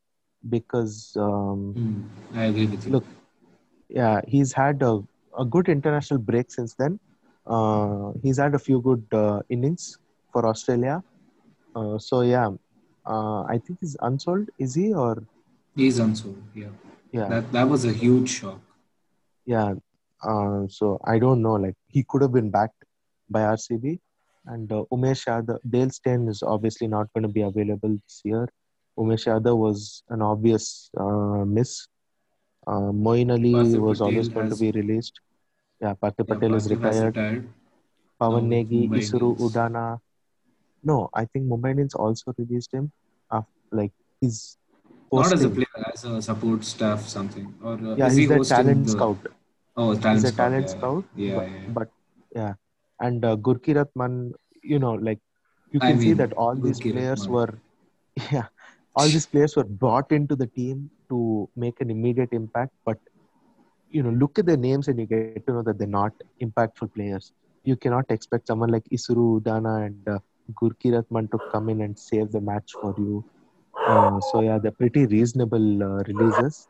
because 0.49 1.15
um, 1.17 1.75
Hmm, 1.77 2.03
I 2.35 2.45
agree 2.47 2.67
with 2.67 2.87
you. 2.87 2.93
Look, 2.93 3.07
yeah, 3.89 4.21
he's 4.27 4.53
had 4.53 4.83
a, 4.83 5.01
a 5.39 5.45
good 5.45 5.69
international 5.69 6.21
break 6.21 6.51
since 6.51 6.75
then. 6.75 6.99
Uh, 7.47 8.13
he's 8.23 8.39
had 8.39 8.55
a 8.55 8.59
few 8.59 8.81
good 8.81 9.05
uh, 9.13 9.41
innings 9.51 9.99
for 10.33 10.47
Australia. 10.47 11.03
Uh, 11.75 11.99
so 11.99 12.23
yeah, 12.23 12.49
uh, 13.07 13.43
I 13.45 13.59
think 13.67 13.79
he's 13.81 13.97
unsold. 14.03 14.49
Is 14.59 14.75
he 14.75 14.93
or 14.93 15.23
He's 15.77 15.99
unsold. 15.99 16.43
Yeah. 16.55 16.69
yeah, 17.13 17.29
That 17.29 17.53
that 17.53 17.69
was 17.69 17.85
a 17.85 17.93
huge 17.93 18.31
shock. 18.31 18.61
yeah? 19.47 19.75
Uh, 20.23 20.67
so 20.69 20.99
I 21.05 21.19
don't 21.19 21.43
know. 21.43 21.55
Like 21.55 21.77
he 21.89 22.05
could 22.09 22.23
have 22.23 22.33
been 22.33 22.51
backed 22.51 22.80
by 23.31 23.41
RCB, 23.43 23.99
and 24.47 24.71
uh, 24.73 24.85
Umesh 24.93 25.27
Yadav, 25.27 25.59
Dale 25.69 25.91
Steyn 25.91 26.29
is 26.29 26.43
obviously 26.43 26.89
not 26.89 27.13
going 27.15 27.23
to 27.23 27.29
be 27.29 27.43
available 27.43 27.91
this 28.05 28.21
year. 28.25 28.49
Umesh 28.99 29.27
Yadav 29.27 29.57
was 29.57 30.03
an 30.09 30.23
obvious 30.23 30.91
uh, 30.99 31.45
miss. 31.45 31.87
Uh, 32.67 32.93
Moeen 33.05 33.31
Ali 33.31 33.53
Parthiv 33.55 33.81
was 33.81 34.01
always 34.01 34.29
Patel 34.29 34.41
going 34.43 34.51
to 34.51 34.57
be 34.57 34.71
released. 34.73 35.21
Yeah, 35.81 35.95
Parthiv 35.95 36.27
Yeah, 36.29 36.35
Patel 36.35 36.55
is 36.55 36.71
retired. 36.71 37.17
retired. 37.17 37.49
Pawan 38.21 38.43
Now 38.45 38.57
with 38.57 38.69
Negi, 38.69 38.89
Mumbai 38.89 38.99
Isuru 38.99 39.31
Indians. 39.33 39.55
Udana. 39.57 39.99
No, 40.83 41.09
I 41.15 41.25
think 41.25 41.47
Mumbai 41.47 41.71
Indians 41.71 41.95
also 41.95 42.35
released 42.37 42.73
him. 42.75 42.93
Af 43.31 43.45
like 43.71 43.93
he's 44.21 44.59
Not 45.13 45.33
as 45.33 45.45
a 45.45 45.51
player, 45.51 45.67
as 45.93 46.05
a 46.05 46.21
support 46.23 46.65
staff, 46.65 47.07
something. 47.09 47.55
Or 47.63 47.75
uh, 47.75 47.95
Yeah, 47.97 48.07
is 48.09 48.17
he 48.17 48.23
he's 48.23 48.31
a 48.31 48.45
talent 48.45 48.87
the? 48.87 48.93
scout. 48.93 49.19
Oh, 49.77 49.95
talent 49.95 50.17
He's 50.17 50.25
a 50.25 50.33
scout. 50.33 50.37
talent 50.37 50.67
yeah, 50.69 50.77
scout. 50.77 51.05
Yeah, 51.17 51.35
but, 51.37 51.49
yeah. 51.49 51.69
but 51.79 51.89
yeah, 52.35 52.55
and 53.01 53.25
uh, 53.25 53.37
Gurkeerat 53.37 53.89
Mann, 53.97 54.33
you 54.63 54.79
know, 54.79 54.93
like 54.95 55.21
you 55.73 55.81
I 55.81 55.93
can 55.93 55.99
see 56.01 56.15
that 56.15 56.33
all 56.35 56.57
these 56.57 56.81
Gurkirat 56.81 56.93
players 56.93 57.29
Man. 57.29 57.29
were, 57.29 57.61
yeah, 58.33 58.47
all 58.97 59.09
these 59.09 59.27
players 59.27 59.57
were 59.57 59.65
brought 59.65 60.13
into 60.13 60.37
the 60.37 60.47
team 60.47 60.91
to 61.11 61.49
make 61.57 61.81
an 61.81 61.91
immediate 61.91 62.33
impact. 62.33 62.73
But 62.85 62.99
you 63.91 64.03
know, 64.03 64.11
look 64.11 64.39
at 64.39 64.47
their 64.47 64.57
names 64.57 64.89
and 64.89 64.99
you 64.99 65.07
get 65.07 65.27
to 65.29 65.37
know 65.37 65.47
that 65.47 65.63
they're 65.63 65.71
not 65.73 65.97
impactful 66.25 66.77
players. 66.79 67.17
You 67.49 67.63
cannot 67.63 67.95
expect 67.99 68.37
someone 68.37 68.63
like 68.67 68.85
Isuru 68.85 69.41
Udana 69.41 69.87
and 69.87 70.09
uh, 70.09 70.19
Gurkeerat 70.61 71.05
Mann 71.11 71.29
to 71.29 71.39
come 71.51 71.69
in 71.69 71.81
and 71.81 71.99
save 71.99 72.31
the 72.33 72.41
match 72.41 72.73
for 72.81 72.95
you. 72.97 73.25
Uh, 73.87 74.21
so 74.21 74.41
yeah, 74.41 74.59
they're 74.59 74.71
pretty 74.71 75.07
reasonable 75.07 75.83
uh, 75.83 76.03
releases. 76.07 76.69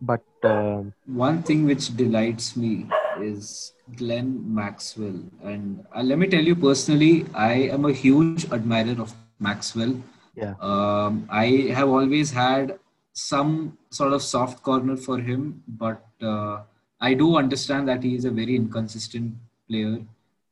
But 0.00 0.24
um 0.44 0.92
One 1.06 1.42
thing 1.42 1.64
which 1.64 1.96
delights 1.96 2.56
me 2.56 2.86
is 3.22 3.72
Glenn 3.96 4.42
Maxwell. 4.54 5.20
And 5.42 5.84
uh, 5.94 6.02
let 6.02 6.18
me 6.18 6.26
tell 6.26 6.42
you 6.42 6.54
personally, 6.56 7.26
I 7.34 7.52
am 7.76 7.84
a 7.84 7.92
huge 7.92 8.50
admirer 8.52 9.00
of 9.00 9.14
Maxwell. 9.38 9.94
yeah, 10.34 10.54
Um, 10.60 11.26
I 11.30 11.46
have 11.74 11.88
always 11.88 12.30
had 12.30 12.78
some 13.12 13.76
sort 13.90 14.12
of 14.12 14.22
soft 14.22 14.62
corner 14.62 14.96
for 14.96 15.18
him, 15.18 15.62
but 15.68 16.04
uh, 16.22 16.60
I 17.00 17.14
do 17.14 17.36
understand 17.36 17.88
that 17.88 18.02
he 18.02 18.14
is 18.14 18.24
a 18.24 18.30
very 18.30 18.56
inconsistent 18.56 19.34
player. 19.68 20.00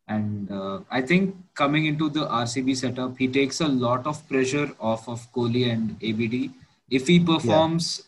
And 0.08 0.50
uh, 0.50 0.80
I 0.90 1.00
think 1.00 1.34
coming 1.54 1.86
into 1.86 2.08
the 2.10 2.26
RCB 2.26 2.76
setup, 2.76 3.16
he 3.18 3.28
takes 3.28 3.60
a 3.60 3.68
lot 3.68 4.06
of 4.06 4.26
pressure 4.28 4.70
off 4.80 5.08
of 5.08 5.30
Kohli 5.32 5.70
and 5.72 5.96
ABD. 6.02 6.50
If 6.90 7.06
he 7.06 7.20
performs 7.20 8.02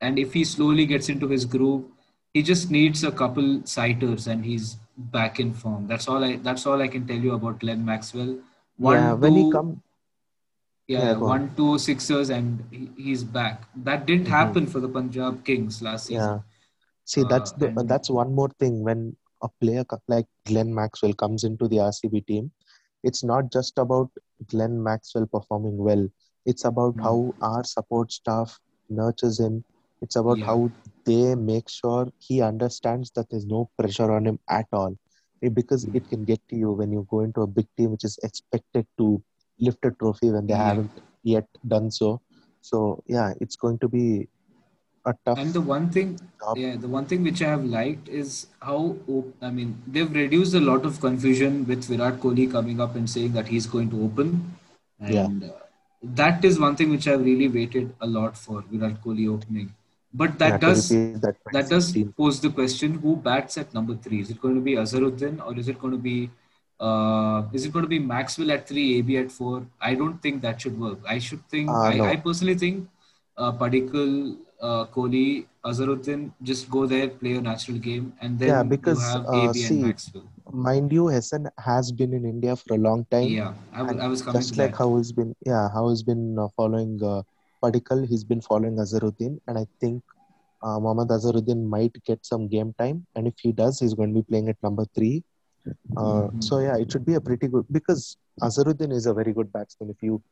and 0.00 0.18
if 0.18 0.32
he 0.32 0.44
slowly 0.44 0.86
gets 0.86 1.08
into 1.08 1.28
his 1.28 1.44
groove, 1.44 1.84
he 2.34 2.42
just 2.42 2.70
needs 2.70 3.04
a 3.04 3.12
couple 3.12 3.62
sighters 3.64 4.26
and 4.26 4.44
he's 4.44 4.76
back 4.96 5.38
in 5.40 5.52
form. 5.52 5.86
That's 5.86 6.08
all 6.08 6.24
I. 6.24 6.36
That's 6.36 6.66
all 6.66 6.80
I 6.82 6.88
can 6.88 7.06
tell 7.06 7.16
you 7.28 7.34
about 7.34 7.60
Glenn 7.60 7.84
Maxwell. 7.84 8.36
One, 8.76 8.96
yeah. 8.96 9.12
When 9.14 9.34
he 9.34 9.42
two- 9.42 9.52
come, 9.52 9.82
yeah, 10.88 10.98
Yeah, 11.06 11.14
go 11.14 11.24
on. 11.24 11.28
one, 11.34 11.54
two 11.56 11.78
sixers, 11.78 12.30
and 12.30 12.64
he, 12.70 12.90
he's 12.96 13.24
back. 13.24 13.64
That 13.76 14.06
didn't 14.06 14.26
Mhm. 14.26 14.36
happen 14.38 14.66
for 14.66 14.80
the 14.80 14.88
Punjab 14.88 15.44
Kings 15.44 15.82
last 15.82 16.06
season. 16.06 16.22
Yeah. 16.22 16.40
See, 17.04 17.24
that's 17.28 17.52
Uh, 17.52 17.56
the 17.58 17.66
and- 17.68 17.88
that's 17.88 18.10
one 18.10 18.34
more 18.34 18.48
thing 18.64 18.82
when 18.82 19.16
a 19.42 19.48
player 19.60 19.84
like 20.08 20.26
Glenn 20.46 20.72
Maxwell 20.74 21.12
comes 21.14 21.44
into 21.44 21.68
the 21.68 21.80
RCB 21.80 22.20
team. 22.26 22.50
It's 23.02 23.24
not 23.24 23.50
just 23.52 23.78
about 23.78 24.10
Glenn 24.46 24.80
Maxwell 24.82 25.26
performing 25.26 25.76
well. 25.76 26.08
It's 26.46 26.64
about 26.64 26.96
Mm. 26.96 27.02
how 27.02 27.34
our 27.50 27.64
support 27.64 28.12
staff 28.12 28.60
nurtures 28.88 29.40
him. 29.40 29.64
It's 30.00 30.16
about 30.16 30.38
Yeah. 30.38 30.46
how 30.46 30.70
they 31.04 31.34
make 31.34 31.68
sure 31.68 32.08
he 32.18 32.40
understands 32.42 33.10
that 33.12 33.28
there's 33.30 33.46
no 33.46 33.70
pressure 33.78 34.10
on 34.12 34.26
him 34.26 34.38
at 34.48 34.66
all. 34.72 34.96
Eh, 35.42 35.48
Because 35.48 35.86
Mm. 35.86 35.96
it 35.96 36.08
can 36.08 36.24
get 36.24 36.40
to 36.50 36.56
you 36.56 36.72
when 36.72 36.92
you 36.92 37.06
go 37.10 37.20
into 37.20 37.42
a 37.42 37.46
big 37.46 37.68
team 37.76 37.90
which 37.92 38.04
is 38.04 38.18
expected 38.22 38.86
to 38.98 39.22
lift 39.58 39.84
a 39.84 39.90
trophy 40.02 40.30
when 40.30 40.46
they 40.46 40.54
Yeah. 40.54 40.64
haven't 40.68 41.00
yet 41.22 41.46
done 41.66 41.90
so. 41.90 42.20
So 42.60 43.02
yeah, 43.06 43.34
it's 43.40 43.56
going 43.56 43.78
to 43.84 43.88
be 43.88 44.28
a 45.04 45.14
tough 45.26 45.38
And 45.38 45.52
the 45.52 45.60
one 45.60 45.90
thing, 45.90 46.08
job. 46.40 46.56
yeah, 46.58 46.76
the 46.76 46.88
one 46.88 47.06
thing 47.06 47.22
which 47.24 47.42
I 47.42 47.48
have 47.50 47.64
liked 47.64 48.08
is 48.08 48.46
how 48.60 48.96
I 49.40 49.50
mean 49.50 49.74
they've 49.86 50.12
reduced 50.22 50.54
a 50.54 50.60
lot 50.60 50.84
of 50.84 51.00
confusion 51.00 51.66
with 51.66 51.84
Virat 51.84 52.20
Kohli 52.20 52.50
coming 52.50 52.80
up 52.80 52.94
and 52.94 53.10
saying 53.10 53.32
that 53.32 53.48
he's 53.48 53.66
going 53.66 53.90
to 53.90 54.02
open, 54.04 54.54
Yeah. 54.98 55.26
and 55.26 55.44
uh, 55.44 55.52
that 56.20 56.44
is 56.44 56.58
one 56.60 56.76
thing 56.76 56.90
which 56.90 57.08
I've 57.08 57.24
really 57.24 57.48
waited 57.48 57.94
a 58.00 58.06
lot 58.06 58.36
for 58.36 58.62
Virat 58.70 59.02
Kohli 59.04 59.28
opening. 59.34 59.72
But 60.14 60.38
that 60.38 60.60
does 60.60 60.98
that 61.20 61.36
that 61.52 61.68
does 61.68 61.96
pose 62.16 62.40
the 62.40 62.50
question: 62.50 62.94
Who 62.94 63.16
bats 63.16 63.56
at 63.58 63.72
number 63.74 63.94
three? 63.96 64.20
Is 64.20 64.30
it 64.30 64.40
going 64.40 64.54
to 64.54 64.60
be 64.60 64.74
Azharuddin 64.74 65.44
or 65.44 65.58
is 65.58 65.68
it 65.68 65.78
going 65.78 65.92
to 65.92 65.98
be 65.98 66.30
uh, 66.80 67.44
is 67.52 67.64
it 67.64 67.72
going 67.72 67.84
to 67.84 67.88
be 67.88 67.98
Maxwell 67.98 68.50
at 68.50 68.68
three, 68.68 68.98
AB 68.98 69.16
at 69.18 69.30
four? 69.32 69.66
I 69.80 69.94
don't 69.94 70.20
think 70.20 70.42
that 70.42 70.60
should 70.60 70.78
work. 70.78 70.98
I 71.08 71.18
should 71.18 71.46
think. 71.48 71.68
Uh, 71.70 71.88
I, 71.92 71.98
no. 71.98 72.04
I 72.12 72.16
personally 72.16 72.54
think 72.54 72.88
uh, 73.36 73.52
Padikkal, 73.52 74.36
uh, 74.60 74.84
Kohli, 74.86 75.46
Azharuddin 75.64 76.32
just 76.42 76.70
go 76.70 76.86
there, 76.86 77.08
play 77.08 77.34
a 77.34 77.40
natural 77.40 77.78
game, 77.78 78.12
and 78.20 78.38
then 78.38 78.48
Yeah, 78.48 78.62
because, 78.62 78.98
you 78.98 79.12
have 79.12 79.26
uh, 79.26 79.52
see. 79.52 79.94
Mind 80.52 80.92
you, 80.92 81.06
Hesson 81.06 81.48
has 81.58 81.92
been 81.92 82.12
in 82.12 82.26
India 82.26 82.56
for 82.56 82.74
a 82.74 82.78
long 82.78 83.06
time. 83.10 83.28
Yeah, 83.28 83.54
I, 83.72 83.78
w- 83.78 83.94
and 83.94 84.02
I 84.02 84.08
was 84.08 84.20
coming 84.20 84.40
just 84.40 84.54
to 84.54 84.60
like 84.60 84.72
that. 84.72 84.78
how 84.78 84.96
he's 84.96 85.12
been, 85.12 85.34
yeah, 85.46 85.68
how 85.72 85.88
he's 85.88 86.02
been 86.02 86.38
uh, 86.38 86.48
following 86.56 87.00
uh, 87.02 87.22
Padikkal, 87.62 88.06
he's 88.08 88.24
been 88.24 88.40
following 88.40 88.76
Azharuddin, 88.76 89.38
and 89.46 89.58
I 89.58 89.66
think 89.80 90.02
uh, 90.62 90.78
Mohammad 90.80 91.08
Azharuddin 91.08 91.64
might 91.68 91.96
get 92.04 92.24
some 92.24 92.48
game 92.48 92.74
time, 92.78 93.06
and 93.16 93.26
if 93.26 93.34
he 93.42 93.52
does, 93.52 93.78
he's 93.80 93.94
going 93.94 94.10
to 94.14 94.20
be 94.20 94.26
playing 94.30 94.48
at 94.48 94.62
number 94.62 94.84
three. 94.94 95.22
Uh, 95.96 96.28
Mhm. 96.28 96.42
So 96.48 96.58
yeah, 96.58 96.76
it 96.84 96.90
should 96.92 97.04
be 97.06 97.14
a 97.14 97.20
pretty 97.20 97.48
good 97.48 97.66
because 97.78 98.16
Azharuddin 98.42 98.92
is 98.92 99.06
a 99.06 99.14
very 99.14 99.32
good 99.32 99.52
batsman. 99.52 99.90
If 99.90 100.02
you 100.02 100.22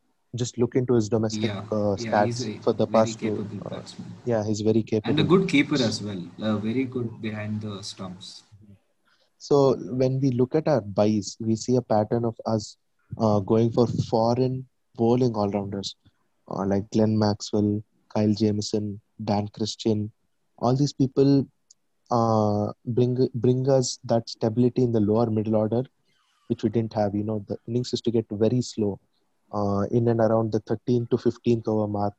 just 0.42 0.58
look 0.58 0.74
into 0.80 0.94
his 0.94 1.08
domestic 1.08 1.50
Yeah, 1.50 1.62
uh, 1.78 1.96
yeah, 1.96 2.04
stats 2.04 2.46
a 2.46 2.60
for 2.66 2.72
the 2.80 2.86
past 2.86 3.20
two, 3.20 3.34
uh, 3.70 3.82
yeah, 4.32 4.44
he's 4.44 4.60
very 4.70 4.82
capable. 4.82 5.10
and 5.12 5.20
a 5.20 5.28
good 5.32 5.48
keeper 5.48 5.80
as 5.88 6.02
well. 6.02 6.22
Uh, 6.42 6.56
very 6.68 6.84
good 6.96 7.20
behind 7.26 7.60
the 7.66 7.82
stumps. 7.82 8.42
So 9.38 9.76
when 10.02 10.20
we 10.20 10.30
look 10.32 10.54
at 10.54 10.68
our 10.68 10.80
buys, 10.82 11.36
we 11.40 11.56
see 11.56 11.76
a 11.76 11.82
pattern 11.82 12.24
of 12.24 12.36
us 12.46 12.76
uh, 13.18 13.40
going 13.40 13.70
for 13.72 13.86
foreign 14.10 14.66
bowling 14.96 15.34
all-rounders 15.34 15.96
uh, 16.50 16.64
like 16.66 16.90
Glenn 16.90 17.18
Maxwell, 17.18 17.82
Kyle 18.14 18.32
Jamieson, 18.34 19.00
Dan 19.24 19.48
Christian. 19.48 20.10
All 20.58 20.76
these 20.76 20.92
people 20.92 21.46
uh, 22.10 22.72
bring 22.86 23.28
bring 23.34 23.68
us 23.68 23.98
that 24.04 24.28
stability 24.28 24.82
in 24.82 24.92
the 24.92 25.00
lower 25.00 25.30
middle 25.30 25.56
order, 25.56 25.82
which 26.48 26.62
we 26.62 26.68
didn't 26.70 26.92
have. 26.94 27.14
You 27.14 27.24
know, 27.24 27.44
the 27.48 27.56
innings 27.68 27.92
used 27.92 28.04
to 28.04 28.10
get 28.10 28.26
very 28.30 28.60
slow 28.62 28.98
uh, 29.52 29.82
in 29.90 30.08
and 30.08 30.20
around 30.20 30.52
the 30.52 30.60
13th 30.60 31.10
to 31.10 31.16
15th 31.16 31.68
over 31.68 31.86
mark, 31.86 32.14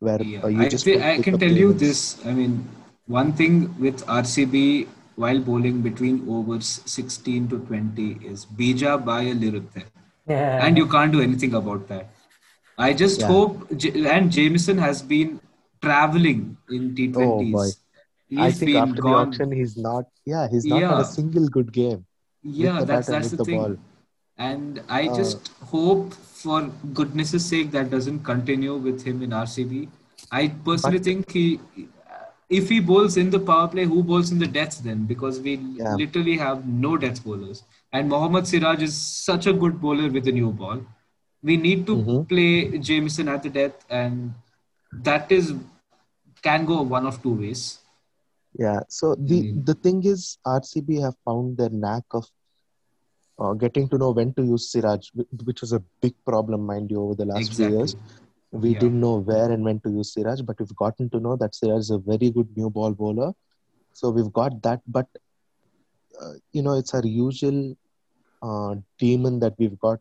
where 0.00 0.20
Yeah, 0.22 0.44
uh, 0.44 0.48
you 0.48 0.62
I, 0.62 0.68
just 0.68 0.84
thi- 0.84 1.00
I 1.00 1.18
can 1.18 1.38
tell 1.38 1.50
you 1.52 1.68
innings. 1.68 1.80
this. 1.80 2.26
I 2.26 2.32
mean, 2.32 2.68
one 3.06 3.32
thing 3.32 3.78
with 3.78 4.04
RCB 4.06 4.88
while 5.16 5.40
bowling 5.40 5.80
between 5.82 6.26
overs 6.28 6.80
16 6.86 7.48
to 7.48 7.58
20 7.58 8.18
is 8.24 8.46
Bija 8.46 9.04
Baya 9.04 9.34
Lirutte. 9.34 9.84
Yeah. 10.26 10.64
And 10.64 10.76
you 10.76 10.86
can't 10.86 11.10
do 11.12 11.20
anything 11.20 11.54
about 11.54 11.88
that. 11.88 12.10
I 12.78 12.92
just 12.92 13.20
Yeah. 13.20 13.26
hope, 13.28 13.76
J- 13.76 14.06
and 14.16 14.30
Jamieson 14.30 14.78
has 14.78 15.02
been 15.02 15.40
traveling 15.82 16.56
in 16.70 16.94
T20s. 16.94 17.52
Oh, 17.52 17.52
boy. 17.58 17.68
He's 18.28 18.38
I 18.38 18.50
think 18.50 18.72
been 18.72 18.76
after 18.82 19.02
the 19.02 19.08
auction, 19.08 19.52
he's 19.52 19.76
not. 19.76 20.04
Yeah, 20.26 20.48
he's 20.50 20.64
not 20.66 20.82
had 20.82 21.00
a 21.00 21.04
single 21.04 21.48
good 21.48 21.72
game. 21.72 22.04
Yeah, 22.42 22.84
that's 22.84 23.06
that's 23.08 23.30
the, 23.30 23.38
the 23.38 23.44
thing. 23.44 23.60
ball. 23.60 23.76
And 24.36 24.82
I 24.88 25.08
Uh, 25.08 25.16
just 25.16 25.48
hope, 25.74 26.12
for 26.14 26.58
goodness' 26.98 27.44
sake, 27.44 27.70
that 27.76 27.90
doesn't 27.94 28.20
continue 28.32 28.74
with 28.88 29.02
him 29.02 29.22
in 29.22 29.32
RCB. 29.32 29.88
I 30.30 30.48
personally 30.68 30.98
But- 30.98 31.04
think 31.04 31.30
he, 31.38 31.46
if 32.58 32.68
he 32.74 32.78
bowls 32.90 33.16
in 33.16 33.30
the 33.30 33.40
power 33.48 33.66
play, 33.72 33.84
who 33.94 34.02
bowls 34.12 34.30
in 34.30 34.38
the 34.38 34.46
deaths 34.58 34.78
then? 34.90 35.04
Because 35.14 35.40
we 35.40 35.56
Yeah. 35.56 35.94
literally 36.02 36.36
have 36.44 36.66
no 36.84 36.96
death 37.06 37.24
bowlers. 37.24 37.64
And 37.92 38.08
Mohammad 38.08 38.46
Siraj 38.46 38.82
is 38.82 38.94
such 38.94 39.46
a 39.46 39.52
good 39.64 39.80
bowler 39.80 40.08
with 40.10 40.28
a 40.28 40.32
new 40.32 40.52
ball. 40.62 40.80
We 41.42 41.56
need 41.56 41.86
to 41.86 41.96
Mhm. 41.96 42.28
play 42.28 42.78
Jamieson 42.78 43.28
at 43.28 43.42
the 43.42 43.50
death, 43.50 43.84
and 43.88 44.34
that 44.92 45.30
is 45.30 45.54
can 46.42 46.64
go 46.66 46.82
one 46.82 47.06
of 47.06 47.22
two 47.22 47.34
ways. 47.34 47.78
Yeah. 48.58 48.80
So 48.88 49.14
the 49.14 49.42
Mm. 49.42 49.64
the 49.66 49.74
thing 49.74 50.02
is, 50.04 50.38
RCB 50.44 51.00
have 51.00 51.16
found 51.24 51.56
their 51.58 51.70
knack 51.70 52.04
of 52.12 52.26
uh, 53.38 53.52
getting 53.54 53.88
to 53.88 53.98
know 53.98 54.10
when 54.10 54.32
to 54.34 54.42
use 54.42 54.70
Siraj, 54.70 55.10
which 55.44 55.60
was 55.60 55.72
a 55.72 55.82
big 56.00 56.14
problem, 56.24 56.66
mind 56.66 56.90
you, 56.90 57.00
over 57.02 57.14
the 57.14 57.24
last 57.24 57.54
few 57.54 57.68
years. 57.76 57.94
We 58.50 58.70
Yeah. 58.72 58.78
didn't 58.80 59.00
know 59.00 59.16
where 59.18 59.50
and 59.52 59.64
when 59.64 59.80
to 59.80 59.90
use 59.90 60.12
Siraj, 60.14 60.42
but 60.42 60.58
we've 60.58 60.74
gotten 60.76 61.08
to 61.10 61.20
know 61.20 61.36
that 61.36 61.54
Siraj 61.54 61.78
is 61.80 61.90
a 61.90 61.98
very 61.98 62.30
good 62.30 62.56
new 62.56 62.70
ball 62.70 62.92
bowler. 62.92 63.32
So 63.92 64.10
we've 64.10 64.32
got 64.32 64.62
that, 64.62 64.80
but 64.86 65.06
uh, 66.20 66.34
you 66.52 66.62
know, 66.62 66.74
it's 66.74 66.94
our 66.94 67.04
usual 67.04 67.76
uh, 68.42 68.74
demon 68.98 69.38
that 69.40 69.54
we've 69.58 69.78
got 69.78 70.00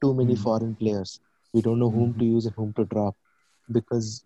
too 0.00 0.14
many 0.14 0.34
Mm. 0.34 0.36
foreign 0.36 0.74
players. 0.76 1.20
We 1.52 1.60
don't 1.62 1.78
know 1.78 1.90
whom 1.90 2.14
Mhm. 2.14 2.18
to 2.18 2.24
use 2.24 2.46
and 2.46 2.54
whom 2.54 2.72
to 2.74 2.84
drop 2.84 3.16
because 3.70 4.24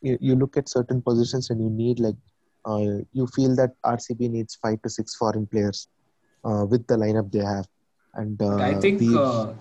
you, 0.00 0.16
you 0.20 0.34
look 0.36 0.56
at 0.56 0.68
certain 0.68 1.02
positions 1.02 1.50
and 1.50 1.60
you 1.60 1.70
need 1.70 2.00
like 2.00 2.16
uh, 2.64 3.02
you 3.12 3.26
feel 3.26 3.54
that 3.56 3.70
RCB 3.84 4.28
needs 4.28 4.56
five 4.56 4.80
to 4.82 4.88
six 4.90 5.14
foreign 5.16 5.46
players 5.46 5.88
uh, 6.44 6.64
with 6.68 6.86
the 6.86 6.96
lineup 6.96 7.30
they 7.32 7.44
have, 7.44 7.66
and 8.14 8.40
uh, 8.42 8.58
I 8.58 8.74
think, 8.74 9.14
we've- 9.24 9.24
uh, 9.24 9.52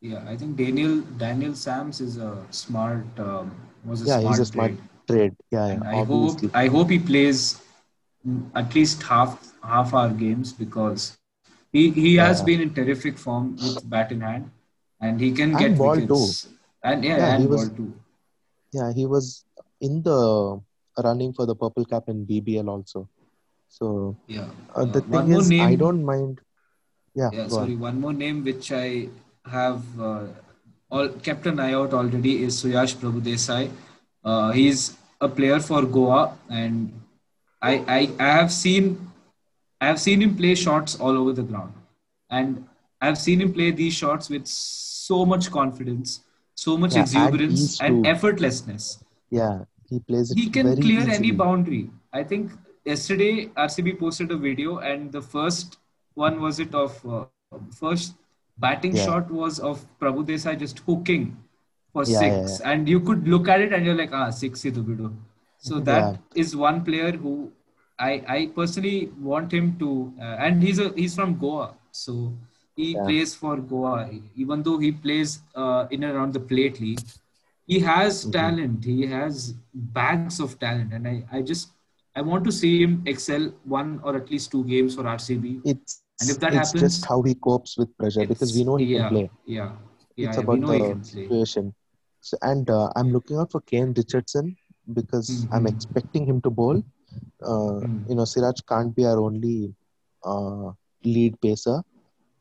yeah, 0.00 0.24
I 0.28 0.36
think 0.36 0.56
Daniel 0.56 1.00
Daniel 1.18 1.54
Sams 1.54 2.00
is 2.00 2.16
a 2.16 2.44
smart 2.50 3.04
um, 3.18 3.52
was 3.84 4.02
a 4.02 4.08
yeah, 4.08 4.20
smart 4.20 4.38
he's 4.38 4.38
a 4.40 4.46
smart 4.46 4.72
trade. 5.08 5.34
Yeah, 5.50 5.68
yeah 5.68 5.80
I 5.84 6.00
hope. 6.02 6.40
I 6.54 6.66
hope 6.68 6.90
he 6.90 6.98
plays 6.98 7.62
mm, 8.26 8.44
at 8.54 8.74
least 8.74 9.02
half 9.04 9.52
half 9.62 9.94
our 9.94 10.10
games 10.10 10.52
because 10.52 11.18
he 11.72 11.90
he 11.90 12.14
has 12.16 12.42
been 12.42 12.60
in 12.60 12.72
terrific 12.74 13.18
form 13.18 13.38
with 13.62 13.88
bat 13.88 14.00
in 14.00 14.20
hand, 14.20 14.50
and 15.00 15.20
he 15.20 15.32
can 15.32 15.50
And 15.50 15.58
get 15.58 15.78
ball 15.78 15.96
wickets. 15.96 16.48
And 16.82 17.04
yeah, 17.04 17.16
Yeah, 17.16 17.36
he 17.36 17.42
and 17.42 17.48
was- 17.50 17.68
ball 17.68 17.76
too. 17.76 17.92
Yeah, 18.72 18.92
he 18.92 19.06
was 19.06 19.44
in 19.80 20.02
the 20.02 20.60
running 21.02 21.32
for 21.32 21.46
the 21.46 21.54
purple 21.54 21.84
cap 21.84 22.08
in 22.08 22.24
BBL 22.26 22.68
also. 22.68 23.08
So 23.68 24.16
Yeah. 24.26 24.48
uh, 24.74 24.84
the 24.84 25.02
Uh, 25.02 25.10
thing 25.12 25.32
is, 25.32 25.50
I 25.68 25.74
don't 25.76 26.04
mind. 26.04 26.40
Yeah, 27.14 27.30
Yeah, 27.32 27.38
go 27.38 27.42
on. 27.44 27.50
sorry. 27.50 27.76
One 27.76 28.00
more 28.00 28.12
name 28.12 28.42
which 28.44 28.72
I 28.72 29.08
have 29.46 29.82
uh, 30.00 30.26
all 30.90 31.08
kept 31.28 31.46
an 31.46 31.60
eye 31.60 31.72
out 31.72 31.92
already 31.94 32.42
is 32.42 32.60
Suyash 32.62 32.94
Prabhudesai. 32.96 33.70
Uh, 34.24 34.50
he's 34.52 34.96
a 35.20 35.28
player 35.28 35.60
for 35.60 35.82
Goa, 35.96 36.36
and 36.48 36.92
I, 37.62 37.72
I 37.96 38.00
I 38.26 38.30
have 38.38 38.52
seen 38.52 39.10
I 39.80 39.86
have 39.86 40.00
seen 40.00 40.22
him 40.22 40.34
play 40.36 40.54
shots 40.54 40.98
all 41.00 41.16
over 41.22 41.32
the 41.32 41.42
ground, 41.42 41.72
and 42.30 42.64
I've 43.04 43.18
seen 43.18 43.40
him 43.42 43.52
play 43.52 43.70
these 43.70 43.94
shots 43.94 44.30
with 44.30 44.46
so 44.46 45.24
much 45.24 45.50
confidence, 45.50 46.20
so 46.54 46.76
much 46.76 46.96
Yeah, 46.96 47.04
exuberance, 47.04 47.76
ease 47.76 47.80
and 47.80 48.04
effortlessness 48.04 48.98
Yeah, 49.30 49.64
he 49.88 50.00
plays 50.00 50.30
it 50.30 50.38
he 50.38 50.48
can 50.50 50.74
very 50.74 50.80
clear 50.80 51.08
easily. 51.08 51.16
any 51.16 51.30
boundary. 51.30 51.90
I 52.12 52.22
think 52.24 52.52
yesterday 52.84 53.50
RCB 53.56 53.92
posted 53.94 54.30
a 54.30 54.36
video, 54.36 54.78
and 54.78 55.12
the 55.12 55.22
first 55.22 55.78
one 56.14 56.40
was 56.40 56.60
it 56.60 56.74
of 56.74 57.04
uh, 57.06 57.26
first 57.78 58.14
batting 58.58 58.70
Yeah. 58.92 58.94
shot 58.96 59.30
was 59.30 59.32
of 59.34 59.60
Prabhu 59.72 60.02
Desai 60.06 60.58
just 60.58 60.60
hooking 60.80 61.36
for 61.92 62.04
Yeah, 62.06 62.18
six, 62.18 62.60
and 62.60 62.88
you 62.88 63.00
could 63.00 63.26
look 63.28 63.48
at 63.48 63.60
it 63.60 63.72
and 63.72 63.84
you're 63.84 63.94
like, 63.94 64.12
ah, 64.12 64.30
six 64.30 64.62
to 64.62 64.72
bido. 64.72 65.12
So 65.58 65.80
that 65.80 66.16
is 66.34 66.56
one 66.56 66.84
player 66.84 67.12
who 67.12 67.52
I 67.98 68.12
I 68.36 68.46
personally 68.54 69.10
want 69.30 69.52
him 69.52 69.76
to, 69.78 70.12
uh, 70.20 70.36
and 70.48 70.62
he's 70.62 70.78
a 70.78 70.88
he's 70.96 71.14
from 71.14 71.38
Goa, 71.38 71.74
so 71.90 72.32
he 72.76 72.94
Yeah. 72.94 73.06
plays 73.06 73.34
for 73.34 73.56
Goa. 73.58 74.10
Even 74.36 74.62
though 74.62 74.78
he 74.78 74.92
plays 74.92 75.40
uh, 75.54 75.86
in 75.90 76.02
and 76.04 76.14
around 76.14 76.34
the 76.34 76.40
plate 76.40 76.80
league, 76.80 77.06
he 77.66 77.80
has 77.80 78.24
Mm-hmm. 78.24 78.36
talent 78.36 78.84
he 78.84 79.06
has 79.06 79.54
bags 79.72 80.30
of 80.32 80.48
talent 80.52 80.82
and 80.86 81.00
i 81.02 81.14
i 81.26 81.34
just 81.50 81.62
i 82.08 82.14
want 82.20 82.44
to 82.44 82.52
see 82.52 82.72
him 82.82 82.94
excel 83.06 83.44
one 83.76 84.00
or 84.04 84.16
at 84.16 84.30
least 84.30 84.50
two 84.52 84.64
games 84.64 84.94
for 84.96 85.04
rcb 85.04 85.62
It's 85.64 86.02
And 86.20 86.30
if 86.30 86.38
that 86.40 86.54
it's 86.54 86.54
happens, 86.54 86.84
just 86.84 87.06
how 87.06 87.22
he 87.22 87.34
copes 87.34 87.76
with 87.78 87.96
pressure 87.98 88.24
because 88.24 88.54
we 88.54 88.64
know 88.64 88.76
he 88.76 88.86
yeah, 88.86 89.00
can 89.02 89.06
play. 89.06 89.30
yeah 89.46 89.72
yeah 90.16 90.34
it's 90.36 90.36
we 90.36 90.58
about 90.60 90.64
the 90.66 90.96
situation. 91.12 91.74
So, 92.20 92.36
and 92.42 92.68
uh, 92.70 92.90
I'm 92.96 93.10
looking 93.12 93.36
out 93.38 93.50
for 93.52 93.60
Kane 93.60 93.92
Richardson 93.96 94.56
because 94.92 95.46
I'm 95.52 95.66
Mhm. 95.66 95.66
expecting 95.66 96.26
him 96.26 96.40
to 96.42 96.50
bowl. 96.50 96.82
Uh, 97.42 97.80
Mm. 97.82 98.06
You 98.08 98.16
know, 98.16 98.24
Siraj 98.24 98.60
can't 98.68 98.94
be 98.94 99.04
our 99.06 99.18
only 99.20 99.74
uh, 100.24 100.72
lead 101.04 101.40
pacer. 101.40 101.82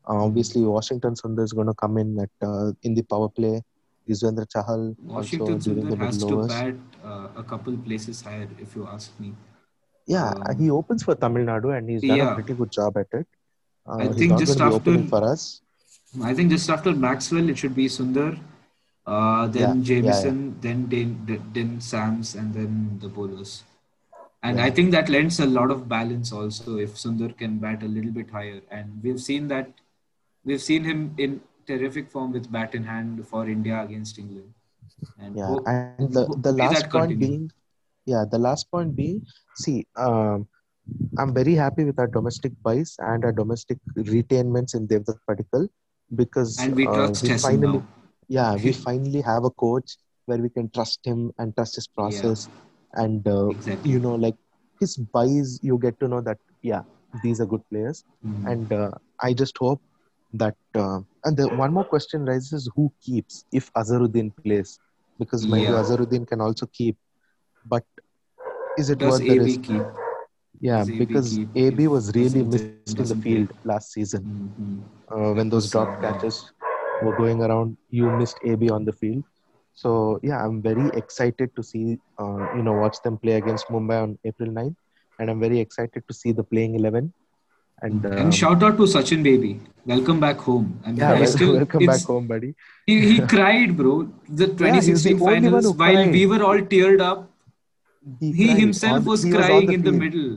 Uh, 0.07 0.25
obviously, 0.25 0.61
Washington 0.63 1.13
Sundar 1.13 1.43
is 1.43 1.53
going 1.53 1.67
to 1.67 1.73
come 1.73 1.97
in 1.97 2.19
at 2.19 2.30
uh, 2.47 2.71
in 2.84 2.93
the 2.93 3.03
power 3.03 3.30
play. 3.30 3.61
Yuzvendra 4.09 4.45
Chahal 4.53 4.95
washington 5.01 5.59
sundar 5.59 5.97
has 5.97 6.17
to 6.17 6.45
bat 6.47 6.75
uh, 7.05 7.27
a 7.38 7.43
couple 7.51 7.75
places 7.85 8.21
higher 8.21 8.49
if 8.59 8.75
you 8.75 8.85
ask 8.85 9.17
me 9.17 9.34
Yeah, 10.05 10.31
Um, 10.31 10.59
he 10.59 10.69
opens 10.69 11.03
for 11.03 11.15
Tamil 11.15 11.45
Nadu 11.45 11.77
and 11.77 11.89
he's 11.89 12.01
done 12.01 12.17
yeah. 12.17 12.31
a 12.31 12.34
pretty 12.35 12.53
good 12.53 12.69
job 12.69 12.97
at 12.97 13.07
it. 13.13 13.27
Uh, 13.88 13.99
I 13.99 14.07
think 14.09 14.38
just 14.38 14.57
going 14.59 14.73
to 14.73 14.80
be 14.80 14.91
after- 14.97 15.07
for 15.07 15.23
us. 15.34 15.61
i 16.30 16.34
think 16.38 16.51
just 16.55 16.69
after 16.73 16.91
maxwell 17.03 17.47
it 17.53 17.57
should 17.61 17.73
be 17.77 17.85
sundar 17.93 18.31
uh, 19.05 19.47
then 19.47 19.61
Yeah, 19.61 19.73
yeah, 19.73 19.84
Jamieson, 19.84 20.57
then 20.65 20.88
then 20.89 21.41
then 21.55 21.81
Sams, 21.81 22.35
and 22.35 22.53
then 22.53 22.99
the 23.01 23.09
bowlers. 23.09 23.63
And 24.41 24.57
Yeah. 24.57 24.65
I 24.65 24.69
think 24.71 24.91
that 24.91 25.09
lends 25.09 25.39
a 25.39 25.45
lot 25.45 25.71
of 25.71 25.88
balance 25.89 26.31
also 26.31 26.77
if 26.77 26.95
Sundar 26.95 27.35
can 27.41 27.57
bat 27.57 27.84
a 27.84 27.88
little 27.95 28.11
bit 28.11 28.30
higher. 28.30 28.61
And 28.69 29.01
we've 29.03 29.19
seen 29.19 29.47
that 29.49 29.71
we've 30.45 30.61
seen 30.61 30.84
him 30.84 31.14
in 31.18 31.41
terrific 31.65 32.10
form 32.10 32.32
with 32.34 32.52
bat 32.52 32.76
in 32.76 32.84
hand 32.84 33.26
for 33.28 33.48
India 33.48 33.82
against 33.82 34.20
England. 34.20 34.53
And 35.20 35.36
Yeah, 35.38 35.48
hope- 35.48 35.68
and 35.68 36.14
the, 36.14 36.26
the 36.41 36.52
last 36.52 36.65
point 36.91 37.20
being, 37.20 37.52
yeah, 38.06 38.26
the 38.30 38.38
last 38.38 38.70
point 38.72 38.95
being, 38.95 39.26
see, 39.56 39.86
um, 39.95 40.48
I'm 41.18 41.34
very 41.34 41.53
happy 41.56 41.84
with 41.86 41.99
our 41.99 42.07
domestic 42.07 42.52
buys 42.64 42.95
and 42.99 43.24
our 43.24 43.32
domestic 43.32 43.78
retainments 43.98 44.76
in 44.76 44.88
Devdutt 44.88 45.18
Padikkal 45.30 45.68
because 46.15 46.60
and 46.60 46.76
we 46.76 46.86
uh, 46.86 47.07
trust 47.07 47.24
we 47.24 47.30
finally, 47.30 47.80
now. 47.80 47.84
yeah, 48.28 48.56
we 48.56 48.72
finally 48.88 49.22
have 49.22 49.44
a 49.45 49.49
coach 49.52 49.98
where 50.26 50.38
we 50.40 50.49
can 50.49 50.70
trust 50.72 50.99
him 51.06 51.32
and 51.38 51.56
trust 51.56 51.76
his 51.76 51.88
process, 51.88 52.49
and 52.94 53.28
uh, 53.28 53.48
Exactly. 53.49 53.91
you 53.91 53.99
know, 53.99 54.15
like 54.15 54.36
his 54.80 54.98
buys, 54.98 55.60
you 55.61 55.78
get 55.80 55.99
to 55.99 56.07
know 56.07 56.22
that 56.22 56.38
yeah, 56.61 56.82
these 57.24 57.40
are 57.41 57.45
good 57.45 57.61
players, 57.72 58.03
Mm. 58.26 58.45
and 58.48 58.74
uh, 58.74 58.91
I 59.22 59.34
just 59.34 59.57
hope 59.57 59.82
that. 60.34 60.55
Uh, 60.76 60.99
and 61.26 61.38
the 61.38 61.49
one 61.49 61.73
more 61.73 61.85
question 61.85 62.26
rises: 62.26 62.69
Who 62.76 62.91
keeps 63.01 63.45
if 63.51 63.72
Azharuddin 63.73 64.35
plays? 64.35 64.80
Because 65.19 65.47
maybe 65.47 65.65
Yeah. 65.65 65.73
Azharuddin 65.73 66.27
can 66.27 66.41
also 66.41 66.65
keep, 66.68 66.97
but 67.65 67.84
is 68.77 68.89
it 68.89 68.99
Does 68.99 69.18
worth 69.18 69.26
the 69.27 69.35
risk? 69.35 69.61
keep? 69.64 69.84
Yeah, 70.61 70.84
does 70.85 70.97
because 70.97 71.38
keep 71.38 71.49
AB 71.55 71.88
was 71.88 72.14
really 72.15 72.43
missed 72.43 72.69
in 72.69 72.80
the 72.80 72.89
field 72.89 73.27
last 73.64 73.65
season. 73.65 74.03
Mhm. 74.23 74.84
Uh, 75.11 75.34
when 75.34 75.49
those 75.49 75.69
drop 75.69 75.99
catches 76.01 76.51
were 77.01 77.14
going 77.14 77.41
around, 77.41 77.77
you 77.89 78.10
missed 78.10 78.39
AB 78.43 78.69
on 78.69 78.85
the 78.85 78.91
field. 78.93 79.23
So 79.73 80.19
yeah, 80.23 80.43
I'm 80.43 80.61
very 80.61 80.88
excited 80.93 81.49
to 81.55 81.64
see, 81.64 81.97
uh, 82.19 82.45
you 82.55 82.61
know, 82.64 82.73
watch 82.73 83.01
them 83.01 83.18
play 83.18 83.34
against 83.34 83.69
Mumbai 83.69 84.01
on 84.03 84.18
April 84.26 84.51
9th, 84.51 84.77
and 85.19 85.30
I'm 85.30 85.39
very 85.39 85.60
excited 85.60 86.03
to 86.07 86.14
see 86.14 86.31
the 86.34 86.43
playing 86.43 86.76
eleven. 86.76 87.14
And, 87.85 88.05
um, 88.05 88.14
and 88.14 88.34
shout 88.34 88.64
out 88.64 88.77
to 88.77 88.84
Sachin 88.93 89.23
baby. 89.23 89.60
Welcome 89.85 90.19
back 90.19 90.38
home. 90.38 90.80
I 90.85 90.88
mean, 90.88 90.97
yeah, 90.97 91.11
I 91.11 91.19
wel- 91.19 91.27
still, 91.27 91.53
welcome 91.55 91.85
back 91.85 92.01
home, 92.11 92.27
buddy. 92.27 92.55
He, 92.88 92.95
he 93.11 93.19
cried, 93.34 93.76
bro. 93.76 93.95
The 94.30 94.47
2016 94.47 95.14
only 95.14 95.23
one 95.23 95.34
finals, 95.43 95.68
while 95.81 95.93
cried. 95.93 96.11
we 96.11 96.26
were 96.26 96.43
all 96.43 96.60
teared 96.73 97.01
up, 97.01 97.30
he 98.22 98.45
cried 98.45 98.57
himself 98.60 98.97
on- 98.99 99.05
was 99.05 99.23
he 99.23 99.31
crying 99.31 99.68
on 99.68 99.73
in 99.73 99.84
the 99.84 99.91
middle. 99.91 100.31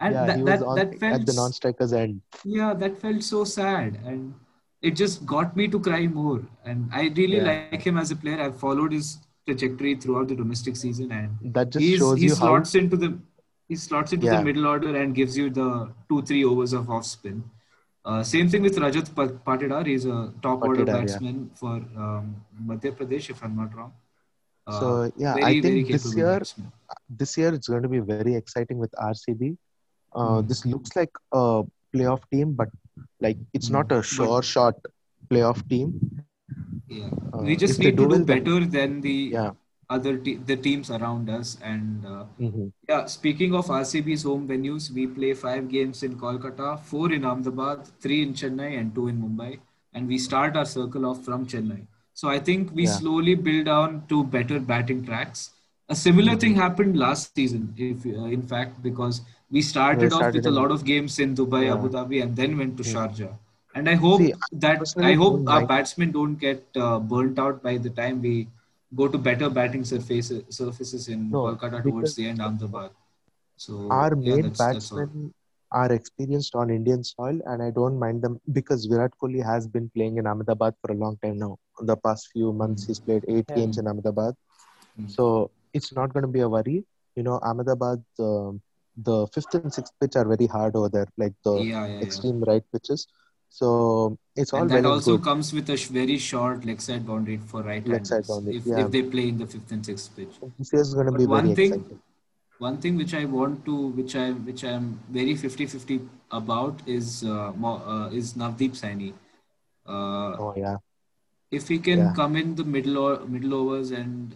And 0.00 0.14
yeah, 0.14 0.26
that, 0.26 0.36
he 0.36 0.42
was 0.44 0.60
that, 0.60 0.66
on 0.66 0.76
that 0.76 0.98
felt, 1.00 1.20
at 1.20 1.26
the 1.26 1.32
non-strikers 1.32 1.92
end. 1.92 2.20
yeah, 2.44 2.74
that 2.74 2.96
felt 2.98 3.22
so 3.24 3.44
sad. 3.44 3.98
And 4.04 4.34
it 4.82 4.96
just 4.96 5.26
got 5.26 5.56
me 5.56 5.66
to 5.68 5.80
cry 5.80 6.06
more. 6.06 6.42
And 6.64 6.88
I 6.92 7.12
really 7.16 7.38
Yeah. 7.38 7.66
like 7.72 7.82
him 7.82 7.98
as 7.98 8.10
a 8.12 8.16
player. 8.16 8.40
I've 8.40 8.58
followed 8.58 8.92
his 8.92 9.18
trajectory 9.46 9.94
throughout 9.96 10.28
the 10.28 10.34
domestic 10.36 10.76
season. 10.76 11.10
And 11.12 11.54
That 11.54 11.70
just 11.70 11.84
he's, 11.84 11.98
shows 11.98 12.20
he 12.20 12.26
you 12.26 12.36
how 12.36 12.56
into 12.56 12.96
the 12.96 13.18
he 13.68 13.76
slots 13.76 14.12
into 14.12 14.26
Yeah. 14.26 14.38
the 14.38 14.44
middle 14.44 14.66
order 14.66 14.94
and 15.00 15.14
gives 15.14 15.36
you 15.40 15.50
the 15.50 15.68
two 16.08 16.22
three 16.22 16.44
overs 16.44 16.72
of 16.72 16.90
off 16.90 17.04
spin. 17.06 17.42
Uh, 18.04 18.22
same 18.22 18.48
thing 18.50 18.62
with 18.62 18.76
Rajat 18.76 19.14
Pa- 19.16 19.34
Patidar. 19.48 19.86
He's 19.86 20.04
a 20.04 20.32
top 20.42 20.62
order 20.62 20.84
Patidar, 20.84 20.94
yeah. 20.94 21.00
batsman 21.00 21.50
for 21.54 21.74
um, 22.06 22.36
Madhya 22.70 22.92
Pradesh, 22.98 23.30
if 23.30 23.42
I'm 23.42 23.56
not 23.56 23.74
wrong. 23.76 23.92
Uh, 24.66 24.80
So, 24.80 25.12
yeah, 25.16 25.34
very, 25.34 25.44
I 25.46 25.60
think 25.62 25.88
this 25.88 26.14
year- 26.16 26.38
batsman. 26.40 26.72
this 27.22 27.36
year 27.38 27.54
it's 27.54 27.68
going 27.68 27.82
to 27.82 27.88
be 27.88 28.00
very 28.00 28.34
exciting 28.42 28.78
with 28.78 28.92
RCB. 29.12 29.56
Uh, 30.14 30.18
Mm. 30.42 30.48
This 30.48 30.60
looks 30.66 30.94
like 30.96 31.14
a 31.32 31.62
playoff 31.94 32.22
team, 32.32 32.52
but 32.60 32.68
like 33.20 33.38
it's 33.54 33.70
not 33.78 33.90
a 33.90 34.00
Mm. 34.02 34.04
sure 34.16 34.42
shot 34.52 34.76
playoff 35.30 35.66
team. 35.72 35.88
Yeah, 36.88 37.10
Uh, 37.32 37.42
we 37.48 37.56
just 37.64 37.78
need 37.80 37.96
to 37.96 38.06
do 38.08 38.18
do 38.18 38.24
better 38.32 38.58
than 38.76 39.00
the 39.06 39.14
Yeah. 39.36 39.52
Other 39.90 40.16
te- 40.18 40.36
the 40.36 40.56
teams 40.56 40.90
around 40.90 41.28
us. 41.30 41.56
And 41.62 42.06
uh, 42.06 42.24
Mhm. 42.40 42.72
yeah, 42.88 43.06
speaking 43.06 43.54
of 43.54 43.70
RCB's 43.70 44.22
home 44.22 44.46
venues, 44.48 44.90
we 44.90 45.06
play 45.06 45.32
five 45.34 45.68
games 45.68 46.02
in 46.02 46.16
Kolkata, 46.16 46.78
four 46.80 47.12
in 47.12 47.24
Ahmedabad, 47.24 47.86
three 48.00 48.22
in 48.22 48.32
Chennai, 48.34 48.78
and 48.78 48.94
two 48.94 49.08
in 49.08 49.20
Mumbai. 49.22 49.58
And 49.92 50.08
we 50.08 50.18
start 50.18 50.56
our 50.56 50.64
circle 50.64 51.06
off 51.06 51.24
from 51.24 51.46
Chennai. 51.46 51.86
So 52.14 52.28
I 52.28 52.38
think 52.38 52.72
we 52.74 52.84
Yeah. 52.84 52.96
slowly 53.00 53.34
build 53.34 53.68
on 53.68 54.02
to 54.08 54.24
better 54.24 54.58
batting 54.60 55.04
tracks. 55.04 55.50
A 55.88 55.94
similar 55.94 56.32
Mm-hmm. 56.32 56.40
thing 56.40 56.54
happened 56.54 56.96
last 56.96 57.34
season, 57.34 57.72
if 57.76 58.04
uh, 58.06 58.24
in 58.36 58.42
fact, 58.42 58.82
because 58.82 59.20
we 59.50 59.60
started 59.62 60.12
off 60.12 60.20
started 60.20 60.38
with 60.38 60.46
a 60.46 60.50
lot 60.58 60.70
of 60.76 60.84
games 60.84 61.18
in 61.18 61.34
Dubai, 61.40 61.64
Yeah. 61.64 61.74
Abu 61.74 61.88
Dhabi, 61.96 62.22
and 62.22 62.34
then 62.36 62.56
went 62.60 62.76
to 62.78 62.84
Mm. 62.84 62.92
Sharjah. 62.94 63.32
And 63.76 63.88
I 63.88 63.94
hope 63.94 64.20
See, 64.22 64.32
that 64.64 64.82
I 64.96 65.12
hope 65.14 65.34
our 65.48 65.60
mind- 65.60 65.68
batsmen 65.68 66.12
don't 66.16 66.36
get 66.46 66.64
uh, 66.76 66.98
burnt 67.12 67.38
out 67.44 67.62
by 67.62 67.76
the 67.86 67.90
time 67.90 68.22
we 68.22 68.34
go 68.96 69.08
to 69.08 69.18
better 69.18 69.48
batting 69.50 69.84
surfaces 69.84 70.44
surfaces 70.58 71.08
in 71.08 71.30
No, 71.30 71.44
Kolkata 71.46 71.82
towards 71.82 72.14
the 72.16 72.26
end 72.28 72.40
Ahmedabad. 72.42 72.90
So 73.56 73.88
our 73.90 74.14
yeah, 74.16 74.34
main 74.36 74.42
that's, 74.42 74.58
that's 74.58 74.92
all. 74.92 74.98
batsmen 74.98 75.34
are 75.72 75.92
experienced 75.92 76.54
on 76.54 76.70
Indian 76.70 77.02
soil, 77.02 77.40
and 77.46 77.62
I 77.62 77.70
don't 77.70 77.98
mind 77.98 78.22
them 78.22 78.40
because 78.52 78.84
Virat 78.86 79.12
Kohli 79.20 79.42
has 79.44 79.66
been 79.66 79.90
playing 79.94 80.18
in 80.18 80.26
Ahmedabad 80.26 80.74
for 80.80 80.92
a 80.92 80.96
long 80.96 81.16
time 81.22 81.38
now. 81.38 81.56
The 81.80 81.96
past 81.96 82.28
few 82.32 82.52
months, 82.52 82.84
Mm. 82.84 82.86
he's 82.88 83.00
played 83.00 83.24
eight 83.28 83.46
Yeah. 83.48 83.56
games 83.56 83.78
in 83.82 83.88
Ahmedabad, 83.92 84.34
Mm. 85.00 85.10
so 85.16 85.50
it's 85.72 85.92
not 85.98 86.12
going 86.14 86.26
to 86.28 86.34
be 86.38 86.40
a 86.40 86.48
worry. 86.48 86.76
You 87.16 87.24
know, 87.28 87.38
Ahmedabad, 87.50 88.04
um, 88.28 88.60
the 89.08 89.26
fifth 89.34 89.54
and 89.58 89.72
sixth 89.78 89.92
pitch 90.00 90.16
are 90.20 90.26
very 90.34 90.46
hard 90.46 90.76
over 90.76 90.88
there, 90.96 91.08
like 91.24 91.34
the 91.48 91.54
Yeah, 91.56 91.86
yeah, 91.86 91.92
yeah. 91.94 92.02
extreme 92.06 92.40
right 92.50 92.64
pitches. 92.72 93.06
So 93.58 94.18
it's 94.34 94.52
all 94.52 94.62
And 94.62 94.70
that 94.70 94.84
also 94.84 95.16
good. 95.16 95.24
comes 95.24 95.52
with 95.52 95.70
a 95.70 95.76
very 95.96 96.18
short 96.18 96.64
leg 96.68 96.80
side 96.80 97.06
boundary 97.06 97.36
for 97.50 97.62
right 97.62 97.86
Leg 97.86 98.04
side 98.04 98.26
boundary, 98.26 98.56
if, 98.56 98.66
yeah. 98.66 98.80
if 98.84 98.90
they 98.90 99.02
play 99.02 99.28
in 99.28 99.38
the 99.38 99.46
fifth 99.46 99.70
and 99.70 99.86
sixth 99.86 100.16
pitch. 100.16 100.40
This 100.58 100.72
is 100.72 100.92
going 100.94 101.06
to 101.06 101.12
be 101.12 101.26
one 101.26 101.54
thing, 101.54 101.74
exciting. 101.74 102.00
one 102.58 102.78
thing 102.78 102.96
which 102.96 103.14
I 103.14 103.24
want 103.26 103.64
to, 103.66 103.76
which 103.98 104.16
I, 104.16 104.32
which 104.32 104.64
I 104.64 104.70
am 104.70 104.98
very 105.08 105.34
50-50 105.36 106.08
about 106.32 106.82
is, 106.84 107.22
uh, 107.22 107.52
uh, 107.52 108.08
is 108.12 108.34
Navdeep 108.34 108.74
Saini. 108.82 109.12
Uh, 109.86 110.34
Oh 110.46 110.52
yeah, 110.56 110.78
if 111.52 111.68
he 111.68 111.78
can 111.78 111.98
Yeah. 111.98 112.12
come 112.16 112.34
in 112.34 112.56
the 112.56 112.64
middle 112.64 112.98
or 112.98 113.24
middle 113.26 113.54
overs 113.54 113.92
and 113.92 114.34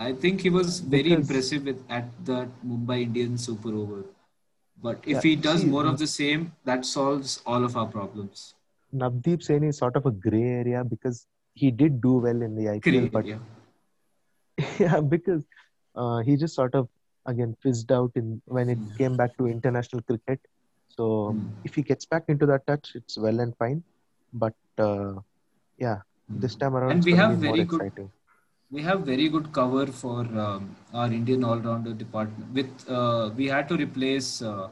I 0.00 0.12
think 0.14 0.40
he 0.40 0.50
was 0.50 0.80
very 0.80 1.10
Because- 1.10 1.20
impressive 1.30 1.64
with, 1.64 1.84
at 1.88 2.08
that 2.24 2.48
Mumbai 2.66 3.02
Indians 3.02 3.44
super 3.44 3.72
over. 3.72 4.02
But 4.82 4.98
if 5.04 5.16
Yeah, 5.16 5.20
he 5.20 5.36
does 5.36 5.62
see, 5.62 5.68
more 5.68 5.86
of 5.86 5.98
the 5.98 6.06
same, 6.06 6.52
that 6.64 6.84
solves 6.84 7.42
all 7.46 7.64
of 7.64 7.76
our 7.76 7.86
problems. 7.86 8.54
Navdeep 8.94 9.42
Saini 9.46 9.68
is 9.68 9.78
sort 9.78 9.96
of 9.96 10.06
a 10.06 10.10
gray 10.10 10.42
area 10.42 10.84
because 10.84 11.26
he 11.54 11.70
did 11.70 12.00
do 12.00 12.14
well 12.14 12.42
in 12.42 12.56
the 12.56 12.66
IPL, 12.74 13.10
but 13.12 13.26
yeah. 13.26 13.38
yeah, 14.78 15.00
because 15.00 15.44
uh, 15.94 16.18
he 16.18 16.36
just 16.36 16.54
sort 16.54 16.74
of 16.74 16.88
again 17.26 17.54
fizzed 17.62 17.92
out 17.92 18.10
in 18.14 18.40
when 18.46 18.68
it 18.70 18.78
Hmm. 18.78 18.96
came 18.98 19.16
back 19.16 19.36
to 19.38 19.46
international 19.46 20.02
cricket. 20.02 20.40
So 20.88 21.32
Hmm. 21.32 21.46
if 21.64 21.74
he 21.74 21.82
gets 21.82 22.06
back 22.06 22.24
into 22.28 22.46
that 22.46 22.66
touch, 22.66 22.92
it's 22.94 23.18
well 23.18 23.40
and 23.40 23.56
fine. 23.56 23.82
But 24.32 24.54
uh, 24.78 25.14
yeah, 25.78 25.98
this 26.34 26.56
time 26.56 26.74
around, 26.76 26.92
And 26.92 26.98
it's 27.00 27.06
we 27.06 27.12
have 27.14 27.38
very 27.38 27.64
good 27.64 27.82
exciting. 27.82 28.10
We 28.70 28.82
have 28.82 29.00
very 29.00 29.28
good 29.28 29.52
cover 29.52 29.86
for 29.86 30.20
um, 30.20 30.76
our 30.94 31.06
Indian 31.06 31.42
all-rounder 31.42 31.92
department. 31.92 32.52
With 32.54 32.88
uh, 32.88 33.30
we 33.36 33.46
had 33.48 33.68
to 33.68 33.76
replace 33.76 34.42
uh, 34.42 34.68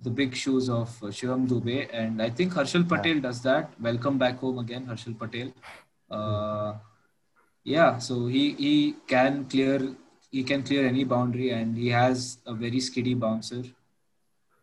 the 0.00 0.10
big 0.10 0.36
shoes 0.36 0.68
of 0.70 0.90
uh, 1.02 1.06
Shivam 1.06 1.48
Dube, 1.48 1.88
and 1.92 2.22
I 2.22 2.30
think 2.30 2.52
Harshal 2.52 2.88
Patel 2.88 3.20
does 3.20 3.42
that. 3.42 3.70
Welcome 3.80 4.16
back 4.18 4.38
home 4.38 4.58
again, 4.58 4.86
Harshal 4.86 5.18
Patel. 5.18 5.52
Uh, 6.08 6.74
yeah, 7.64 7.98
so 7.98 8.26
he 8.28 8.52
he 8.52 8.94
can 9.08 9.44
clear 9.46 9.80
he 10.30 10.44
can 10.44 10.62
clear 10.62 10.86
any 10.86 11.02
boundary, 11.02 11.50
and 11.50 11.76
he 11.76 11.88
has 11.88 12.38
a 12.46 12.54
very 12.54 12.78
skiddy 12.78 13.14
bouncer. 13.14 13.64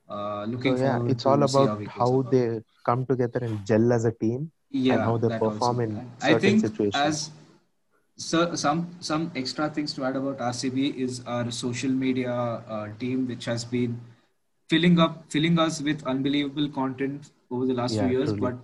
Uh, 0.09 0.45
So 0.45 0.51
looking 0.51 0.77
yeah, 0.77 0.93
forward 0.93 1.11
it's 1.11 1.23
to 1.23 1.29
all 1.29 1.43
about 1.43 1.85
how 1.87 2.07
about. 2.19 2.31
they 2.31 2.61
come 2.85 3.05
together 3.05 3.39
and 3.43 3.65
gel 3.65 3.91
as 3.91 4.05
a 4.05 4.11
team 4.11 4.51
yeah, 4.71 4.93
and 4.93 5.03
how 5.03 5.17
they 5.17 5.27
perform 5.37 5.79
also. 5.79 5.81
in 5.81 6.11
I 6.21 6.31
certain 6.31 6.39
think 6.39 6.61
situations. 6.61 6.95
as 6.95 7.31
so 8.19 8.55
some 8.55 8.87
some 8.99 9.31
extra 9.35 9.69
things 9.69 9.93
to 9.95 10.05
add 10.05 10.15
about 10.17 10.41
RCB 10.41 10.89
is 11.05 11.21
our 11.25 11.51
social 11.51 11.91
media 11.91 12.33
uh, 12.33 12.87
team, 12.99 13.27
which 13.27 13.45
has 13.45 13.65
been 13.65 13.99
filling 14.69 14.99
up 14.99 15.23
filling 15.29 15.57
us 15.59 15.81
with 15.81 16.05
unbelievable 16.05 16.69
content 16.69 17.31
over 17.51 17.65
the 17.65 17.73
last 17.73 17.95
Yeah, 17.95 18.07
few 18.07 18.19
years. 18.19 18.33
truly. 18.33 18.41
But 18.41 18.57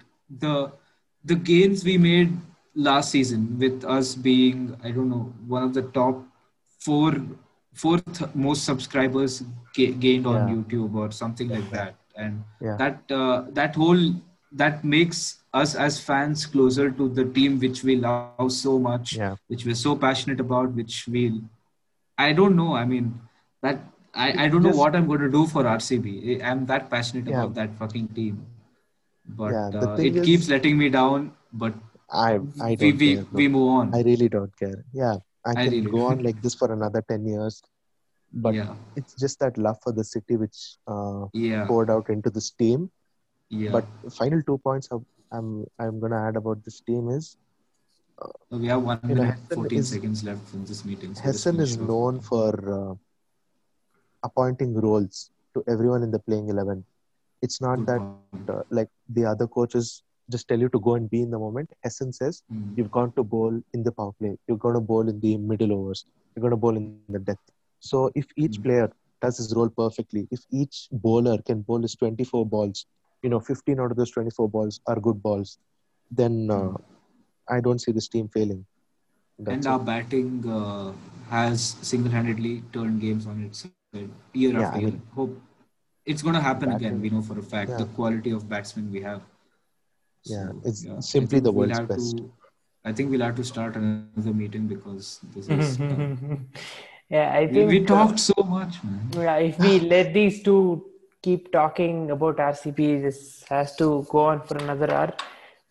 the 0.45 0.71
the 1.23 1.35
gains 1.35 1.83
we 1.85 1.97
made 1.97 2.37
last 2.75 3.11
season, 3.11 3.57
with 3.59 3.85
us 3.85 4.15
being 4.15 4.75
I 4.83 4.91
don't 4.91 5.09
know 5.09 5.33
one 5.47 5.63
of 5.63 5.73
the 5.73 5.83
top 5.99 6.23
four 6.79 7.13
fourth 7.73 8.35
most 8.35 8.65
subscribers 8.65 9.43
ga- 9.73 9.93
gained 9.93 10.27
on 10.27 10.47
Yeah. 10.47 10.55
YouTube 10.55 10.95
or 10.95 11.11
something 11.11 11.49
like 11.49 11.69
that, 11.71 11.95
and 12.15 12.43
Yeah. 12.61 12.77
that 12.77 13.11
uh, 13.11 13.43
that 13.59 13.75
whole 13.75 14.03
that 14.51 14.83
makes 14.83 15.43
us 15.61 15.73
as 15.87 15.97
fans 16.05 16.45
closer 16.53 16.85
to 16.99 17.07
the 17.17 17.25
team 17.37 17.59
which 17.65 17.81
we 17.89 17.95
love 18.05 18.51
so 18.55 18.77
much 18.85 19.13
Yeah. 19.17 19.35
which 19.47 19.65
we're 19.65 19.81
so 19.81 19.95
passionate 20.05 20.41
about 20.43 20.73
which 20.79 20.95
we 21.15 21.21
i 22.25 22.27
don't 22.39 22.55
know 22.61 22.71
i 22.81 22.83
mean 22.93 23.07
that 23.67 23.79
i, 24.25 24.27
I 24.45 24.47
don't 24.53 24.63
know 24.67 24.69
Just- 24.73 24.79
what 24.83 24.95
i'm 24.99 25.07
going 25.11 25.23
to 25.27 25.31
do 25.37 25.45
for 25.53 25.63
rcb 25.75 26.15
i'm 26.51 26.65
that 26.73 26.89
passionate 26.95 27.27
Yeah. 27.31 27.39
about 27.43 27.55
that 27.61 27.77
fucking 27.83 28.07
team 28.19 28.41
but 29.41 29.53
Yeah, 29.57 29.69
uh, 29.83 29.95
it 30.09 30.15
is- 30.21 30.25
keeps 30.25 30.49
letting 30.55 30.77
me 30.83 30.89
down 30.97 31.31
but 31.65 31.73
I 32.23 32.33
I 32.65 32.71
we, 32.71 32.75
don't 32.81 32.99
we, 33.03 33.07
care. 33.15 33.23
bro. 33.29 33.37
we 33.39 33.47
move 33.53 33.69
on 33.75 33.93
I 33.99 34.01
really 34.07 34.27
don't 34.33 34.51
care. 34.63 34.79
Yeah, 34.99 35.15
I 35.45 35.51
I 35.51 35.53
can 35.55 35.71
really 35.73 35.91
go 35.93 36.01
on 36.09 36.19
like 36.27 36.41
this 36.43 36.55
for 36.59 36.67
another 36.75 37.01
ten 37.11 37.23
years, 37.29 37.55
but 38.45 38.53
yeah 38.57 38.75
it's 39.01 39.15
just 39.23 39.39
that 39.43 39.57
love 39.67 39.79
for 39.85 39.91
the 39.99 40.05
city 40.09 40.37
which 40.43 40.59
uh, 40.95 41.23
yeah 41.45 41.63
poured 41.71 41.89
out 41.95 42.11
into 42.15 42.29
this 42.35 42.49
team. 42.63 42.83
yeah 43.63 43.71
But 43.77 43.87
final 44.19 44.43
two 44.51 44.57
points 44.69 44.87
of- 44.97 45.03
I'm 45.31 45.65
I'm 45.79 45.99
gonna 45.99 46.21
add 46.27 46.35
about 46.37 46.63
this 46.63 46.81
team 46.81 47.09
is 47.09 47.37
So 48.51 48.57
we 48.57 48.67
have 48.67 48.83
one 48.83 48.99
you 49.09 49.15
know, 49.15 49.23
Hesson 49.23 49.55
14 49.55 49.79
is- 49.79 49.89
seconds 49.89 50.23
left 50.23 50.53
in 50.53 50.65
this 50.65 50.83
meeting 50.85 51.13
so 51.15 51.21
Hesson 51.23 51.59
is 51.59 51.77
off. 51.77 51.87
known 51.89 52.19
for 52.21 52.49
uh, 52.79 52.93
appointing 54.23 54.73
roles 54.85 55.29
to 55.55 55.63
everyone 55.67 56.03
in 56.03 56.11
the 56.11 56.19
playing 56.19 56.49
eleven. 56.49 56.83
It's 57.41 57.61
not 57.61 57.77
Good 57.77 57.87
that 57.87 58.01
uh, 58.09 58.23
like 58.31 58.51
the 58.69 58.89
other 58.89 59.07
coaches 59.47 59.63
just 60.03 60.17
tell 60.19 60.31
you 60.33 60.69
to 60.69 60.79
go 60.79 60.95
and 60.95 61.09
be 61.09 61.21
in 61.21 61.31
the 61.31 61.39
moment. 61.39 61.51
Hesson 61.85 62.11
says 62.13 62.43
Mm. 62.51 62.73
you've 62.77 62.91
gone 62.91 63.11
to 63.17 63.23
bowl 63.23 63.53
in 63.73 63.83
the 63.83 63.91
power 63.91 64.13
play, 64.19 64.37
you're 64.47 64.57
going 64.65 64.75
to 64.75 64.81
bowl 64.91 65.07
in 65.09 65.19
the 65.19 65.37
middle 65.37 65.73
overs, 65.73 66.05
you're 66.35 66.41
going 66.41 66.51
to 66.57 66.57
bowl 66.65 66.75
in 66.77 66.85
the 66.87 66.93
death. 66.97 67.43
So 67.57 67.83
if 67.89 68.01
each 68.15 68.31
Mm. 68.31 68.63
player 68.63 68.63
does 69.01 69.37
his 69.41 69.53
role 69.59 69.69
perfectly, 69.69 70.11
if 70.19 70.41
each 70.61 70.77
bowler 70.91 71.37
can 71.49 71.61
bowl 71.61 71.81
his 71.81 71.95
24 71.95 72.45
balls, 72.45 72.85
you 73.23 73.29
know, 73.29 73.39
15 73.39 73.79
out 73.79 73.91
of 73.91 73.97
those 73.97 74.11
24 74.11 74.49
balls 74.49 74.79
are 74.87 74.99
good 74.99 75.21
balls, 75.21 75.57
then 76.11 76.49
uh. 76.51 76.73
I 77.47 77.59
don't 77.61 77.79
see 77.79 77.91
this 77.91 78.07
team 78.07 78.27
failing. 78.27 78.65
That's 79.37 79.53
and 79.55 79.65
it. 79.65 79.69
our 79.69 79.77
batting 79.77 80.43
uh, 80.49 80.93
has 81.29 81.75
single-handedly 81.83 82.63
turned 82.73 82.99
games 83.01 83.27
on 83.27 83.43
its 83.43 83.67
head 83.93 84.09
year 84.33 84.53
Yeah, 84.53 84.61
after 84.61 84.77
I 84.77 84.81
year. 84.81 84.89
mean- 84.89 85.01
Hope 85.13 85.39
it's 86.07 86.23
going 86.23 86.33
to 86.33 86.41
happen 86.41 86.71
again. 86.71 86.99
We 86.99 87.11
know 87.11 87.21
for 87.21 87.37
a 87.37 87.43
fact 87.43 87.69
Yeah. 87.69 87.77
the 87.77 87.85
quality 87.85 88.31
of 88.31 88.49
batsmen 88.49 88.91
we 88.91 89.01
have. 89.01 89.21
Yeah, 90.23 90.49
it's 90.63 90.87
I 90.87 90.99
simply 91.01 91.27
think 91.35 91.43
the 91.43 91.51
we'll 91.51 91.69
world's 91.69 91.87
best. 91.93 92.17
To, 92.17 92.31
I 92.83 92.93
think 92.93 93.11
we'll 93.11 93.21
have 93.21 93.35
to 93.35 93.43
start 93.43 93.75
another 93.75 94.33
meeting 94.33 94.65
because 94.65 95.19
this 95.35 95.47
is. 95.47 95.79
uh, 95.79 96.37
yeah, 97.11 97.31
I 97.31 97.45
think 97.45 97.69
we 97.69 97.83
uh, 97.83 97.87
talked 97.93 98.19
so 98.19 98.33
much, 98.57 98.83
man. 98.83 99.07
Yeah, 99.13 99.35
if 99.37 99.59
we 99.59 99.79
let 99.81 100.15
these 100.15 100.41
two 100.41 100.83
keep 101.25 101.51
talking 101.51 102.11
about 102.15 102.37
RCB, 102.37 103.01
this 103.07 103.19
has 103.49 103.75
to 103.81 103.87
go 104.13 104.19
on 104.31 104.41
for 104.47 104.57
another 104.65 104.89
hour. 104.97 105.13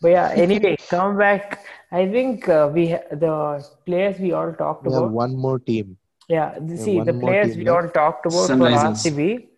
But 0.02 0.08
yeah, 0.16 0.28
anyway, 0.46 0.76
come 0.90 1.16
back. 1.18 1.64
I 1.92 2.06
think 2.16 2.48
uh, 2.48 2.70
we 2.76 2.84
ha- 2.94 3.08
the 3.24 3.34
players 3.86 4.18
we 4.26 4.32
all 4.32 4.52
talked 4.62 4.84
We 4.86 4.92
have 4.92 5.02
about. 5.04 5.12
one 5.24 5.36
more 5.46 5.58
team. 5.72 5.96
Yeah, 6.36 6.58
the- 6.68 6.76
see 6.86 6.96
the 7.10 7.14
players 7.24 7.50
team 7.50 7.58
we 7.64 7.64
left. 7.70 7.76
all 7.84 7.90
talked 8.00 8.26
about 8.30 8.50
Sunrisers. 8.50 9.02
for 9.02 9.10
RCB. 9.10 9.48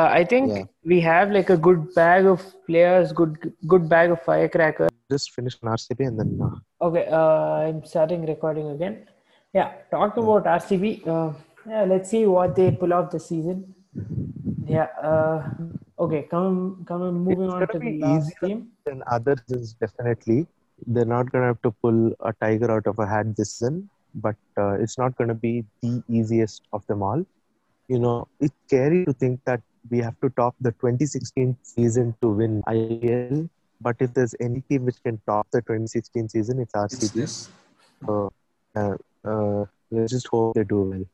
Uh, 0.00 0.08
I 0.18 0.24
think 0.32 0.50
Yeah. 0.56 0.64
we 0.90 0.98
have 1.06 1.30
like 1.36 1.50
a 1.54 1.56
good 1.68 1.80
bag 1.96 2.26
of 2.34 2.42
players, 2.68 3.10
good 3.20 3.34
good 3.72 3.88
bag 3.94 4.10
of 4.14 4.20
firecrackers. 4.28 4.88
Just 5.14 5.32
finish 5.38 5.56
on 5.62 5.70
RCB 5.72 6.06
and 6.10 6.18
then 6.20 6.30
uh, 6.46 6.86
Okay, 6.88 7.02
uh, 7.20 7.66
I'm 7.66 7.80
starting 7.94 8.22
recording 8.34 8.70
again. 8.76 8.94
Yeah, 9.58 9.72
talk 9.96 10.16
about 10.22 10.44
RCB. 10.54 10.86
Uh, 11.16 11.32
yeah, 11.72 11.84
let's 11.92 12.08
see 12.14 12.22
what 12.36 12.56
they 12.60 12.70
pull 12.84 12.94
off 12.98 13.10
this 13.16 13.26
season. 13.34 13.58
Yeah. 14.66 14.88
Uh, 15.02 15.48
okay, 15.98 16.22
come 16.30 16.84
come 16.86 17.02
on, 17.02 17.14
moving 17.14 17.44
It's 17.44 17.54
on 17.54 17.60
gonna 17.60 17.72
to 17.72 17.78
the 17.78 17.90
be 17.90 17.98
last 17.98 18.26
easier. 18.28 18.48
team. 18.48 18.68
then 18.84 19.02
other 19.10 19.36
seasons 19.48 19.74
definitely 19.74 20.46
they're 20.86 21.04
not 21.04 21.30
going 21.30 21.42
to 21.42 21.46
have 21.48 21.62
to 21.62 21.70
pull 21.82 22.12
a 22.20 22.32
tiger 22.40 22.70
out 22.70 22.86
of 22.86 22.98
a 22.98 23.06
hat 23.06 23.36
this 23.36 23.52
season 23.54 23.88
but 24.14 24.34
uh, 24.58 24.72
it's 24.84 24.98
not 24.98 25.16
going 25.16 25.28
to 25.28 25.34
be 25.34 25.64
the 25.82 26.02
easiest 26.08 26.62
of 26.72 26.86
them 26.88 27.02
all 27.02 27.24
you 27.88 27.98
know 27.98 28.26
it's 28.40 28.54
scary 28.66 29.04
to 29.04 29.12
think 29.12 29.40
that 29.44 29.60
we 29.90 29.98
have 29.98 30.18
to 30.20 30.30
top 30.30 30.54
the 30.60 30.72
2016 30.72 31.56
season 31.62 32.14
to 32.20 32.28
win 32.28 32.62
IPL 32.68 33.48
but 33.80 33.96
if 34.00 34.12
there's 34.14 34.34
any 34.40 34.60
team 34.68 34.84
which 34.84 35.00
can 35.04 35.20
top 35.26 35.46
the 35.52 35.60
2016 35.62 36.28
season 36.28 36.58
it's 36.60 36.74
It's 36.90 37.08
RCB 37.08 37.12
this. 37.12 37.48
so 38.06 38.32
uh, 38.76 38.94
uh, 39.24 39.64
let's 39.90 40.12
just 40.12 40.26
hope 40.28 40.54
they 40.54 40.64
do 40.64 40.82
well 40.82 41.04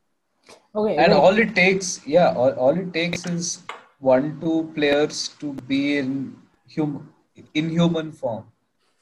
Okay, 0.78 0.96
And 0.96 1.12
well, 1.12 1.22
all 1.22 1.38
it 1.38 1.55
takes, 1.56 2.06
yeah, 2.06 2.32
all, 2.34 2.52
all 2.52 2.78
it 2.78 2.92
takes 2.94 3.26
is 3.26 3.62
one, 3.98 4.40
two 4.40 4.70
players 4.76 5.28
to 5.40 5.52
be 5.66 5.98
in 5.98 6.36
hum, 6.76 7.12
in 7.55 7.68
human 7.68 8.12
form. 8.12 8.44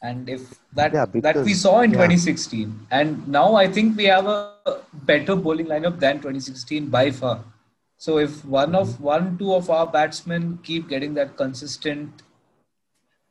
And 0.02 0.28
if 0.28 0.58
that 0.72 0.94
Yeah, 0.94 1.06
that 1.26 1.36
we 1.48 1.52
saw 1.52 1.80
in 1.80 1.90
yeah. 1.90 2.06
2016, 2.06 2.86
and 2.90 3.28
now 3.28 3.56
I 3.56 3.66
think 3.66 3.96
we 3.96 4.04
have 4.04 4.26
a 4.26 4.78
better 5.10 5.36
bowling 5.36 5.66
lineup 5.66 5.98
than 6.00 6.16
2016 6.16 6.88
by 6.88 7.10
far. 7.10 7.44
So 7.98 8.18
if 8.18 8.44
one 8.44 8.74
of 8.74 8.98
one, 9.00 9.36
two 9.36 9.52
of 9.54 9.68
our 9.68 9.86
batsmen 9.86 10.58
keep 10.62 10.88
getting 10.88 11.12
that 11.14 11.36
consistent, 11.36 12.22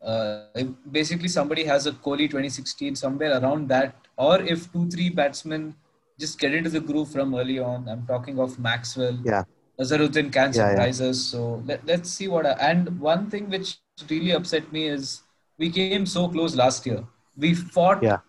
uh, 0.01 0.41
if 0.55 0.67
basically 0.91 1.29
somebody 1.29 1.63
has 1.63 1.87
a 1.87 1.93
Kohli 1.93 2.29
2016 2.29 2.95
somewhere 2.95 3.39
around 3.39 3.69
that, 3.69 3.95
or 4.17 4.39
if 4.41 4.71
two, 4.71 4.87
three 4.89 5.09
batsmen 5.09 5.75
just 6.19 6.39
get 6.39 6.53
into 6.53 6.69
the 6.69 6.79
groove 6.79 7.11
from 7.11 7.33
early 7.35 7.59
on. 7.59 7.87
I'm 7.89 8.05
talking 8.05 8.39
of 8.39 8.59
Maxwell. 8.59 9.17
Yeah. 9.23 9.43
Azharuddin 9.79 10.31
can 10.31 10.53
Yeah, 10.53 10.71
yeah. 10.71 10.85
surprise 10.85 11.01
us. 11.01 11.19
So 11.19 11.61
let, 11.65 11.85
let's 11.85 12.09
see 12.09 12.27
what. 12.27 12.45
I, 12.45 12.51
and 12.71 12.99
one 12.99 13.29
thing 13.29 13.49
which 13.49 13.77
really 14.09 14.31
upset 14.31 14.71
me 14.71 14.87
is 14.87 15.21
we 15.57 15.69
came 15.69 16.05
so 16.05 16.27
close 16.27 16.55
last 16.55 16.85
year. 16.85 17.03
We 17.37 17.53
fought 17.53 18.01
Yeah. 18.01 18.19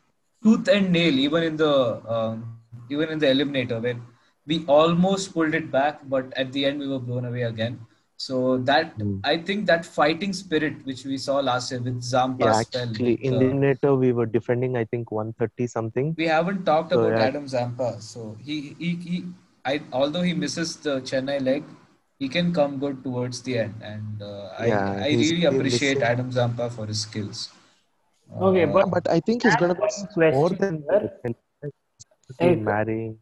tooth 0.42 0.68
and 0.68 0.92
nail 0.92 1.18
even 1.18 1.42
in 1.42 1.56
the 1.56 1.72
um, 2.16 2.58
even 2.90 3.08
in 3.10 3.18
the 3.18 3.26
eliminator 3.26 3.80
when 3.82 4.02
we 4.46 4.64
almost 4.66 5.32
pulled 5.34 5.54
it 5.54 5.70
back, 5.70 6.00
but 6.08 6.32
at 6.36 6.52
the 6.52 6.64
end 6.64 6.78
we 6.80 6.88
were 6.88 6.98
blown 6.98 7.24
away 7.24 7.42
again. 7.42 7.78
So 8.16 8.56
that 8.68 8.98
Mm. 8.98 9.20
I 9.24 9.36
think 9.48 9.66
that 9.66 9.84
fighting 9.84 10.32
spirit 10.32 10.84
which 10.84 11.04
we 11.04 11.18
saw 11.18 11.40
last 11.40 11.70
year 11.70 11.80
with 11.80 12.02
Zampa 12.02 12.44
yeah 12.46 12.58
actually 12.60 13.10
with, 13.12 13.20
in 13.20 13.34
uh, 13.34 13.38
the 13.38 13.44
eliminator 13.46 13.98
we 13.98 14.12
were 14.12 14.24
defending 14.26 14.76
i 14.76 14.84
think 14.84 15.10
130 15.12 15.66
something 15.66 16.14
we 16.16 16.26
haven't 16.26 16.64
talked 16.64 16.92
So, 16.92 17.00
about 17.00 17.18
yeah. 17.18 17.26
Adam 17.26 17.46
Zampa. 17.46 18.00
So 18.00 18.36
he, 18.42 18.74
he, 18.78 18.90
he 19.08 19.24
I, 19.64 19.82
although 19.92 20.22
he 20.22 20.32
misses 20.32 20.76
the 20.76 21.00
Chennai 21.00 21.42
leg, 21.42 21.64
he 22.18 22.28
can 22.28 22.52
come 22.54 22.78
good 22.78 23.02
towards 23.04 23.42
the 23.42 23.58
end. 23.58 23.74
And 23.82 24.22
uh, 24.22 24.50
Yeah, 24.64 24.92
I 25.02 25.10
he's 25.10 25.32
really 25.32 25.44
appreciate 25.44 25.98
Adam 25.98 26.30
Zampa 26.30 26.70
for 26.70 26.86
his 26.86 27.00
skills. 27.02 27.50
Okay, 28.40 28.64
Uh, 28.64 28.72
but- 28.72 28.90
but 28.90 29.10
I 29.10 29.20
think 29.20 29.42
he's 29.42 29.56
going 29.56 29.74
to 29.74 29.80
One 29.80 29.90
be 30.16 30.30
more 30.38 30.50
than 30.50 30.84
that. 30.88 31.36
Marrying. 32.40 33.18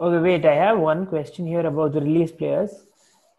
Okay, 0.00 0.18
wait. 0.18 0.44
I 0.46 0.54
have 0.54 0.78
one 0.78 1.06
question 1.06 1.46
here 1.46 1.66
about 1.66 1.92
the 1.92 2.00
release 2.00 2.32
players. 2.32 2.87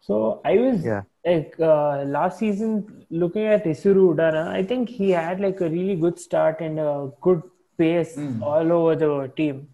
So 0.08 0.40
I 0.44 0.56
was 0.58 0.84
Yeah. 0.84 1.02
like 1.26 1.54
uh, 1.60 2.04
last 2.16 2.38
season 2.38 3.06
looking 3.10 3.46
at 3.56 3.64
Isuru 3.64 4.04
Udana. 4.14 4.44
I 4.48 4.62
think 4.62 4.88
he 4.88 5.10
had 5.10 5.40
like 5.40 5.60
a 5.60 5.68
really 5.68 5.96
good 5.96 6.18
start 6.18 6.60
and 6.60 6.78
a 6.78 7.10
good 7.26 7.42
pace 7.78 8.14
Hmm. 8.16 8.42
all 8.42 8.72
over 8.78 8.94
the 9.04 9.10
team. 9.40 9.68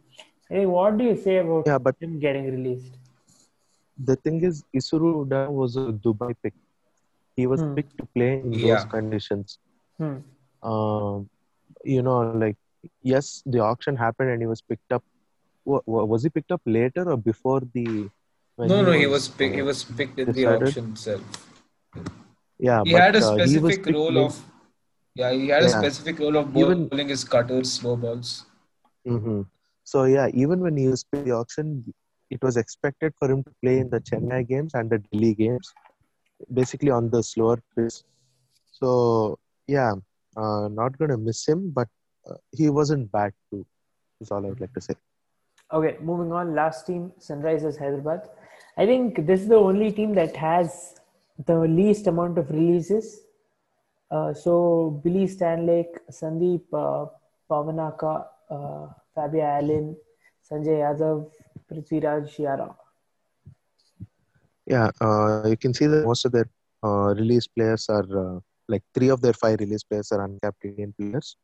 Hey, 0.51 0.65
what 0.67 0.97
do 0.99 1.05
you 1.11 1.17
say 1.27 1.37
about 1.45 1.67
Yeah, 1.73 1.79
but 1.89 1.97
him 2.07 2.19
getting 2.27 2.47
released? 2.57 2.93
the 4.09 4.15
thing 4.25 4.43
is, 4.47 4.63
Isuru 4.79 5.11
Uda 5.21 5.39
was 5.59 5.77
a 5.83 5.87
Dubai 6.07 6.35
pick. 6.43 6.55
He 7.41 7.47
was 7.53 7.63
Hmm. 7.63 7.75
picked 7.77 7.97
to 8.01 8.07
play 8.17 8.29
in 8.41 8.53
Yeah. 8.53 8.67
those 8.75 8.85
conditions. 8.97 9.59
Hmm. 10.03 10.17
Um, 10.73 11.29
you 11.95 12.03
know, 12.09 12.19
like 12.45 12.57
yes, 13.15 13.43
the 13.55 13.61
auction 13.71 13.97
happened 14.05 14.31
and 14.35 14.41
he 14.47 14.53
was 14.55 14.63
picked 14.73 14.93
up. 14.99 15.05
wa- 15.71 15.83
wa- 15.93 16.05
Was 16.11 16.23
he 16.27 16.31
picked 16.35 16.53
up 16.57 16.63
later 16.75 17.03
or 17.13 17.17
before 17.31 17.61
the? 17.77 17.87
When 18.57 18.69
No, 18.69 18.83
no, 18.83 18.93
he 18.93 19.07
was 19.07 19.29
pick, 19.29 19.53
uh, 19.53 19.57
he 19.57 19.63
was 19.63 19.85
picked 19.85 20.19
in 20.19 20.33
the 20.33 20.47
auction 20.47 20.91
itself. 20.93 21.23
Yeah, 22.59 22.83
He 22.85 22.93
but, 22.93 23.03
had 23.03 23.17
a 23.17 23.19
uh, 23.25 23.35
he 23.35 23.41
was 23.41 23.51
specific 23.51 23.85
picked 23.85 23.97
role 23.97 24.19
of 24.27 24.43
yeah, 25.15 25.31
he 25.33 25.49
had 25.49 25.63
a 25.63 25.69
specific 25.69 26.19
role 26.19 26.37
of 26.37 26.57
Even- 26.57 26.89
bowling 26.89 27.09
his 27.09 27.25
cutters, 27.25 27.73
slow 27.73 27.97
balls. 27.97 28.45
hmm 29.05 29.43
So 29.85 30.05
yeah, 30.05 30.29
even 30.43 30.61
when 30.61 30.77
he 30.77 30.89
was 30.89 31.05
in 31.13 31.25
the 31.25 31.33
auction, 31.33 31.95
it 32.31 32.43
was 32.43 32.57
expected 32.57 33.13
for 33.19 33.31
him 33.31 33.43
to 33.45 33.51
play 33.63 33.79
in 33.79 33.89
the 33.91 34.01
Chennai 34.01 34.41
games 34.49 34.75
and 34.75 34.91
the 34.91 34.99
Delhi 34.99 35.35
games, 35.35 35.73
basically 36.53 36.91
on 36.91 37.09
the 37.11 37.23
slower 37.23 37.59
pace. 37.77 38.05
So 38.73 39.39
yeah, 39.67 39.93
uh, 40.37 40.69
not 40.81 40.99
gonna 40.99 41.17
miss 41.29 41.47
him, 41.47 41.71
but 41.71 41.89
uh, 42.29 42.37
he 42.53 42.69
wasn't 42.69 43.13
bad 43.13 43.33
too. 43.51 43.65
Is 44.21 44.31
all 44.31 44.45
I 44.45 44.49
would 44.49 44.61
like 44.61 44.75
to 44.75 44.81
say. 44.81 44.95
Okay, 45.73 45.97
moving 46.01 46.33
on. 46.33 46.55
Last 46.55 46.87
team, 46.87 47.13
Sunrisers 47.21 47.79
Hyderabad. 47.79 48.29
I 48.77 48.85
think 48.85 49.27
this 49.27 49.41
is 49.41 49.49
the 49.49 49.57
only 49.57 49.91
team 49.91 50.15
that 50.15 50.37
has 50.37 51.01
the 51.47 51.59
least 51.61 52.07
amount 52.07 52.39
of 52.39 52.51
releases. 52.51 53.23
Uh, 54.11 54.35
so 54.35 55.01
Billy 55.03 55.27
Stanlake, 55.27 55.99
Sandeep 56.11 56.63
uh, 56.73 57.07
Bavanaka, 57.51 58.27
uh, 58.51 58.87
Fabian 59.15 59.47
Allen, 59.47 59.97
Sanjay 60.49 60.79
Yadav, 60.85 61.31
Prithviraj 61.71 62.39
Yara. 62.39 62.77
Yeah, 64.67 64.91
uh, 65.01 65.49
you 65.49 65.57
can 65.57 65.73
see 65.73 65.87
that 65.87 66.05
most 66.05 66.25
of 66.25 66.33
their 66.33 66.49
uh, 66.83 67.15
release 67.15 67.47
players 67.47 67.89
are 67.89 68.37
uh, 68.37 68.41
like 68.69 68.83
three 68.95 69.09
of 69.09 69.21
their 69.21 69.33
five 69.33 69.61
release 69.61 69.85
players 69.85 70.13
are 70.13 70.25
uncapped 70.25 70.65
Indian 70.65 70.93
players 70.99 71.37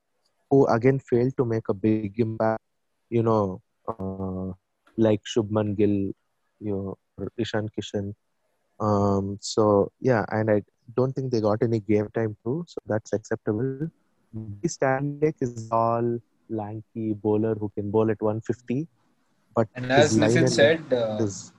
who 0.51 0.67
again 0.67 0.99
failed 0.99 1.37
to 1.37 1.45
make 1.45 1.69
a 1.69 1.75
big 1.75 2.19
impact. 2.19 2.63
You 3.11 3.23
know, 3.23 3.63
uh, 3.89 4.53
like 4.97 5.23
Shubman 5.25 5.77
Gill, 5.77 6.13
you 6.61 6.75
know, 6.77 6.99
Ishan 7.37 7.69
Kishan. 7.77 8.15
Um, 8.81 9.39
so 9.41 9.91
yeah, 10.01 10.25
and 10.31 10.51
I 10.51 10.63
don't 10.97 11.13
think 11.13 11.31
they 11.33 11.41
got 11.41 11.63
any 11.63 11.81
game 11.81 12.09
time 12.15 12.37
too, 12.45 12.65
so 12.69 12.79
that's 12.87 13.13
acceptable. 13.13 13.91
Stanlake 14.67 15.37
is 15.41 15.69
all 15.71 16.19
lanky 16.49 17.13
bowler 17.13 17.55
who 17.55 17.71
can 17.77 17.91
bowl 17.91 18.11
at 18.11 18.21
150, 18.21 18.89
but 19.55 19.69
And 19.75 19.91
as 19.93 20.17
line 20.19 20.31
Nitin 20.31 20.49
said, 20.49 20.81
length 20.81 20.93
uh, 20.93 21.25
is 21.25 21.53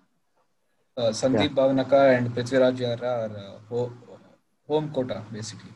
uh, 0.98 1.10
Sandeep 1.10 1.54
Bavanaka 1.54 2.18
and 2.18 2.30
Prithviraj 2.34 2.80
Yara 2.80 3.08
are 3.30 3.38
uh, 3.38 3.58
ho- 3.70 3.94
home 4.68 4.90
quota 4.90 5.24
basically. 5.32 5.72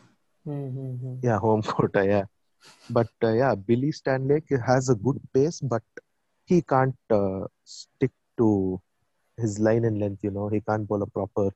Mm-hmm. 0.46 1.14
Yeah, 1.22 1.38
home 1.38 1.62
quota, 1.62 2.04
yeah. 2.06 2.24
But 2.90 3.08
uh, 3.22 3.32
yeah, 3.32 3.54
Billy 3.54 3.92
Stanlake 3.92 4.60
has 4.66 4.88
a 4.88 4.94
good 4.94 5.20
pace, 5.32 5.60
but 5.60 5.82
he 6.46 6.62
can't 6.62 6.96
uh, 7.10 7.46
stick 7.64 8.10
to 8.38 8.80
his 9.38 9.58
line 9.60 9.84
and 9.84 9.98
length, 10.00 10.24
you 10.24 10.30
know. 10.30 10.48
He 10.48 10.60
can't 10.60 10.88
bowl 10.88 11.02
a 11.02 11.06
proper. 11.06 11.50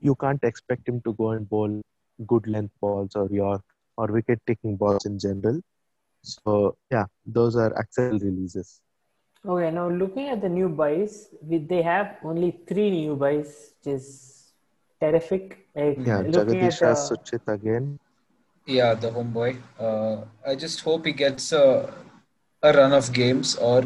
You 0.00 0.14
can't 0.16 0.42
expect 0.44 0.88
him 0.88 1.00
to 1.02 1.14
go 1.14 1.30
and 1.30 1.48
bowl 1.48 1.82
good 2.26 2.46
length 2.46 2.74
balls 2.80 3.16
or 3.16 3.28
York 3.30 3.62
or 3.96 4.06
wicket 4.08 4.40
taking 4.46 4.76
balls 4.76 5.06
in 5.06 5.18
general. 5.18 5.60
So 6.22 6.76
yeah, 6.90 7.06
those 7.26 7.56
are 7.56 7.76
accidental 7.78 8.20
releases. 8.20 8.80
Okay, 9.46 9.70
now 9.70 9.88
looking 9.88 10.28
at 10.28 10.40
the 10.40 10.48
new 10.48 10.68
buys, 10.68 11.28
we, 11.42 11.58
they 11.58 11.82
have 11.82 12.16
only 12.24 12.50
three 12.66 12.90
new 12.90 13.14
buys, 13.16 13.74
which 13.78 13.94
is 13.94 14.52
terrific. 15.00 15.68
Like 15.74 16.06
Yeah, 16.06 16.22
looking 16.26 16.60
at 16.60 16.78
Jagadish 16.78 16.80
the, 16.80 16.94
Suchith 16.94 17.48
again. 17.48 17.98
Yeah, 18.66 18.94
the 18.94 19.10
homeboy. 19.10 19.58
Uh, 19.78 20.24
I 20.46 20.54
just 20.56 20.80
hope 20.80 21.06
he 21.06 21.12
gets 21.12 21.52
a, 21.52 21.92
a 22.62 22.72
run 22.72 22.92
of 22.92 23.12
games, 23.12 23.56
or 23.56 23.84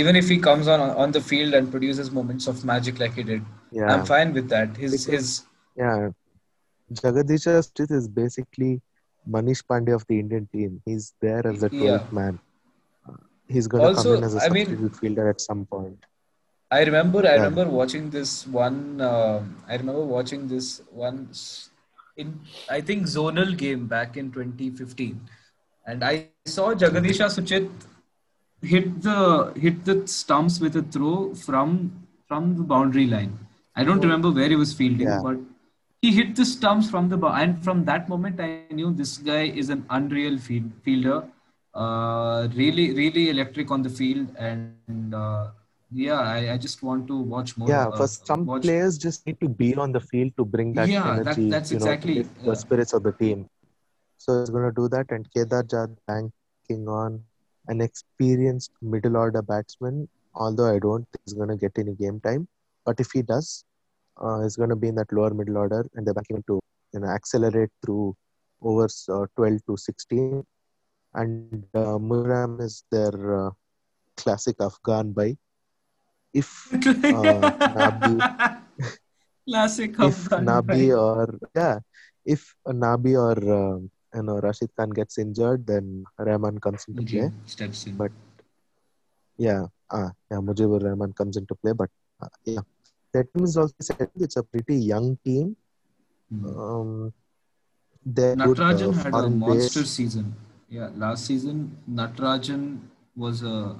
even 0.00 0.16
if 0.16 0.28
he 0.28 0.38
comes 0.38 0.68
on 0.74 0.80
on 1.04 1.12
the 1.12 1.20
field 1.20 1.54
and 1.54 1.70
produces 1.70 2.10
moments 2.10 2.46
of 2.52 2.64
magic 2.64 2.98
like 2.98 3.14
he 3.14 3.22
did, 3.30 3.42
Yeah, 3.70 3.92
I'm 3.94 4.04
fine 4.06 4.32
with 4.38 4.48
that. 4.54 4.76
His 4.76 4.92
Because- 4.92 5.06
his 5.14 5.44
yeah. 5.76 6.10
Jagadish 7.00 7.44
Suchith 7.48 7.90
is 7.98 8.06
basically 8.08 8.70
Manish 9.34 9.62
Pandey 9.72 9.94
of 9.98 10.06
the 10.08 10.18
Indian 10.22 10.46
team. 10.52 10.80
He's 10.84 11.14
there 11.20 11.46
as 11.46 11.62
a 11.62 11.70
12th 11.70 11.82
Yeah. 12.10 12.16
man. 12.20 12.38
Uh, 13.08 13.12
He's 13.48 13.66
going 13.66 13.94
to 13.94 14.02
come 14.02 14.14
in 14.16 14.24
as 14.24 14.34
a 14.34 14.42
I 14.44 14.48
mean- 14.48 14.66
substitute 14.66 14.96
fielder 14.96 15.28
at 15.28 15.40
some 15.40 15.64
point. 15.66 16.04
I 16.70 16.84
remember 16.88 17.18
I 17.20 17.22
Yeah. 17.36 17.44
remember 17.44 17.64
watching 17.78 18.08
this 18.16 18.30
one. 18.58 18.76
um 19.12 19.48
I 19.68 19.76
remember 19.80 20.04
watching 20.16 20.48
this 20.52 20.68
one 21.06 21.18
in 22.22 22.28
I 22.76 22.80
think 22.90 23.06
zonal 23.14 23.50
game 23.64 23.82
back 23.94 24.16
in 24.22 24.30
2015, 24.36 25.18
and 25.86 26.04
I 26.12 26.14
saw 26.54 26.66
Jagadeesha 26.82 27.28
Suchith 27.36 27.70
hit 28.62 29.02
the 29.02 29.52
hit 29.56 29.84
the 29.84 30.06
stumps 30.06 30.60
with 30.60 30.76
a 30.76 30.82
throw 30.82 31.34
from 31.34 32.06
from 32.28 32.56
the 32.56 32.62
boundary 32.62 33.06
line. 33.06 33.38
I 33.76 33.84
don't 33.84 34.00
remember 34.00 34.30
where 34.30 34.48
he 34.48 34.56
was 34.56 34.72
fielding, 34.72 35.06
Yeah. 35.08 35.20
but 35.22 35.38
he 36.00 36.12
hit 36.12 36.34
the 36.36 36.44
stumps 36.44 36.90
from 36.90 37.08
the 37.08 37.18
and 37.26 37.62
from 37.64 37.84
that 37.84 38.08
moment 38.08 38.40
I 38.40 38.66
knew 38.70 38.92
this 38.92 39.18
guy 39.18 39.44
is 39.44 39.70
an 39.70 39.84
unreal 39.90 40.38
field, 40.38 40.70
fielder. 40.82 41.24
Uh, 41.74 42.48
really, 42.54 42.92
really 42.92 43.30
electric 43.30 43.70
on 43.70 43.82
the 43.82 43.88
field, 43.88 44.28
and 44.38 45.14
uh, 45.14 45.48
yeah, 45.90 46.20
I, 46.20 46.52
I 46.52 46.58
just 46.58 46.82
want 46.82 47.06
to 47.06 47.16
watch 47.18 47.56
more. 47.56 47.66
Yeah, 47.66 47.86
uh, 47.86 47.96
for 47.96 48.06
some 48.06 48.44
watch- 48.44 48.62
players, 48.62 48.98
just 48.98 49.26
need 49.26 49.40
to 49.40 49.48
be 49.48 49.74
on 49.74 49.90
the 49.90 50.00
field 50.00 50.32
to 50.36 50.44
bring 50.44 50.74
that 50.74 50.88
Yeah, 50.88 51.00
that- 51.16 51.20
energy. 51.38 51.48
that's 51.48 51.72
you 51.72 51.78
know, 51.78 51.86
to 51.86 51.92
exactly, 51.92 52.22
the 52.44 52.50
uh, 52.50 52.54
spirits 52.54 52.92
of 52.92 53.02
the 53.04 53.12
team. 53.12 53.48
So 54.18 54.40
he's 54.40 54.50
going 54.50 54.64
to 54.64 54.74
do 54.80 54.86
that, 54.90 55.10
and 55.10 55.26
Kedar 55.32 55.62
Jad 55.62 55.96
banking 56.06 56.88
on 56.88 57.24
an 57.68 57.80
experienced 57.80 58.70
middle 58.80 59.16
order 59.16 59.42
batsman. 59.42 60.08
Although 60.34 60.74
I 60.74 60.78
don't 60.78 61.06
think 61.10 61.22
he's 61.24 61.34
going 61.34 61.50
to 61.50 61.56
get 61.56 61.78
any 61.78 61.94
game 61.94 62.20
time, 62.20 62.48
but 62.86 62.98
if 63.00 63.10
he 63.12 63.22
does, 63.22 63.64
uh, 64.16 64.42
he's 64.42 64.56
going 64.56 64.70
to 64.70 64.76
be 64.76 64.88
in 64.88 64.94
that 64.94 65.12
lower 65.12 65.34
middle 65.34 65.58
order, 65.58 65.84
and 65.94 66.06
they're 66.06 66.14
him 66.28 66.42
to 66.46 66.60
you 66.94 67.00
know 67.00 67.08
accelerate 67.08 67.70
through 67.84 68.16
overs 68.62 69.08
uh, 69.12 69.26
12 69.36 69.60
to 69.66 69.76
16. 69.76 70.44
And 71.14 71.64
uh, 71.74 71.98
Muram 71.98 72.60
is 72.62 72.84
their 72.90 73.46
uh, 73.46 73.50
classic 74.16 74.56
Afghan 74.60 75.12
by. 75.12 75.36
If 76.32 76.72
uh, 76.72 76.78
Nabi 77.76 78.62
Classic 79.48 79.90
if 79.98 80.00
Afghan 80.00 80.46
Nabi 80.46 80.88
guy. 80.88 80.94
or 80.94 81.38
yeah, 81.54 81.78
if 82.24 82.54
Nabi 82.66 83.12
or 83.18 83.36
um, 83.52 83.90
you 84.14 84.22
know 84.22 84.38
Rashid 84.40 84.70
Khan 84.76 84.90
gets 84.90 85.18
injured, 85.18 85.66
then 85.66 86.04
Rahman 86.18 86.58
comes 86.60 86.84
into 86.88 87.02
play. 87.02 87.30
Steps 87.46 87.86
in. 87.86 87.96
But 87.96 88.12
Yeah, 89.38 89.66
ah, 89.90 90.10
yeah, 90.30 90.38
Mujibur 90.38 90.82
Rahman 90.82 91.12
comes 91.12 91.36
into 91.36 91.54
play, 91.54 91.72
but 91.72 91.90
uh, 92.22 92.28
yeah, 92.44 92.60
that 93.12 93.32
team 93.32 93.44
is 93.44 93.56
also 93.56 93.74
said 93.80 94.10
it's 94.16 94.36
a 94.36 94.42
pretty 94.42 94.76
young 94.76 95.18
team. 95.24 95.56
Hmm. 96.30 96.46
Um, 96.46 97.12
good 98.14 98.36
Natarajan 98.38 98.90
uh, 98.90 99.02
had 99.02 99.14
a 99.14 99.28
monster 99.30 99.80
base. 99.80 99.90
season. 99.90 100.34
Yeah, 100.68 100.90
last 100.96 101.26
season 101.26 101.76
Natarajan 101.90 102.80
was 103.16 103.42
a 103.42 103.76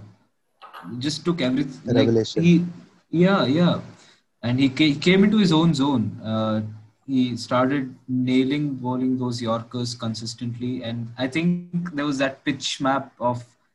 just 0.99 1.25
took 1.25 1.41
everything. 1.41 1.95
Like 1.95 2.07
Revelation. 2.07 2.43
he, 2.43 2.67
yeah, 3.11 3.45
yeah, 3.47 3.81
and 4.43 4.59
he 4.59 4.69
ca- 4.69 4.99
came 4.99 5.25
into 5.25 5.39
his 5.39 5.53
own 5.53 5.75
zone. 5.75 6.21
Uh, 6.23 6.63
he 7.07 7.37
started 7.37 7.95
nailing 8.09 8.75
bowling 8.77 9.19
those 9.19 9.43
Yorkers 9.43 9.95
consistently, 9.95 10.83
and 10.85 11.09
I 11.19 11.29
think 11.29 11.67
there 11.69 11.81
was 11.83 12.19
that 12.19 12.19
pitch 12.19 12.53
map 12.57 12.89
of 12.93 13.21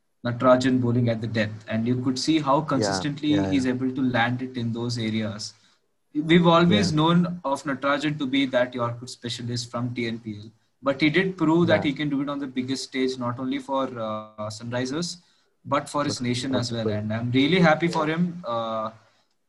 Natarajan 0.02 0.64
bowling 0.64 0.92
at 0.94 1.06
the 1.06 1.16
depth, 1.26 1.64
and 1.68 1.86
you 1.86 1.96
could 2.02 2.18
see 2.18 2.38
how 2.40 2.60
consistently 2.60 3.30
yeah, 3.34 3.50
he's 3.50 3.66
able 3.66 3.90
to 3.90 4.02
land 4.02 4.42
it 4.42 4.56
in 4.56 4.72
those 4.72 4.98
areas. 4.98 5.54
We've 6.14 6.46
always 6.46 6.90
Yeah. 6.90 6.96
known 6.96 7.40
of 7.44 7.62
Natarajan 7.64 8.18
to 8.18 8.26
be 8.26 8.46
that 8.46 8.74
Yorker 8.74 9.06
specialist 9.06 9.70
from 9.70 9.94
TNPL, 9.94 10.50
but 10.82 11.00
he 11.00 11.10
did 11.10 11.36
prove 11.36 11.66
that 11.68 11.84
he 11.84 11.92
can 11.92 12.08
do 12.08 12.22
it 12.22 12.28
on 12.28 12.38
the 12.40 12.46
biggest 12.46 12.84
stage, 12.84 13.18
not 13.18 13.38
only 13.38 13.58
for 13.58 13.84
uh, 14.08 14.48
Sunrisers, 14.50 15.18
but 15.64 15.88
for 15.88 16.04
his 16.04 16.20
nation 16.20 16.54
as 16.54 16.72
well. 16.72 16.88
And 16.92 17.12
I'm 17.12 17.30
really 17.30 17.60
happy 17.60 17.88
for 17.88 18.06
him. 18.06 18.42
Uh, 18.46 18.90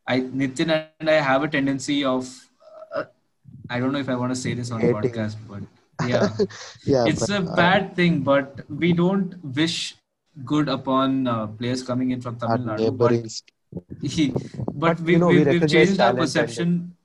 I 0.08 0.20
Nitin 0.22 0.70
and 0.76 1.10
I 1.10 1.14
have 1.22 1.44
a 1.44 1.48
tendency 1.48 2.04
of, 2.04 2.28
I 3.70 3.80
don't 3.80 3.92
know 3.92 4.00
if 4.00 4.10
I 4.10 4.16
want 4.16 4.32
to 4.34 4.40
say 4.40 4.54
this 4.54 4.72
on 4.72 4.82
Hating. 4.82 4.96
podcast, 4.96 5.36
but 5.48 5.64
yeah, 6.08 6.30
yeah, 6.86 7.06
it's 7.06 7.28
but, 7.28 7.30
a 7.30 7.44
uh, 7.44 7.56
bad 7.56 7.96
thing. 7.96 8.22
But 8.22 8.62
we 8.70 8.94
don't 8.94 9.36
wish 9.44 9.96
good 10.46 10.70
upon 10.70 11.28
uh, 11.28 11.48
players 11.48 11.84
coming 11.84 12.12
in 12.12 12.22
from 12.22 12.38
Tamil 12.40 12.66
Nadu. 12.70 12.98
But 12.98 13.14
he, 14.02 14.30
but, 14.74 14.98
But, 14.98 15.00
we, 15.02 15.14
you 15.14 15.20
know, 15.20 15.28
we, 15.28 15.44
we 15.44 15.60
have 15.60 15.70
changed 15.70 16.00
our 16.00 16.14
perception. 16.14 16.96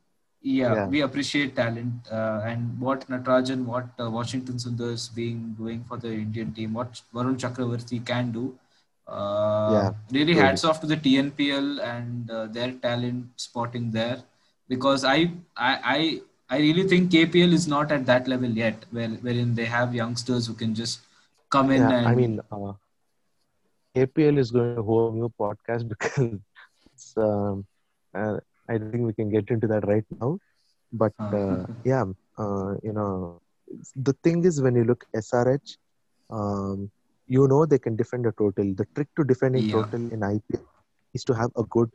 Yeah, 0.43 0.75
Yeah. 0.75 0.87
we 0.89 1.01
appreciate 1.01 1.57
talent 1.57 1.93
uh, 2.11 2.43
and 2.45 2.79
what 2.79 3.09
Natarajan, 3.09 3.65
what 3.65 3.87
uh, 3.99 4.11
Washington 4.11 4.57
Sundar 4.57 4.93
is 4.93 5.09
being 5.09 5.55
doing 5.59 5.85
for 5.89 5.97
the 5.97 6.13
Indian 6.13 6.53
team, 6.53 6.75
what 6.75 7.01
Varun 7.15 7.39
Chakravarthy 7.39 8.05
can 8.05 8.31
do. 8.33 8.55
Uh, 9.09 9.71
Yeah, 9.73 9.93
really 10.13 10.35
hats 10.35 10.65
off 10.65 10.81
to 10.83 10.87
the 10.87 10.97
TNPL 10.97 11.81
and 11.83 12.31
uh, 12.31 12.47
their 12.47 12.73
talent 12.73 13.27
spotting 13.37 13.91
there 13.91 14.23
because 14.69 15.05
I, 15.05 15.31
I 15.57 15.73
I 15.97 16.21
I 16.55 16.59
really 16.67 16.89
think 16.93 17.13
KPL 17.13 17.53
is 17.53 17.69
not 17.69 17.93
at 17.93 18.07
that 18.07 18.29
level 18.29 18.51
yet, 18.65 18.87
where 18.91 19.11
wherein 19.29 19.55
they 19.57 19.67
have 19.77 19.95
youngsters 19.95 20.47
who 20.47 20.55
can 20.55 20.75
just 20.75 21.01
come 21.51 21.71
in 21.71 21.91
Yeah, 21.93 22.03
and 22.03 22.15
I 22.23 22.33
mean, 22.33 22.59
uh, 22.71 24.05
APL 24.07 24.39
is 24.39 24.53
going 24.63 24.77
to 24.77 24.83
hold 24.83 25.15
a 25.15 25.17
new 25.17 25.31
podcast 25.41 25.89
because 25.93 26.39
it's, 26.93 27.15
um, 27.17 27.67
uh, 28.15 28.39
I 28.69 28.79
think 28.79 29.07
we 29.07 29.13
can 29.15 29.31
get 29.31 29.51
into 29.51 29.67
that 29.69 29.87
right 29.87 30.05
now. 30.11 30.39
But 30.93 31.13
Uh. 31.21 31.33
uh, 31.33 31.67
yeah, 31.85 32.05
uh, 32.39 32.75
you 32.83 32.93
know, 32.93 33.41
the 33.97 34.15
thing 34.23 34.45
is 34.45 34.61
when 34.63 34.75
you 34.77 34.85
look 34.85 35.05
SRH, 35.15 35.77
um, 36.31 36.91
you 37.27 37.47
know 37.49 37.67
they 37.67 37.79
can 37.79 37.97
defend 37.97 38.27
a 38.27 38.33
total. 38.33 38.75
The 38.75 38.87
trick 38.95 39.09
to 39.17 39.25
defending 39.25 39.67
Yeah. 39.67 39.85
total 39.85 40.09
in 40.11 40.23
IPL 40.23 40.65
is 41.15 41.25
to 41.25 41.35
have 41.35 41.51
a 41.57 41.65
good 41.65 41.91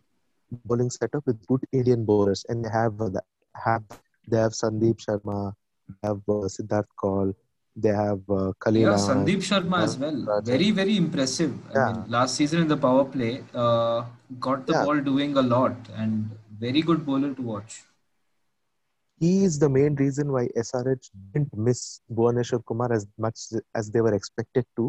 bowling 0.52 0.90
setup 0.90 1.26
with 1.26 1.46
good 1.48 1.64
Indian 1.72 2.06
bowlers, 2.06 2.46
and 2.50 2.64
they 2.64 2.70
have 2.70 2.98
that 2.98 3.26
have 3.56 3.84
they 4.30 4.38
have 4.38 4.52
Sandeep 4.54 4.98
Sharma, 5.06 5.54
they 5.90 6.08
have 6.08 6.22
uh, 6.28 6.48
Siddharth 6.56 6.92
Kaul, 7.02 7.34
they 7.76 7.90
have 7.90 8.22
uh, 8.30 8.52
Yeah, 8.72 8.98
Sandeep 9.10 9.44
Sharma 9.50 9.84
as 9.84 9.98
well. 9.98 10.42
Very, 10.44 10.72
very 10.72 10.98
impressive. 10.98 11.54
I 11.76 11.92
mean, 11.92 12.04
last 12.10 12.36
season 12.36 12.62
in 12.62 12.68
the 12.68 12.78
power 12.78 13.06
play, 13.06 13.44
uh, 13.54 14.04
got 14.40 14.66
the 14.68 14.74
Yeah. 14.74 14.84
ball 14.86 15.00
doing 15.12 15.38
a 15.38 15.42
lot 15.42 15.76
and 15.96 16.30
very 16.66 16.82
good 16.82 17.06
bowler 17.06 17.34
to 17.34 17.42
watch. 17.54 17.84
he 19.24 19.30
is 19.46 19.56
the 19.62 19.68
main 19.76 19.96
reason 20.00 20.30
why 20.34 20.42
SRH 20.62 21.08
didn't 21.32 21.56
miss 21.68 21.80
Bhuvaneshwar 22.18 22.60
Kumar 22.68 22.88
as 22.98 23.06
much 23.26 23.40
as 23.80 23.90
they 23.96 24.02
were 24.06 24.14
expected 24.18 24.66
to. 24.78 24.86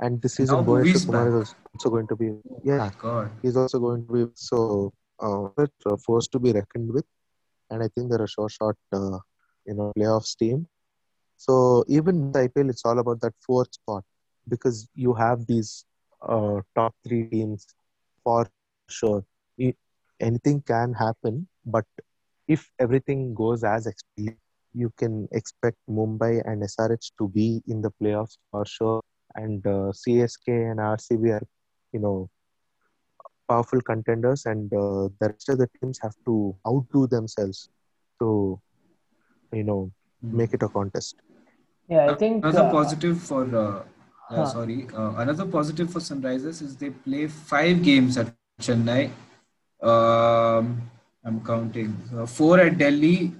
And 0.00 0.20
this 0.22 0.34
season, 0.38 0.56
now 0.56 0.64
Bhuvaneshwar 0.68 1.06
Kumar 1.06 1.26
back. 1.30 1.42
is 1.42 1.54
also 1.72 1.90
going 1.90 2.08
to 2.08 2.16
be, 2.22 2.30
yeah, 2.70 2.90
God. 3.04 3.30
he's 3.42 3.56
also 3.56 3.78
going 3.84 4.04
to 4.08 4.12
be 4.16 4.24
so 4.34 4.92
uh, 5.20 5.96
force 6.06 6.26
to 6.34 6.40
be 6.40 6.52
reckoned 6.52 6.90
with. 6.92 7.04
And 7.72 7.82
I 7.82 7.88
think 7.94 8.10
they're 8.10 8.24
a 8.24 8.28
short, 8.28 8.52
short, 8.52 8.76
uh, 8.92 9.18
you 9.66 9.74
know, 9.74 9.92
playoffs 9.98 10.36
team. 10.36 10.68
So 11.38 11.84
even 11.88 12.32
the 12.32 12.40
IPL, 12.48 12.70
it's 12.70 12.84
all 12.84 12.98
about 12.98 13.20
that 13.22 13.34
fourth 13.40 13.74
spot 13.74 14.04
because 14.48 14.88
you 14.94 15.14
have 15.14 15.46
these 15.46 15.84
uh, 16.22 16.60
top 16.76 16.94
three 17.06 17.28
teams 17.28 17.66
for 18.24 18.48
sure. 18.88 19.24
Anything 20.20 20.62
can 20.62 20.92
happen, 20.94 21.48
but 21.66 21.84
if 22.46 22.70
everything 22.78 23.34
goes 23.34 23.64
as 23.64 23.86
expected, 23.86 24.36
you 24.72 24.92
can 24.96 25.28
expect 25.32 25.76
Mumbai 25.90 26.42
and 26.46 26.62
SRH 26.62 27.12
to 27.18 27.28
be 27.28 27.62
in 27.66 27.82
the 27.82 27.90
playoffs 28.00 28.38
for 28.50 28.64
sure. 28.64 29.02
And 29.34 29.66
uh, 29.66 29.92
CSK 29.92 30.70
and 30.70 30.80
RCB 30.80 31.30
are, 31.30 31.46
you 31.92 32.00
know, 32.00 32.28
powerful 33.48 33.80
contenders, 33.82 34.46
and 34.46 34.72
uh, 34.72 35.08
the 35.20 35.28
rest 35.30 35.48
of 35.48 35.58
the 35.58 35.68
teams 35.80 35.98
have 36.02 36.14
to 36.26 36.54
outdo 36.66 37.06
themselves 37.06 37.68
to, 38.20 38.60
you 39.52 39.64
know, 39.64 39.90
Hmm. 40.22 40.36
make 40.36 40.52
it 40.54 40.62
a 40.62 40.68
contest. 40.68 41.16
Yeah, 41.88 42.06
I 42.06 42.14
think 42.14 42.44
another 42.44 42.64
uh, 42.64 42.70
positive 42.72 43.20
for 43.20 43.42
uh, 43.54 43.82
uh, 44.34 44.44
Huh. 44.44 44.44
sorry, 44.44 44.86
uh, 44.96 45.12
another 45.18 45.44
positive 45.46 45.90
for 45.92 46.00
Sunrisers 46.00 46.62
is 46.62 46.76
they 46.76 46.90
play 46.90 47.26
five 47.26 47.82
games 47.82 48.16
at 48.16 48.32
Chennai. 48.36 48.86
Um, 49.58 50.60
I'm 51.00 51.18
counting 51.20 51.74
uh, 52.16 52.26
four 52.26 52.58
at 52.60 52.78
Delhi, 52.78 53.32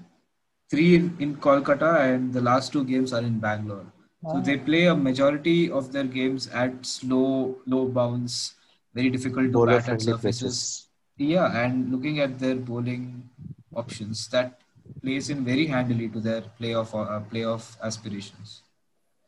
three 0.70 0.94
in, 0.96 1.16
in 1.18 1.36
Kolkata, 1.36 2.00
and 2.00 2.32
the 2.32 2.40
last 2.40 2.72
two 2.72 2.84
games 2.84 3.12
are 3.12 3.20
in 3.22 3.38
Bangalore. 3.38 3.86
So 4.26 4.40
they 4.40 4.56
play 4.56 4.86
a 4.86 4.94
majority 4.94 5.70
of 5.70 5.92
their 5.92 6.04
games 6.04 6.48
at 6.48 6.84
slow, 6.84 7.56
low 7.66 7.86
bounce, 7.88 8.54
very 8.94 9.10
difficult 9.10 9.46
to 9.46 9.52
Bowler 9.52 9.80
bat 9.80 9.88
at 9.88 10.02
surfaces. 10.02 10.40
pitches. 10.40 10.88
Yeah, 11.16 11.64
and 11.64 11.92
looking 11.92 12.20
at 12.20 12.38
their 12.38 12.56
bowling 12.56 13.28
options, 13.74 14.28
that 14.28 14.60
plays 15.02 15.30
in 15.30 15.44
very 15.44 15.66
handily 15.66 16.08
to 16.08 16.20
their 16.20 16.42
playoff 16.60 16.94
uh, 16.94 17.20
playoff 17.32 17.76
aspirations. 17.82 18.62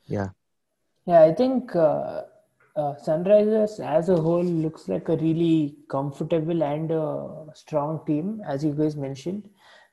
Yeah. 0.06 0.28
Yeah, 1.06 1.22
I 1.22 1.34
think 1.34 1.76
uh, 1.76 2.22
uh, 2.76 2.94
Sunrisers 3.06 3.78
as 3.84 4.08
a 4.08 4.16
whole 4.16 4.42
looks 4.42 4.88
like 4.88 5.08
a 5.08 5.16
really 5.16 5.76
comfortable 5.88 6.62
and 6.62 6.90
uh, 6.90 7.52
strong 7.54 8.00
team, 8.06 8.42
as 8.46 8.64
you 8.64 8.72
guys 8.72 8.96
mentioned. 8.96 9.48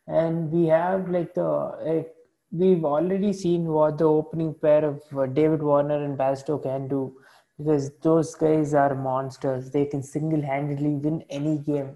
And 0.08 0.52
we 0.52 0.66
have 0.68 1.10
like 1.10 1.34
the 1.34 1.46
uh, 1.46 2.04
we've 2.52 2.84
already 2.84 3.34
seen 3.34 3.66
what 3.66 3.98
the 3.98 4.06
opening 4.06 4.54
pair 4.54 4.84
of 4.86 5.02
uh, 5.18 5.26
David 5.26 5.62
Warner 5.62 6.04
and 6.04 6.18
Bairstow 6.18 6.62
can 6.62 6.88
do 6.88 7.21
because 7.62 7.92
those 8.10 8.34
guys 8.36 8.74
are 8.74 8.94
monsters. 8.96 9.70
They 9.72 9.86
can 9.86 10.04
single-handedly 10.04 10.94
win 11.08 11.24
any 11.40 11.58
game. 11.58 11.90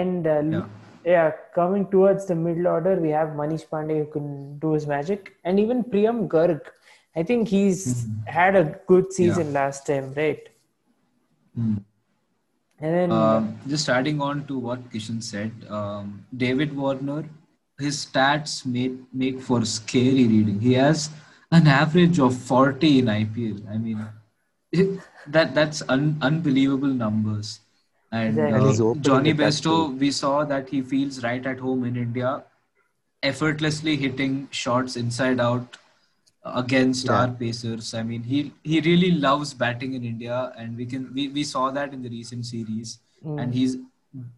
And 0.00 0.26
uh, 0.26 0.40
Yeah. 0.56 0.66
yeah, 1.04 1.30
coming 1.54 1.86
towards 1.94 2.26
the 2.26 2.34
middle 2.34 2.68
order, 2.74 2.94
we 3.06 3.10
have 3.10 3.28
Manish 3.40 3.66
Pandey 3.74 3.98
who 3.98 4.06
can 4.16 4.58
do 4.58 4.72
his 4.72 4.86
magic, 4.86 5.34
and 5.44 5.60
even 5.64 5.84
Priyam 5.84 6.26
Garg. 6.36 6.60
I 7.16 7.22
think 7.28 7.48
he's 7.48 8.06
had 8.26 8.56
a 8.56 8.64
good 8.86 9.12
season 9.12 9.52
last 9.52 9.86
time, 9.86 10.12
right? 10.16 10.42
Hmm. 11.54 11.76
And 12.80 12.94
then 12.96 13.12
Um, 13.20 13.46
just 13.66 13.88
adding 13.88 14.20
on 14.20 14.44
to 14.50 14.58
what 14.66 14.82
Kishan 14.90 15.22
said, 15.22 15.50
um, 15.68 16.24
David 16.44 16.76
Warner, 16.76 17.24
his 17.78 17.96
stats 18.04 18.52
make 18.74 18.92
make 19.22 19.40
for 19.48 19.64
scary 19.64 20.26
reading. 20.34 20.60
He 20.60 20.74
has 20.74 21.10
an 21.58 21.66
average 21.78 22.20
of 22.26 22.36
40 22.52 22.92
in 23.00 23.08
IPL. 23.16 23.58
I 23.74 23.78
mean, 23.78 23.98
it, 24.72 25.00
that 25.26 25.54
that's 25.54 25.82
un, 25.88 26.18
unbelievable 26.22 26.88
numbers. 26.88 27.60
And, 28.10 28.38
Exactly. 28.38 28.60
Uh, 28.60 28.66
he's 28.68 29.02
Jonny 29.02 29.30
it 29.30 29.36
Bairstow, 29.36 29.98
we 29.98 30.10
saw 30.10 30.44
that 30.44 30.68
he 30.68 30.80
feels 30.82 31.22
right 31.22 31.44
at 31.44 31.58
home 31.58 31.84
in 31.84 31.96
India, 31.96 32.44
effortlessly 33.22 33.96
hitting 33.96 34.48
shots 34.50 34.96
inside 34.96 35.40
out 35.40 35.76
against 36.44 37.06
Yeah. 37.06 37.20
our 37.20 37.28
pacers. 37.28 37.92
I 37.92 38.02
mean, 38.02 38.22
he 38.22 38.52
he 38.62 38.80
really 38.80 39.10
loves 39.10 39.52
batting 39.52 39.92
in 39.94 40.04
India, 40.04 40.52
and 40.56 40.76
we 40.76 40.86
can 40.86 41.12
we, 41.12 41.28
we 41.28 41.44
saw 41.44 41.70
that 41.70 41.92
in 41.92 42.02
the 42.02 42.08
recent 42.08 42.46
series. 42.46 42.98
And 43.24 43.52
he's 43.52 43.76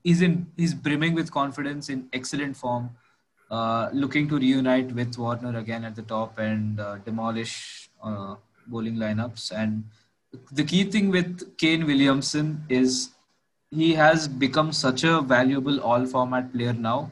he's 0.03 0.23
in 0.23 0.47
he's 0.57 0.75
brimming 0.75 1.15
with 1.15 1.31
confidence 1.31 1.91
in 1.91 2.09
excellent 2.13 2.57
form, 2.57 2.91
uh, 3.51 3.91
looking 3.93 4.27
to 4.29 4.39
reunite 4.39 4.91
with 4.93 5.19
Warner 5.19 5.57
again 5.59 5.85
at 5.85 5.95
the 5.95 6.03
top 6.03 6.39
and 6.39 6.81
uh, 6.81 6.97
demolish 7.05 7.89
uh, 8.03 8.35
bowling 8.67 8.97
lineups. 8.97 9.53
And 9.53 9.85
the 10.53 10.65
key 10.65 10.85
thing 10.85 11.11
with 11.11 11.57
Kane 11.57 11.87
Williamson 11.87 12.65
is 12.69 13.11
he 13.71 13.95
has 13.95 14.29
become 14.29 14.73
such 14.73 15.05
a 15.05 15.21
valuable 15.21 15.81
all 15.81 16.07
format 16.07 16.53
player 16.53 16.73
now. 16.73 17.11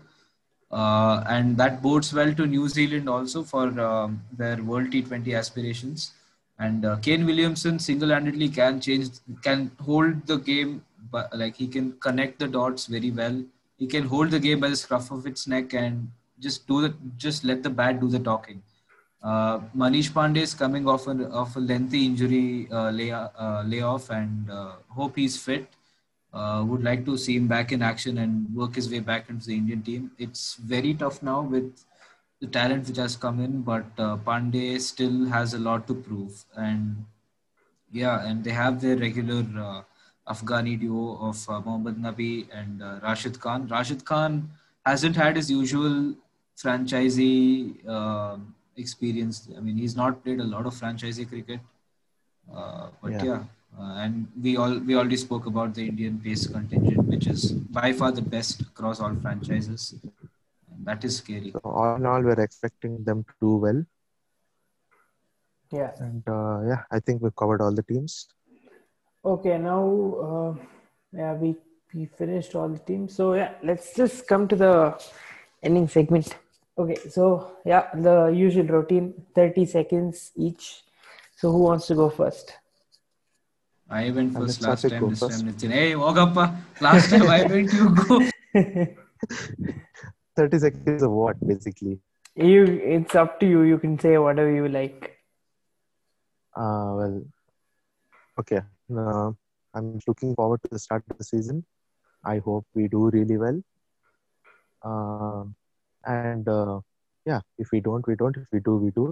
Uh, 0.70 1.24
and 1.27 1.57
that 1.57 1.81
bodes 1.81 2.12
well 2.12 2.32
to 2.35 2.47
New 2.47 2.69
Zealand 2.69 3.09
also 3.09 3.43
for 3.43 3.81
um, 3.81 4.23
their 4.32 4.62
World 4.62 4.90
T20 4.90 5.36
aspirations. 5.36 6.12
And 6.59 6.85
uh, 6.85 6.97
Kane 6.97 7.24
Williamson 7.24 7.78
single-handedly 7.78 8.49
can 8.51 8.81
change, 8.81 9.11
can 9.43 9.70
hold 9.81 10.27
the 10.27 10.36
game, 10.36 10.85
but 11.11 11.35
like 11.36 11.57
he 11.57 11.69
can 11.69 11.93
connect 12.01 12.39
the 12.39 12.49
dots 12.49 12.86
very 12.86 13.11
well. 13.11 13.43
He 13.78 13.86
can 13.86 14.05
hold 14.05 14.31
the 14.31 14.40
game 14.40 14.61
by 14.61 14.69
the 14.69 14.77
scruff 14.77 15.11
of 15.11 15.27
its 15.27 15.47
neck 15.47 15.73
and 15.73 16.11
just 16.40 16.66
do 16.66 16.82
the, 16.82 16.95
just 17.16 17.45
let 17.45 17.62
the 17.62 17.70
bat 17.70 18.01
do 18.01 18.09
the 18.09 18.19
talking. 18.19 18.62
Uh, 19.23 19.59
Manish 19.77 20.11
Pandey 20.11 20.43
is 20.43 20.55
coming 20.55 20.86
off 20.86 21.07
a, 21.09 21.31
off 21.31 21.57
a 21.57 21.59
lengthy 21.61 22.07
injury 22.07 22.69
uh, 22.70 22.90
lay, 22.90 23.11
uh, 23.11 23.62
layoff 23.66 24.11
and 24.11 24.51
uh, 24.51 24.73
hope 24.89 25.16
he's 25.16 25.36
fit. 25.36 25.69
Uh, 26.32 26.62
would 26.65 26.85
like 26.85 27.05
to 27.05 27.16
see 27.16 27.36
him 27.36 27.49
back 27.49 27.73
in 27.73 27.82
action 27.82 28.19
and 28.19 28.55
work 28.55 28.74
his 28.74 28.90
way 28.90 29.01
back 29.01 29.28
into 29.28 29.47
the 29.47 29.57
Indian 29.57 29.82
team. 29.82 30.11
It's 30.19 30.55
very 30.57 30.95
tough 30.95 31.23
now 31.23 31.40
with 31.40 31.85
the 32.40 32.47
talent 32.47 32.86
which 32.86 32.99
has 32.99 33.16
come 33.16 33.40
in, 33.40 33.62
but 33.62 33.86
uh, 33.99 34.19
Pandey 34.19 34.81
still 34.81 35.27
has 35.27 35.55
a 35.55 35.59
lot 35.59 35.86
to 35.89 35.95
prove. 35.95 36.45
And 36.57 37.05
yeah, 37.90 38.24
and 38.24 38.45
they 38.45 38.51
have 38.51 38.81
their 38.81 38.97
regular 38.97 39.43
Afghani 40.28 40.78
duo 40.78 41.16
of 41.16 41.49
uh, 41.49 41.61
Mohammad 41.61 41.97
Nabi 41.97 42.47
and 42.53 42.82
Rashid 43.03 43.40
Khan. 43.40 43.66
Rashid 43.66 44.05
Khan 44.05 44.51
hasn't 44.85 45.16
had 45.16 45.35
his 45.35 45.51
usual 45.51 46.15
franchisee 46.57 47.74
experience. 48.78 49.48
I 49.56 49.60
mean, 49.60 49.76
he's 49.76 49.96
not 49.96 50.22
played 50.24 50.40
a 50.40 50.44
lot 50.44 50.66
of 50.66 50.74
franchisee 50.74 51.28
cricket. 51.28 51.60
Uh, 52.52 52.88
but 53.02 53.12
Yeah. 53.12 53.24
yeah, 53.24 53.44
uh, 53.78 53.94
and 54.05 54.26
we 54.42 54.56
all 54.56 54.78
we 54.78 54.96
already 54.96 55.18
spoke 55.22 55.46
about 55.46 55.74
the 55.74 55.86
Indian 55.88 56.18
pace 56.26 56.46
contingent, 56.46 57.09
which 57.14 57.26
is 57.26 57.52
by 57.78 57.92
far 57.92 58.10
the 58.12 58.22
best 58.36 58.62
across 58.62 59.00
all 59.00 59.14
franchises. 59.26 59.94
And 60.72 60.86
that 60.86 61.05
is 61.05 61.18
scary. 61.18 61.50
So 61.52 61.60
all 61.64 61.96
in 61.96 62.06
all, 62.06 62.22
we're 62.22 62.40
expecting 62.48 63.05
them 63.05 63.24
to 63.24 63.34
do 63.40 63.56
well. 63.66 63.84
yeah. 65.72 65.92
And 65.98 66.22
uh, 66.28 66.60
yeah, 66.66 66.82
I 66.90 67.00
think 67.00 67.22
we've 67.22 67.36
covered 67.36 67.60
all 67.60 67.74
the 67.74 67.82
teams. 67.82 68.26
Okay, 69.24 69.59
now 69.59 69.82
uh, 70.28 70.55
yeah, 71.12 71.34
we 71.34 71.56
we 71.94 72.06
finished 72.06 72.55
all 72.55 72.68
the 72.68 72.78
teams. 72.78 73.14
So 73.14 73.34
yeah, 73.34 73.55
let's 73.62 73.94
just 73.94 74.26
come 74.26 74.48
to 74.48 74.56
the 74.56 74.74
ending 75.62 75.88
segment. 75.88 76.36
Okay, 76.78 76.94
so 77.10 77.56
yeah, 77.66 77.88
the 77.92 78.26
usual 78.28 78.66
routine, 78.66 79.12
30 79.34 79.66
seconds 79.66 80.30
each. 80.36 80.82
So 81.36 81.50
who 81.50 81.64
wants 81.64 81.88
to 81.88 81.96
go 81.96 82.09
first? 82.09 82.56
I 83.90 84.10
went 84.10 84.36
I'll 84.36 84.46
first 84.46 84.62
last 84.62 84.88
time. 84.88 85.00
go 85.00 85.09
This 85.10 85.18
first. 85.18 85.40
time, 85.40 85.52
Nitin. 85.52 85.72
Hey, 85.72 85.92
Wagappa. 85.94 86.56
Last 86.80 87.10
time, 87.10 87.26
why 87.26 87.42
didn't 87.48 87.72
you 87.72 87.90
go? 87.90 88.20
30 90.36 90.59
seconds 90.59 91.02
of 91.02 91.10
what, 91.10 91.36
basically? 91.44 91.98
You, 92.36 92.64
it's 92.64 93.16
up 93.16 93.40
to 93.40 93.46
you. 93.46 93.62
You 93.62 93.78
can 93.78 93.98
say 93.98 94.16
whatever 94.18 94.52
you 94.52 94.68
like. 94.68 95.18
Uh, 96.55 96.94
well, 96.98 97.22
okay. 98.38 98.60
Uh, 98.94 99.32
I'm 99.74 99.98
looking 100.06 100.36
forward 100.36 100.62
to 100.62 100.68
the 100.70 100.78
start 100.78 101.02
of 101.10 101.18
the 101.18 101.24
season. 101.24 101.64
I 102.24 102.38
hope 102.38 102.66
we 102.74 102.86
do 102.86 103.10
really 103.10 103.36
well. 103.36 103.60
Um 104.84 105.56
and 106.04 106.48
uh, 106.48 106.80
yeah, 107.26 107.40
if 107.58 107.68
we 107.72 107.80
don't, 107.80 108.06
we 108.06 108.16
don't. 108.16 108.36
If 108.36 108.46
we 108.52 108.60
do, 108.60 108.76
we 108.76 108.90
do. 108.90 109.10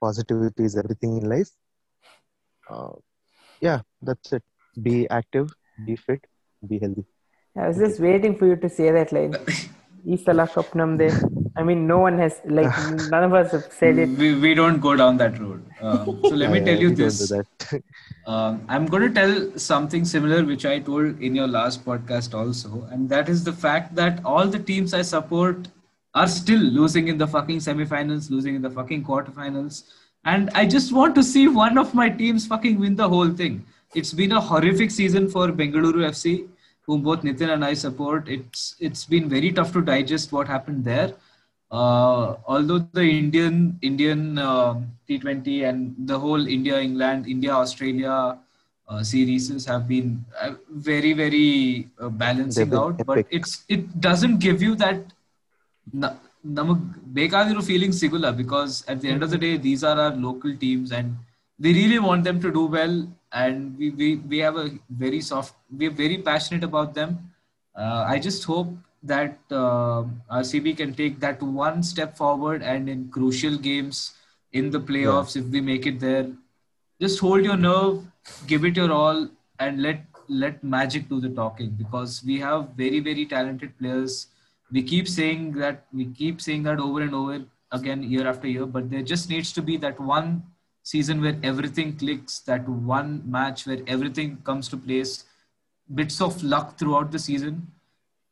Positivity 0.00 0.64
is 0.64 0.76
everything 0.76 1.18
in 1.18 1.28
life. 1.28 1.50
Uh, 2.68 2.92
yeah, 3.60 3.80
that's 4.02 4.32
it. 4.32 4.42
Be 4.82 5.08
active, 5.08 5.48
be 5.84 5.96
fit, 5.96 6.24
be 6.68 6.78
healthy. 6.78 7.04
I 7.56 7.68
was 7.68 7.78
just 7.78 8.00
waiting 8.00 8.36
for 8.38 8.46
you 8.46 8.56
to 8.56 8.68
say 8.68 8.90
that 8.92 9.12
line. 9.12 9.36
Isala 10.06 10.46
Kapnam 10.52 10.96
de. 10.98 11.08
I 11.56 11.62
mean, 11.64 11.86
no 11.86 11.98
one 11.98 12.18
has 12.18 12.40
like 12.46 12.76
none 12.78 13.24
of 13.24 13.34
us 13.34 13.52
have 13.52 13.64
said 13.70 13.98
it. 13.98 14.10
we, 14.18 14.34
we 14.34 14.54
don't 14.54 14.80
go 14.80 14.96
down 14.96 15.16
that 15.18 15.38
road. 15.40 15.62
Um, 15.80 16.20
so 16.22 16.34
let 16.34 16.50
me 16.50 16.60
Yeah, 16.60 16.64
tell 16.66 16.76
you 16.76 16.90
this. 16.90 17.32
Um, 18.26 18.62
I'm 18.68 18.86
going 18.86 19.02
to 19.02 19.10
tell 19.14 19.58
something 19.58 20.04
similar, 20.04 20.44
which 20.44 20.66
I 20.66 20.78
told 20.80 21.20
in 21.20 21.34
your 21.34 21.46
last 21.48 21.84
podcast 21.84 22.34
also, 22.34 22.86
and 22.90 23.08
that 23.08 23.28
is 23.28 23.44
the 23.44 23.52
fact 23.52 23.94
that 23.96 24.24
all 24.24 24.46
the 24.46 24.58
teams 24.58 24.92
I 24.94 25.02
support 25.02 25.68
are 26.14 26.26
still 26.26 26.60
losing 26.60 27.08
in 27.08 27.18
the 27.18 27.26
fucking 27.26 27.58
semifinals, 27.58 28.30
losing 28.30 28.54
in 28.54 28.62
the 28.62 28.70
fucking 28.70 29.04
quarterfinals, 29.04 29.84
and 30.24 30.50
I 30.54 30.66
just 30.66 30.92
want 30.92 31.14
to 31.14 31.22
see 31.22 31.48
one 31.48 31.78
of 31.78 31.94
my 31.94 32.08
teams 32.08 32.46
fucking 32.46 32.78
win 32.78 32.96
the 32.96 33.08
whole 33.08 33.30
thing. 33.30 33.64
It's 33.94 34.12
been 34.12 34.32
a 34.32 34.40
horrific 34.40 34.90
season 34.90 35.28
for 35.28 35.48
Bengaluru 35.48 36.06
FC, 36.08 36.48
whom 36.82 37.02
both 37.02 37.22
Nitin 37.22 37.50
and 37.54 37.64
I 37.64 37.74
support. 37.74 38.28
It's 38.28 38.74
it's 38.80 39.04
been 39.04 39.28
very 39.28 39.52
tough 39.52 39.72
to 39.72 39.82
digest 39.82 40.32
what 40.32 40.46
happened 40.46 40.84
there. 40.84 41.14
Uh, 41.70 42.36
although 42.46 42.78
the 42.78 43.02
Indian 43.02 43.78
Indian 43.82 44.38
uh, 44.38 44.80
T20 45.08 45.68
and 45.68 45.94
the 46.06 46.18
whole 46.18 46.46
India 46.46 46.80
England 46.80 47.26
India 47.26 47.52
Australia 47.52 48.38
uh, 48.88 49.02
series 49.02 49.66
have 49.66 49.86
been 49.86 50.24
uh, 50.40 50.54
very 50.70 51.12
very 51.12 51.88
uh, 52.00 52.08
balancing 52.08 52.74
out, 52.74 53.04
but 53.06 53.26
it's 53.30 53.64
it 53.68 54.00
doesn't 54.00 54.38
give 54.38 54.62
you 54.62 54.74
that 54.76 55.12
ನಮಗ್ 56.59 56.81
ಬೇಕಾಗಿರೋ 57.17 57.61
feeling 57.71 57.95
ಸಿಗಲ್ಲ 58.03 58.29
because 58.39 58.71
at 58.91 58.99
the 59.03 59.09
end 59.13 59.23
of 59.25 59.33
the 59.35 59.39
day 59.45 59.51
these 59.67 59.83
are 59.89 59.99
are 60.05 60.17
local 60.27 60.55
teams 60.65 60.93
and 60.99 61.13
we 61.59 61.71
really 61.73 61.99
want 61.99 62.23
them 62.27 62.37
to 62.41 62.49
do 62.51 62.65
well 62.65 62.95
and 63.31 63.77
we, 63.77 63.89
we, 63.91 64.07
we 64.31 64.37
have 64.39 64.55
a 64.57 64.69
very 65.03 65.21
soft 65.21 65.55
we're 65.79 65.91
very 65.91 66.17
passionate 66.17 66.63
about 66.63 66.93
them 66.93 67.11
uh, 67.75 68.01
i 68.13 68.17
just 68.19 68.43
hope 68.43 68.71
that 69.03 69.37
uh, 69.51 69.99
RCB 70.31 70.77
can 70.77 70.93
take 70.93 71.19
that 71.19 71.41
one 71.41 71.83
step 71.83 72.15
forward 72.15 72.61
and 72.63 72.89
in 72.89 73.09
crucial 73.09 73.57
games 73.57 73.97
in 74.53 74.71
the 74.71 74.79
playoffs 74.79 75.35
if 75.35 75.45
we 75.45 75.61
make 75.61 75.85
it 75.85 75.99
there 75.99 76.25
just 76.99 77.19
hold 77.19 77.43
your 77.43 77.57
nerve 77.57 77.95
give 78.47 78.63
it 78.65 78.75
your 78.75 78.91
all 78.91 79.27
and 79.59 79.81
let 79.81 79.99
let 80.29 80.63
magic 80.63 81.09
do 81.09 81.19
the 81.19 81.29
talking 81.29 81.71
because 81.71 82.23
we 82.23 82.39
have 82.39 82.69
very 82.83 82.99
very 83.09 83.25
talented 83.25 83.77
players 83.77 84.27
we 84.70 84.82
keep 84.82 85.08
saying 85.08 85.52
that 85.52 85.84
we 85.92 86.06
keep 86.06 86.40
saying 86.40 86.62
that 86.62 86.78
over 86.78 87.00
and 87.00 87.14
over 87.14 87.44
again 87.72 88.02
year 88.02 88.26
after 88.26 88.48
year 88.48 88.66
but 88.66 88.90
there 88.90 89.02
just 89.02 89.28
needs 89.28 89.52
to 89.52 89.62
be 89.62 89.76
that 89.76 89.98
one 90.00 90.42
season 90.82 91.20
where 91.20 91.38
everything 91.42 91.96
clicks 91.96 92.38
that 92.40 92.68
one 92.68 93.22
match 93.30 93.66
where 93.66 93.80
everything 93.86 94.36
comes 94.44 94.68
to 94.68 94.76
place 94.76 95.24
bits 95.94 96.20
of 96.20 96.42
luck 96.42 96.78
throughout 96.78 97.10
the 97.10 97.18
season. 97.18 97.66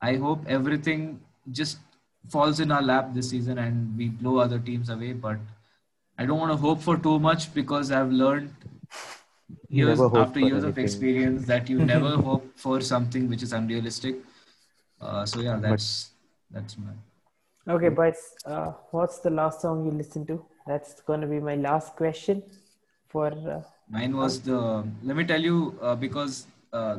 I 0.01 0.17
hope 0.17 0.45
everything 0.47 1.21
just 1.53 1.79
falls 2.31 2.61
in 2.61 2.71
our 2.71 2.83
lap 2.83 3.11
this 3.15 3.31
season 3.31 3.59
and 3.59 3.97
we 3.97 4.09
blow 4.09 4.39
other 4.39 4.59
teams 4.59 4.89
away 4.89 5.13
but 5.13 5.37
i 6.19 6.27
don't 6.27 6.41
want 6.41 6.51
to 6.51 6.57
hope 6.57 6.81
for 6.83 6.97
too 6.97 7.21
much 7.21 7.55
because 7.55 7.93
i've 7.93 8.11
learned 8.11 8.53
years 9.69 10.01
after 10.01 10.41
years 10.41 10.65
of 10.65 10.79
experience 10.79 11.47
that 11.47 11.69
you 11.69 11.79
never 11.85 12.17
hope 12.29 12.47
for 12.57 12.81
something 12.81 13.29
which 13.29 13.43
is 13.43 13.53
unrealistic. 13.53 14.17
Uh, 15.01 15.25
so 15.27 15.41
yeah 15.41 15.57
that's 15.57 16.11
that's 16.51 16.77
my 16.79 16.93
Okay, 17.75 17.89
boys. 17.89 18.19
Uh, 18.45 18.73
what's 18.93 19.19
the 19.19 19.31
last 19.31 19.61
song 19.61 19.85
you 19.85 19.91
listened 19.91 20.29
to? 20.29 20.45
That's 20.69 21.01
going 21.01 21.21
to 21.21 21.27
be 21.27 21.41
my 21.41 21.57
last 21.57 21.97
question. 21.97 22.43
For 23.09 23.27
uh, 23.27 23.63
Mine 23.91 24.17
was 24.17 24.41
the. 24.41 24.85
Let 25.03 25.17
me 25.17 25.25
tell 25.25 25.41
you, 25.41 25.77
uh, 25.83 25.97
because 25.97 26.47
uh, 26.73 26.99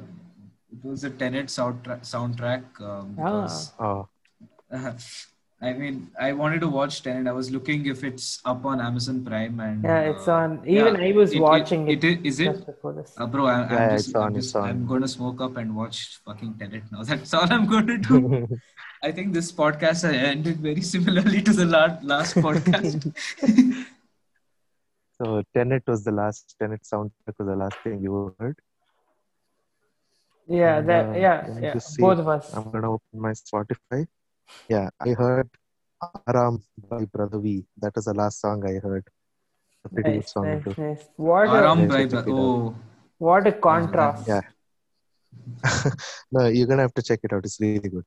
it 0.71 0.83
was 0.83 1.03
a 1.05 1.09
Tenet 1.09 1.45
soundtrack. 1.47 2.01
soundtrack 2.01 2.63
um, 2.81 3.13
because, 3.15 3.71
Uh, 3.79 4.03
I 5.59 5.73
mean, 5.73 6.11
I 6.19 6.33
wanted 6.33 6.61
to 6.61 6.67
watch 6.67 7.01
Tenet. 7.01 7.27
I 7.27 7.31
was 7.31 7.49
looking 7.49 7.85
if 7.87 8.03
it's 8.03 8.39
up 8.45 8.63
on 8.65 8.79
Amazon 8.79 9.23
Prime, 9.25 9.59
and 9.59 9.83
yeah, 9.83 10.01
it's 10.11 10.27
uh, 10.27 10.33
on. 10.33 10.61
Even 10.67 10.95
yeah, 10.99 11.07
I 11.07 11.11
was 11.13 11.31
it- 11.31 11.37
it- 11.37 11.41
watching 11.41 11.87
it. 11.87 12.03
it 12.03 12.19
is- 12.25 12.25
is 12.33 12.39
it? 12.41 12.51
just 12.53 12.65
before 12.67 12.93
this. 12.93 13.13
Uh, 13.17 13.25
bro, 13.25 13.47
I, 13.47 13.53
I'm 13.63 13.71
Yeah, 13.71 13.89
just, 13.95 14.07
it's 14.09 14.15
on, 14.15 14.23
I'm, 14.27 14.35
it's 14.35 14.55
on. 14.55 14.69
I'm 14.69 14.85
going 14.85 15.01
to 15.01 15.07
smoke 15.07 15.41
up 15.41 15.57
and 15.57 15.75
watch 15.75 16.19
fucking 16.25 16.55
Tenet 16.59 16.83
now. 16.91 17.03
That's 17.09 17.33
all 17.33 17.51
I'm 17.51 17.65
going 17.65 17.87
to 17.87 17.97
do. 17.97 18.47
I 19.03 19.11
think 19.11 19.33
this 19.33 19.51
podcast 19.51 20.03
ended 20.11 20.57
very 20.57 20.81
similarly 20.81 21.41
to 21.43 21.53
the 21.53 21.65
last, 21.65 22.03
last 22.03 22.35
podcast. 22.35 23.13
so 25.21 25.43
Tenet 25.53 25.83
was 25.87 26.03
the 26.03 26.11
last 26.11 26.55
Tenet 26.59 26.81
soundtrack 26.83 27.35
was 27.37 27.47
the 27.47 27.55
last 27.55 27.77
thing 27.83 28.01
you 28.01 28.35
heard. 28.39 28.57
Yeah, 30.47 30.77
And, 30.77 30.89
that. 30.89 31.05
uh, 31.09 31.13
Yeah, 31.13 31.59
yeah. 31.59 31.77
see. 31.77 32.01
Both 32.01 32.19
of 32.19 32.27
us. 32.27 32.53
I'm 32.53 32.71
gonna 32.71 32.91
open 32.93 33.19
my 33.27 33.31
Spotify. 33.31 34.07
Yeah, 34.69 34.89
I 34.99 35.09
heard 35.09 35.49
Aram 36.27 36.63
by 36.89 37.05
Brother 37.05 37.39
V. 37.39 37.65
That 37.77 37.95
was 37.95 38.05
the 38.05 38.13
last 38.13 38.39
song 38.39 38.63
I 38.65 38.79
heard. 38.79 39.05
A 39.85 39.89
pretty 39.89 40.13
good 40.13 40.27
song. 40.27 40.45
nice, 40.45 40.63
too. 40.63 40.81
nice. 40.81 41.03
What 41.17 41.49
Aram 41.49 41.79
a 41.79 41.81
Yes, 41.83 41.91
Bhai- 41.91 42.07
check 42.07 42.27
it 42.27 42.31
out. 42.31 42.39
oh, 42.39 42.75
what 43.17 43.47
a 43.47 43.51
contrast. 43.51 44.27
Yeah. 44.27 44.41
no, 46.31 46.47
you're 46.47 46.67
gonna 46.67 46.81
have 46.83 46.93
to 46.95 47.01
check 47.03 47.19
it 47.23 47.33
out. 47.33 47.43
It's 47.45 47.59
really 47.59 47.89
good. 47.89 48.05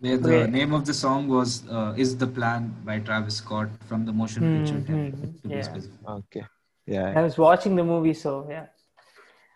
Where 0.00 0.16
the 0.18 0.46
Okay. 0.46 0.48
name 0.48 0.72
of 0.72 0.84
the 0.86 0.94
song 0.94 1.28
was 1.28 1.66
uh, 1.68 1.94
"Is 1.96 2.16
the 2.16 2.26
Plan" 2.26 2.74
by 2.84 2.98
Travis 3.00 3.36
Scott 3.36 3.68
from 3.88 4.04
the 4.06 4.12
motion 4.12 4.44
Hmm, 4.44 4.48
picture. 4.48 4.82
hmm, 4.86 5.10
to 5.42 5.48
yeah. 5.48 5.62
specific. 5.62 6.00
Okay. 6.08 6.44
Yeah. 6.86 7.16
I 7.16 7.22
was 7.22 7.38
watching 7.38 7.76
the 7.76 7.84
movie, 7.84 8.14
so 8.14 8.46
yeah. 8.50 8.66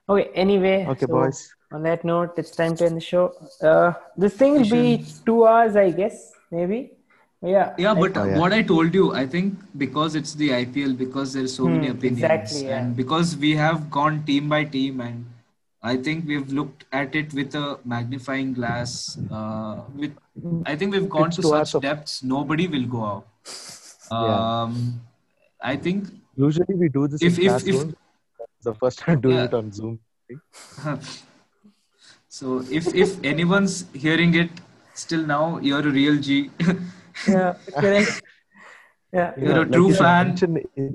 Okay. 0.09 0.31
Anyway. 0.35 0.93
Okay, 0.93 1.07
so 1.07 1.07
boys. 1.07 1.55
On 1.73 1.83
that 1.85 2.05
note, 2.05 2.33
it's 2.37 2.51
time 2.51 2.77
to 2.79 2.85
end 2.85 2.97
the 2.97 3.01
show. 3.01 3.33
Uh, 3.63 3.93
this 4.17 4.35
thing 4.37 4.55
will 4.55 4.69
be 4.71 5.05
two 5.27 5.47
hours, 5.47 5.77
I 5.77 5.91
guess, 5.91 6.33
maybe. 6.51 6.93
Yeah. 7.43 7.77
Yeah, 7.77 7.95
I- 7.95 8.01
but 8.01 8.17
Oh, 8.17 8.25
yeah. 8.25 8.41
what 8.41 8.53
I 8.53 8.63
told 8.63 8.95
you, 8.95 9.13
I 9.15 9.27
think 9.27 9.59
because 9.79 10.15
it's 10.15 10.35
the 10.35 10.53
IPL, 10.55 10.93
because 10.93 11.33
there's 11.33 11.55
so 11.55 11.69
many 11.69 11.87
Hmm, 11.87 11.89
opinions, 11.89 12.65
exactly, 12.65 12.67
yeah. 12.69 12.87
and 12.87 12.97
because 12.97 13.37
we 13.37 13.53
have 13.57 13.91
gone 13.91 14.23
team 14.25 14.49
by 14.49 14.65
team, 14.65 15.01
and 15.01 15.25
I 15.83 15.97
think 15.97 16.27
we've 16.27 16.51
looked 16.53 16.85
at 16.93 17.15
it 17.15 17.33
with 17.33 17.55
a 17.55 17.79
magnifying 17.85 18.53
glass. 18.53 19.19
Uh, 19.31 19.83
with 19.97 20.13
I 20.67 20.77
think 20.77 20.93
we've 20.93 21.09
gone 21.09 21.29
It's 21.29 21.37
to 21.37 21.43
such 21.43 21.75
of- 21.75 21.83
depths, 21.83 22.23
nobody 22.23 22.67
will 22.69 22.87
go 22.87 23.05
out. 23.05 23.27
Yeah. 24.11 24.19
Um, 24.19 25.01
I 25.63 25.77
think 25.77 26.09
Usually 26.37 26.75
we 26.75 26.89
do 26.89 27.07
this 27.09 27.23
If- 27.23 27.39
in 27.39 27.51
if- 27.51 27.67
if- 27.67 27.95
the 28.63 28.75
first 28.75 28.99
time 28.99 29.21
doing 29.23 29.37
Yeah. 29.37 29.45
it 29.45 29.55
on 29.55 29.73
Zoom. 29.73 29.99
so. 32.29 32.59
If 32.81 32.95
if 32.95 33.15
anyone's 33.25 33.77
hearing 33.95 34.35
it 34.35 34.51
still 34.95 35.25
now, 35.27 35.59
you're 35.59 35.81
a 35.81 35.93
real 35.99 36.19
G. 36.21 36.51
yeah. 37.29 37.55
Correct. 37.79 38.23
Yeah. 39.13 39.33
You 39.37 39.47
You're 39.47 39.55
know, 39.55 39.63
a 39.63 39.67
true 39.77 39.89
you 39.89 39.95
fan. 39.95 40.37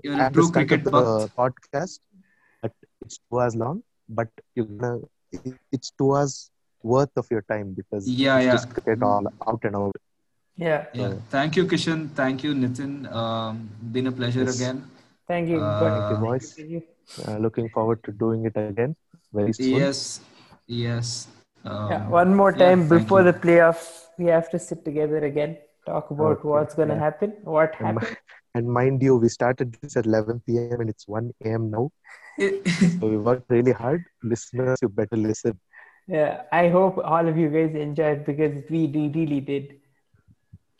You're 0.03 0.21
a 0.27 0.31
true 0.31 0.51
cricket 0.51 0.83
the 0.83 0.91
buff. 0.91 1.35
podcast 1.35 1.99
that 2.61 2.71
it's 3.01 3.17
two 3.29 3.39
hours 3.39 3.55
long, 3.55 3.83
but 4.07 4.27
you're 4.55 4.65
gonna 4.65 4.99
it- 5.31 5.59
it's 5.71 5.91
two 5.91 6.15
hours 6.15 6.49
worth 6.83 7.11
of 7.17 7.27
your 7.31 7.41
time 7.53 7.73
because 7.73 8.07
Yeah, 8.07 8.37
it's 8.37 8.45
yeah. 8.45 8.51
just 8.51 8.69
cricket 8.73 9.01
all 9.03 9.25
out 9.47 9.63
and 9.63 9.75
out. 9.75 9.95
Yeah. 10.55 10.85
Yeah. 10.93 11.13
Thank 11.29 11.55
you, 11.57 11.65
Kishan. 11.65 12.09
Thank 12.19 12.43
you, 12.43 12.53
Nitin. 12.53 13.11
Um, 13.11 13.69
been 13.91 14.07
a 14.07 14.11
pleasure 14.11 14.43
Yes. 14.45 14.55
again. 14.59 14.83
Thank 15.27 15.49
you. 15.49 15.59
Uh, 15.61 15.79
Thank 15.79 16.11
you, 16.11 16.17
boys. 16.25 16.53
Thank 16.53 16.69
you. 16.69 16.81
Uh, 17.27 17.37
looking 17.37 17.67
forward 17.69 18.03
to 18.03 18.11
doing 18.11 18.45
it 18.45 18.55
again 18.55 18.95
very 19.33 19.53
soon. 19.53 19.75
Yes, 19.81 20.21
yes. 20.67 21.27
Um, 21.65 21.91
Yeah, 21.91 22.07
one 22.09 22.35
more 22.35 22.51
time 22.53 22.87
thank 22.87 23.01
before 23.01 23.23
you. 23.23 23.31
the 23.31 23.37
playoffs, 23.45 24.05
we 24.17 24.25
have 24.25 24.49
to 24.51 24.59
sit 24.59 24.85
together 24.85 25.17
again, 25.25 25.57
talk 25.85 26.11
about 26.11 26.37
Okay, 26.39 26.47
what's 26.47 26.75
going 26.75 26.89
to 26.89 26.95
yeah. 26.95 27.01
happen, 27.01 27.31
what 27.43 27.75
And, 27.79 27.99
happened. 27.99 28.17
and 28.55 28.69
mind 28.79 29.01
you, 29.03 29.17
we 29.17 29.29
started 29.29 29.73
this 29.81 29.97
at 29.97 30.05
11 30.05 30.41
p.m. 30.47 30.79
and 30.81 30.89
it's 30.89 31.07
1 31.07 31.31
a.m. 31.43 31.69
now. 31.71 31.89
So 32.37 33.07
we 33.07 33.17
worked 33.17 33.49
really 33.49 33.71
hard. 33.71 34.03
Listeners, 34.23 34.79
you 34.81 34.89
better 34.89 35.15
listen. 35.15 35.59
Yeah, 36.07 36.43
I 36.51 36.69
hope 36.69 36.99
all 37.03 37.27
of 37.27 37.37
you 37.37 37.49
guys 37.49 37.73
enjoyed 37.75 38.25
because 38.25 38.63
we 38.69 38.87
really 38.87 39.41
did. 39.41 39.79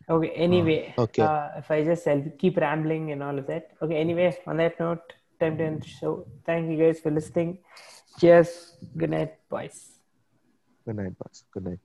Okay, 0.08 0.30
anyway, 0.30 0.94
Okay. 0.98 1.24
Uh, 1.24 1.50
if 1.58 1.72
I 1.72 1.84
just 1.84 2.08
keep 2.38 2.58
rambling 2.58 3.12
and 3.12 3.24
all 3.24 3.40
of 3.40 3.48
that. 3.48 3.72
Okay, 3.82 3.96
anyway, 3.96 4.38
on 4.46 4.58
that 4.58 4.80
note, 4.80 5.14
time 5.40 5.58
to 5.58 5.64
end 5.64 5.82
the 5.82 5.88
show. 5.88 6.28
Thank 6.46 6.70
you 6.70 6.78
guys 6.78 7.00
for 7.00 7.10
listening. 7.10 7.58
Cheers. 8.20 8.78
Good 8.96 9.10
night, 9.10 9.34
boys. 9.50 9.98
Good 10.86 10.98
night, 10.98 11.18
boss. 11.18 11.44
Good 11.52 11.66
night. 11.66 11.80